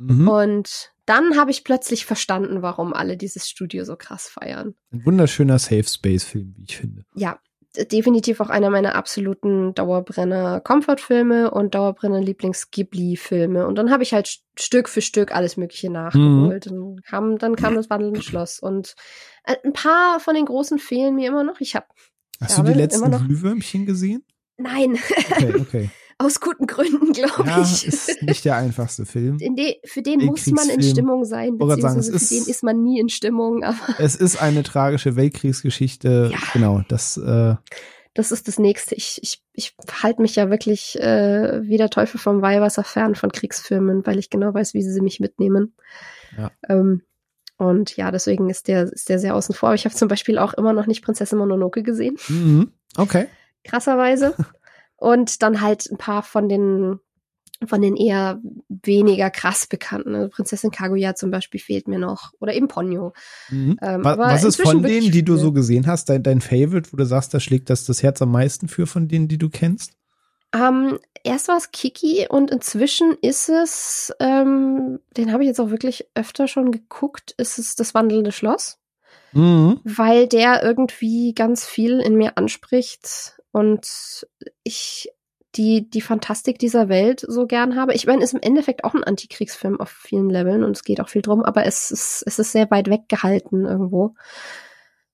[0.00, 0.28] Mhm.
[0.28, 4.74] Und dann habe ich plötzlich verstanden, warum alle dieses Studio so krass feiern.
[4.90, 7.04] Ein wunderschöner Safe Space Film, wie ich finde.
[7.14, 7.38] Ja,
[7.76, 13.66] definitiv auch einer meiner absoluten Dauerbrenner Comfort-Filme und Dauerbrenner Lieblings-Ghibli-Filme.
[13.66, 16.66] Und dann habe ich halt Stück für Stück alles Mögliche nachgeholt.
[16.66, 16.70] Mhm.
[16.70, 18.60] Dann kam, dann kam das Wandelnde Schloss.
[18.60, 18.94] Und
[19.44, 21.60] äh, ein paar von den großen fehlen mir immer noch.
[21.60, 21.86] Ich habe.
[22.40, 24.24] Hast du die letzten Glühwürmchen gesehen?
[24.56, 24.98] Nein.
[25.30, 25.90] Okay, okay.
[26.18, 27.86] Aus guten Gründen, glaube ja, ich.
[27.86, 29.38] ist nicht der einfachste Film.
[29.38, 32.82] De, für den muss man in Stimmung sein, beziehungsweise sagen, für ist, den ist man
[32.82, 33.64] nie in Stimmung.
[33.64, 36.30] Aber es ist eine tragische Weltkriegsgeschichte.
[36.32, 36.38] Ja.
[36.52, 37.16] Genau, das.
[37.16, 37.56] Äh,
[38.14, 38.94] das ist das Nächste.
[38.94, 43.32] Ich, ich, ich halte mich ja wirklich äh, wie der Teufel vom Weihwasser fern von
[43.32, 45.74] Kriegsfilmen, weil ich genau weiß, wie sie mich mitnehmen.
[46.38, 46.52] Ja.
[46.68, 47.02] Ähm,
[47.56, 49.70] und ja, deswegen ist der, ist der sehr außen vor.
[49.70, 52.16] Aber ich habe zum Beispiel auch immer noch nicht Prinzessin Mononoke gesehen.
[52.28, 52.72] Mhm.
[52.96, 53.26] Okay.
[53.64, 54.34] Krasserweise.
[54.96, 57.00] Und dann halt ein paar von den
[57.66, 60.14] von den eher weniger krass bekannten.
[60.14, 62.32] Also Prinzessin Kaguya zum Beispiel fehlt mir noch.
[62.40, 63.12] Oder eben Ponyo.
[63.48, 63.78] Mhm.
[63.80, 66.96] Ähm, was, was ist von denen, die du so gesehen hast, dein, dein Favorite, wo
[66.96, 69.92] du sagst, da schlägt das das Herz am meisten für von denen, die du kennst?
[70.54, 75.70] Ähm, erst war es Kiki und inzwischen ist es, ähm, den habe ich jetzt auch
[75.70, 78.78] wirklich öfter schon geguckt, ist es das wandelnde Schloss.
[79.32, 79.80] Mhm.
[79.82, 84.26] Weil der irgendwie ganz viel in mir anspricht und
[84.64, 85.08] ich
[85.54, 87.94] die, die Fantastik dieser Welt so gern habe.
[87.94, 91.08] Ich meine, ist im Endeffekt auch ein Antikriegsfilm auf vielen Leveln und es geht auch
[91.08, 94.16] viel drum, aber es ist, es ist sehr weit weggehalten irgendwo.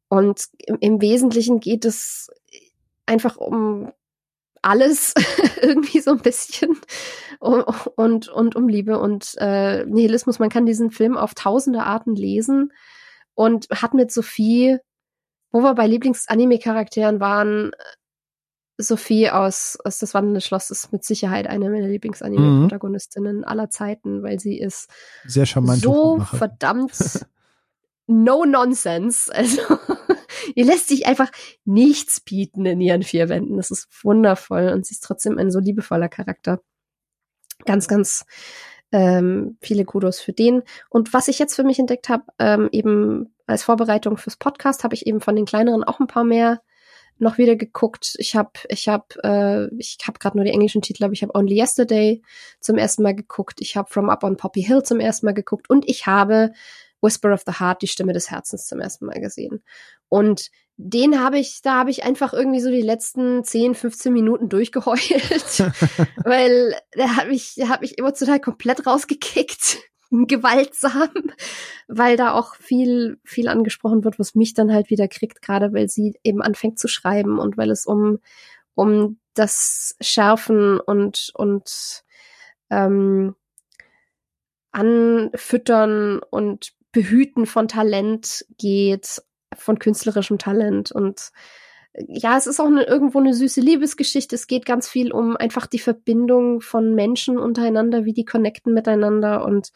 [0.08, 2.30] Und im, im Wesentlichen geht es
[3.04, 3.92] einfach um
[4.62, 5.12] alles
[5.60, 6.78] irgendwie so ein bisschen
[7.40, 7.64] und,
[7.96, 10.38] und, und um Liebe und äh, Nihilismus.
[10.38, 12.72] Man kann diesen Film auf tausende Arten lesen
[13.34, 14.78] und hat mit Sophie,
[15.52, 17.72] wo wir bei Lieblings-Anime-Charakteren waren,
[18.82, 23.44] Sophie aus, aus Das Wandelnde Schloss ist mit Sicherheit eine meiner Lieblings-Anime-Protagonistinnen mhm.
[23.44, 24.90] aller Zeiten, weil sie ist
[25.24, 27.26] sehr charmant so verdammt
[28.06, 29.34] no nonsense.
[29.34, 29.62] Also
[30.54, 31.30] ihr lässt sich einfach
[31.64, 33.56] nichts bieten in ihren vier Wänden.
[33.56, 36.60] Das ist wundervoll und sie ist trotzdem ein so liebevoller Charakter.
[37.66, 38.24] Ganz, ganz
[38.92, 40.62] ähm, viele Kudos für den.
[40.88, 44.94] Und was ich jetzt für mich entdeckt habe, ähm, eben als Vorbereitung fürs Podcast, habe
[44.94, 46.60] ich eben von den kleineren auch ein paar mehr
[47.20, 48.14] noch wieder geguckt.
[48.18, 51.34] Ich habe, ich habe, äh, ich habe gerade nur die englischen Titel, aber ich habe
[51.34, 52.22] Only Yesterday
[52.60, 53.60] zum ersten Mal geguckt.
[53.60, 56.52] Ich habe From Up on Poppy Hill zum ersten Mal geguckt und ich habe
[57.02, 59.62] Whisper of the Heart, die Stimme des Herzens zum ersten Mal gesehen.
[60.08, 64.48] Und den habe ich, da habe ich einfach irgendwie so die letzten 10, 15 Minuten
[64.48, 65.00] durchgeheult,
[66.24, 69.78] weil der hat mich, der hat mich emotional komplett rausgekickt,
[70.26, 71.10] gewaltsam,
[71.88, 75.88] weil da auch viel, viel angesprochen wird, was mich dann halt wieder kriegt, gerade weil
[75.88, 78.18] sie eben anfängt zu schreiben und weil es um,
[78.74, 82.04] um das Schärfen und, und,
[82.70, 83.34] ähm,
[84.72, 89.22] Anfüttern und Behüten von Talent geht,
[89.56, 91.32] von künstlerischem Talent und
[91.94, 94.34] ja, es ist auch eine, irgendwo eine süße Liebesgeschichte.
[94.36, 99.44] Es geht ganz viel um einfach die Verbindung von Menschen untereinander, wie die connecten miteinander
[99.44, 99.72] und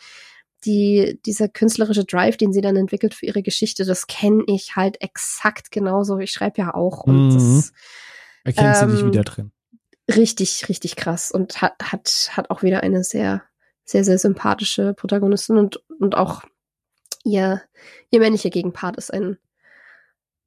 [0.64, 5.02] die, dieser künstlerische Drive, den sie dann entwickelt für ihre Geschichte, das kenne ich halt
[5.02, 6.18] exakt genauso.
[6.18, 7.34] Ich schreibe ja auch und mhm.
[7.34, 7.72] das,
[8.44, 9.52] Erkennst ähm, du dich ähm, wieder drin?
[10.08, 13.42] Richtig, richtig krass und hat, hat, hat auch wieder eine sehr,
[13.84, 16.42] sehr, sehr sympathische Protagonistin und, und auch
[17.24, 17.62] ihr,
[18.10, 19.38] ihr männlicher Gegenpart ist ein,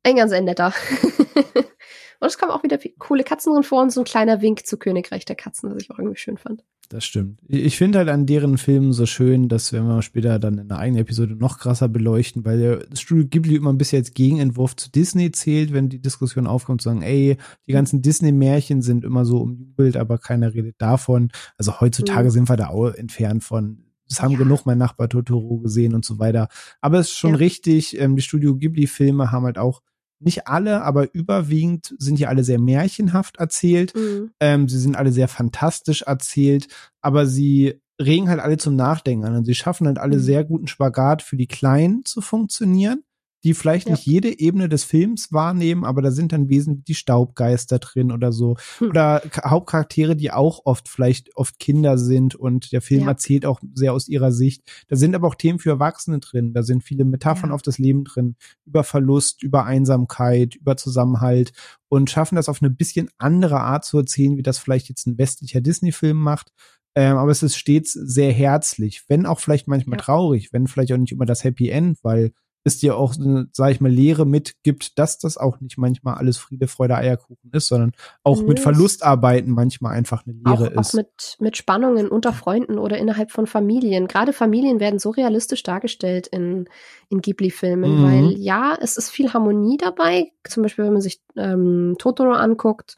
[0.03, 0.73] ein ganz ein netter.
[2.19, 4.77] und es kommen auch wieder coole Katzen drin vor und so ein kleiner Wink zu
[4.77, 6.63] Königreich der Katzen, was ich auch irgendwie schön fand.
[6.89, 7.39] Das stimmt.
[7.49, 10.79] Ich finde halt an deren Filmen so schön, dass wenn wir später dann in einer
[10.79, 14.89] eigenen Episode noch krasser beleuchten, weil das Studio Ghibli immer ein bisschen als Gegenentwurf zu
[14.89, 17.37] Disney zählt, wenn die Diskussion aufkommt, zu sagen, ey,
[17.67, 21.29] die ganzen Disney-Märchen sind immer so umjubelt, aber keiner redet davon.
[21.57, 22.31] Also heutzutage mhm.
[22.31, 24.37] sind wir da auch entfernt von das haben ja.
[24.37, 26.47] genug mein Nachbar Totoro gesehen und so weiter.
[26.79, 27.37] Aber es ist schon ja.
[27.37, 29.81] richtig, ähm, die Studio Ghibli-Filme haben halt auch
[30.19, 33.95] nicht alle, aber überwiegend sind ja alle sehr märchenhaft erzählt.
[33.95, 34.31] Mhm.
[34.39, 36.67] Ähm, sie sind alle sehr fantastisch erzählt,
[37.01, 40.21] aber sie regen halt alle zum Nachdenken an und sie schaffen halt alle mhm.
[40.21, 43.03] sehr guten Spagat für die Kleinen zu funktionieren
[43.43, 43.93] die vielleicht ja.
[43.93, 48.31] nicht jede Ebene des Films wahrnehmen, aber da sind dann wesentlich die Staubgeister drin oder
[48.31, 48.57] so.
[48.79, 48.89] Hm.
[48.89, 53.09] Oder Hauptcharaktere, die auch oft vielleicht oft Kinder sind und der Film ja.
[53.09, 54.63] erzählt auch sehr aus ihrer Sicht.
[54.87, 56.53] Da sind aber auch Themen für Erwachsene drin.
[56.53, 57.55] Da sind viele Metaphern ja.
[57.55, 58.35] auf das Leben drin.
[58.65, 61.53] Über Verlust, über Einsamkeit, über Zusammenhalt
[61.89, 65.17] und schaffen das auf eine bisschen andere Art zu erzählen, wie das vielleicht jetzt ein
[65.17, 66.51] westlicher Disney-Film macht.
[66.95, 70.97] Ähm, aber es ist stets sehr herzlich, wenn auch vielleicht manchmal traurig, wenn vielleicht auch
[70.97, 72.31] nicht immer das Happy End, weil
[72.67, 73.13] es dir auch,
[73.51, 77.67] sage ich mal, Lehre mitgibt, dass das auch nicht manchmal alles Friede, Freude, Eierkuchen ist,
[77.67, 78.47] sondern auch mhm.
[78.47, 80.89] mit Verlustarbeiten manchmal einfach eine Lehre auch, ist.
[80.89, 84.07] Auch mit, mit Spannungen unter Freunden oder innerhalb von Familien.
[84.07, 86.69] Gerade Familien werden so realistisch dargestellt in,
[87.09, 88.03] in Ghibli-Filmen, mhm.
[88.03, 90.31] weil ja, es ist viel Harmonie dabei.
[90.43, 92.97] Zum Beispiel, wenn man sich ähm, Totoro anguckt,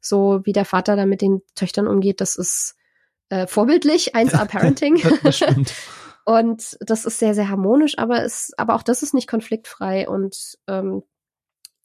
[0.00, 2.76] so wie der Vater da mit den Töchtern umgeht, das ist
[3.28, 5.00] äh, vorbildlich, 1A Parenting.
[5.22, 5.72] das stimmt.
[6.26, 10.58] Und das ist sehr, sehr harmonisch, aber es, aber auch das ist nicht konfliktfrei und
[10.66, 11.04] ähm,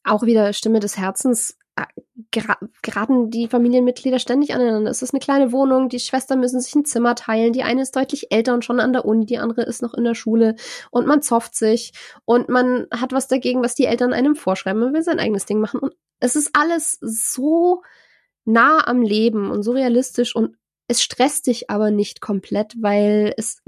[0.02, 1.84] auch wieder Stimme des Herzens äh,
[2.32, 4.90] geraten die Familienmitglieder ständig aneinander.
[4.90, 7.94] Es ist eine kleine Wohnung, die Schwestern müssen sich ein Zimmer teilen, die eine ist
[7.94, 10.56] deutlich älter und schon an der Uni, die andere ist noch in der Schule
[10.90, 11.92] und man zofft sich
[12.24, 15.60] und man hat was dagegen, was die Eltern einem vorschreiben, man will sein eigenes Ding
[15.60, 17.82] machen und es ist alles so
[18.44, 20.56] nah am Leben und so realistisch und
[20.88, 23.62] es stresst dich aber nicht komplett, weil es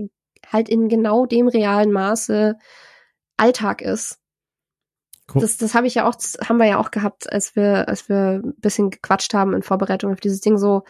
[0.53, 2.57] halt in genau dem realen Maße
[3.37, 4.19] Alltag ist.
[5.33, 5.41] Cool.
[5.41, 6.15] Das, das habe ich ja auch,
[6.47, 10.13] haben wir ja auch gehabt, als wir, als wir ein bisschen gequatscht haben in Vorbereitung
[10.13, 10.59] auf dieses Ding.
[10.59, 10.83] So,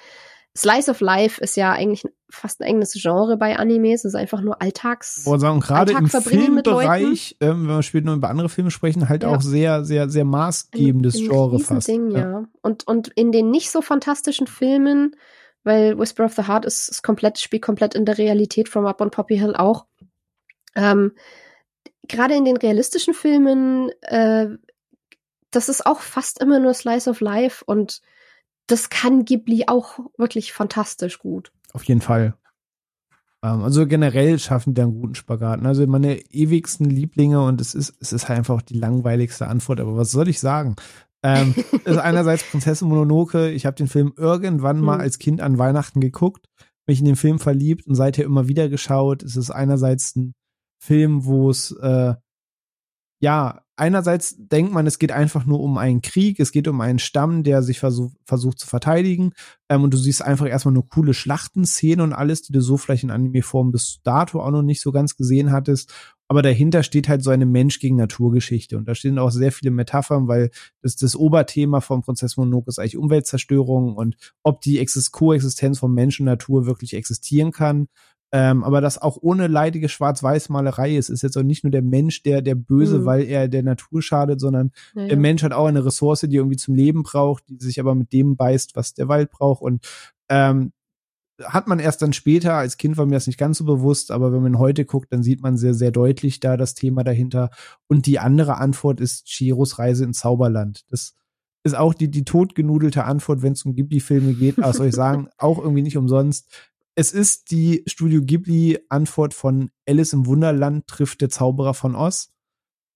[0.56, 4.04] Slice of Life ist ja eigentlich fast ein eigenes Genre bei Animes.
[4.04, 5.24] Es ist einfach nur Alltags.
[5.26, 9.24] Ich sagen, gerade im Filmbereich, ähm, wenn wir später noch über andere Filme sprechen, halt
[9.24, 9.30] ja.
[9.30, 11.88] auch sehr, sehr, sehr maßgebendes ein, ein Genre fast.
[11.88, 12.18] Ding, ja.
[12.18, 12.44] ja.
[12.62, 15.16] Und, und in den nicht so fantastischen Filmen
[15.64, 19.00] weil Whisper of the Heart ist, ist komplett, spielt komplett in der Realität From Up
[19.00, 19.86] on Poppy Hill auch.
[20.74, 21.12] Ähm,
[22.06, 24.48] Gerade in den realistischen Filmen, äh,
[25.50, 28.02] das ist auch fast immer nur Slice of Life und
[28.66, 31.52] das kann Ghibli auch wirklich fantastisch gut.
[31.72, 32.34] Auf jeden Fall.
[33.42, 35.62] Ähm, also generell schaffen die einen guten Spagat.
[35.62, 35.68] Ne?
[35.68, 39.80] Also meine ewigsten Lieblinge und es ist, es ist halt einfach die langweiligste Antwort.
[39.80, 40.76] Aber was soll ich sagen?
[41.24, 41.54] Ähm,
[41.84, 43.50] ist einerseits Prinzessin Mononoke.
[43.50, 45.00] Ich habe den Film irgendwann mal hm.
[45.00, 46.46] als Kind an Weihnachten geguckt,
[46.86, 49.22] mich in den Film verliebt und seither immer wieder geschaut.
[49.22, 50.34] Es ist einerseits ein
[50.78, 52.14] Film, wo es äh,
[53.20, 56.98] ja einerseits denkt man, es geht einfach nur um einen Krieg, es geht um einen
[56.98, 59.32] Stamm, der sich versuch, versucht zu verteidigen.
[59.68, 63.04] Ähm, und du siehst einfach erstmal nur coole Schlachtenszenen und alles, die du so vielleicht
[63.04, 65.92] in Anime-Form bis dato auch noch nicht so ganz gesehen hattest.
[66.28, 68.78] Aber dahinter steht halt so eine Mensch gegen Naturgeschichte.
[68.78, 72.78] Und da stehen auch sehr viele Metaphern, weil das, das Oberthema vom Prozess Mononoke ist
[72.78, 77.88] eigentlich Umweltzerstörung und ob die Koexistenz von Mensch und Natur wirklich existieren kann.
[78.32, 81.08] Ähm, aber das auch ohne leidige Schwarz-Weiß-Malerei ist.
[81.08, 83.04] Ist jetzt auch nicht nur der Mensch, der, der böse, mhm.
[83.04, 86.56] weil er der Natur schadet, sondern ja, der Mensch hat auch eine Ressource, die irgendwie
[86.56, 89.62] zum Leben braucht, die sich aber mit dem beißt, was der Wald braucht.
[89.62, 89.86] Und
[90.28, 90.72] ähm,
[91.42, 94.32] hat man erst dann später, als Kind war mir das nicht ganz so bewusst, aber
[94.32, 97.50] wenn man heute guckt, dann sieht man sehr, sehr deutlich da das Thema dahinter.
[97.88, 100.84] Und die andere Antwort ist Chiros Reise ins Zauberland.
[100.90, 101.14] Das
[101.64, 104.58] ist auch die, die totgenudelte Antwort, wenn es um Ghibli-Filme geht.
[104.58, 106.48] Aber soll ich sagen, auch irgendwie nicht umsonst
[106.96, 112.32] es ist die Studio Ghibli-Antwort von Alice im Wunderland trifft der Zauberer von Oz.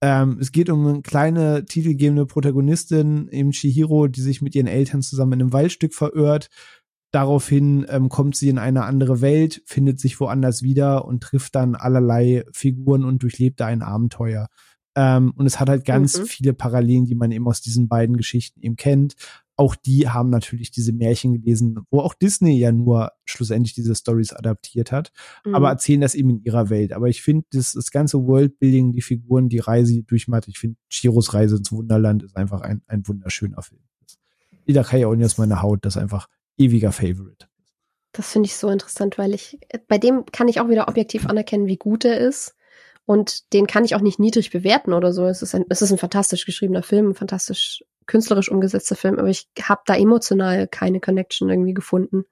[0.01, 5.03] Ähm, es geht um eine kleine titelgebende Protagonistin, eben Chihiro, die sich mit ihren Eltern
[5.03, 6.49] zusammen in einem Waldstück verirrt.
[7.11, 11.75] Daraufhin ähm, kommt sie in eine andere Welt, findet sich woanders wieder und trifft dann
[11.75, 14.49] allerlei Figuren und durchlebt da ein Abenteuer.
[14.95, 16.27] Ähm, und es hat halt ganz mhm.
[16.27, 19.15] viele Parallelen, die man eben aus diesen beiden Geschichten eben kennt
[19.59, 24.33] auch die haben natürlich diese Märchen gelesen, wo auch Disney ja nur schlussendlich diese Stories
[24.33, 25.11] adaptiert hat,
[25.45, 25.57] mhm.
[25.57, 26.93] aber erzählen das eben in ihrer Welt.
[26.93, 30.77] Aber ich finde, das, das ganze Worldbuilding, die Figuren, die Reise, die durchmacht, ich finde,
[30.89, 33.81] Chiros Reise ins Wunderland ist einfach ein, ein wunderschöner Film.
[34.67, 36.29] Ida Kaya jetzt meine Haut, das einfach
[36.59, 37.49] ewiger Favorite.
[38.13, 41.67] Das finde ich so interessant, weil ich, bei dem kann ich auch wieder objektiv anerkennen,
[41.67, 42.55] wie gut er ist.
[43.05, 45.27] Und den kann ich auch nicht niedrig bewerten oder so.
[45.27, 49.29] Es ist ein, es ist ein fantastisch geschriebener Film, ein fantastisch künstlerisch umgesetzter Film, aber
[49.29, 52.25] ich habe da emotional keine Connection irgendwie gefunden,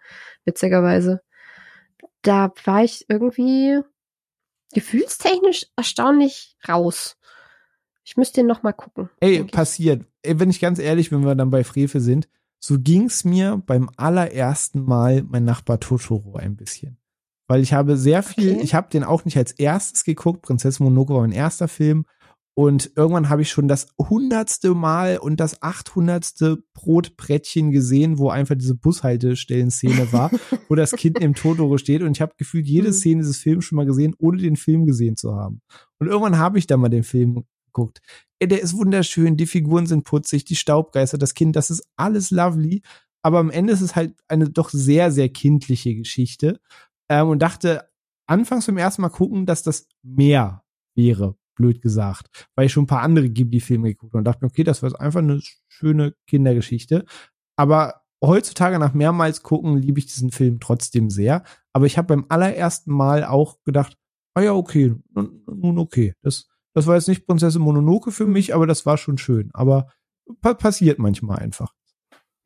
[0.45, 1.21] witzigerweise.
[2.23, 3.81] Da war ich irgendwie
[4.73, 7.17] gefühlstechnisch erstaunlich raus.
[8.05, 9.11] Ich müsste den noch mal gucken.
[9.21, 10.05] Ey, passiert.
[10.23, 13.91] Ey, wenn ich ganz ehrlich, wenn wir dann bei Frevel sind, so ging's mir beim
[13.97, 16.99] allerersten Mal mein Nachbar Totoro ein bisschen.
[17.49, 18.63] Weil ich habe sehr viel, okay.
[18.63, 20.43] ich habe den auch nicht als erstes geguckt.
[20.43, 22.05] Prinzessin Mononoke war mein erster Film.
[22.59, 28.55] Und irgendwann habe ich schon das hundertste Mal und das achthundertste Brotbrettchen gesehen, wo einfach
[28.55, 30.31] diese Bushaltestellen-Szene war,
[30.69, 32.01] wo das Kind im Totoro steht.
[32.01, 32.93] Und ich habe gefühlt jede mhm.
[32.95, 35.61] Szene dieses Films schon mal gesehen, ohne den Film gesehen zu haben.
[35.99, 38.01] Und irgendwann habe ich da mal den Film geguckt.
[38.39, 42.31] Ey, der ist wunderschön, die Figuren sind putzig, die Staubgeister, das Kind, das ist alles
[42.31, 42.83] lovely.
[43.23, 46.61] Aber am Ende ist es halt eine doch sehr, sehr kindliche Geschichte.
[47.09, 47.89] Ähm, und dachte
[48.27, 50.63] anfangs beim ersten Mal gucken, dass das mehr
[50.95, 54.51] wäre blöd gesagt, weil ich schon ein paar andere Ghibli-Filme geguckt habe und dachte mir,
[54.51, 57.05] okay, das war einfach eine schöne Kindergeschichte.
[57.57, 61.45] Aber heutzutage nach mehrmals gucken, liebe ich diesen Film trotzdem sehr.
[61.73, 63.97] Aber ich habe beim allerersten Mal auch gedacht,
[64.35, 66.15] ah ja, okay, nun okay.
[66.23, 69.49] Das, das war jetzt nicht Prinzessin Mononoke für mich, aber das war schon schön.
[69.55, 69.89] Aber
[70.43, 71.73] pa passiert manchmal einfach.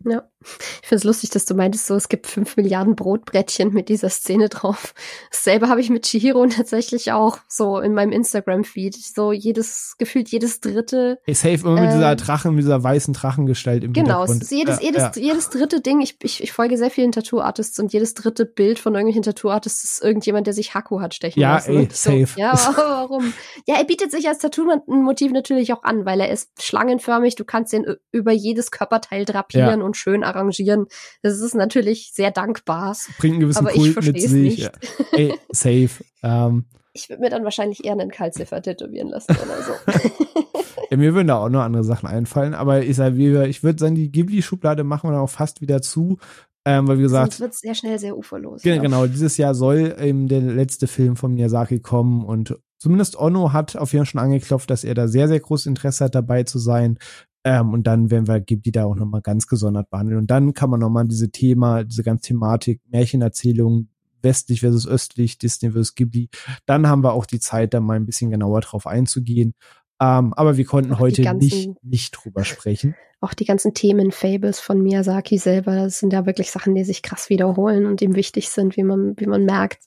[0.07, 3.91] Ja, ich finde es lustig, dass du meintest, so es gibt fünf Milliarden Brotbrettchen mit
[3.91, 4.95] dieser Szene drauf.
[5.31, 8.95] Dasselbe habe ich mit Chihiro tatsächlich auch so in meinem Instagram-Feed.
[8.95, 11.19] So jedes, gefühlt jedes dritte.
[11.25, 14.49] Hey, safe immer mit dieser ähm, Drachen, mit dieser weißen Drachengestalt im genau, Hintergrund.
[14.49, 15.13] Genau, jedes, ja, jedes, ja.
[15.23, 18.95] jedes dritte Ding, ich, ich, ich folge sehr vielen Tattoo-Artists und jedes dritte Bild von
[18.95, 21.75] irgendwelchen Tattoo-Artists ist irgendjemand, der sich Haku hat stechen ja, lassen.
[21.75, 22.27] Ja, ey, safe.
[22.27, 23.35] So, ja, warum?
[23.67, 27.75] Ja, er bietet sich als Tattoo-Motiv natürlich auch an, weil er ist schlangenförmig, du kannst
[27.75, 30.87] ihn über jedes Körperteil drapieren und schön arrangieren.
[31.23, 32.97] Das ist natürlich sehr dankbar.
[33.19, 34.33] Bringt einen gewissen aber Kult ich mit sich.
[34.33, 34.59] Nicht.
[34.59, 34.73] Ja.
[35.13, 36.05] Ey, safe.
[36.23, 40.43] Ähm, ich würde mir dann wahrscheinlich eher einen Kalziffer tätowieren lassen oder so.
[40.91, 43.95] ja, mir würden da auch noch andere Sachen einfallen, aber ich sage, ich würde sagen,
[43.95, 46.19] die Ghibli-Schublade machen wir dann auch fast wieder zu.
[46.65, 48.63] Ähm, weil wie gesagt, Sonst wird sehr schnell sehr uferlos.
[48.63, 53.53] Genau, genau, dieses Jahr soll eben der letzte Film von Miyazaki kommen und zumindest Ono
[53.53, 56.43] hat auf jeden Fall schon angeklopft, dass er da sehr, sehr großes Interesse hat, dabei
[56.43, 56.99] zu sein.
[57.45, 60.19] Ähm, und dann werden wir, gibt die da auch nochmal ganz gesondert behandeln.
[60.19, 63.89] Und dann kann man nochmal diese Thema, diese ganze Thematik, Märchenerzählung,
[64.23, 66.29] westlich versus östlich, Disney versus Ghibli,
[66.67, 69.55] dann haben wir auch die Zeit, da mal ein bisschen genauer drauf einzugehen.
[70.01, 72.95] Ähm, aber wir konnten auch heute ganzen, nicht, nicht drüber sprechen.
[73.21, 77.03] Auch die ganzen Themen, Fables von Miyazaki selber, das sind ja wirklich Sachen, die sich
[77.03, 79.85] krass wiederholen und ihm wichtig sind, wie man, wie man merkt.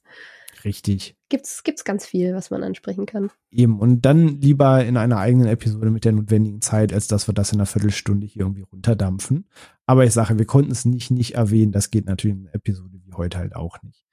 [0.64, 1.16] Richtig.
[1.30, 3.32] Gibt's, gibt's ganz viel, was man ansprechen kann.
[3.52, 3.80] Eben.
[3.80, 7.52] Und dann lieber in einer eigenen Episode mit der notwendigen Zeit, als dass wir das
[7.52, 9.48] in einer Viertelstunde hier irgendwie runterdampfen.
[9.86, 11.72] Aber ich sage, wir konnten es nicht, nicht erwähnen.
[11.72, 14.06] Das geht natürlich in einer Episode wie heute halt auch nicht.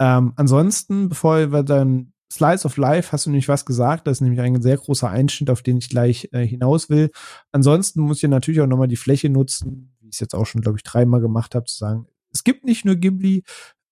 [0.00, 4.06] Ähm, ansonsten, bevor wir dann Slice of Life hast du nämlich was gesagt.
[4.06, 7.10] Das ist nämlich ein sehr großer Einschnitt, auf den ich gleich äh, hinaus will.
[7.52, 10.60] Ansonsten muss ich natürlich auch nochmal die Fläche nutzen, wie ich es jetzt auch schon,
[10.60, 13.44] glaube ich, dreimal gemacht habe, zu sagen, es gibt nicht nur Ghibli,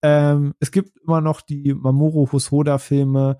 [0.02, 3.39] ähm, es gibt immer noch die Mamoru Hosoda-Filme,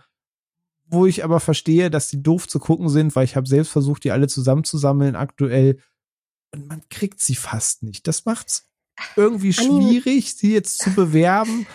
[0.86, 4.05] wo ich aber verstehe, dass die doof zu gucken sind, weil ich habe selbst versucht,
[4.05, 5.78] die alle zusammenzusammeln aktuell.
[6.55, 8.07] Und man kriegt sie fast nicht.
[8.07, 8.70] Das macht's
[9.16, 11.66] irgendwie schwierig, sie jetzt zu bewerben.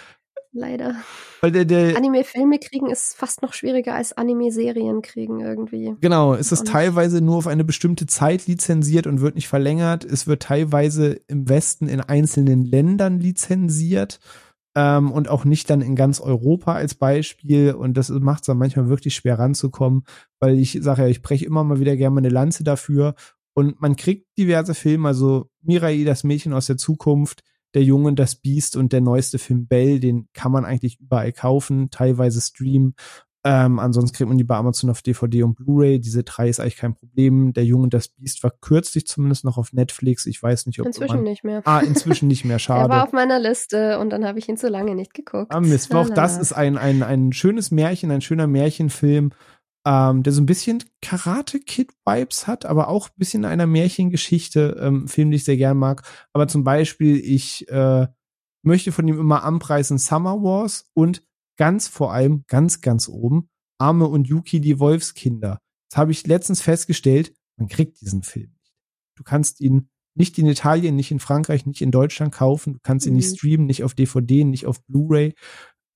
[0.53, 0.95] Leider.
[1.41, 5.95] Weil der, der Anime-Filme kriegen ist fast noch schwieriger als Anime-Serien kriegen irgendwie.
[6.01, 10.03] Genau, es ist teilweise nur auf eine bestimmte Zeit lizenziert und wird nicht verlängert.
[10.03, 14.19] Es wird teilweise im Westen in einzelnen Ländern lizenziert
[14.78, 17.74] ähm, und auch nicht dann in ganz Europa als Beispiel.
[17.74, 20.04] Und das macht es dann manchmal wirklich schwer ranzukommen,
[20.40, 23.16] weil ich sage ja, ich breche immer mal wieder gerne eine Lanze dafür.
[23.56, 27.42] Und man kriegt diverse Filme, also Mirai, das Mädchen aus der Zukunft,
[27.74, 31.90] der Junge, das Biest und der neueste Film Bell, den kann man eigentlich überall kaufen,
[31.90, 32.94] teilweise streamen.
[33.50, 36.01] Ähm, ansonsten kriegt man die bei Amazon auf DVD und Blu-ray.
[36.01, 37.53] Diese drei ist eigentlich kein Problem.
[37.53, 40.26] Der Junge und das Biest war kürzlich zumindest noch auf Netflix.
[40.26, 41.61] Ich weiß nicht, ob inzwischen nicht mehr.
[41.64, 42.59] Ah, inzwischen nicht mehr.
[42.59, 42.82] Schade.
[42.92, 45.53] er war auf meiner Liste und dann habe ich ihn zu lange nicht geguckt.
[45.53, 45.95] Ah, Mist.
[45.95, 49.32] Auch das ist ein, ein, ein schönes Märchen, ein schöner Märchenfilm,
[49.85, 54.76] ähm, der so ein bisschen Karate Kid Vibes hat, aber auch ein bisschen einer Märchengeschichte,
[54.77, 56.01] ähm, Film, den ich sehr gern mag.
[56.34, 58.08] Aber zum Beispiel, ich äh,
[58.61, 61.24] möchte von ihm immer anpreisen Summer Wars und
[61.58, 65.60] ganz vor allem, ganz, ganz oben, Arme und Yuki, die Wolfskinder.
[65.90, 68.74] Das habe ich letztens festgestellt, man kriegt diesen Film nicht.
[69.16, 72.74] Du kannst ihn nicht in Italien, nicht in Frankreich, nicht in Deutschland kaufen.
[72.74, 73.18] Du kannst ihn mhm.
[73.18, 75.36] nicht streamen, nicht auf DVD, nicht auf Blu-ray.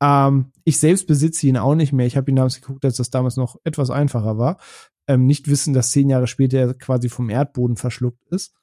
[0.01, 2.05] Ähm, ich selbst besitze ihn auch nicht mehr.
[2.05, 4.59] Ich habe ihn damals geguckt, als das damals noch etwas einfacher war.
[5.07, 8.53] Ähm, nicht wissen, dass zehn Jahre später er quasi vom Erdboden verschluckt ist.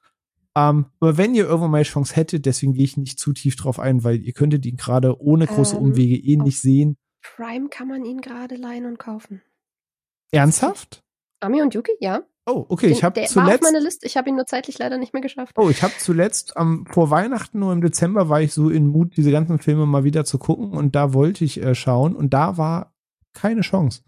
[0.59, 3.55] Ähm, aber wenn ihr irgendwann mal die Chance hättet, deswegen gehe ich nicht zu tief
[3.57, 6.97] drauf ein, weil ihr könntet ihn gerade ohne große ähm, Umwege eh nicht sehen.
[7.23, 9.43] Prime kann man ihn gerade leihen und kaufen.
[10.33, 11.05] Ernsthaft?
[11.41, 12.23] Ami und Yuki, ja.
[12.47, 13.63] Oh, okay, Den, ich habe zuletzt.
[13.63, 14.07] Meine Liste.
[14.07, 15.53] Ich habe ihn nur zeitlich leider nicht mehr geschafft.
[15.57, 19.17] Oh, ich habe zuletzt am vor Weihnachten nur im Dezember war ich so in Mut,
[19.17, 22.57] diese ganzen Filme mal wieder zu gucken und da wollte ich äh, schauen und da
[22.57, 22.95] war
[23.35, 24.03] keine Chance.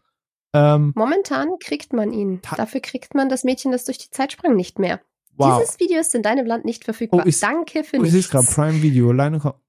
[0.54, 2.40] Ähm, Momentan kriegt man ihn.
[2.56, 5.00] Dafür kriegt man das Mädchen, das durch die Zeit sprang, nicht mehr.
[5.40, 5.60] Wow.
[5.60, 7.22] Dieses Video ist in deinem Land nicht verfügbar.
[7.24, 9.12] Oh, ich, Danke für oh, Ich sehe gerade Prime Video.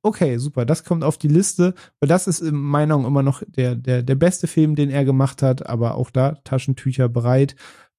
[0.03, 0.65] Okay, super.
[0.65, 4.03] Das kommt auf die Liste, weil das ist in meiner Meinung immer noch der, der,
[4.03, 5.65] der beste Film, den er gemacht hat.
[5.67, 7.55] Aber auch da Taschentücher bereit.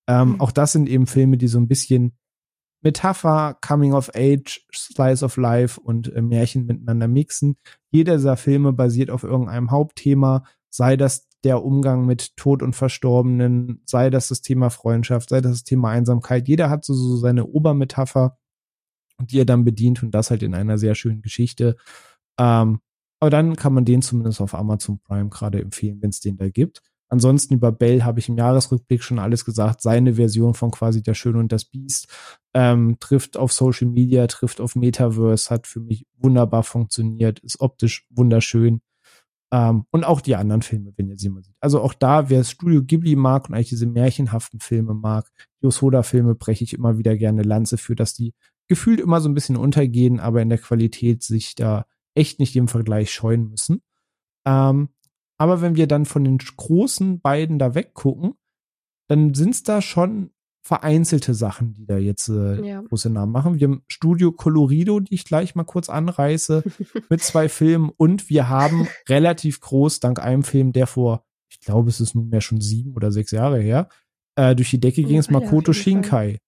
[0.06, 0.40] Ähm, mhm.
[0.40, 2.12] Auch das sind eben Filme, die so ein bisschen
[2.82, 7.56] Metapher, Coming of Age, Slice of Life und äh, Märchen miteinander mixen.
[7.90, 13.82] Jeder dieser Filme basiert auf irgendeinem Hauptthema, sei das der Umgang mit Tod und Verstorbenen,
[13.84, 16.48] sei das das Thema Freundschaft, sei das das Thema Einsamkeit.
[16.48, 18.38] Jeder hat so, so seine Obermetapher,
[19.20, 21.76] die er dann bedient und das halt in einer sehr schönen Geschichte.
[22.38, 22.80] Ähm,
[23.20, 26.48] aber dann kann man den zumindest auf Amazon Prime gerade empfehlen, wenn es den da
[26.48, 26.82] gibt.
[27.08, 29.82] Ansonsten über Bell habe ich im Jahresrückblick schon alles gesagt.
[29.82, 32.08] Seine Version von quasi Der Schöne und das Biest
[32.54, 38.06] ähm, trifft auf Social Media, trifft auf Metaverse, hat für mich wunderbar funktioniert, ist optisch
[38.08, 38.80] wunderschön.
[39.52, 41.56] Ähm, und auch die anderen Filme, wenn ihr sie mal sieht.
[41.60, 46.34] Also auch da, wer Studio Ghibli mag und eigentlich diese märchenhaften Filme mag, die Osoda-Filme
[46.34, 48.32] breche ich immer wieder gerne Lanze für, dass die
[48.68, 52.68] gefühlt immer so ein bisschen untergehen, aber in der Qualität sich da echt nicht im
[52.68, 53.82] Vergleich scheuen müssen.
[54.46, 54.88] Ähm,
[55.38, 58.34] aber wenn wir dann von den großen beiden da weggucken,
[59.08, 60.30] dann sind es da schon
[60.62, 62.80] vereinzelte Sachen, die da jetzt äh, ja.
[62.82, 63.58] große Namen machen.
[63.58, 66.62] Wir haben Studio Colorido, die ich gleich mal kurz anreiße,
[67.10, 67.90] mit zwei Filmen.
[67.96, 72.40] Und wir haben relativ groß, dank einem Film, der vor, ich glaube, es ist nunmehr
[72.40, 73.88] schon sieben oder sechs Jahre her,
[74.36, 76.38] äh, durch die Decke ging es Makoto Shinkai.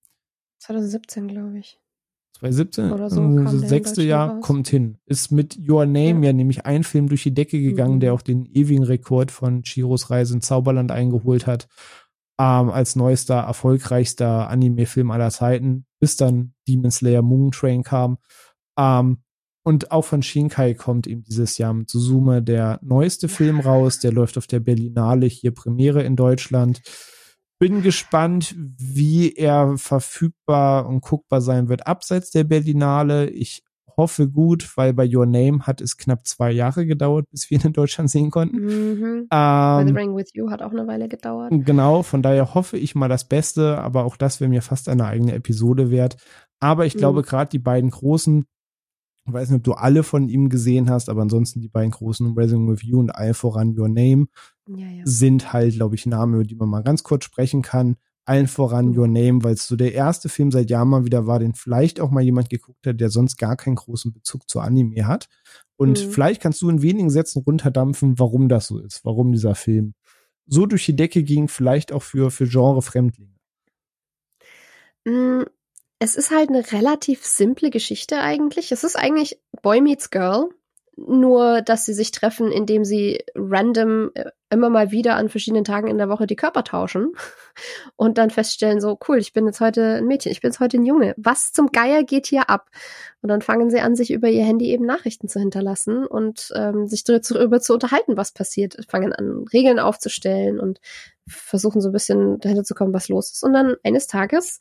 [0.61, 1.81] 2017, glaube ich.
[2.39, 4.45] 2017, oder so das sechste Jahr raus.
[4.45, 4.99] kommt hin.
[5.07, 6.27] Ist mit Your Name ja.
[6.27, 6.33] ja.
[6.33, 8.01] nämlich ein Film durch die Decke gegangen, mhm.
[8.01, 11.69] der auch den ewigen Rekord von Chiros Reise in Zauberland eingeholt hat
[12.39, 18.19] ähm, als neuester, erfolgreichster Anime-Film aller Zeiten, bis dann Demon Slayer Moon Train kam.
[18.79, 19.23] Ähm,
[19.67, 23.99] und auch von Shinkai kommt eben dieses Jahr mit Suzume der neueste Film raus.
[23.99, 26.83] Der läuft auf der Berlinale, hier Premiere in Deutschland.
[27.59, 33.31] Bin gespannt, wie er verfügbar und guckbar sein wird abseits der Berlinale.
[33.31, 33.63] Ich
[33.97, 37.67] hoffe gut, weil bei Your Name hat es knapp zwei Jahre gedauert, bis wir ihn
[37.67, 38.59] in Deutschland sehen konnten.
[38.59, 39.29] Mhm.
[39.31, 41.53] Ähm, The Ring with You hat auch eine Weile gedauert.
[41.53, 45.07] Genau, von daher hoffe ich mal das Beste, aber auch das wäre mir fast eine
[45.07, 46.17] eigene Episode wert.
[46.61, 47.25] Aber ich glaube, mhm.
[47.25, 48.47] gerade die beiden großen,
[49.27, 52.35] ich weiß nicht, ob du alle von ihm gesehen hast, aber ansonsten die beiden großen
[52.35, 54.27] Resident with You und all voran Your Name
[54.69, 55.03] ja, ja.
[55.05, 58.97] sind halt, glaube ich, Namen, über die man mal ganz kurz sprechen kann allen voran
[58.97, 62.01] Your Name, weil es so der erste Film seit Jahren mal wieder war, den vielleicht
[62.01, 65.29] auch mal jemand geguckt hat, der sonst gar keinen großen Bezug zu Anime hat.
[65.77, 66.11] Und mhm.
[66.11, 69.95] vielleicht kannst du in wenigen Sätzen runterdampfen, warum das so ist, warum dieser Film
[70.47, 73.35] so durch die Decke ging, vielleicht auch für, für Genre-Fremdlinge?
[75.05, 75.43] Mm,
[75.99, 78.73] es ist halt eine relativ simple Geschichte eigentlich.
[78.73, 80.51] Es ist eigentlich Boy Meets Girl,
[80.97, 85.89] nur dass sie sich treffen, indem sie random äh, immer mal wieder an verschiedenen Tagen
[85.89, 87.13] in der Woche die Körper tauschen
[87.97, 90.77] und dann feststellen, so cool, ich bin jetzt heute ein Mädchen, ich bin jetzt heute
[90.77, 91.15] ein Junge.
[91.17, 92.69] Was zum Geier geht hier ab?
[93.23, 96.87] Und dann fangen sie an, sich über ihr Handy eben Nachrichten zu hinterlassen und ähm,
[96.87, 98.77] sich darüber zu unterhalten, was passiert.
[98.89, 100.81] Fangen an, Regeln aufzustellen und
[101.27, 103.43] versuchen so ein bisschen dahinter zu kommen, was los ist.
[103.43, 104.61] Und dann eines Tages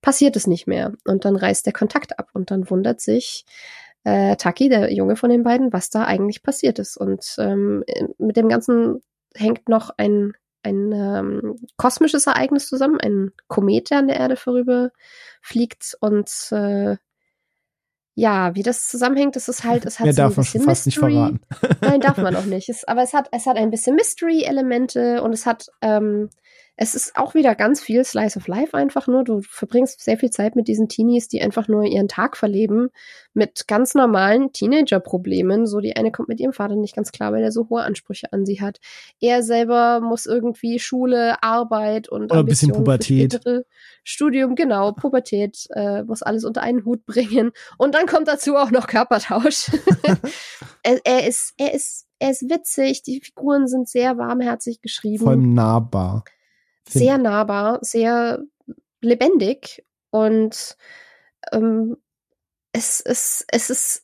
[0.00, 0.92] passiert es nicht mehr.
[1.04, 3.44] Und dann reißt der Kontakt ab und dann wundert sich
[4.06, 6.96] äh, Taki, der Junge von den beiden, was da eigentlich passiert ist.
[6.96, 7.82] Und ähm,
[8.18, 9.00] mit dem Ganzen
[9.34, 14.90] hängt noch ein, ein ähm, kosmisches Ereignis zusammen, ein Komet, der an der Erde vorüber
[15.42, 16.96] fliegt und äh,
[18.14, 20.60] ja, wie das zusammenhängt, das ist halt, es hat Mehr so ein darf man bisschen
[20.62, 21.14] schon fast Mystery.
[21.14, 21.80] nicht verraten.
[21.82, 22.68] Nein, darf man auch nicht.
[22.68, 26.30] Es, aber es hat, es hat ein bisschen Mystery-Elemente und es hat, ähm,
[26.78, 29.24] es ist auch wieder ganz viel Slice of Life einfach nur.
[29.24, 32.90] Du verbringst sehr viel Zeit mit diesen Teenies, die einfach nur ihren Tag verleben
[33.32, 35.66] mit ganz normalen Teenager-Problemen.
[35.66, 38.30] So die eine kommt mit ihrem Vater nicht ganz klar, weil er so hohe Ansprüche
[38.32, 38.78] an sie hat.
[39.20, 43.40] Er selber muss irgendwie Schule, Arbeit und Oder ein bisschen Pubertät.
[44.04, 47.52] Studium, genau, Pubertät, äh, muss alles unter einen Hut bringen.
[47.78, 49.70] Und dann kommt dazu auch noch Körpertausch.
[50.82, 55.30] er, er ist, er ist, er ist witzig, die Figuren sind sehr warmherzig geschrieben Vor
[55.30, 56.24] allem nahbar.
[56.88, 58.42] Sehr nahbar, sehr
[59.00, 60.76] lebendig und
[61.52, 61.96] ähm,
[62.72, 64.02] es, es, es ist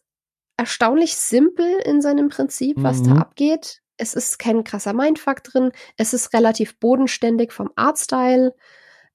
[0.57, 3.05] erstaunlich simpel in seinem Prinzip, was Mhm.
[3.05, 3.81] da abgeht.
[3.97, 5.71] Es ist kein krasser Mindfuck drin.
[5.97, 8.55] Es ist relativ bodenständig vom Artstyle.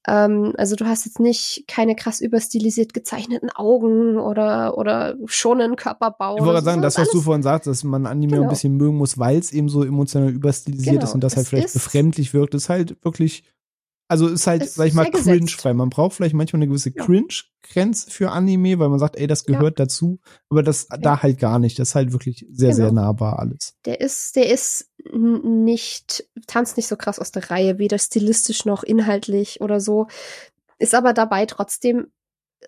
[0.08, 5.76] Ähm, also du hast jetzt nicht keine krass überstilisiert gezeichneten Augen oder, oder schon einen
[5.76, 6.36] Körperbau.
[6.38, 8.44] Ich wollte gerade so, sagen, das, was du vorhin sagst, dass man Anime Genau.
[8.44, 11.44] ein bisschen mögen muss, weil es eben so emotional überstilisiert Genau, ist und das halt
[11.46, 13.44] es vielleicht ist- befremdlich wirkt, ist halt wirklich,
[14.08, 15.28] also ist halt, Es sag ich mal, sehr gesetzt.
[15.38, 15.74] cringe-frei.
[15.74, 17.04] Man braucht vielleicht manchmal eine gewisse Ja.
[17.06, 19.54] Cringe-Grenze für Anime, weil man sagt, ey, das Ja.
[19.58, 20.20] gehört dazu,
[20.50, 21.78] aber das da halt gar nicht.
[21.80, 23.02] Das ist halt wirklich sehr, sehr Genau.
[23.02, 23.76] nahbar alles.
[23.86, 28.84] Der ist, der ist nicht, tanzt nicht so krass aus der Reihe, weder stilistisch noch
[28.84, 30.08] inhaltlich oder so.
[30.80, 32.08] Ist aber dabei trotzdem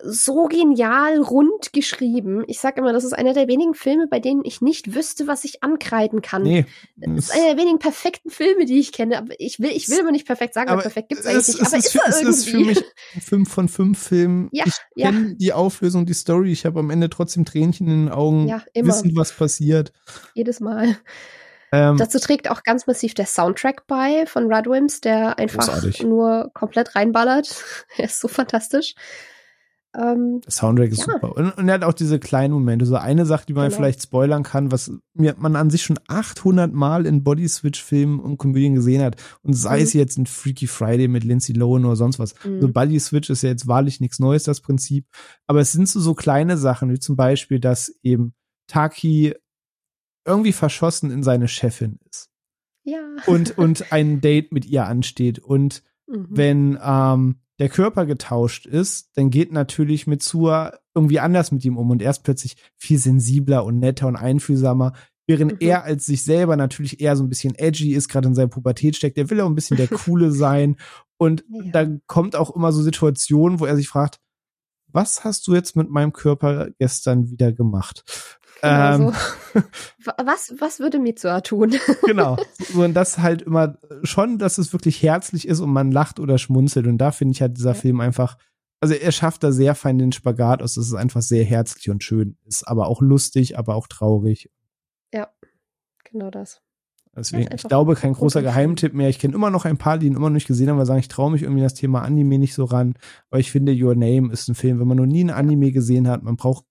[0.02, 2.44] so genial rund geschrieben.
[2.46, 5.44] Ich sag immer, das ist einer der wenigen Filme, bei denen ich nicht wüsste, was
[5.44, 6.42] ich ankreiden kann.
[6.42, 6.66] Nee.
[6.96, 9.18] Das ist einer der wenigen perfekten Filme, die ich kenne.
[9.18, 11.48] Aber ich will, ich will aber nicht perfekt sagen, weil Aber perfekt gibt's es, eigentlich
[11.48, 11.60] nicht.
[11.60, 14.48] es, Aber ist ist für, es ist für mich ein fünf von fünf Filmen.
[14.52, 15.10] Ja, ich ja.
[15.10, 16.52] kenne die Auflösung, die Story.
[16.52, 18.48] Ich habe am Ende trotzdem Tränchen in den Augen.
[18.48, 18.88] Ja, immer.
[18.88, 19.92] Wissen, was passiert.
[20.34, 20.96] Jedes Mal.
[21.72, 26.02] Ähm, Dazu trägt auch ganz massiv der Soundtrack bei von Radwims, der einfach Großartig.
[26.02, 27.54] nur komplett reinballert.
[27.96, 28.94] er ist so fantastisch.
[29.92, 31.14] Ähm, Der Soundtrack ist Ja.
[31.14, 31.34] super.
[31.36, 32.86] Und, und er hat auch diese kleinen Momente.
[32.86, 33.76] So eine Sache, die man Genau.
[33.76, 38.20] vielleicht spoilern kann, was mir, man an sich schon 800 Mal in Body Switch Filmen
[38.20, 39.16] und Komödien gesehen hat.
[39.42, 39.82] Und sei Mhm.
[39.82, 42.34] es jetzt ein Freaky Friday mit Lindsay Lohan oder sonst was.
[42.44, 42.60] Mhm.
[42.60, 45.06] So Body Switch ist ja jetzt wahrlich nichts Neues, das Prinzip.
[45.48, 48.34] Aber es sind so, so kleine Sachen, wie zum Beispiel, dass eben
[48.68, 49.34] Taki
[50.24, 52.28] irgendwie verschossen in seine Chefin ist.
[52.84, 53.00] ja.
[53.26, 55.38] Und, und ein Date mit ihr ansteht.
[55.40, 56.26] Und Mhm.
[56.30, 61.90] wenn ähm, der Körper getauscht ist, dann geht natürlich Mitsua irgendwie anders mit ihm um
[61.90, 64.94] und er ist plötzlich viel sensibler und netter und einfühlsamer,
[65.28, 65.58] während Mhm.
[65.60, 68.96] er als sich selber natürlich eher so ein bisschen edgy ist, gerade in seiner Pubertät
[68.96, 69.16] steckt.
[69.16, 69.86] Der will auch ein bisschen der
[70.18, 70.76] Coole sein
[71.18, 71.70] und Ja.
[71.84, 74.18] da kommt auch immer so Situationen, wo er sich fragt,
[74.92, 78.02] was hast du jetzt mit meinem Körper gestern wieder gemacht?
[78.62, 79.12] Genau ähm,
[79.54, 79.60] so.
[80.04, 81.74] Wa- was, was würde Mitsua tun?
[82.06, 82.36] genau.
[82.74, 86.86] Und das halt immer schon, dass es wirklich herzlich ist und man lacht oder schmunzelt.
[86.86, 87.74] Und da finde ich halt dieser Ja.
[87.74, 88.36] Film einfach,
[88.80, 92.02] also er schafft da sehr fein den Spagat aus, dass es einfach sehr herzlich und
[92.04, 94.50] schön ist, aber auch lustig, aber auch traurig.
[96.04, 96.60] genau das.
[97.14, 98.40] Deswegen, ich glaube, kein großer.
[98.42, 99.08] Geheimtipp mehr.
[99.08, 101.00] Ich kenne immer noch ein paar, die ihn immer noch nicht gesehen haben, weil sagen,
[101.00, 102.94] ich traue mich irgendwie das Thema Anime nicht so ran.
[103.30, 106.06] Aber ich finde, Your Name ist ein Film, wenn man noch nie ein Anime gesehen
[106.08, 106.64] hat, man braucht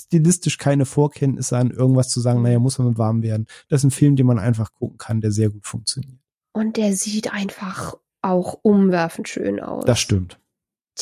[0.00, 2.44] stilistisch keine Vorkenntnisse an irgendwas zu sagen, Mhm.
[2.44, 3.46] naja, muss man mit warm werden.
[3.68, 6.18] Das ist ein Film, den man einfach gucken kann, der sehr gut funktioniert.
[6.52, 9.84] Und der sieht einfach auch umwerfend schön aus.
[9.84, 10.38] Das stimmt.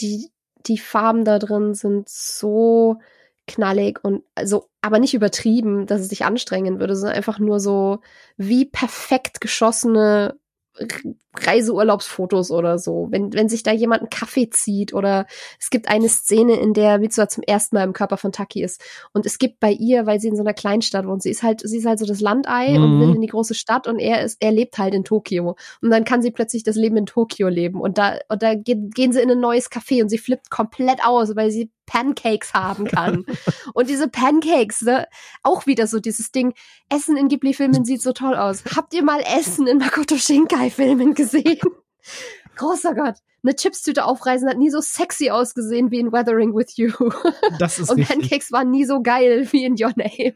[0.01, 0.31] die,
[0.67, 2.99] die Farben da drin sind so
[3.49, 8.01] knallig und also, aber nicht übertrieben, dass es sich anstrengen würde, sondern einfach nur so
[8.37, 10.39] wie perfekt geschossene
[11.35, 13.09] Reiseurlaubsfotos oder so.
[13.11, 15.27] Wenn, wenn sich da jemand einen Kaffee zieht oder
[15.59, 18.83] es gibt eine Szene, in der Mitsuha zum ersten Mal im Körper von Taki ist.
[19.13, 21.61] Und es gibt bei ihr, weil sie in so einer Kleinstadt wohnt, sie ist halt,
[21.65, 23.01] sie ist halt so das Landei und Mhm.
[23.01, 25.57] will in die große Stadt und er ist, er lebt halt in Tokio.
[25.81, 27.81] Und dann kann sie plötzlich das Leben in Tokio leben.
[27.81, 31.05] Und da, und da geht, gehen sie in ein neues Café und sie flippt komplett
[31.05, 33.25] aus, weil sie Pancakes haben kann.
[33.75, 35.07] und diese Pancakes, ne,
[35.43, 36.55] auch wieder so dieses Ding,
[36.89, 38.65] Essen in Ghibli-Filmen sieht so toll aus.
[38.77, 41.59] Habt ihr mal Essen in Makoto Shinkai-Filmen gesehen?
[42.57, 43.15] Großer Gott.
[43.45, 46.93] Eine Chipstüte aufreißen hat nie so sexy ausgesehen wie in Weathering with You.
[47.59, 48.21] Das ist Und richtig.
[48.21, 50.35] Pancakes waren nie so geil wie in Your Name.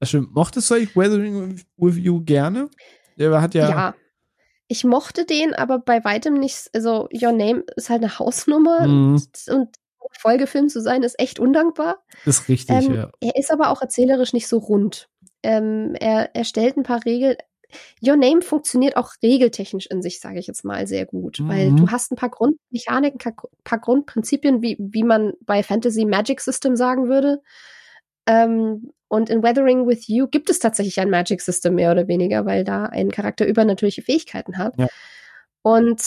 [0.00, 0.34] Das stimmt.
[0.34, 2.68] Mochtest du eigentlich Weathering with You gerne?
[3.16, 3.94] Der hat ja, Ja.
[4.68, 6.70] Ich mochte den, aber bei weitem nicht.
[6.74, 9.14] Also, Your Name ist halt eine Hausnummer Mhm.
[9.14, 9.68] und, und
[10.18, 12.02] Folgefilm zu sein ist echt undankbar.
[12.24, 13.10] ist richtig, Ähm, ja.
[13.20, 15.08] Er ist aber auch erzählerisch nicht so rund.
[15.42, 17.36] Ähm, er, er stellt ein paar Regeln.
[18.06, 21.38] Your Name funktioniert auch regeltechnisch in sich, sage ich jetzt mal, sehr gut.
[21.40, 21.76] Weil Mhm.
[21.78, 26.76] du hast ein paar Grundmechaniken, ein paar Grundprinzipien, wie, wie man bei Fantasy Magic System
[26.76, 27.40] sagen würde.
[28.26, 32.46] Ähm, und in Weathering with You gibt es tatsächlich ein Magic System mehr oder weniger,
[32.46, 34.74] weil da ein Charakter übernatürliche Fähigkeiten hat.
[34.78, 34.88] Ja.
[35.62, 36.00] Und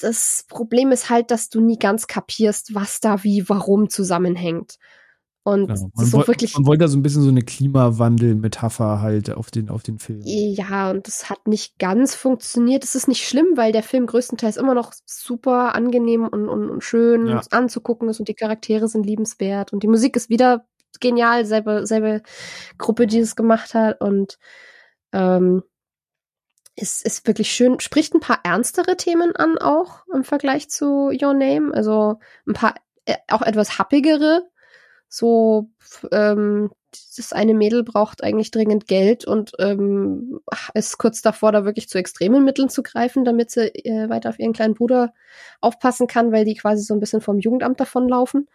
[0.00, 4.76] das Problem ist halt, dass du nie ganz kapierst, was da wie, warum zusammenhängt.
[5.42, 5.90] Und Genau.
[5.94, 9.68] Man, so wirklich, man wollte da so ein bisschen so eine Klimawandel-Metapher halt auf den,
[9.68, 10.22] auf den Film.
[10.24, 12.82] ja, und das hat nicht ganz funktioniert.
[12.82, 16.82] Es ist nicht schlimm, weil der Film größtenteils immer noch super angenehm und, und, und
[16.82, 17.42] schön Ja.
[17.52, 20.66] anzugucken ist und die Charaktere sind liebenswert und die Musik ist wieder
[20.98, 22.22] genial, selbe, selbe
[22.76, 24.38] Gruppe, die es gemacht hat und
[25.12, 25.62] ähm,
[26.76, 31.34] ist, ist wirklich schön, spricht ein paar ernstere Themen an auch im Vergleich zu Your
[31.34, 32.74] Name, also ein paar
[33.06, 34.42] äh, auch etwas happigere,
[35.08, 35.70] so
[36.12, 36.70] ähm,
[37.16, 40.40] das eine Mädel braucht eigentlich dringend Geld und ähm,
[40.74, 44.38] ist kurz davor, da wirklich zu extremen Mitteln zu greifen, damit sie äh, weiter auf
[44.38, 45.12] ihren kleinen Bruder
[45.60, 48.48] aufpassen kann, weil die quasi so ein bisschen vom Jugendamt davonlaufen.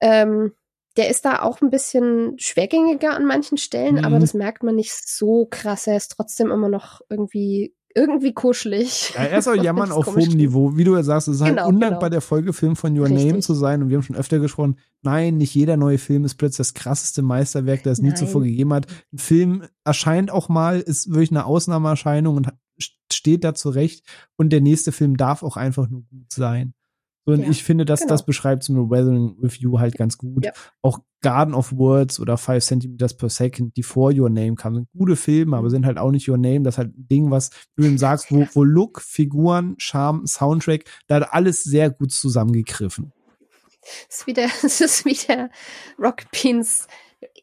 [0.00, 0.52] Ähm,
[1.00, 4.04] der ist da auch ein bisschen schwergängiger an manchen Stellen, Mhm.
[4.04, 5.86] aber das merkt man nicht so krass.
[5.86, 9.14] Er ist trotzdem immer noch irgendwie irgendwie kuschelig.
[9.16, 10.28] Ja, er ist auch jammern auf hohem.
[10.36, 10.76] Niveau.
[10.76, 12.10] Wie du ja sagst, es ist halt Genau, undankbar, genau.
[12.10, 13.26] der Folgefilm von Your Richtig.
[13.26, 13.82] Name zu sein.
[13.82, 17.22] Und wir haben schon öfter gesprochen, nein, nicht jeder neue Film ist plötzlich das krasseste
[17.22, 18.16] Meisterwerk, das es nie Nein.
[18.16, 18.86] zuvor gegeben hat.
[19.12, 22.48] Ein Film erscheint auch mal, ist wirklich eine Ausnahmeerscheinung und
[23.12, 24.04] steht da zurecht.
[24.36, 26.74] Und der nächste Film darf auch einfach nur gut sein.
[27.32, 28.10] Und Ja, ich finde, dass genau.
[28.10, 30.44] das beschreibt so eine Weathering with You halt ganz gut.
[30.44, 30.52] Ja.
[30.82, 34.88] Auch Garden of Words oder Five Centimeters per Second, die vor Your Name kamen, sind
[34.96, 35.70] gute Filme, aber Mhm.
[35.70, 36.62] sind halt auch nicht Your Name.
[36.62, 40.84] Das ist halt ein Ding, was du eben sagst, wo, wo Look, Figuren, Charme, Soundtrack,
[41.08, 43.12] da hat alles sehr gut zusammengegriffen.
[44.08, 45.50] Es ist wie der, ist wie der
[45.98, 46.86] Rock Beans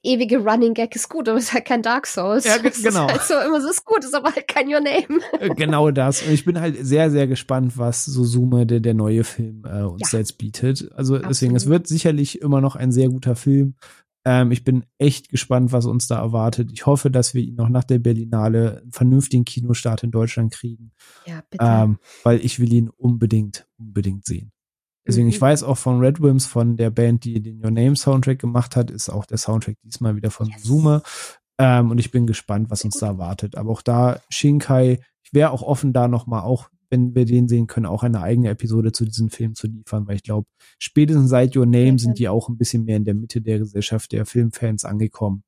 [0.03, 2.45] ewige Running Gag ist gut, aber es ist halt kein Dark Souls.
[2.45, 3.05] Ja, ge- Es genau.
[3.07, 5.21] Ist halt so immer so ist gut, ist aber halt kein Your Name.
[5.39, 6.21] Äh, genau das.
[6.21, 10.11] Und ich bin halt sehr, sehr gespannt, was Suzume, der, der neue Film, äh, uns
[10.11, 10.19] Ja.
[10.19, 10.91] jetzt bietet.
[10.95, 11.55] Also deswegen, Absolut.
[11.55, 13.75] es wird sicherlich immer noch ein sehr guter Film.
[14.25, 16.69] Ähm, ich bin echt gespannt, was uns da erwartet.
[16.73, 20.91] Ich hoffe, dass wir ihn noch nach der Berlinale einen vernünftigen Kinostart in Deutschland kriegen.
[21.25, 21.63] Ja, bitte.
[21.65, 24.51] ähm, weil ich will ihn unbedingt, unbedingt sehen.
[25.07, 25.31] Deswegen, Mhm.
[25.33, 28.75] ich weiß auch von Red Wims, von der Band, die den Your Name Soundtrack gemacht
[28.75, 30.63] hat, ist auch der Soundtrack diesmal wieder von Yes.
[30.63, 31.01] Suzume.
[31.59, 33.55] Ähm, und ich bin gespannt, was uns da erwartet.
[33.55, 37.67] Aber auch da, Shinkai, ich wäre auch offen, da nochmal auch, wenn wir den sehen
[37.67, 40.47] können, auch eine eigene Episode zu diesem Film zu liefern, weil ich glaube,
[40.79, 44.11] spätestens seit Your Name sind die auch ein bisschen mehr in der Mitte der Gesellschaft
[44.11, 45.43] der Filmfans angekommen.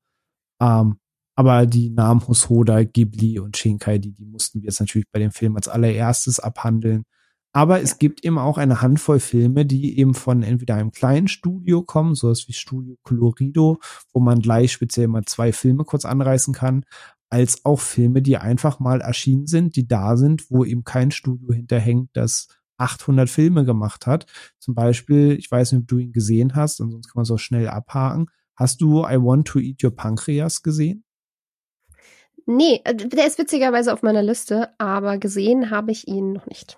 [0.60, 0.96] Ähm,
[1.36, 5.30] aber die Namen Hosoda, Ghibli und Shinkai, die, die mussten wir jetzt natürlich bei dem
[5.30, 7.04] Film als allererstes abhandeln.
[7.52, 7.96] Aber es Ja.
[7.98, 12.46] gibt eben auch eine Handvoll Filme, die eben von entweder einem kleinen Studio kommen, sowas
[12.46, 13.80] wie Studio Colorido,
[14.12, 16.84] wo man gleich speziell mal zwei Filme kurz anreißen kann,
[17.28, 21.52] als auch Filme, die einfach mal erschienen sind, die da sind, wo eben kein Studio
[21.52, 22.48] hinterhängt, das
[22.78, 24.26] 800 Filme gemacht hat.
[24.58, 27.38] Zum Beispiel, ich weiß nicht, ob du ihn gesehen hast, ansonsten kann man es auch
[27.38, 28.26] schnell abhaken.
[28.56, 31.04] Hast du I Want to Eat Your Pancreas gesehen?
[32.46, 36.76] nee, äh, der ist witzigerweise auf meiner Liste, aber gesehen habe ich ihn noch nicht.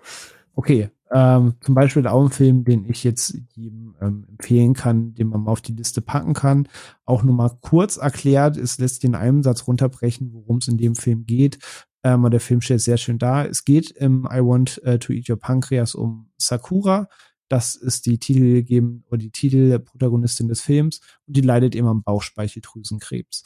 [0.55, 5.27] Okay, ähm, zum Beispiel auch ein Film, den ich jetzt jedem ähm, empfehlen kann, den
[5.27, 6.67] man mal auf die Liste packen kann.
[7.05, 10.95] Auch nur mal kurz erklärt, es lässt in einem Satz runterbrechen, worum es in dem
[10.95, 11.59] Film geht.
[12.03, 13.47] Ähm, und der Film stellt sehr schön dar.
[13.47, 17.07] Es geht im I Want äh, to Eat Your Pancreas um Sakura.
[17.47, 23.43] Das ist die Titelgeben oder die Titelprotagonistin des Films und die leidet eben am Bauchspeicheldrüsenkrebs.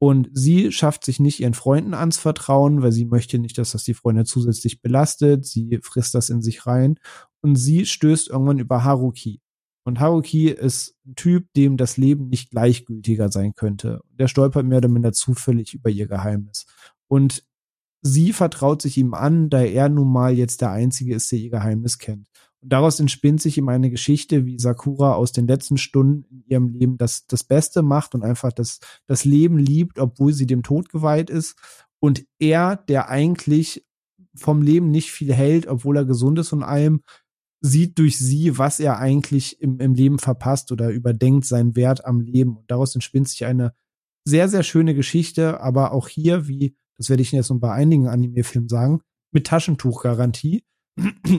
[0.00, 3.94] Und sie schafft sich nicht ihren Freunden anzuvertrauen, weil sie möchte nicht, dass das die
[3.94, 5.44] Freunde zusätzlich belastet.
[5.44, 7.00] Sie frisst das in sich rein
[7.40, 9.40] und sie stößt irgendwann über Haruki.
[9.84, 14.00] Und Haruki ist ein Typ, dem das Leben nicht gleichgültiger sein könnte.
[14.10, 16.66] Der stolpert mehr oder minder zufällig über ihr Geheimnis.
[17.08, 17.44] Und
[18.02, 21.50] sie vertraut sich ihm an, da er nun mal jetzt der Einzige ist, der ihr
[21.50, 22.28] Geheimnis kennt.
[22.68, 26.68] Und daraus entspinnt sich ihm eine Geschichte, wie Sakura aus den letzten Stunden in ihrem
[26.68, 30.90] Leben das, das Beste macht und einfach das, das Leben liebt, obwohl sie dem Tod
[30.90, 31.56] geweiht ist.
[31.98, 33.86] Und er, der eigentlich
[34.34, 37.00] vom Leben nicht viel hält, obwohl er gesund ist und allem,
[37.62, 42.20] sieht durch sie, was er eigentlich im, im Leben verpasst oder überdenkt seinen Wert am
[42.20, 42.58] Leben.
[42.58, 43.72] Und daraus entspinnt sich eine
[44.26, 48.08] sehr, sehr schöne Geschichte, aber auch hier, wie, das werde ich jetzt noch bei einigen
[48.08, 49.00] Anime-Filmen sagen,
[49.32, 50.64] mit Taschentuchgarantie.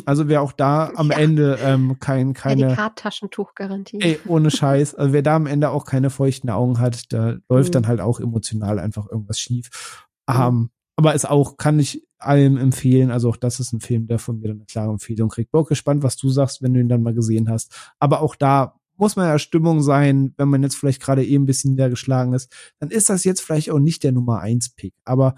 [0.05, 1.17] Also wer auch da am ja.
[1.17, 3.99] Ende ähm, kein keine Taschentuchgarantie.
[4.01, 4.95] Ey, ohne Scheiß.
[4.95, 7.73] Also wer da am Ende auch keine feuchten Augen hat, da läuft mhm.
[7.73, 10.07] dann halt auch emotional einfach irgendwas schief.
[10.29, 10.35] Mhm.
[10.35, 13.11] Um, aber ist auch kann ich allem empfehlen.
[13.11, 15.51] Also auch das ist ein Film, der von mir dann eine klare Empfehlung kriegt.
[15.51, 17.93] Bin auch gespannt, was du sagst, wenn du ihn dann mal gesehen hast.
[17.99, 21.45] Aber auch da muss man ja Stimmung sein, wenn man jetzt vielleicht gerade eh ein
[21.45, 24.93] bisschen niedergeschlagen ist, dann ist das jetzt vielleicht auch nicht der Nummer eins Pick.
[25.05, 25.35] Aber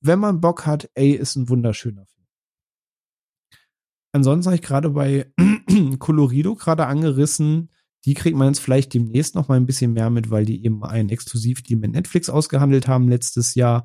[0.00, 2.19] wenn man Bock hat, ey, ist ein wunderschöner Film.
[4.12, 5.32] Ansonsten habe ich gerade bei
[5.98, 7.70] Colorido gerade angerissen,
[8.04, 10.82] die kriegt man jetzt vielleicht demnächst noch mal ein bisschen mehr mit, weil die eben
[10.84, 13.84] einen Exklusivdeal mit Netflix ausgehandelt haben letztes Jahr.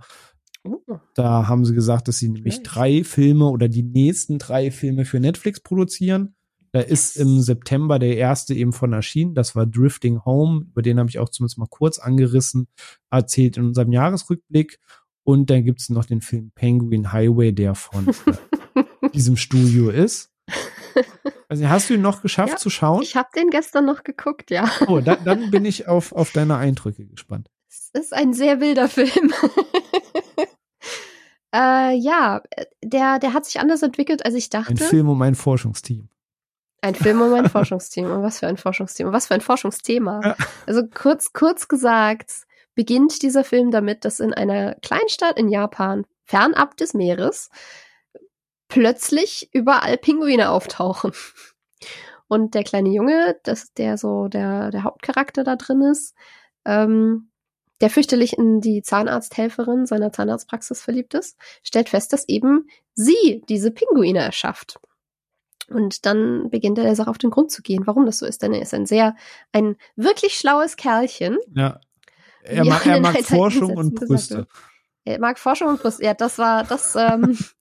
[0.64, 0.80] Oh.
[1.14, 5.20] Da haben sie gesagt, dass sie nämlich drei Filme oder die nächsten drei Filme für
[5.20, 6.36] Netflix produzieren.
[6.72, 9.34] Da ist im September der erste eben von erschienen.
[9.34, 10.66] Das war Drifting Home.
[10.72, 12.68] Über den habe ich auch zumindest mal kurz angerissen,
[13.10, 14.80] erzählt in unserem Jahresrückblick.
[15.24, 18.08] Und dann gibt es noch den Film Penguin Highway, der von
[19.14, 20.32] diesem Studio ist.
[21.48, 23.04] Also hast du ihn noch geschafft ja, zu schauen?
[23.04, 24.70] Ich habe den gestern noch geguckt, ja.
[24.88, 27.50] Oh, da, dann bin ich auf, auf deine Eindrücke gespannt.
[27.70, 29.32] Es ist ein sehr wilder Film.
[31.56, 32.42] äh, ja,
[32.84, 34.72] der, der hat sich anders entwickelt, als ich dachte.
[34.72, 36.10] Ein Film um ein Forschungsteam.
[36.82, 38.12] Ein Film um ein Forschungsteam.
[38.12, 39.08] Und was für ein Forschungsteam?
[39.08, 40.22] Und was für ein Forschungsthema?
[40.24, 40.36] Ja.
[40.66, 42.32] Also kurz, kurz gesagt,
[42.76, 47.50] beginnt dieser Film damit, dass in einer Kleinstadt in Japan, fernab des Meeres,
[48.76, 51.14] plötzlich überall Pinguine auftauchen.
[52.28, 56.14] Und der kleine Junge, das, der so der, der Hauptcharakter da drin ist,
[56.66, 57.30] ähm,
[57.80, 63.72] der fürchterlich in die Zahnarzthelferin seiner Zahnarztpraxis verliebt ist, stellt fest, dass eben sie diese
[63.72, 64.78] Pinguine erschafft.
[65.70, 68.42] Und dann beginnt er der Sache auf den Grund zu gehen, warum das so ist.
[68.42, 69.16] Denn er ist ein sehr,
[69.54, 71.38] ein wirklich schlaues Kerlchen.
[71.56, 71.80] Ja.
[72.44, 74.48] Er, mag, er mag Forschung und Brüste.
[75.06, 76.04] Er mag Forschung und Brüste.
[76.04, 77.38] Ja, das war, das, ähm,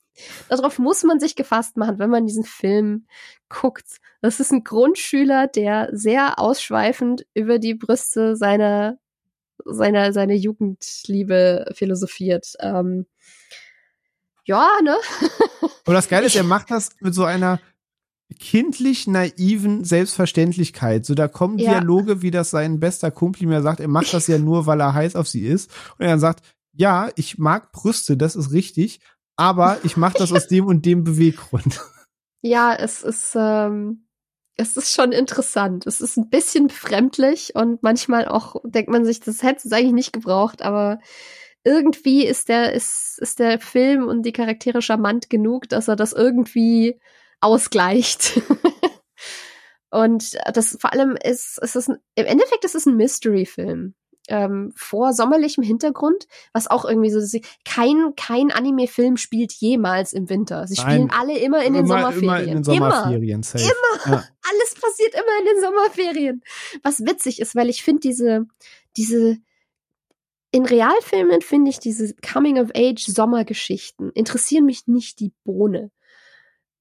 [0.48, 3.06] darauf muss man sich gefasst machen, wenn man diesen Film
[3.48, 4.00] guckt.
[4.20, 8.98] Das ist ein Grundschüler, der sehr ausschweifend über die Brüste seiner,
[9.64, 12.54] seiner, seiner Jugendliebe philosophiert.
[12.60, 13.06] Ähm,
[14.44, 14.96] ja, ne?
[15.86, 17.60] Und das Geile ist, er macht das mit so einer
[18.38, 21.06] kindlich naiven Selbstverständlichkeit.
[21.06, 21.72] So, da kommen ja.
[21.72, 24.94] Dialoge, wie das sein bester Kumpel mir sagt, er macht das ja nur, weil er
[24.94, 25.70] heiß auf sie ist.
[25.98, 29.00] Und er dann sagt, ja, ich mag Brüste, das ist richtig,
[29.36, 31.80] aber ich mache das aus dem und dem Beweggrund.
[32.46, 34.06] Ja, es ist, ähm,
[34.56, 35.86] es ist schon interessant.
[35.86, 39.94] Es ist ein bisschen befremdlich und manchmal auch denkt man sich, das hätte es eigentlich
[39.94, 40.98] nicht gebraucht, aber
[41.64, 46.12] irgendwie ist der, ist, ist der Film und die Charaktere charmant genug, dass er das
[46.12, 47.00] irgendwie
[47.40, 48.42] ausgleicht.
[49.90, 53.94] und das vor allem ist, ist es ein, im Endeffekt ist es ein Mystery-Film.
[54.28, 57.20] Ähm, vor sommerlichem Hintergrund, was auch irgendwie so,
[57.64, 60.66] kein, kein Anime-Film spielt jemals im Winter.
[60.66, 62.24] Sie spielen Nein, alle immer in den immer, Sommerferien.
[62.24, 63.42] Immer in den Sommerferien.
[63.42, 63.60] Immer.
[63.60, 64.16] immer.
[64.16, 64.24] Ja.
[64.50, 66.42] Alles passiert immer in den Sommerferien.
[66.82, 68.46] Was witzig ist, weil ich finde diese,
[68.96, 69.38] diese,
[70.52, 75.90] in Realfilmen finde ich diese Coming-of-Age-Sommergeschichten interessieren mich nicht die Bohne.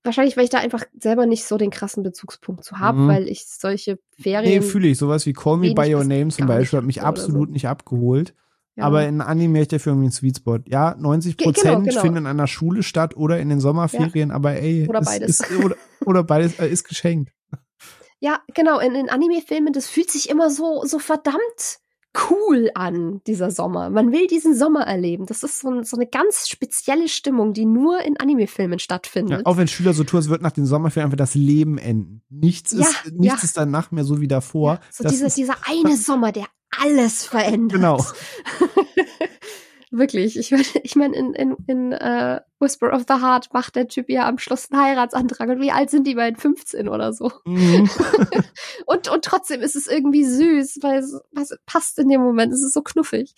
[0.03, 3.07] Wahrscheinlich, weil ich da einfach selber nicht so den krassen Bezugspunkt zu habe, mhm.
[3.07, 4.49] weil ich solche Ferien.
[4.49, 4.98] Nee, fühle ich.
[4.98, 7.53] Sowas wie Call Me By Your Name zum Beispiel hat mich absolut so.
[7.53, 8.33] nicht abgeholt.
[8.75, 8.85] Ja.
[8.85, 10.59] Aber in Anime ich dafür irgendwie einen Sweet Spot.
[10.67, 12.01] Ja, 90 genau, Prozent genau, genau.
[12.01, 14.35] finden in einer Schule statt oder in den Sommerferien, ja.
[14.35, 15.40] aber ey, oder beides.
[15.41, 15.75] Ist, oder,
[16.06, 17.32] oder beides äh, ist geschenkt.
[18.19, 18.80] Ja, genau.
[18.80, 21.80] In, in Anime-Filmen, das fühlt sich immer so, so verdammt
[22.30, 23.90] cool an, dieser Sommer.
[23.90, 25.25] Man will diesen Sommer erleben.
[25.25, 29.40] Das ist so, ein, so eine ganz spezielle Stimmung, die nur in Anime-Filmen stattfindet.
[29.40, 32.22] Ja, auch wenn Schüler so tun, es wird nach den Sommerferien einfach das Leben enden.
[32.30, 33.43] Nichts, ja, ist, nichts ja.
[33.43, 34.80] ist danach mehr so wie davor.
[34.92, 36.45] so dieser, dieser eine Sommer, der
[36.80, 37.80] alles verändert.
[37.80, 37.98] Genau.
[39.95, 40.38] Wirklich.
[40.39, 44.09] Ich meine, ich mein, in, in, in uh, Whisper of the Heart macht der Typ
[44.09, 45.47] ja am Schluss einen Heiratsantrag.
[45.49, 46.39] Und wie alt sind die beiden?
[46.39, 47.31] 15 oder so.
[47.45, 47.88] Mhm.
[48.88, 52.51] und, und trotzdem ist es irgendwie süß, weil es, es passt in dem Moment.
[52.51, 53.35] Es ist so knuffig.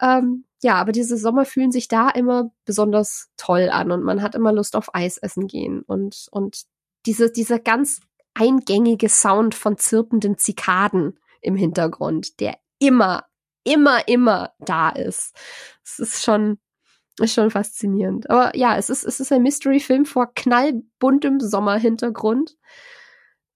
[0.00, 4.34] Ähm, ja, aber diese Sommer fühlen sich da immer besonders toll an und man hat
[4.34, 6.64] immer Lust auf Eis essen gehen und, und
[7.06, 8.00] diese, dieser ganz
[8.34, 13.24] eingängige Sound von zirpenden Zikaden im Hintergrund, der immer
[13.66, 15.36] immer, immer da ist.
[15.84, 16.58] Es ist schon,
[17.20, 18.30] ist schon faszinierend.
[18.30, 22.56] Aber ja, es ist, es ist ein Mystery-Film vor knallbuntem Sommerhintergrund.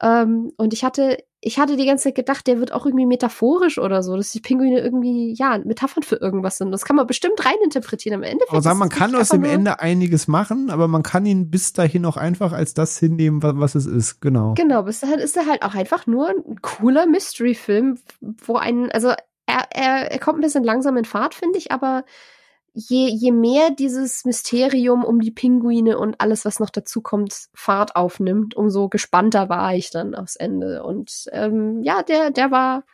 [0.02, 3.78] Ähm, und ich hatte ich hatte die ganze Zeit gedacht, der wird auch irgendwie metaphorisch
[3.78, 6.70] oder so, dass die Pinguine irgendwie, ja, Metaphern für irgendwas sind.
[6.70, 8.22] Das kann man bestimmt reininterpretieren.
[8.22, 8.44] Am Ende.
[8.48, 12.04] Aber sagen, man kann aus dem Ende einiges machen, aber man kann ihn bis dahin
[12.04, 14.20] auch einfach als das hinnehmen, was, was es ist.
[14.20, 14.54] Genau.
[14.54, 19.12] Genau, bis dahin ist er halt auch einfach nur ein cooler Mystery-Film, wo ein, also
[19.50, 22.04] er, er, er kommt ein bisschen langsam in Fahrt, finde ich, aber
[22.72, 27.96] je, je mehr dieses Mysterium um die Pinguine und alles, was noch dazu kommt, Fahrt
[27.96, 30.82] aufnimmt, umso gespannter war ich dann aufs Ende.
[30.82, 32.84] Und ähm, ja, der, der war,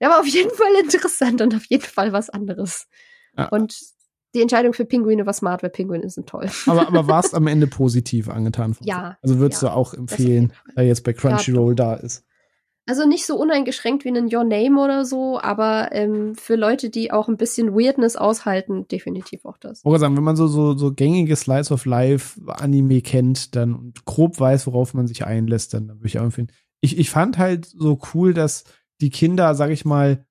[0.00, 2.86] der war auf jeden Fall interessant und auf jeden Fall was anderes.
[3.36, 3.48] Ja.
[3.48, 3.76] Und
[4.34, 6.48] die Entscheidung für Pinguine war smart, weil Pinguine sind toll.
[6.66, 8.76] Aber, aber warst am Ende positiv angetan?
[8.80, 9.16] Ja.
[9.22, 12.24] Also würdest ja, du auch empfehlen, da jetzt bei Crunchyroll ja, da ist?
[12.88, 17.12] Also nicht so uneingeschränkt wie ein Your Name oder so, aber ähm, für Leute, die
[17.12, 19.84] auch ein bisschen Weirdness aushalten, definitiv auch das.
[19.84, 24.06] Oder sagen, wenn man so, so, so gängige Slice of Life Anime kennt, dann und
[24.06, 26.50] grob weiß, worauf man sich einlässt, dann, dann würde ich auch empfehlen.
[26.80, 28.64] Ich, ich fand halt so cool, dass
[29.02, 30.24] die Kinder, sag ich mal,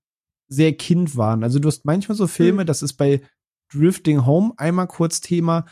[0.48, 1.44] sehr Kind waren.
[1.44, 2.68] Also du hast manchmal so Filme, mhm.
[2.68, 3.22] das ist bei
[3.72, 5.66] Drifting Home einmal kurz Thema.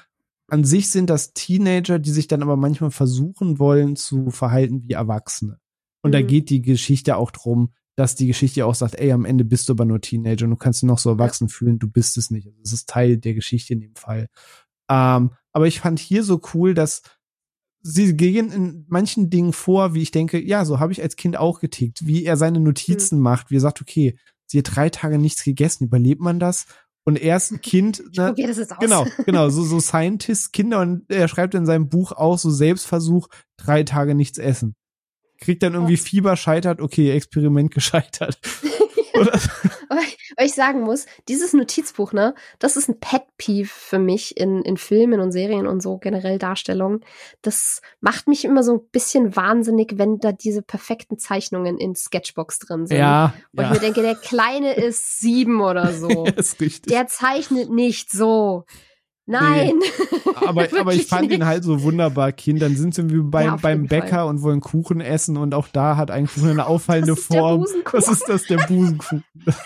[0.50, 4.94] An sich sind das Teenager, die sich dann aber manchmal versuchen wollen zu verhalten wie
[4.94, 5.58] Erwachsene.
[6.06, 6.14] Und mhm.
[6.14, 9.68] da geht die Geschichte auch drum, dass die Geschichte auch sagt, ey, am Ende bist
[9.68, 12.30] du aber nur Teenager und du kannst dich noch so erwachsen fühlen, du bist es
[12.30, 12.46] nicht.
[12.46, 14.28] Also das ist Teil der Geschichte in dem Fall.
[14.88, 17.02] Ähm, aber ich fand hier so cool, dass
[17.82, 21.38] sie gehen in manchen Dingen vor, wie ich denke, ja, so habe ich als Kind
[21.38, 23.24] auch getickt, wie er seine Notizen mhm.
[23.24, 26.68] macht, wie er sagt, okay, sie hat drei Tage nichts gegessen, überlebt man das?
[27.04, 28.80] Und er ist ein Kind, ne, das jetzt aus.
[28.80, 33.28] genau, genau, so, so Scientist, Kinder und er schreibt in seinem Buch auch so Selbstversuch,
[33.58, 34.76] drei Tage nichts essen
[35.46, 38.40] kriegt dann irgendwie Fieber, scheitert, okay, Experiment gescheitert.
[39.14, 39.32] Oder?
[40.38, 44.76] Weil ich sagen muss, dieses Notizbuch, ne, das ist ein Pet-Peeve für mich in, in
[44.76, 47.00] Filmen und Serien und so generell Darstellungen.
[47.42, 52.60] Das macht mich immer so ein bisschen wahnsinnig, wenn da diese perfekten Zeichnungen in Sketchbox
[52.60, 52.98] drin sind.
[52.98, 53.34] Ja.
[53.54, 53.68] Und ja.
[53.68, 56.26] ich mir denke, der Kleine ist sieben oder so.
[56.26, 56.92] ist richtig.
[56.92, 58.66] Der zeichnet nicht so.
[59.26, 59.80] Nein.
[59.80, 60.32] Nee.
[60.46, 61.40] Aber, aber ich fand nicht.
[61.40, 62.62] ihn halt so wunderbar Kind.
[62.62, 64.28] Dann sind sie wie beim, ja, beim Bäcker Fall.
[64.28, 67.66] und wollen Kuchen essen und auch da hat eigentlich eine auffallende das Form.
[67.92, 69.24] Was ist das, der Busenkuchen?
[69.48, 69.66] Ach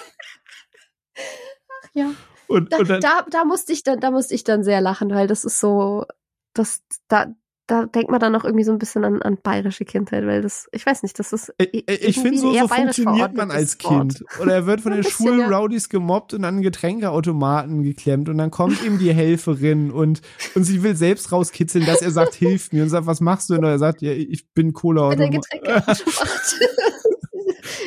[1.93, 2.11] ja.
[2.47, 5.11] Und, da, und dann, da, da musste ich dann, da musste ich dann sehr lachen,
[5.11, 6.05] weil das ist so,
[6.53, 7.27] das, da,
[7.69, 10.67] da denkt man dann auch irgendwie so ein bisschen an, an bayerische Kindheit, weil das,
[10.71, 11.53] ich weiß nicht, das ist.
[11.59, 14.25] Ich, ich finde, so, so funktioniert man als Kind.
[14.41, 15.99] Oder er wird von den Schulrowdies ja.
[15.99, 20.21] gemobbt und an Getränkeautomaten geklemmt und dann kommt ihm die Helferin und,
[20.55, 23.53] und sie will selbst rauskitzeln, dass er sagt, hilf mir und sagt, was machst du?
[23.53, 25.13] Und er sagt, ja, ich bin Cola.
[25.13, 26.55] Getränkeautomat.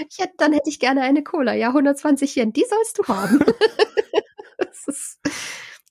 [0.09, 1.55] ich hätte, dann hätte ich gerne eine Cola.
[1.55, 3.41] Ja, 120 Yen, die sollst du haben.
[4.59, 5.19] das ist,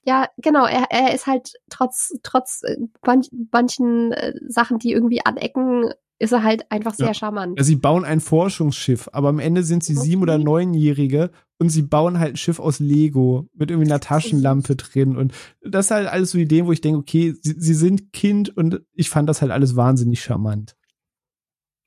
[0.03, 5.23] ja, genau, er, er ist halt trotz, trotz äh, manch, manchen äh, Sachen, die irgendwie
[5.23, 7.13] anecken, ist er halt einfach sehr ja.
[7.13, 7.57] charmant.
[7.57, 10.05] Ja, sie bauen ein Forschungsschiff, aber am Ende sind sie okay.
[10.05, 14.75] sieben- oder neunjährige und sie bauen halt ein Schiff aus Lego mit irgendwie einer Taschenlampe
[14.75, 18.13] drin und das ist halt alles so Ideen, wo ich denke, okay, sie, sie sind
[18.13, 20.75] Kind und ich fand das halt alles wahnsinnig charmant.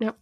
[0.01, 0.15] Ja.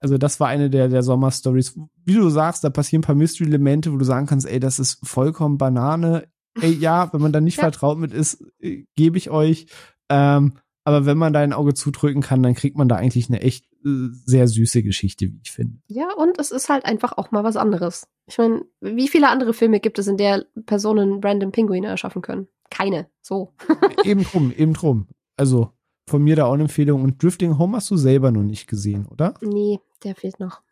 [0.00, 1.78] Also das war eine der, der Sommerstories.
[2.04, 5.06] Wie du sagst, da passieren ein paar Mystery-Elemente, wo du sagen kannst, ey, das ist
[5.06, 6.26] vollkommen Banane
[6.60, 7.62] ey, ja, wenn man da nicht ja.
[7.62, 9.66] vertraut mit ist, äh, gebe ich euch.
[10.08, 13.40] Ähm, aber wenn man da ein Auge zudrücken kann, dann kriegt man da eigentlich eine
[13.40, 15.78] echt äh, sehr süße Geschichte, wie ich finde.
[15.86, 18.08] Ja, und es ist halt einfach auch mal was anderes.
[18.26, 22.48] Ich meine, wie viele andere Filme gibt es, in der Personen random Pinguine erschaffen können?
[22.70, 23.08] Keine.
[23.20, 23.54] So.
[24.04, 25.06] eben drum, eben drum.
[25.36, 25.70] Also
[26.08, 27.02] von mir da auch eine Empfehlung.
[27.02, 29.34] Und Drifting Home hast du selber noch nicht gesehen, oder?
[29.40, 30.62] Nee, der fehlt noch.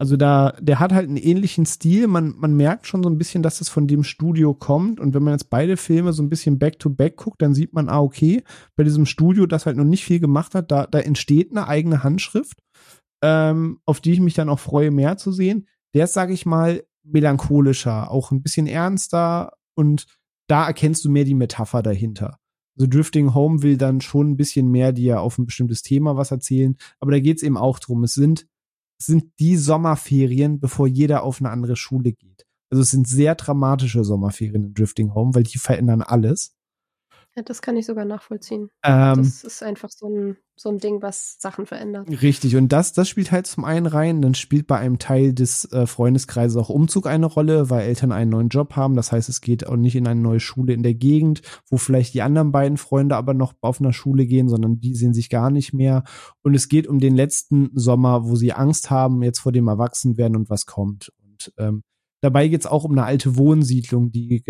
[0.00, 2.06] Also da, der hat halt einen ähnlichen Stil.
[2.06, 5.00] Man, man merkt schon so ein bisschen, dass das von dem Studio kommt.
[5.00, 7.88] Und wenn man jetzt beide Filme so ein bisschen back-to-back -back guckt, dann sieht man,
[7.88, 8.44] ah, okay,
[8.76, 12.04] bei diesem Studio, das halt noch nicht viel gemacht hat, da, da entsteht eine eigene
[12.04, 12.62] Handschrift,
[13.22, 15.66] ähm, auf die ich mich dann auch freue, mehr zu sehen.
[15.94, 20.06] Der ist, sage ich mal, melancholischer, auch ein bisschen ernster und
[20.46, 22.38] da erkennst du mehr die Metapher dahinter.
[22.78, 26.30] Also Drifting Home will dann schon ein bisschen mehr dir auf ein bestimmtes Thema was
[26.30, 28.04] erzählen, aber da geht's eben auch drum.
[28.04, 28.46] Es sind
[29.00, 32.46] sind die Sommerferien, bevor jeder auf eine andere Schule geht.
[32.70, 36.54] Also es sind sehr dramatische Sommerferien in Drifting Home, weil die verändern alles.
[37.38, 38.68] Ja, das kann ich sogar nachvollziehen.
[38.82, 42.08] Ähm, das ist einfach so ein, so ein Ding, was Sachen verändert.
[42.20, 45.70] Richtig, und das, das spielt halt zum einen rein, dann spielt bei einem Teil des
[45.70, 48.96] äh, Freundeskreises auch Umzug eine Rolle, weil Eltern einen neuen Job haben.
[48.96, 52.12] Das heißt, es geht auch nicht in eine neue Schule in der Gegend, wo vielleicht
[52.12, 55.52] die anderen beiden Freunde aber noch auf einer Schule gehen, sondern die sehen sich gar
[55.52, 56.02] nicht mehr.
[56.42, 60.34] Und es geht um den letzten Sommer, wo sie Angst haben, jetzt vor dem Erwachsenwerden
[60.36, 61.12] und was kommt.
[61.22, 61.84] Und ähm,
[62.20, 64.42] dabei geht's auch um eine alte Wohnsiedlung, die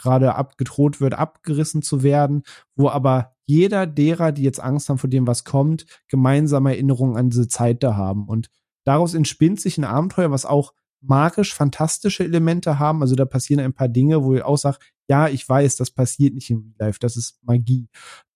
[0.00, 2.42] gerade abgedroht wird, abgerissen zu werden,
[2.74, 7.30] wo aber jeder derer, die jetzt Angst haben vor dem, was kommt, gemeinsame Erinnerungen an
[7.30, 8.28] diese Zeit da haben.
[8.28, 8.48] Und
[8.84, 13.02] daraus entspinnt sich ein Abenteuer, was auch magisch fantastische Elemente haben.
[13.02, 16.34] Also da passieren ein paar Dinge, wo ich auch sage, ja, ich weiß, das passiert
[16.34, 17.88] nicht im Real Life, das ist Magie.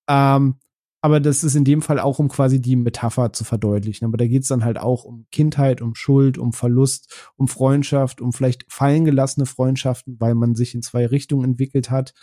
[0.08, 0.56] Ähm,
[1.04, 4.06] aber das ist in dem Fall auch, um quasi die Metapher zu verdeutlichen.
[4.06, 8.32] Aber da geht's dann halt auch um Kindheit, um Schuld, um Verlust, um Freundschaft, um
[8.32, 12.14] vielleicht fallen gelassene Freundschaften, weil man sich in zwei Richtungen entwickelt hat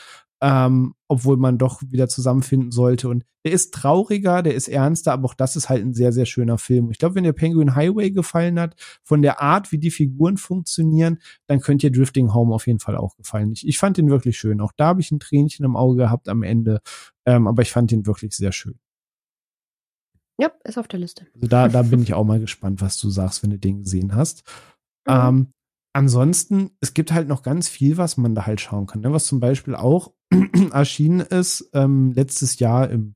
[0.42, 3.10] ähm, obwohl man doch wieder zusammenfinden sollte.
[3.10, 6.26] Und der ist trauriger, der ist ernster, aber auch das ist halt ein sehr, sehr
[6.26, 6.90] schöner Film.
[6.92, 11.20] Ich glaube, wenn dir Penguin Highway gefallen hat, von der Art, wie die Figuren funktionieren,
[11.48, 13.52] dann könnt ihr Drifting Home auf jeden Fall auch gefallen.
[13.52, 14.62] Ich, ich fand den wirklich schön.
[14.62, 16.82] Auch da habe ich ein Tränchen im Auge gehabt am Ende,
[17.26, 18.80] ähm, aber ich fand den wirklich sehr schön.
[20.40, 21.28] Ja, ist auf der Liste.
[21.36, 24.16] Also da, da bin ich auch mal gespannt, was du sagst, wenn du den gesehen
[24.16, 24.44] hast.
[25.06, 25.14] Mhm.
[25.14, 25.54] Ähm,
[25.94, 29.02] ansonsten, es gibt halt noch ganz viel, was man da halt schauen kann.
[29.02, 29.12] Ne?
[29.12, 30.14] Was zum Beispiel auch
[30.72, 33.16] erschienen ist, ähm, letztes Jahr im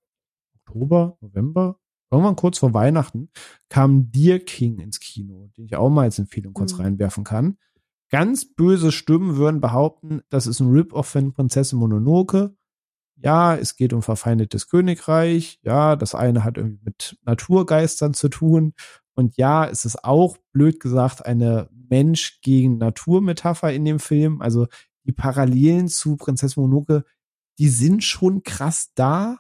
[0.59, 1.79] Oktober, November,
[2.11, 3.29] irgendwann kurz vor Weihnachten,
[3.69, 6.81] kam Deer King ins Kino, den ich auch mal als Empfehlung kurz mhm.
[6.81, 7.57] reinwerfen kann.
[8.09, 12.55] Ganz böse Stimmen würden behaupten, das ist ein Rip-Off von Prinzessin Mononoke.
[13.17, 15.59] Ja, es geht um verfeindetes Königreich.
[15.63, 18.73] Ja, das eine hat irgendwie mit Naturgeistern zu tun.
[19.15, 24.41] Und ja, es ist auch, blöd gesagt, eine Mensch gegen Natur-Metapher in dem Film.
[24.41, 24.67] Also
[25.05, 27.03] die Parallelen zu Prinzessin Mononoke,
[27.59, 29.37] die sind schon krass da.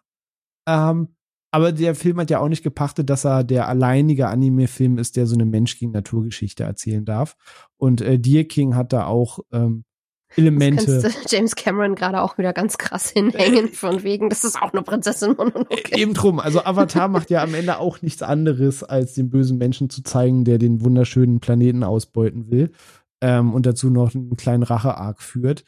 [0.67, 1.15] Ähm,
[1.51, 5.25] aber der Film hat ja auch nicht gepachtet, dass er der alleinige Anime-Film ist, der
[5.25, 7.37] so eine Mensch gegen Naturgeschichte erzählen darf.
[7.77, 9.85] Und äh, Deer King hat da auch ähm,
[10.35, 11.01] Elemente.
[11.01, 14.81] Das James Cameron gerade auch wieder ganz krass hinhängen, von wegen, das ist auch eine
[14.81, 15.97] Prinzessin Mononoke.
[15.97, 16.39] Eben drum.
[16.39, 20.45] Also Avatar macht ja am Ende auch nichts anderes, als den bösen Menschen zu zeigen,
[20.45, 22.71] der den wunderschönen Planeten ausbeuten will
[23.21, 25.63] ähm, und dazu noch einen kleinen Rache-Arc führt.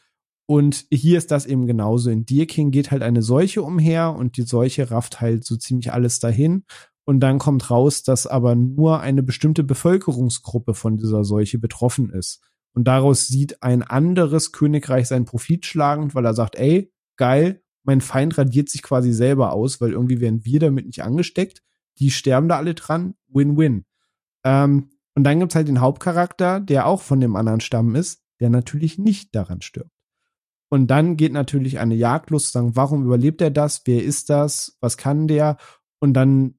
[0.46, 2.08] Und hier ist das eben genauso.
[2.08, 5.92] In Deer King geht halt eine Seuche umher und die Seuche rafft halt so ziemlich
[5.92, 6.64] alles dahin.
[7.04, 12.40] Und dann kommt raus, dass aber nur eine bestimmte Bevölkerungsgruppe von dieser Seuche betroffen ist.
[12.74, 18.00] Und daraus sieht ein anderes Königreich seinen Profit schlagend, weil er sagt, ey, geil, mein
[18.00, 21.62] Feind radiert sich quasi selber aus, weil irgendwie werden wir damit nicht angesteckt.
[21.98, 23.14] Die sterben da alle dran.
[23.28, 23.84] Win-win.
[24.44, 28.50] Ähm, und dann gibt's halt den Hauptcharakter, der auch von dem anderen Stamm ist, der
[28.50, 29.90] natürlich nicht daran stirbt.
[30.68, 33.82] Und dann geht natürlich eine Jagd los, sagen, warum überlebt er das?
[33.86, 34.76] Wer ist das?
[34.80, 35.56] Was kann der?
[35.98, 36.57] Und dann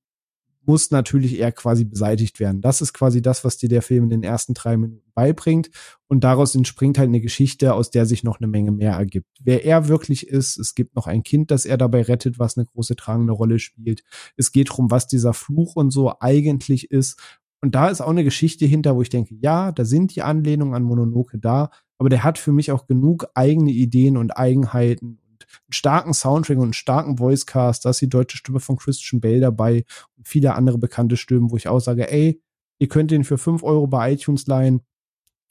[0.69, 2.61] muss natürlich er quasi beseitigt werden.
[2.61, 5.71] Das ist quasi das, was dir der Film in den ersten drei Minuten beibringt.
[6.07, 9.25] Und daraus entspringt halt eine Geschichte, aus der sich noch eine Menge mehr ergibt.
[9.41, 12.67] Wer er wirklich ist, es gibt noch ein Kind, das er dabei rettet, was eine
[12.67, 14.03] große tragende Rolle spielt.
[14.37, 17.19] Es geht darum, was dieser Fluch und so eigentlich ist.
[17.61, 20.75] Und da ist auch eine Geschichte hinter, wo ich denke, ja, da sind die Anlehnungen
[20.75, 25.17] an Mononoke da, aber der hat für mich auch genug eigene Ideen und Eigenheiten
[25.67, 27.85] einen starken Soundtrack und einen starken Voicecast.
[27.85, 29.85] Da ist die deutsche Stimme von Christian Bale dabei
[30.17, 32.41] und viele andere bekannte Stimmen, wo ich auch sage, ey,
[32.79, 34.81] ihr könnt den für fünf Euro bei iTunes leihen.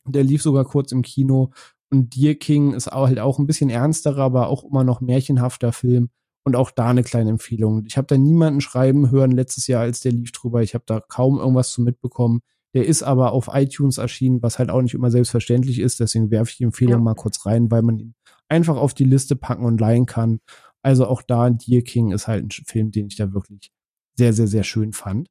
[0.06, 1.52] Der lief sogar kurz im Kino.
[1.90, 5.72] Und Deer King ist auch halt auch ein bisschen ernsterer, aber auch immer noch märchenhafter
[5.72, 6.10] Film.
[6.44, 7.84] Und auch da eine kleine Empfehlung.
[7.86, 10.62] Ich habe da niemanden schreiben hören letztes Jahr, als der lief drüber.
[10.62, 12.40] Ich habe da kaum irgendwas zu mitbekommen.
[12.74, 16.00] Der ist aber auf iTunes erschienen, was halt auch nicht immer selbstverständlich ist.
[16.00, 16.98] Deswegen werfe ich die Empfehlung ja.
[17.00, 18.14] mal kurz rein, weil man ihn
[18.48, 20.40] einfach auf die Liste packen und leihen kann.
[20.82, 23.70] Also auch da, Deer King ist halt ein Film, den ich da wirklich
[24.16, 25.28] sehr, sehr, sehr schön fand.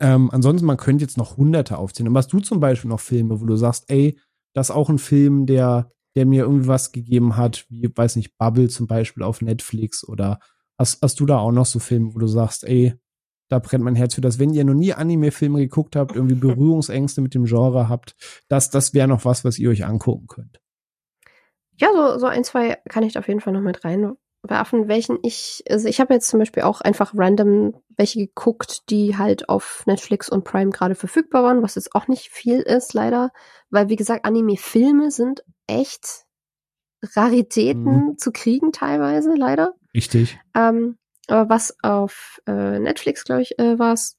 [0.00, 2.08] Ähm, ansonsten, man könnte jetzt noch hunderte aufzählen.
[2.08, 4.18] Und hast du zum Beispiel noch Filme, wo du sagst, ey,
[4.54, 8.36] das ist auch ein Film, der der mir irgendwie was gegeben hat, wie, weiß nicht,
[8.36, 10.40] Bubble zum Beispiel auf Netflix oder
[10.78, 12.94] hast, hast du da auch noch so Filme, wo du sagst, ey,
[13.48, 14.38] da brennt mein Herz für das.
[14.38, 18.14] Wenn ihr noch nie Anime-Filme geguckt habt, irgendwie Berührungsängste mit dem Genre habt,
[18.48, 20.61] das, das wäre noch was, was ihr euch angucken könnt.
[21.82, 24.12] Ja, so, so ein, zwei kann ich da auf jeden Fall noch mit rein
[24.44, 29.16] werfen, welchen ich, also ich habe jetzt zum Beispiel auch einfach random welche geguckt, die
[29.16, 33.30] halt auf Netflix und Prime gerade verfügbar waren, was jetzt auch nicht viel ist, leider,
[33.70, 36.24] weil wie gesagt, Anime-Filme sind echt
[37.16, 38.18] Raritäten mhm.
[38.18, 39.74] zu kriegen teilweise, leider.
[39.94, 40.38] Richtig.
[40.54, 44.16] Ähm, aber was auf äh, Netflix, glaube ich, äh, war es,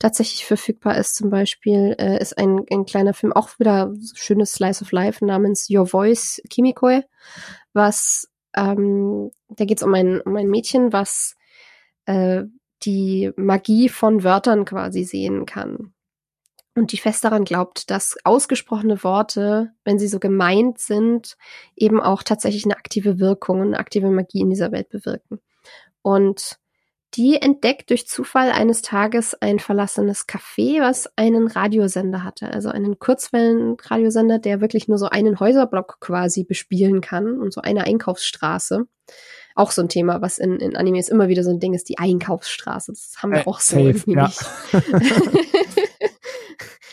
[0.00, 4.82] tatsächlich verfügbar ist zum Beispiel, äh, ist ein, ein kleiner Film, auch wieder schönes Slice
[4.82, 7.04] of Life namens Your Voice Kimikoe,
[7.72, 11.36] was ähm, da geht es um ein, um ein Mädchen, was
[12.06, 12.42] äh,
[12.82, 15.92] die Magie von Wörtern quasi sehen kann.
[16.74, 21.36] Und die fest daran glaubt, dass ausgesprochene Worte, wenn sie so gemeint sind,
[21.76, 25.40] eben auch tatsächlich eine aktive Wirkung, eine aktive Magie in dieser Welt bewirken.
[26.02, 26.58] Und
[27.14, 33.00] Die entdeckt durch Zufall eines Tages ein verlassenes Café, was einen Radiosender hatte, also einen
[33.00, 38.86] Kurzwellenradiosender, der wirklich nur so einen Häuserblock quasi bespielen kann und so eine Einkaufsstraße.
[39.56, 41.98] Auch so ein Thema, was in, in Animes immer wieder so ein Ding ist, die
[41.98, 42.92] Einkaufsstraße.
[42.92, 44.26] Das haben wir äh, auch so safe, irgendwie ja.
[44.26, 44.40] nicht.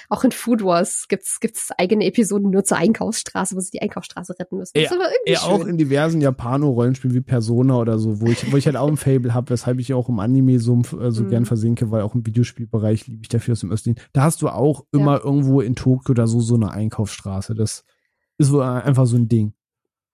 [0.10, 4.40] auch in Food Wars gibt's gibt's eigene Episoden nur zur Einkaufsstraße, wo sie die Einkaufsstraße
[4.40, 4.77] retten müssen.
[4.77, 4.90] Ja,
[5.26, 8.88] ja auch in diversen Japano-Rollenspielen wie Persona oder so, wo ich, wo ich halt auch
[8.88, 11.30] ein Fable habe, weshalb ich auch im Anime so, äh, so mm.
[11.30, 14.00] gern versinke, weil auch im Videospielbereich liebe ich dafür aus dem Östlichen.
[14.14, 15.24] Da hast du auch immer ja.
[15.24, 17.53] irgendwo in Tokio oder so so eine Einkaufsstraße.
[17.56, 17.84] Das
[18.38, 19.53] ist so einfach so ein Ding.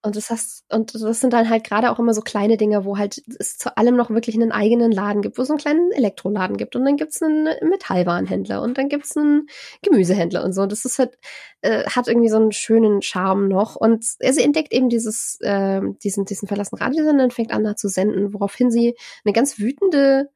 [0.06, 2.98] Und das hast, und das sind dann halt gerade auch immer so kleine Dinge, wo
[2.98, 6.58] halt es zu allem noch wirklich einen eigenen Laden gibt, wo es einen kleinen Elektroladen
[6.58, 9.48] gibt und dann gibt's einen Metallwarenhändler und dann gibt's einen
[9.82, 10.66] Gemüsehändler und so.
[10.66, 11.18] Das ist halt,
[11.62, 13.78] äh, hat irgendwie so einen schönen Charme noch.
[13.78, 17.88] Und sie entdeckt eben dieses, äh, diesen, diesen verlassenen Radiosender und fängt an, da zu
[17.88, 20.30] senden, woraufhin sie eine ganz wütende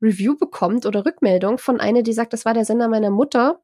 [0.00, 3.60] Review bekommt oder Rückmeldung von einer, die sagt, das war der Sender meiner Mutter.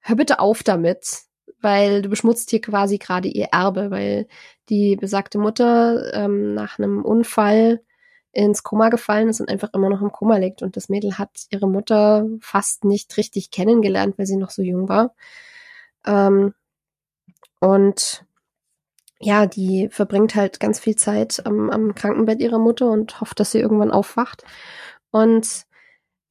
[0.00, 1.24] Hör bitte auf damit
[1.60, 4.26] weil du beschmutzt hier quasi gerade ihr Erbe, weil
[4.68, 7.80] die besagte Mutter ähm, nach einem Unfall
[8.32, 10.62] ins Koma gefallen ist und einfach immer noch im Koma liegt.
[10.62, 14.88] Und das Mädel hat ihre Mutter fast nicht richtig kennengelernt, weil sie noch so jung
[14.88, 15.14] war.
[16.06, 16.54] Ähm,
[17.60, 18.24] und
[19.20, 23.52] ja, die verbringt halt ganz viel Zeit am, am Krankenbett ihrer Mutter und hofft, dass
[23.52, 24.44] sie irgendwann aufwacht.
[25.10, 25.66] Und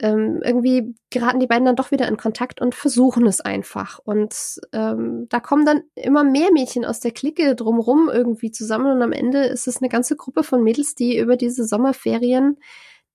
[0.03, 3.99] ähm, irgendwie geraten die beiden dann doch wieder in Kontakt und versuchen es einfach.
[3.99, 4.35] Und
[4.73, 9.13] ähm, da kommen dann immer mehr Mädchen aus der Clique drumrum irgendwie zusammen und am
[9.13, 12.57] Ende ist es eine ganze Gruppe von Mädels, die über diese Sommerferien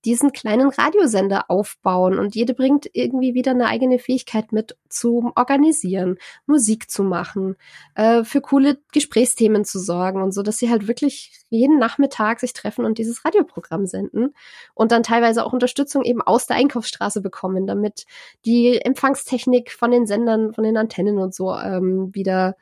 [0.05, 6.17] diesen kleinen Radiosender aufbauen und jede bringt irgendwie wieder eine eigene Fähigkeit mit zu organisieren,
[6.45, 7.57] Musik zu machen,
[7.95, 12.53] äh, für coole Gesprächsthemen zu sorgen und so, dass sie halt wirklich jeden Nachmittag sich
[12.53, 14.33] treffen und dieses Radioprogramm senden
[14.73, 18.05] und dann teilweise auch Unterstützung eben aus der Einkaufsstraße bekommen, damit
[18.45, 22.55] die Empfangstechnik von den Sendern, von den Antennen und so ähm, wieder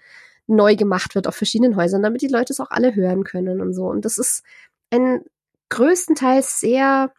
[0.48, 3.74] neu gemacht wird auf verschiedenen Häusern, damit die Leute es auch alle hören können und
[3.74, 3.85] so.
[3.85, 4.43] Und das ist
[4.90, 5.22] ein
[5.69, 7.11] größtenteils sehr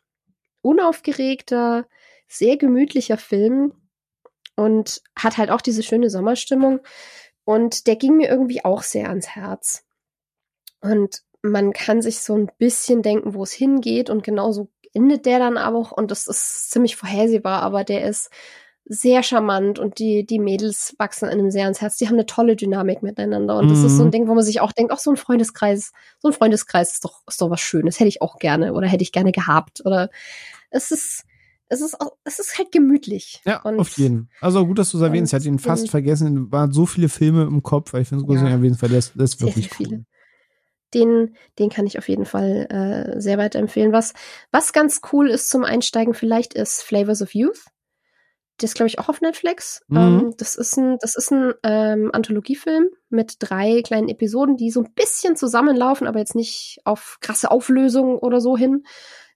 [0.63, 1.87] unaufgeregter,
[2.29, 3.73] sehr gemütlicher Film
[4.57, 6.81] und hat halt auch diese schöne Sommerstimmung.
[7.45, 9.85] Und der ging mir irgendwie auch sehr ans Herz.
[10.81, 15.39] Und man kann sich so ein bisschen denken, wo es hingeht und genauso endet der
[15.39, 18.31] dann aber auch und das ist ziemlich vorhersehbar, aber der ist
[18.89, 21.99] sehr charmant und die, die Mädels wachsen einem sehr ans Herz.
[21.99, 23.71] Die haben eine tolle Dynamik miteinander und mhm.
[23.71, 24.13] das ist so ein mhm.
[24.13, 27.23] Ding, wo man sich auch denkt, auch so ein Freundeskreis, so ein Freundeskreis ist doch,
[27.27, 30.09] ist doch was Schönes, hätte ich auch gerne oder hätte ich gerne gehabt oder
[30.71, 31.25] es ist,
[31.69, 33.43] es ist, auch, es ist halt gemütlich.
[33.45, 34.31] Ja, und, auf jeden.
[34.41, 35.33] Also gut, dass du es erwähnst.
[35.33, 36.51] Ich hatte ihn fast vergessen.
[36.51, 39.13] Waren so viele Filme im Kopf, weil ich finde es gut, ja, erwähnt, weil das,
[39.15, 39.87] das ist wirklich cool.
[39.87, 40.05] Viele.
[40.95, 43.93] Den, den kann ich auf jeden Fall äh, sehr weiterempfehlen.
[43.93, 44.15] Was,
[44.51, 47.67] was ganz cool ist zum Einsteigen vielleicht ist Flavors of Youth.
[48.61, 49.83] Das glaube ich auch auf Netflix.
[49.89, 49.97] Mhm.
[49.97, 54.83] Ähm, das ist ein, das ist ein ähm, Anthologiefilm mit drei kleinen Episoden, die so
[54.83, 58.85] ein bisschen zusammenlaufen, aber jetzt nicht auf krasse Auflösungen oder so hin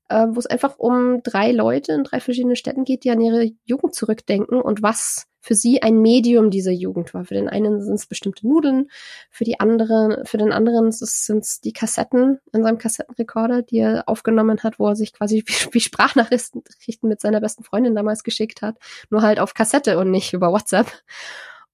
[0.08, 3.50] äh, wo es einfach um drei Leute in drei verschiedenen Städten geht, die an ihre
[3.64, 7.24] Jugend zurückdenken und was für sie ein Medium dieser Jugend war.
[7.24, 8.88] Für den einen sind es bestimmte Nudeln,
[9.28, 14.08] für die anderen, für den anderen sind es die Kassetten in seinem Kassettenrekorder, die er
[14.08, 16.62] aufgenommen hat, wo er sich quasi wie, wie Sprachnachrichten
[17.02, 18.78] mit seiner besten Freundin damals geschickt hat,
[19.10, 20.86] nur halt auf Kassette und nicht über WhatsApp.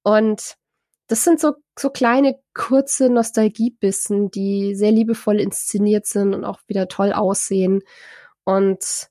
[0.02, 0.56] Und
[1.06, 6.88] das sind so, so kleine, kurze Nostalgiebissen, die sehr liebevoll inszeniert sind und auch wieder
[6.88, 7.82] toll aussehen
[8.44, 9.10] und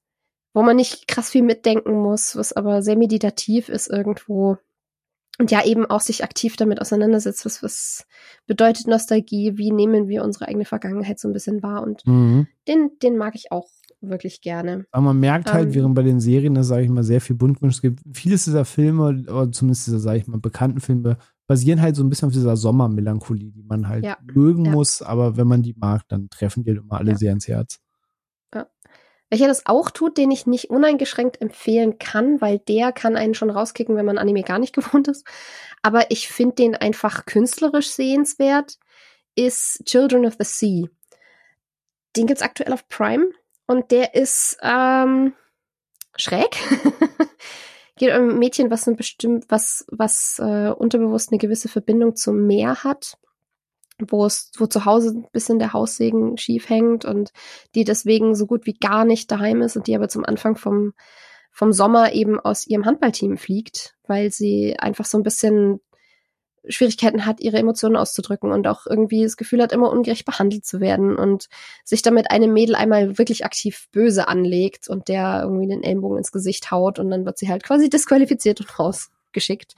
[0.57, 4.57] wo man nicht krass viel mitdenken muss, was aber sehr meditativ ist irgendwo.
[5.37, 8.07] Und ja, eben auch sich aktiv damit auseinandersetzt, was, was
[8.47, 11.83] bedeutet Nostalgie, wie nehmen wir unsere eigene Vergangenheit so ein bisschen wahr.
[11.83, 12.47] Und mhm.
[12.67, 13.67] den, den mag ich auch
[14.01, 14.87] wirklich gerne.
[14.89, 17.35] Aber man merkt halt, ähm, während bei den Serien, da sage ich mal, sehr viel
[17.35, 17.75] Buntmisch.
[17.75, 21.95] Es gibt vieles dieser Filme, oder zumindest dieser, sage ich mal, bekannten Filme, basieren halt
[21.95, 24.71] so ein bisschen auf dieser Sommermelancholie, die man halt ja, mögen ja.
[24.71, 27.17] muss, aber wenn man die mag, dann treffen die halt immer alle ja.
[27.17, 27.79] sehr ins Herz.
[29.29, 33.49] Welcher das auch tut, den ich nicht uneingeschränkt empfehlen kann, weil der kann einen schon
[33.49, 35.25] rauskicken, wenn man Anime gar nicht gewohnt ist.
[35.81, 38.77] Aber ich finde den einfach künstlerisch sehenswert,
[39.35, 40.87] ist Children of the Sea.
[42.15, 43.29] Den gibt's aktuell auf Prime
[43.67, 45.33] und der ist ähm,
[46.15, 46.57] schräg.
[47.97, 52.47] Geht um ein Mädchen, was ein bestimmt, was, was äh, unterbewusst eine gewisse Verbindung zum
[52.47, 53.17] Meer hat
[54.07, 57.31] wo es, wo zu Hause ein bisschen der Haussegen schief hängt und
[57.75, 60.93] die deswegen so gut wie gar nicht daheim ist und die aber zum Anfang vom,
[61.51, 65.79] vom Sommer eben aus ihrem Handballteam fliegt, weil sie einfach so ein bisschen
[66.69, 70.79] Schwierigkeiten hat, ihre Emotionen auszudrücken und auch irgendwie das Gefühl hat, immer ungerecht behandelt zu
[70.79, 71.47] werden und
[71.83, 76.31] sich damit einem Mädel einmal wirklich aktiv böse anlegt und der irgendwie den Ellenbogen ins
[76.31, 79.75] Gesicht haut und dann wird sie halt quasi disqualifiziert und rausgeschickt.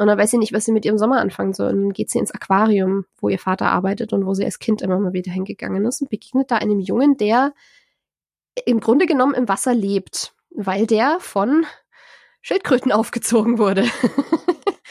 [0.00, 1.74] Und dann weiß sie nicht, was sie mit ihrem Sommer anfangen soll.
[1.74, 4.80] Und dann geht sie ins Aquarium, wo ihr Vater arbeitet und wo sie als Kind
[4.80, 7.52] immer mal wieder hingegangen ist und begegnet da einem Jungen, der
[8.64, 11.66] im Grunde genommen im Wasser lebt, weil der von
[12.40, 13.84] Schildkröten aufgezogen wurde.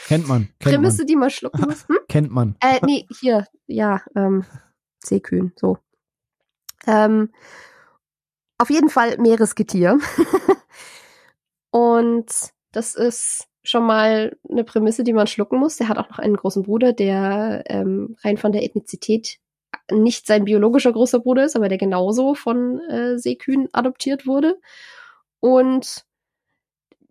[0.06, 0.42] Kennt man.
[0.60, 1.06] Kennt Prämisse, man.
[1.08, 1.84] die man schlucken muss.
[1.88, 1.98] Hm?
[2.08, 2.54] Kennt man.
[2.60, 4.44] Äh, nee, hier, ja, ähm,
[5.04, 5.78] Seekühn, so.
[6.86, 7.32] Ähm,
[8.58, 9.98] auf jeden Fall Meeresgetier.
[11.72, 12.30] Und
[12.70, 15.76] das ist schon mal eine Prämisse, die man schlucken muss.
[15.76, 19.38] Der hat auch noch einen großen Bruder, der ähm, rein von der Ethnizität
[19.90, 24.58] nicht sein biologischer großer Bruder ist, aber der genauso von äh, Seekühn adoptiert wurde.
[25.40, 26.04] Und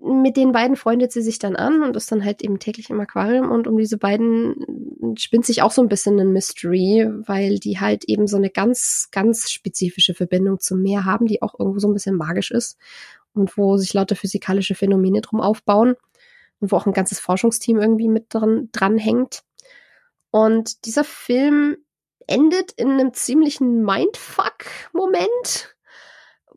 [0.01, 3.01] mit den beiden freundet sie sich dann an und ist dann halt eben täglich im
[3.01, 7.79] Aquarium und um diese beiden spinnt sich auch so ein bisschen ein Mystery, weil die
[7.79, 11.89] halt eben so eine ganz, ganz spezifische Verbindung zum Meer haben, die auch irgendwo so
[11.89, 12.77] ein bisschen magisch ist
[13.33, 15.95] und wo sich lauter physikalische Phänomene drum aufbauen
[16.59, 19.43] und wo auch ein ganzes Forschungsteam irgendwie mit dran, dran hängt.
[20.31, 21.77] Und dieser Film
[22.27, 25.75] endet in einem ziemlichen Mindfuck-Moment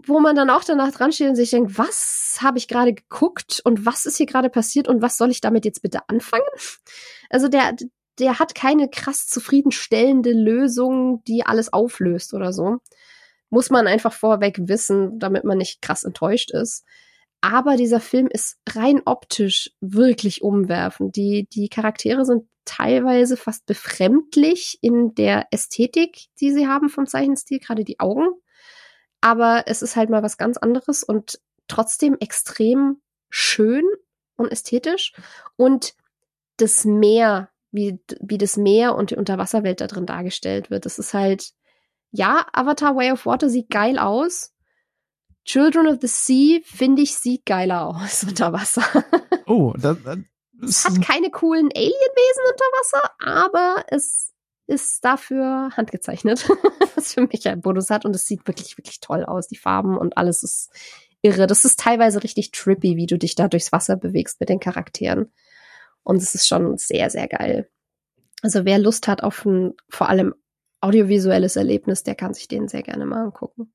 [0.06, 3.60] wo man dann auch danach dran steht und sich denkt, was habe ich gerade geguckt
[3.64, 6.44] und was ist hier gerade passiert und was soll ich damit jetzt bitte anfangen?
[7.30, 7.74] Also der,
[8.18, 12.78] der hat keine krass zufriedenstellende Lösung, die alles auflöst oder so.
[13.50, 16.84] Muss man einfach vorweg wissen, damit man nicht krass enttäuscht ist.
[17.42, 21.16] Aber dieser Film ist rein optisch wirklich umwerfend.
[21.16, 27.58] Die, die Charaktere sind teilweise fast befremdlich in der Ästhetik, die sie haben vom Zeichenstil,
[27.58, 28.30] gerade die Augen
[29.22, 33.84] aber es ist halt mal was ganz anderes und trotzdem extrem schön
[34.36, 35.14] und ästhetisch
[35.56, 35.94] und
[36.58, 40.84] das Meer, wie, wie das Meer und die Unterwasserwelt da drin dargestellt wird.
[40.84, 41.52] Das ist halt,
[42.10, 44.51] ja, Avatar Way of Water sieht geil aus.
[45.44, 48.82] Children of the Sea, finde ich, sieht geiler aus unter Wasser.
[49.46, 50.18] Oh, das, das
[50.62, 54.32] es hat keine coolen Alienwesen unter Wasser, aber es
[54.66, 56.48] ist dafür handgezeichnet,
[56.94, 58.04] was für mich ein Bonus hat.
[58.04, 59.48] Und es sieht wirklich, wirklich toll aus.
[59.48, 60.70] Die Farben und alles ist
[61.20, 61.46] irre.
[61.46, 65.32] Das ist teilweise richtig trippy, wie du dich da durchs Wasser bewegst mit den Charakteren.
[66.04, 67.68] Und es ist schon sehr, sehr geil.
[68.42, 70.34] Also wer Lust hat auf ein vor allem
[70.80, 73.72] audiovisuelles Erlebnis, der kann sich den sehr gerne mal angucken.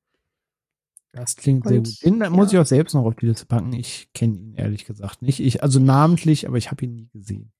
[1.13, 2.05] Das klingt und, sehr gut.
[2.05, 2.29] Den ja.
[2.29, 3.73] muss ich auch selbst noch auf die Liste packen.
[3.73, 5.39] Ich kenne ihn ehrlich gesagt nicht.
[5.39, 7.51] Ich, also namentlich, aber ich habe ihn nie gesehen.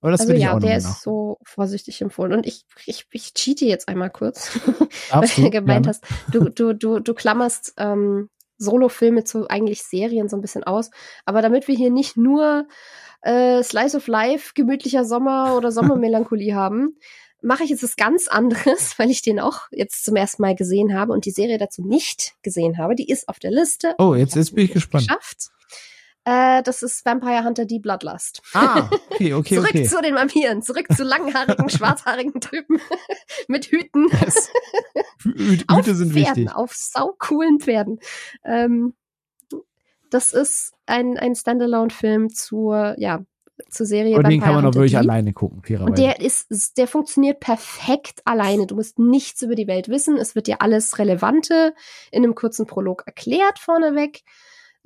[0.00, 2.34] Aber das also ja, der ist so vorsichtig empfohlen.
[2.34, 4.60] Und ich, ich, ich cheate jetzt einmal kurz,
[5.10, 10.36] weil du gemeint hast, du, du, du, du klammerst ähm, Solo-Filme zu eigentlich Serien so
[10.36, 10.90] ein bisschen aus.
[11.24, 12.66] Aber damit wir hier nicht nur
[13.22, 16.98] äh, Slice of Life, gemütlicher Sommer oder Sommermelancholie haben,
[17.44, 20.94] mache ich jetzt was ganz anderes, weil ich den auch jetzt zum ersten Mal gesehen
[20.94, 22.94] habe und die Serie dazu nicht gesehen habe.
[22.94, 23.94] Die ist auf der Liste.
[23.98, 25.06] Oh, jetzt, jetzt bin ich gespannt.
[25.06, 25.50] Geschafft.
[26.24, 28.40] Äh, das ist Vampire Hunter die Bloodlust.
[28.54, 29.84] Ah, okay, okay, zurück okay.
[29.84, 32.80] zu den Vampiren, zurück zu langhaarigen, schwarzhaarigen Typen
[33.46, 34.08] mit Hüten.
[34.08, 34.50] Yes.
[35.22, 36.54] Hüte auf sind Pferden, wichtig.
[36.54, 38.00] Auf saucoolen Pferden.
[38.42, 38.94] Ähm,
[40.08, 43.24] das ist ein, ein Standalone-Film zur, ja,
[43.68, 44.16] zur Serie.
[44.16, 45.90] Und den kann man auch wirklich alleine gucken, fairerweise.
[45.90, 48.66] Und der ist, der funktioniert perfekt alleine.
[48.66, 50.16] Du musst nichts über die Welt wissen.
[50.16, 51.74] Es wird dir alles Relevante
[52.10, 54.22] in einem kurzen Prolog erklärt vorneweg.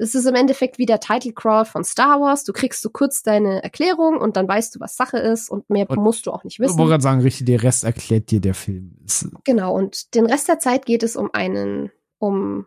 [0.00, 2.44] Es ist im Endeffekt wie der Title Crawl von Star Wars.
[2.44, 5.90] Du kriegst so kurz deine Erklärung und dann weißt du, was Sache ist und mehr
[5.90, 6.72] und musst du auch nicht wissen.
[6.72, 8.96] Ich wollte gerade sagen, richtig, der Rest erklärt dir der Film.
[9.42, 12.66] Genau, und den Rest der Zeit geht es um einen, um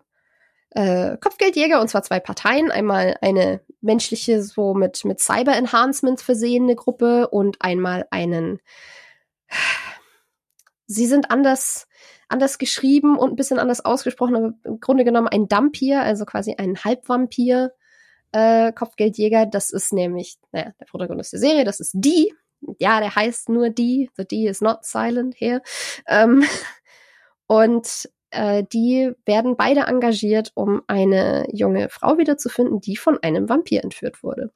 [0.71, 2.71] äh, Kopfgeldjäger und zwar zwei Parteien.
[2.71, 8.59] Einmal eine menschliche, so mit, mit Cyber-Enhancements versehene Gruppe und einmal einen.
[10.87, 11.87] Sie sind anders
[12.31, 16.55] anders geschrieben und ein bisschen anders ausgesprochen, aber im Grunde genommen ein Dampir, also quasi
[16.57, 17.73] ein Halbvampir,
[18.31, 19.45] äh, Kopfgeldjäger.
[19.45, 22.33] Das ist nämlich, naja, der Protagonist der Serie, das ist die.
[22.79, 24.09] Ja, der heißt nur die.
[24.15, 25.61] The D is not silent here.
[26.07, 26.43] Ähm,
[27.47, 33.83] und äh, die werden beide engagiert, um eine junge Frau wiederzufinden, die von einem Vampir
[33.83, 34.51] entführt wurde.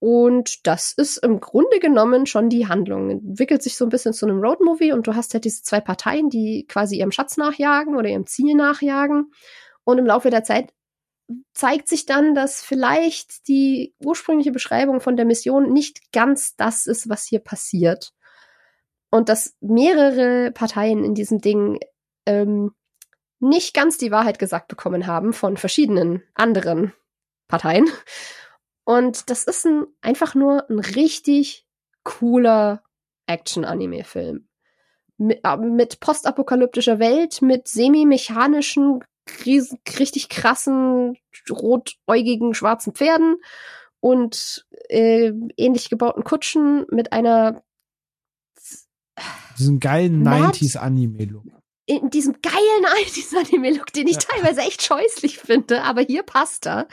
[0.00, 3.10] Und das ist im Grunde genommen schon die Handlung.
[3.10, 6.30] Entwickelt sich so ein bisschen zu einem Roadmovie und du hast halt diese zwei Parteien,
[6.30, 9.32] die quasi ihrem Schatz nachjagen oder ihrem Ziel nachjagen.
[9.82, 10.72] Und im Laufe der Zeit
[11.52, 17.08] zeigt sich dann, dass vielleicht die ursprüngliche Beschreibung von der Mission nicht ganz das ist,
[17.08, 18.12] was hier passiert.
[19.10, 21.80] Und dass mehrere Parteien in diesem Ding
[22.28, 22.72] ähm,
[23.40, 26.92] nicht ganz die Wahrheit gesagt bekommen haben von verschiedenen anderen
[27.48, 27.88] Parteien.
[28.84, 31.66] Und das ist ein, einfach nur ein richtig
[32.04, 32.82] cooler
[33.26, 34.48] Action-Anime-Film.
[35.18, 39.04] Mit, äh, mit postapokalyptischer Welt, mit semi-mechanischen,
[39.46, 41.16] richtig krassen,
[41.50, 43.36] rotäugigen, schwarzen Pferden
[44.00, 47.62] und äh, ähnlich gebauten Kutschen mit einer
[49.58, 51.57] diesen geilen 90s-Anime-Look.
[51.88, 54.20] In diesem geilen 90s-Anime-Look, den ich ja.
[54.20, 56.86] teilweise echt scheußlich finde, aber hier passt er.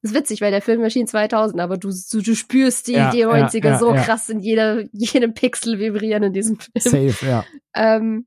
[0.00, 3.10] Das ist witzig, weil der Film erschien 2000, aber du, du, du spürst die, ja,
[3.10, 7.10] die 90er ja, so krass in jeder, jedem Pixel vibrieren in diesem Film.
[7.10, 7.44] Safe, ja.
[7.74, 8.26] Ähm,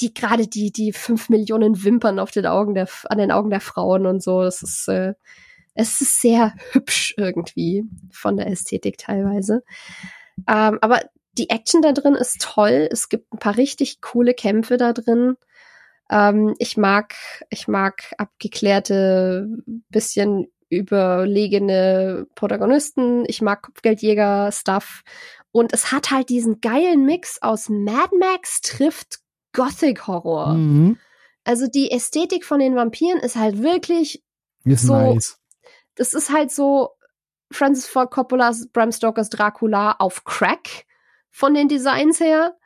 [0.00, 3.60] die gerade die die fünf Millionen Wimpern auf den Augen der an den Augen der
[3.60, 5.14] Frauen und so das ist äh,
[5.74, 9.64] es ist sehr hübsch irgendwie von der Ästhetik teilweise
[10.46, 11.00] ähm, aber
[11.38, 12.88] die Action da drin ist toll.
[12.90, 15.36] Es gibt ein paar richtig coole Kämpfe da drin.
[16.10, 17.14] Ähm, ich mag,
[17.50, 19.48] ich mag abgeklärte,
[19.88, 23.24] bisschen überlegene Protagonisten.
[23.26, 25.02] Ich mag Kopfgeldjäger-Stuff.
[25.52, 29.20] Und es hat halt diesen geilen Mix aus Mad Max trifft
[29.52, 30.54] Gothic Horror.
[30.54, 30.98] Mhm.
[31.44, 34.22] Also die Ästhetik von den Vampiren ist halt wirklich
[34.64, 34.94] ist so.
[34.94, 35.38] Nice.
[35.94, 36.90] Das ist halt so
[37.52, 40.86] Francis Ford Coppola's Bram Stokers Dracula auf Crack
[41.32, 42.56] von den Designs her.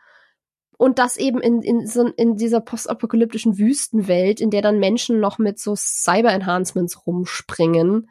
[0.77, 5.39] Und das eben in, in, so, in dieser postapokalyptischen Wüstenwelt, in der dann Menschen noch
[5.39, 8.11] mit so Cyber-Enhancements rumspringen.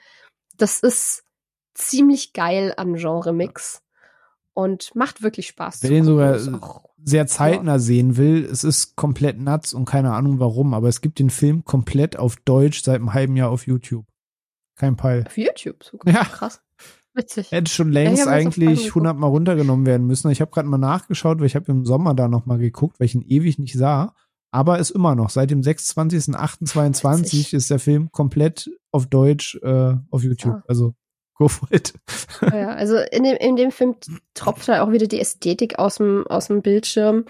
[0.58, 1.24] Das ist
[1.76, 3.84] ziemlich geil am Genre-Mix.
[4.54, 5.84] Und macht wirklich Spaß.
[5.84, 6.40] Wer den sogar
[7.04, 7.80] sehr zeitnah ja.
[7.80, 11.66] sehen will, es ist komplett nuts und keine Ahnung warum, aber es gibt den Film
[11.66, 14.06] komplett auf Deutsch seit einem halben Jahr auf YouTube.
[14.76, 15.26] Kein Peil.
[15.26, 16.14] Auf YouTube sogar.
[16.14, 16.24] Ja.
[16.24, 16.62] Krass.
[17.16, 17.52] Witzig.
[17.52, 20.30] Hätte schon längst ja, eigentlich 100 Mal runtergenommen werden müssen.
[20.32, 23.06] Ich habe gerade mal nachgeschaut, weil ich habe im Sommer da noch mal geguckt, weil
[23.06, 24.14] ich ihn ewig nicht sah.
[24.52, 25.30] Aber ist immer noch.
[25.30, 30.56] Seit dem 26.08.22 ist der Film komplett auf Deutsch äh, auf YouTube.
[30.56, 30.64] Ja.
[30.68, 30.94] Also
[31.36, 31.94] go for it.
[32.42, 33.96] Ja, also in dem, in dem Film
[34.34, 37.26] tropft halt auch wieder die Ästhetik aus dem, aus dem Bildschirm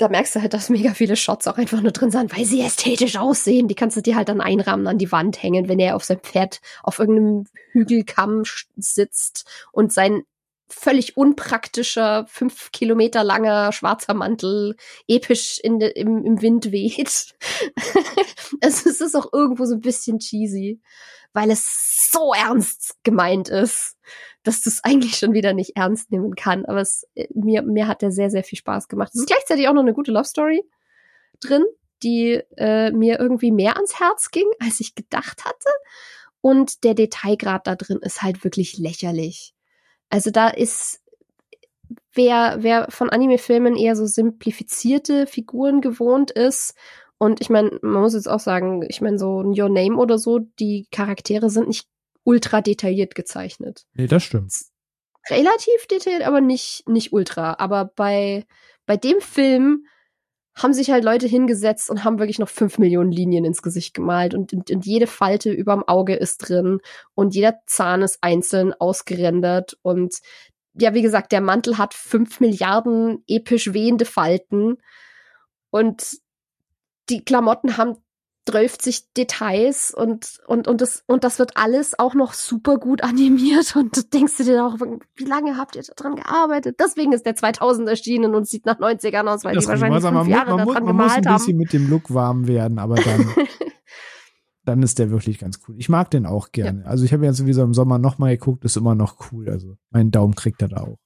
[0.00, 2.62] da merkst du halt, dass mega viele Shots auch einfach nur drin sind, weil sie
[2.62, 3.68] ästhetisch aussehen.
[3.68, 6.20] Die kannst du dir halt dann einrahmen an die Wand hängen, wenn er auf seinem
[6.20, 8.44] Pferd auf irgendeinem Hügelkamm
[8.76, 10.22] sitzt und sein
[10.68, 14.76] völlig unpraktischer, fünf Kilometer langer schwarzer Mantel
[15.08, 17.34] episch in de, im, im Wind weht.
[18.62, 20.80] also es ist auch irgendwo so ein bisschen cheesy,
[21.32, 23.96] weil es so ernst gemeint ist
[24.42, 26.64] dass du es eigentlich schon wieder nicht ernst nehmen kann.
[26.66, 29.10] Aber es, äh, mir, mir hat der sehr, sehr viel Spaß gemacht.
[29.14, 30.62] Es ist gleichzeitig auch noch eine gute Love Story
[31.40, 31.64] drin,
[32.02, 35.68] die äh, mir irgendwie mehr ans Herz ging, als ich gedacht hatte.
[36.40, 39.54] Und der Detailgrad da drin ist halt wirklich lächerlich.
[40.08, 41.02] Also da ist,
[42.14, 46.74] wer, wer von Anime-Filmen eher so simplifizierte Figuren gewohnt ist,
[47.22, 50.16] und ich meine, man muss jetzt auch sagen, ich meine, so ein Your Name oder
[50.16, 51.86] so, die Charaktere sind nicht
[52.24, 53.86] ultra detailliert gezeichnet.
[53.94, 54.52] Nee, das stimmt.
[55.28, 57.54] Relativ detailliert, aber nicht, nicht ultra.
[57.58, 58.44] Aber bei,
[58.86, 59.84] bei dem Film
[60.54, 64.34] haben sich halt Leute hingesetzt und haben wirklich noch fünf Millionen Linien ins Gesicht gemalt
[64.34, 66.80] und, und, und jede Falte überm Auge ist drin
[67.14, 70.16] und jeder Zahn ist einzeln ausgerendert und
[70.74, 74.78] ja, wie gesagt, der Mantel hat fünf Milliarden episch wehende Falten
[75.70, 76.18] und
[77.08, 77.96] die Klamotten haben
[78.46, 83.74] 30 Details und, und, und, das, und das wird alles auch noch super gut animiert
[83.76, 84.76] und du denkst du dir auch,
[85.14, 86.76] wie lange habt ihr daran gearbeitet?
[86.80, 90.14] Deswegen ist der 2000 erschienen und sieht nach 90ern aus, weil das die wahrscheinlich fünf
[90.14, 92.96] man, Jahre man, daran man gemalt muss ein bisschen mit dem Look warm werden, aber
[92.96, 93.28] dann,
[94.64, 95.74] dann ist der wirklich ganz cool.
[95.78, 96.82] Ich mag den auch gerne.
[96.82, 96.86] Ja.
[96.86, 99.48] Also ich habe jetzt sowieso im Sommer nochmal geguckt, ist immer noch cool.
[99.48, 100.98] Also mein Daumen kriegt er da auch.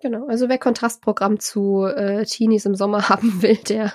[0.00, 3.92] Genau, also wer Kontrastprogramm zu äh, Teenies im Sommer haben will, der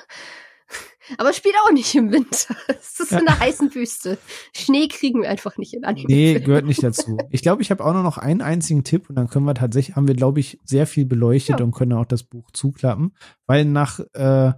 [1.17, 2.55] aber spielt auch nicht im Winter.
[2.67, 3.19] Es ist ja.
[3.19, 4.17] in der heißen Wüste.
[4.55, 6.07] Schnee kriegen wir einfach nicht in Anime.
[6.07, 7.17] Nee, gehört nicht dazu.
[7.29, 9.95] Ich glaube, ich habe auch nur noch einen einzigen Tipp und dann können wir tatsächlich,
[9.95, 11.65] haben wir, glaube ich, sehr viel beleuchtet ja.
[11.65, 13.13] und können auch das Buch zuklappen.
[13.47, 14.53] Weil nach äh,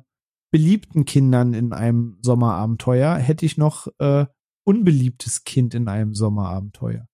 [0.52, 4.26] beliebten Kindern in einem Sommerabenteuer hätte ich noch äh,
[4.66, 7.08] unbeliebtes Kind in einem Sommerabenteuer.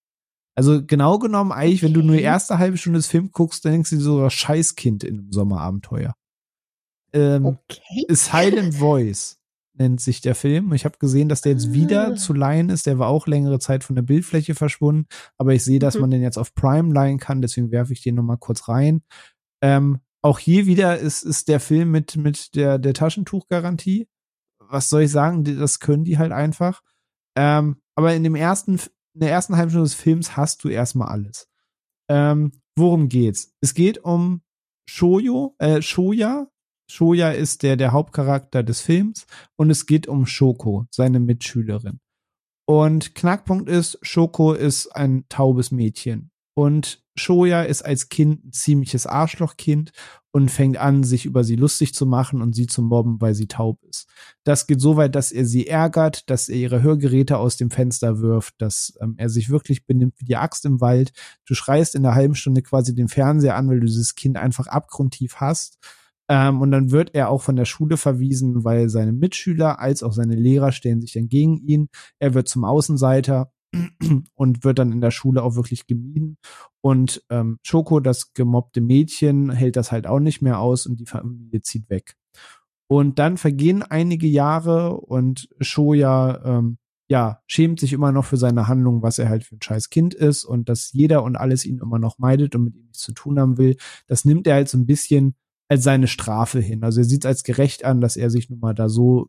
[0.54, 3.72] Also genau genommen eigentlich, wenn du nur die erste halbe Stunde des Films guckst, dann
[3.72, 6.14] denkst du sogar Scheißkind in einem Sommerabenteuer.
[7.12, 8.06] Ähm, okay.
[8.08, 9.40] Silent Voice
[9.74, 10.72] nennt sich der Film.
[10.72, 11.72] Ich habe gesehen, dass der jetzt ah.
[11.72, 12.86] wieder zu leihen ist.
[12.86, 15.06] Der war auch längere Zeit von der Bildfläche verschwunden.
[15.38, 16.02] Aber ich sehe, dass mhm.
[16.02, 17.42] man den jetzt auf Prime leihen kann.
[17.42, 19.02] Deswegen werfe ich den noch mal kurz rein.
[19.62, 24.06] Ähm, auch hier wieder ist, ist der Film mit, mit der, der Taschentuchgarantie.
[24.58, 25.44] Was soll ich sagen?
[25.44, 26.82] Das können die halt einfach.
[27.36, 28.78] Ähm, aber in dem ersten,
[29.14, 31.48] in der ersten halben Stunde des Films hast du erstmal alles.
[32.08, 33.54] Ähm, worum geht's?
[33.60, 34.42] Es geht um
[34.86, 36.48] Shoyo, äh, Shoya,
[36.90, 42.00] Shoya ist der, der Hauptcharakter des Films und es geht um Shoko, seine Mitschülerin.
[42.66, 46.30] Und Knackpunkt ist, Shoko ist ein taubes Mädchen.
[46.54, 49.92] Und Shoya ist als Kind ein ziemliches Arschlochkind
[50.32, 53.46] und fängt an, sich über sie lustig zu machen und sie zu mobben, weil sie
[53.46, 54.08] taub ist.
[54.44, 58.20] Das geht so weit, dass er sie ärgert, dass er ihre Hörgeräte aus dem Fenster
[58.20, 61.12] wirft, dass ähm, er sich wirklich benimmt wie die Axt im Wald.
[61.46, 64.66] Du schreist in der halben Stunde quasi den Fernseher an, weil du dieses Kind einfach
[64.66, 65.78] abgrundtief hast.
[66.30, 70.12] Ähm, und dann wird er auch von der Schule verwiesen, weil seine Mitschüler als auch
[70.12, 71.88] seine Lehrer stellen sich dann gegen ihn.
[72.20, 73.52] Er wird zum Außenseiter
[74.34, 76.38] und wird dann in der Schule auch wirklich gemieden.
[76.80, 81.06] Und ähm, Schoko, das gemobbte Mädchen, hält das halt auch nicht mehr aus und die
[81.06, 82.14] Familie zieht weg.
[82.88, 86.78] Und dann vergehen einige Jahre und Shoya ähm,
[87.08, 90.14] ja, schämt sich immer noch für seine Handlung, was er halt für ein scheiß Kind
[90.14, 93.12] ist und dass jeder und alles ihn immer noch meidet und mit ihm nichts zu
[93.12, 93.76] tun haben will.
[94.06, 95.34] Das nimmt er halt so ein bisschen
[95.70, 96.84] als seine Strafe hin.
[96.84, 99.28] Also er sieht es als gerecht an, dass er sich nun mal da so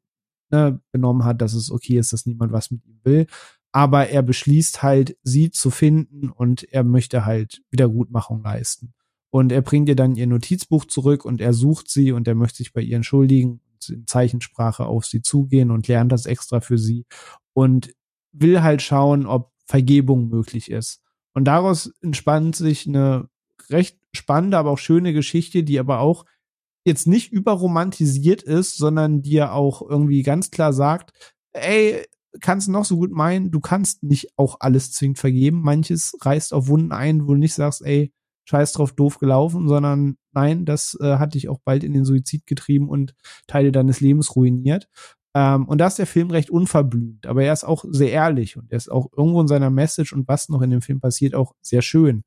[0.50, 3.28] ne, benommen hat, dass es okay ist, dass niemand was mit ihm will
[3.72, 8.94] aber er beschließt halt, sie zu finden und er möchte halt Wiedergutmachung leisten.
[9.30, 12.58] Und er bringt ihr dann ihr Notizbuch zurück und er sucht sie und er möchte
[12.58, 17.06] sich bei ihr entschuldigen, in Zeichensprache auf sie zugehen und lernt das extra für sie
[17.54, 17.94] und
[18.34, 21.02] will halt schauen, ob Vergebung möglich ist.
[21.34, 23.30] Und daraus entspannt sich eine
[23.70, 26.26] recht spannende, aber auch schöne Geschichte, die aber auch
[26.86, 31.12] jetzt nicht überromantisiert ist, sondern dir auch irgendwie ganz klar sagt,
[31.54, 32.06] ey,
[32.40, 35.62] kannst noch so gut meinen, du kannst nicht auch alles zwingend vergeben.
[35.62, 38.14] Manches reißt auf Wunden ein, wo du nicht sagst, ey,
[38.46, 42.48] scheiß drauf, doof gelaufen, sondern nein, das äh, hat dich auch bald in den Suizid
[42.48, 43.14] getrieben und
[43.48, 44.88] Teile deines Lebens ruiniert.
[45.36, 48.72] Ähm, und da ist der Film recht unverblümt, aber er ist auch sehr ehrlich und
[48.72, 51.54] er ist auch irgendwo in seiner Message und was noch in dem Film passiert auch
[51.62, 52.24] sehr schön.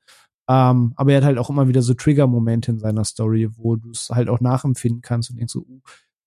[0.49, 3.91] Ähm, aber er hat halt auch immer wieder so Trigger-Momente in seiner Story, wo du
[3.91, 5.81] es halt auch nachempfinden kannst und denkst so, uh,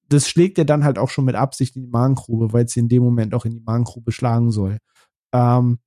[0.09, 2.79] das schlägt er dann halt auch schon mit Absicht in die Magengrube, weil es sie
[2.79, 4.79] in dem Moment auch in die Magengrube schlagen soll.
[5.33, 5.79] Ähm,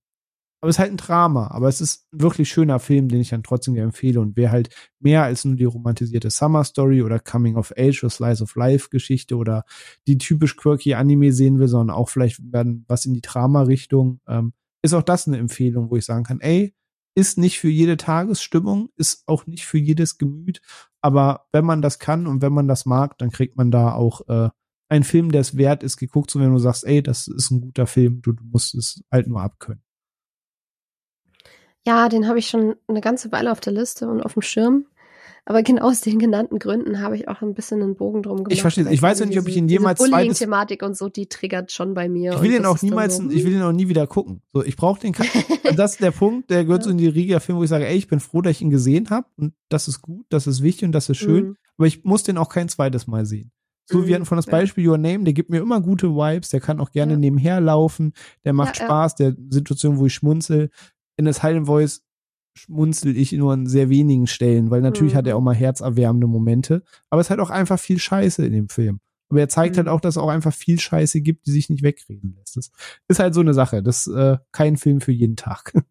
[0.62, 3.31] aber es ist halt ein Drama, aber es ist ein wirklich schöner Film, den ich
[3.31, 4.20] dann trotzdem empfehle.
[4.20, 4.68] Und wer halt
[4.99, 8.91] mehr als nur die romantisierte Summer Story oder Coming of Age oder Slice of Life
[8.91, 9.65] Geschichte oder
[10.07, 14.52] die typisch quirky Anime sehen will, sondern auch vielleicht werden was in die Drama-Richtung, ähm,
[14.83, 16.75] ist auch das eine Empfehlung, wo ich sagen kann, ey,
[17.20, 20.62] ist nicht für jede Tagesstimmung, ist auch nicht für jedes Gemüt,
[21.02, 24.26] aber wenn man das kann und wenn man das mag, dann kriegt man da auch
[24.28, 24.49] äh,
[24.89, 27.60] einen Film, der es wert ist, geguckt zu werden, du sagst, ey, das ist ein
[27.60, 29.82] guter Film, du, du musst es halt nur abkönnen.
[31.86, 34.86] Ja, den habe ich schon eine ganze Weile auf der Liste und auf dem Schirm.
[35.50, 38.52] Aber genau aus den genannten Gründen habe ich auch ein bisschen einen Bogen drum gemacht.
[38.52, 38.88] Ich verstehe.
[38.88, 40.38] Ich weiß ja nicht, ob ich ihn jemals zweites.
[40.38, 42.34] thematik und so, die triggert schon bei mir.
[42.34, 44.42] Ich will ihn auch niemals, so, ich will ihn auch nie wieder gucken.
[44.52, 45.12] So, ich brauche den.
[45.76, 46.84] das ist der Punkt, der gehört ja.
[46.84, 48.62] so in die Riege der Filme, wo ich sage, ey, ich bin froh, dass ich
[48.62, 51.44] ihn gesehen habe und das ist gut, das ist wichtig und das ist schön.
[51.44, 51.56] Mhm.
[51.78, 53.50] Aber ich muss den auch kein zweites Mal sehen.
[53.86, 54.90] So, wir hatten von das Beispiel ja.
[54.90, 57.18] Your Name, der gibt mir immer gute Vibes, der kann auch gerne ja.
[57.18, 58.12] nebenher laufen,
[58.44, 60.70] der macht Spaß, der Situation, wo ich schmunzel.
[61.16, 62.02] In das Silent Voice
[62.54, 65.18] schmunzel ich nur an sehr wenigen Stellen, weil natürlich mhm.
[65.18, 68.68] hat er auch mal herzerwärmende Momente, aber es halt auch einfach viel Scheiße in dem
[68.68, 69.00] Film.
[69.28, 69.90] Aber er zeigt halt mhm.
[69.90, 72.56] halt auch, dass es auch einfach viel Scheiße gibt, die sich nicht wegreden lässt.
[72.56, 72.70] Das
[73.08, 73.82] ist halt so eine Sache.
[73.82, 75.72] Das ist äh, kein Film für jeden Tag.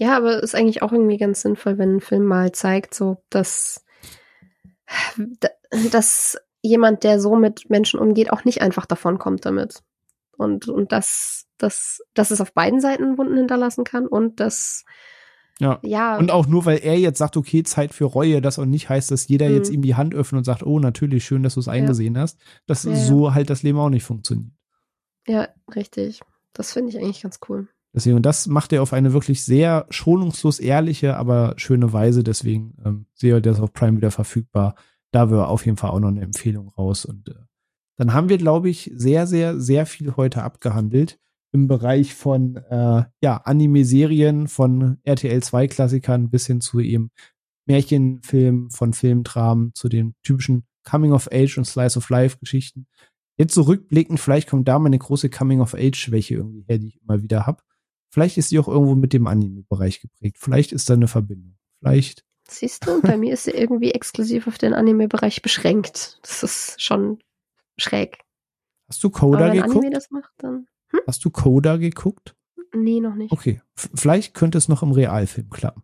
[0.00, 3.84] Ja, aber ist eigentlich auch irgendwie ganz sinnvoll, wenn ein Film mal zeigt, so dass,
[5.90, 9.82] dass jemand, der so mit Menschen umgeht, auch nicht einfach davon kommt damit.
[10.36, 14.84] Und, und dass, dass, dass es auf beiden Seiten Wunden hinterlassen kann und dass
[15.60, 15.80] ja.
[15.82, 16.16] ja.
[16.16, 19.10] Und auch nur, weil er jetzt sagt, okay, Zeit für Reue, das auch nicht heißt,
[19.10, 19.54] dass jeder mhm.
[19.54, 22.22] jetzt ihm die Hand öffnet und sagt, oh, natürlich, schön, dass du es eingesehen ja.
[22.22, 24.52] hast, dass ja, so halt das Leben auch nicht funktioniert.
[25.26, 26.20] Ja, richtig.
[26.52, 27.68] Das finde ich eigentlich ganz cool.
[27.94, 32.22] Deswegen, und das macht er auf eine wirklich sehr schonungslos ehrliche, aber schöne Weise.
[32.22, 34.74] Deswegen ähm, sehe ich das auf Prime wieder verfügbar.
[35.10, 37.04] Da wäre auf jeden Fall auch noch eine Empfehlung raus.
[37.04, 37.34] Und äh,
[37.96, 41.18] dann haben wir, glaube ich, sehr, sehr, sehr viel heute abgehandelt
[41.52, 47.10] im Bereich von äh, ja, Anime-Serien, von RTL-2-Klassikern bis hin zu eben
[47.66, 52.86] Märchenfilmen, von Filmdramen, zu den typischen Coming-of-Age und Slice-of-Life-Geschichten.
[53.36, 57.62] Jetzt zurückblickend, vielleicht kommt da meine große Coming-of-Age-Schwäche irgendwie her, die ich immer wieder habe.
[58.10, 60.38] Vielleicht ist sie auch irgendwo mit dem Anime-Bereich geprägt.
[60.40, 61.58] Vielleicht ist da eine Verbindung.
[61.78, 62.24] Vielleicht.
[62.48, 66.18] Siehst du, bei mir ist sie irgendwie exklusiv auf den Anime-Bereich beschränkt.
[66.22, 67.18] Das ist schon
[67.76, 68.18] schräg.
[68.88, 69.76] Hast du Coda Aber wenn geguckt?
[69.76, 71.00] Anime das macht, dann hm?
[71.06, 72.36] Hast du Coda geguckt?
[72.74, 73.32] Nee, noch nicht.
[73.32, 73.60] Okay.
[73.76, 75.82] F vielleicht könnte es noch im Realfilm klappen.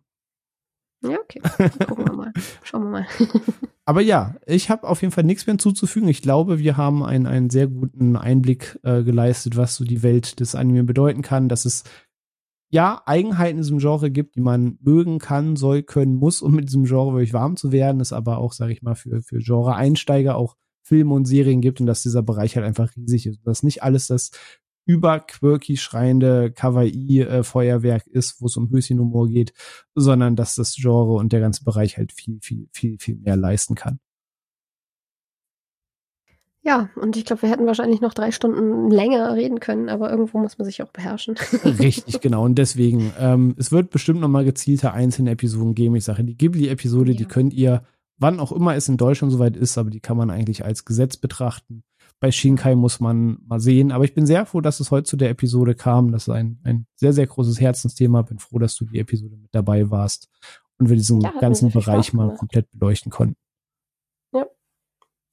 [1.03, 1.41] Ja, okay.
[1.87, 2.33] Gucken wir mal.
[2.63, 3.07] Schauen wir mal.
[3.85, 6.09] Aber ja, ich habe auf jeden Fall nichts mehr hinzuzufügen.
[6.09, 10.39] Ich glaube, wir haben einen, einen sehr guten Einblick äh, geleistet, was so die Welt
[10.39, 11.83] des Anime bedeuten kann, dass es
[12.71, 16.67] ja Eigenheiten in diesem Genre gibt, die man mögen kann, soll, können, muss, um mit
[16.67, 20.35] diesem Genre wirklich warm zu werden, es aber auch, sage ich mal, für, für Genre-Einsteiger
[20.35, 23.41] auch Filme und Serien gibt und dass dieser Bereich halt einfach riesig ist.
[23.45, 24.31] Dass nicht alles das
[24.85, 29.53] über quirky schreiende Kawaii-Feuerwerk ist, wo es um Höschenhumor geht,
[29.95, 33.75] sondern dass das Genre und der ganze Bereich halt viel, viel, viel, viel mehr leisten
[33.75, 33.99] kann.
[36.65, 40.39] Ja, und ich glaube, wir hätten wahrscheinlich noch drei Stunden länger reden können, aber irgendwo
[40.39, 41.35] muss man sich auch beherrschen.
[41.63, 42.43] Richtig, genau.
[42.43, 45.95] Und deswegen, ähm, es wird bestimmt noch mal gezielte einzelne Episoden geben.
[45.95, 47.17] Ich sage, die Ghibli-Episode, ja.
[47.17, 47.83] die könnt ihr,
[48.17, 51.17] wann auch immer es in Deutschland soweit ist, aber die kann man eigentlich als Gesetz
[51.17, 51.83] betrachten.
[52.19, 53.91] Bei Shinkai muss man mal sehen.
[53.91, 56.11] Aber ich bin sehr froh, dass es heute zu der Episode kam.
[56.11, 58.21] Das ist ein, ein sehr, sehr großes Herzensthema.
[58.21, 60.29] Bin froh, dass du die Episode mit dabei warst
[60.77, 63.37] und wir diesen ja, ganzen Bereich mal komplett beleuchten konnten.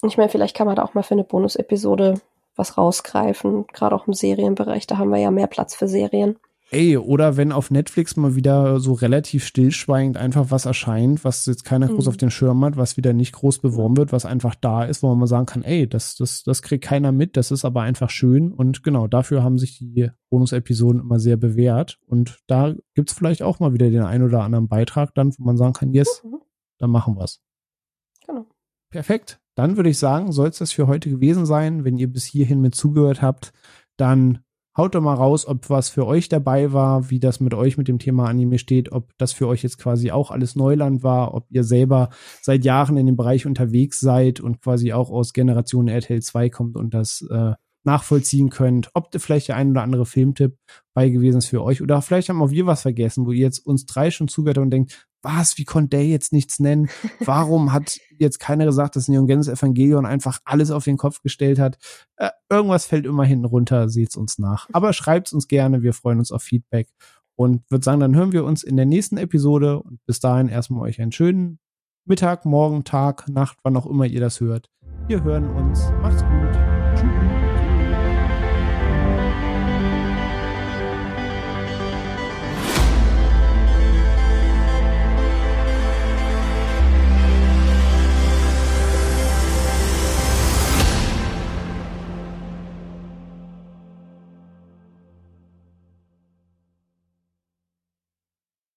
[0.04, 2.20] Ich meine, vielleicht kann man da auch mal für eine Bonus-Episode
[2.56, 6.38] was rausgreifen, gerade auch im Serienbereich, da haben wir ja mehr Platz für Serien.
[6.74, 11.64] Ey, oder wenn auf Netflix mal wieder so relativ stillschweigend einfach was erscheint, was jetzt
[11.64, 12.08] keiner groß mhm.
[12.08, 15.08] auf den Schirm hat, was wieder nicht groß beworben wird, was einfach da ist, wo
[15.10, 18.08] man mal sagen kann, ey, das, das, das kriegt keiner mit, das ist aber einfach
[18.08, 23.42] schön und genau, dafür haben sich die Bonus-Episoden immer sehr bewährt und da gibt's vielleicht
[23.42, 26.38] auch mal wieder den ein oder anderen Beitrag dann, wo man sagen kann, yes, mhm.
[26.78, 27.42] dann machen wir's.
[28.26, 28.46] Genau.
[28.88, 29.42] Perfekt.
[29.56, 31.84] Dann würde ich sagen, soll es das für heute gewesen sein.
[31.84, 33.52] Wenn ihr bis hierhin mit zugehört habt,
[33.98, 34.38] dann
[34.76, 37.88] haut doch mal raus, ob was für euch dabei war, wie das mit euch mit
[37.88, 41.46] dem Thema Anime steht, ob das für euch jetzt quasi auch alles Neuland war, ob
[41.50, 42.08] ihr selber
[42.40, 46.76] seit Jahren in dem Bereich unterwegs seid und quasi auch aus Generation RTL 2 kommt
[46.76, 47.52] und das äh,
[47.84, 50.56] nachvollziehen könnt, ob vielleicht der ein oder andere Filmtipp
[50.94, 53.58] bei gewesen ist für euch oder vielleicht haben auch wir was vergessen, wo ihr jetzt
[53.58, 56.88] uns drei schon zugehört und denkt, was, wie konnte der jetzt nichts nennen?
[57.20, 61.58] Warum hat jetzt keiner gesagt, dass Neon Genesis Evangelion einfach alles auf den Kopf gestellt
[61.58, 61.78] hat?
[62.16, 64.68] Äh, irgendwas fällt immer hinten runter, seht's uns nach.
[64.72, 66.88] Aber schreibt's uns gerne, wir freuen uns auf Feedback
[67.36, 70.88] und würde sagen, dann hören wir uns in der nächsten Episode und bis dahin erstmal
[70.88, 71.58] euch einen schönen
[72.04, 74.68] Mittag, Morgen, Tag, Nacht, wann auch immer ihr das hört.
[75.06, 75.92] Wir hören uns.
[76.02, 76.91] Macht's gut.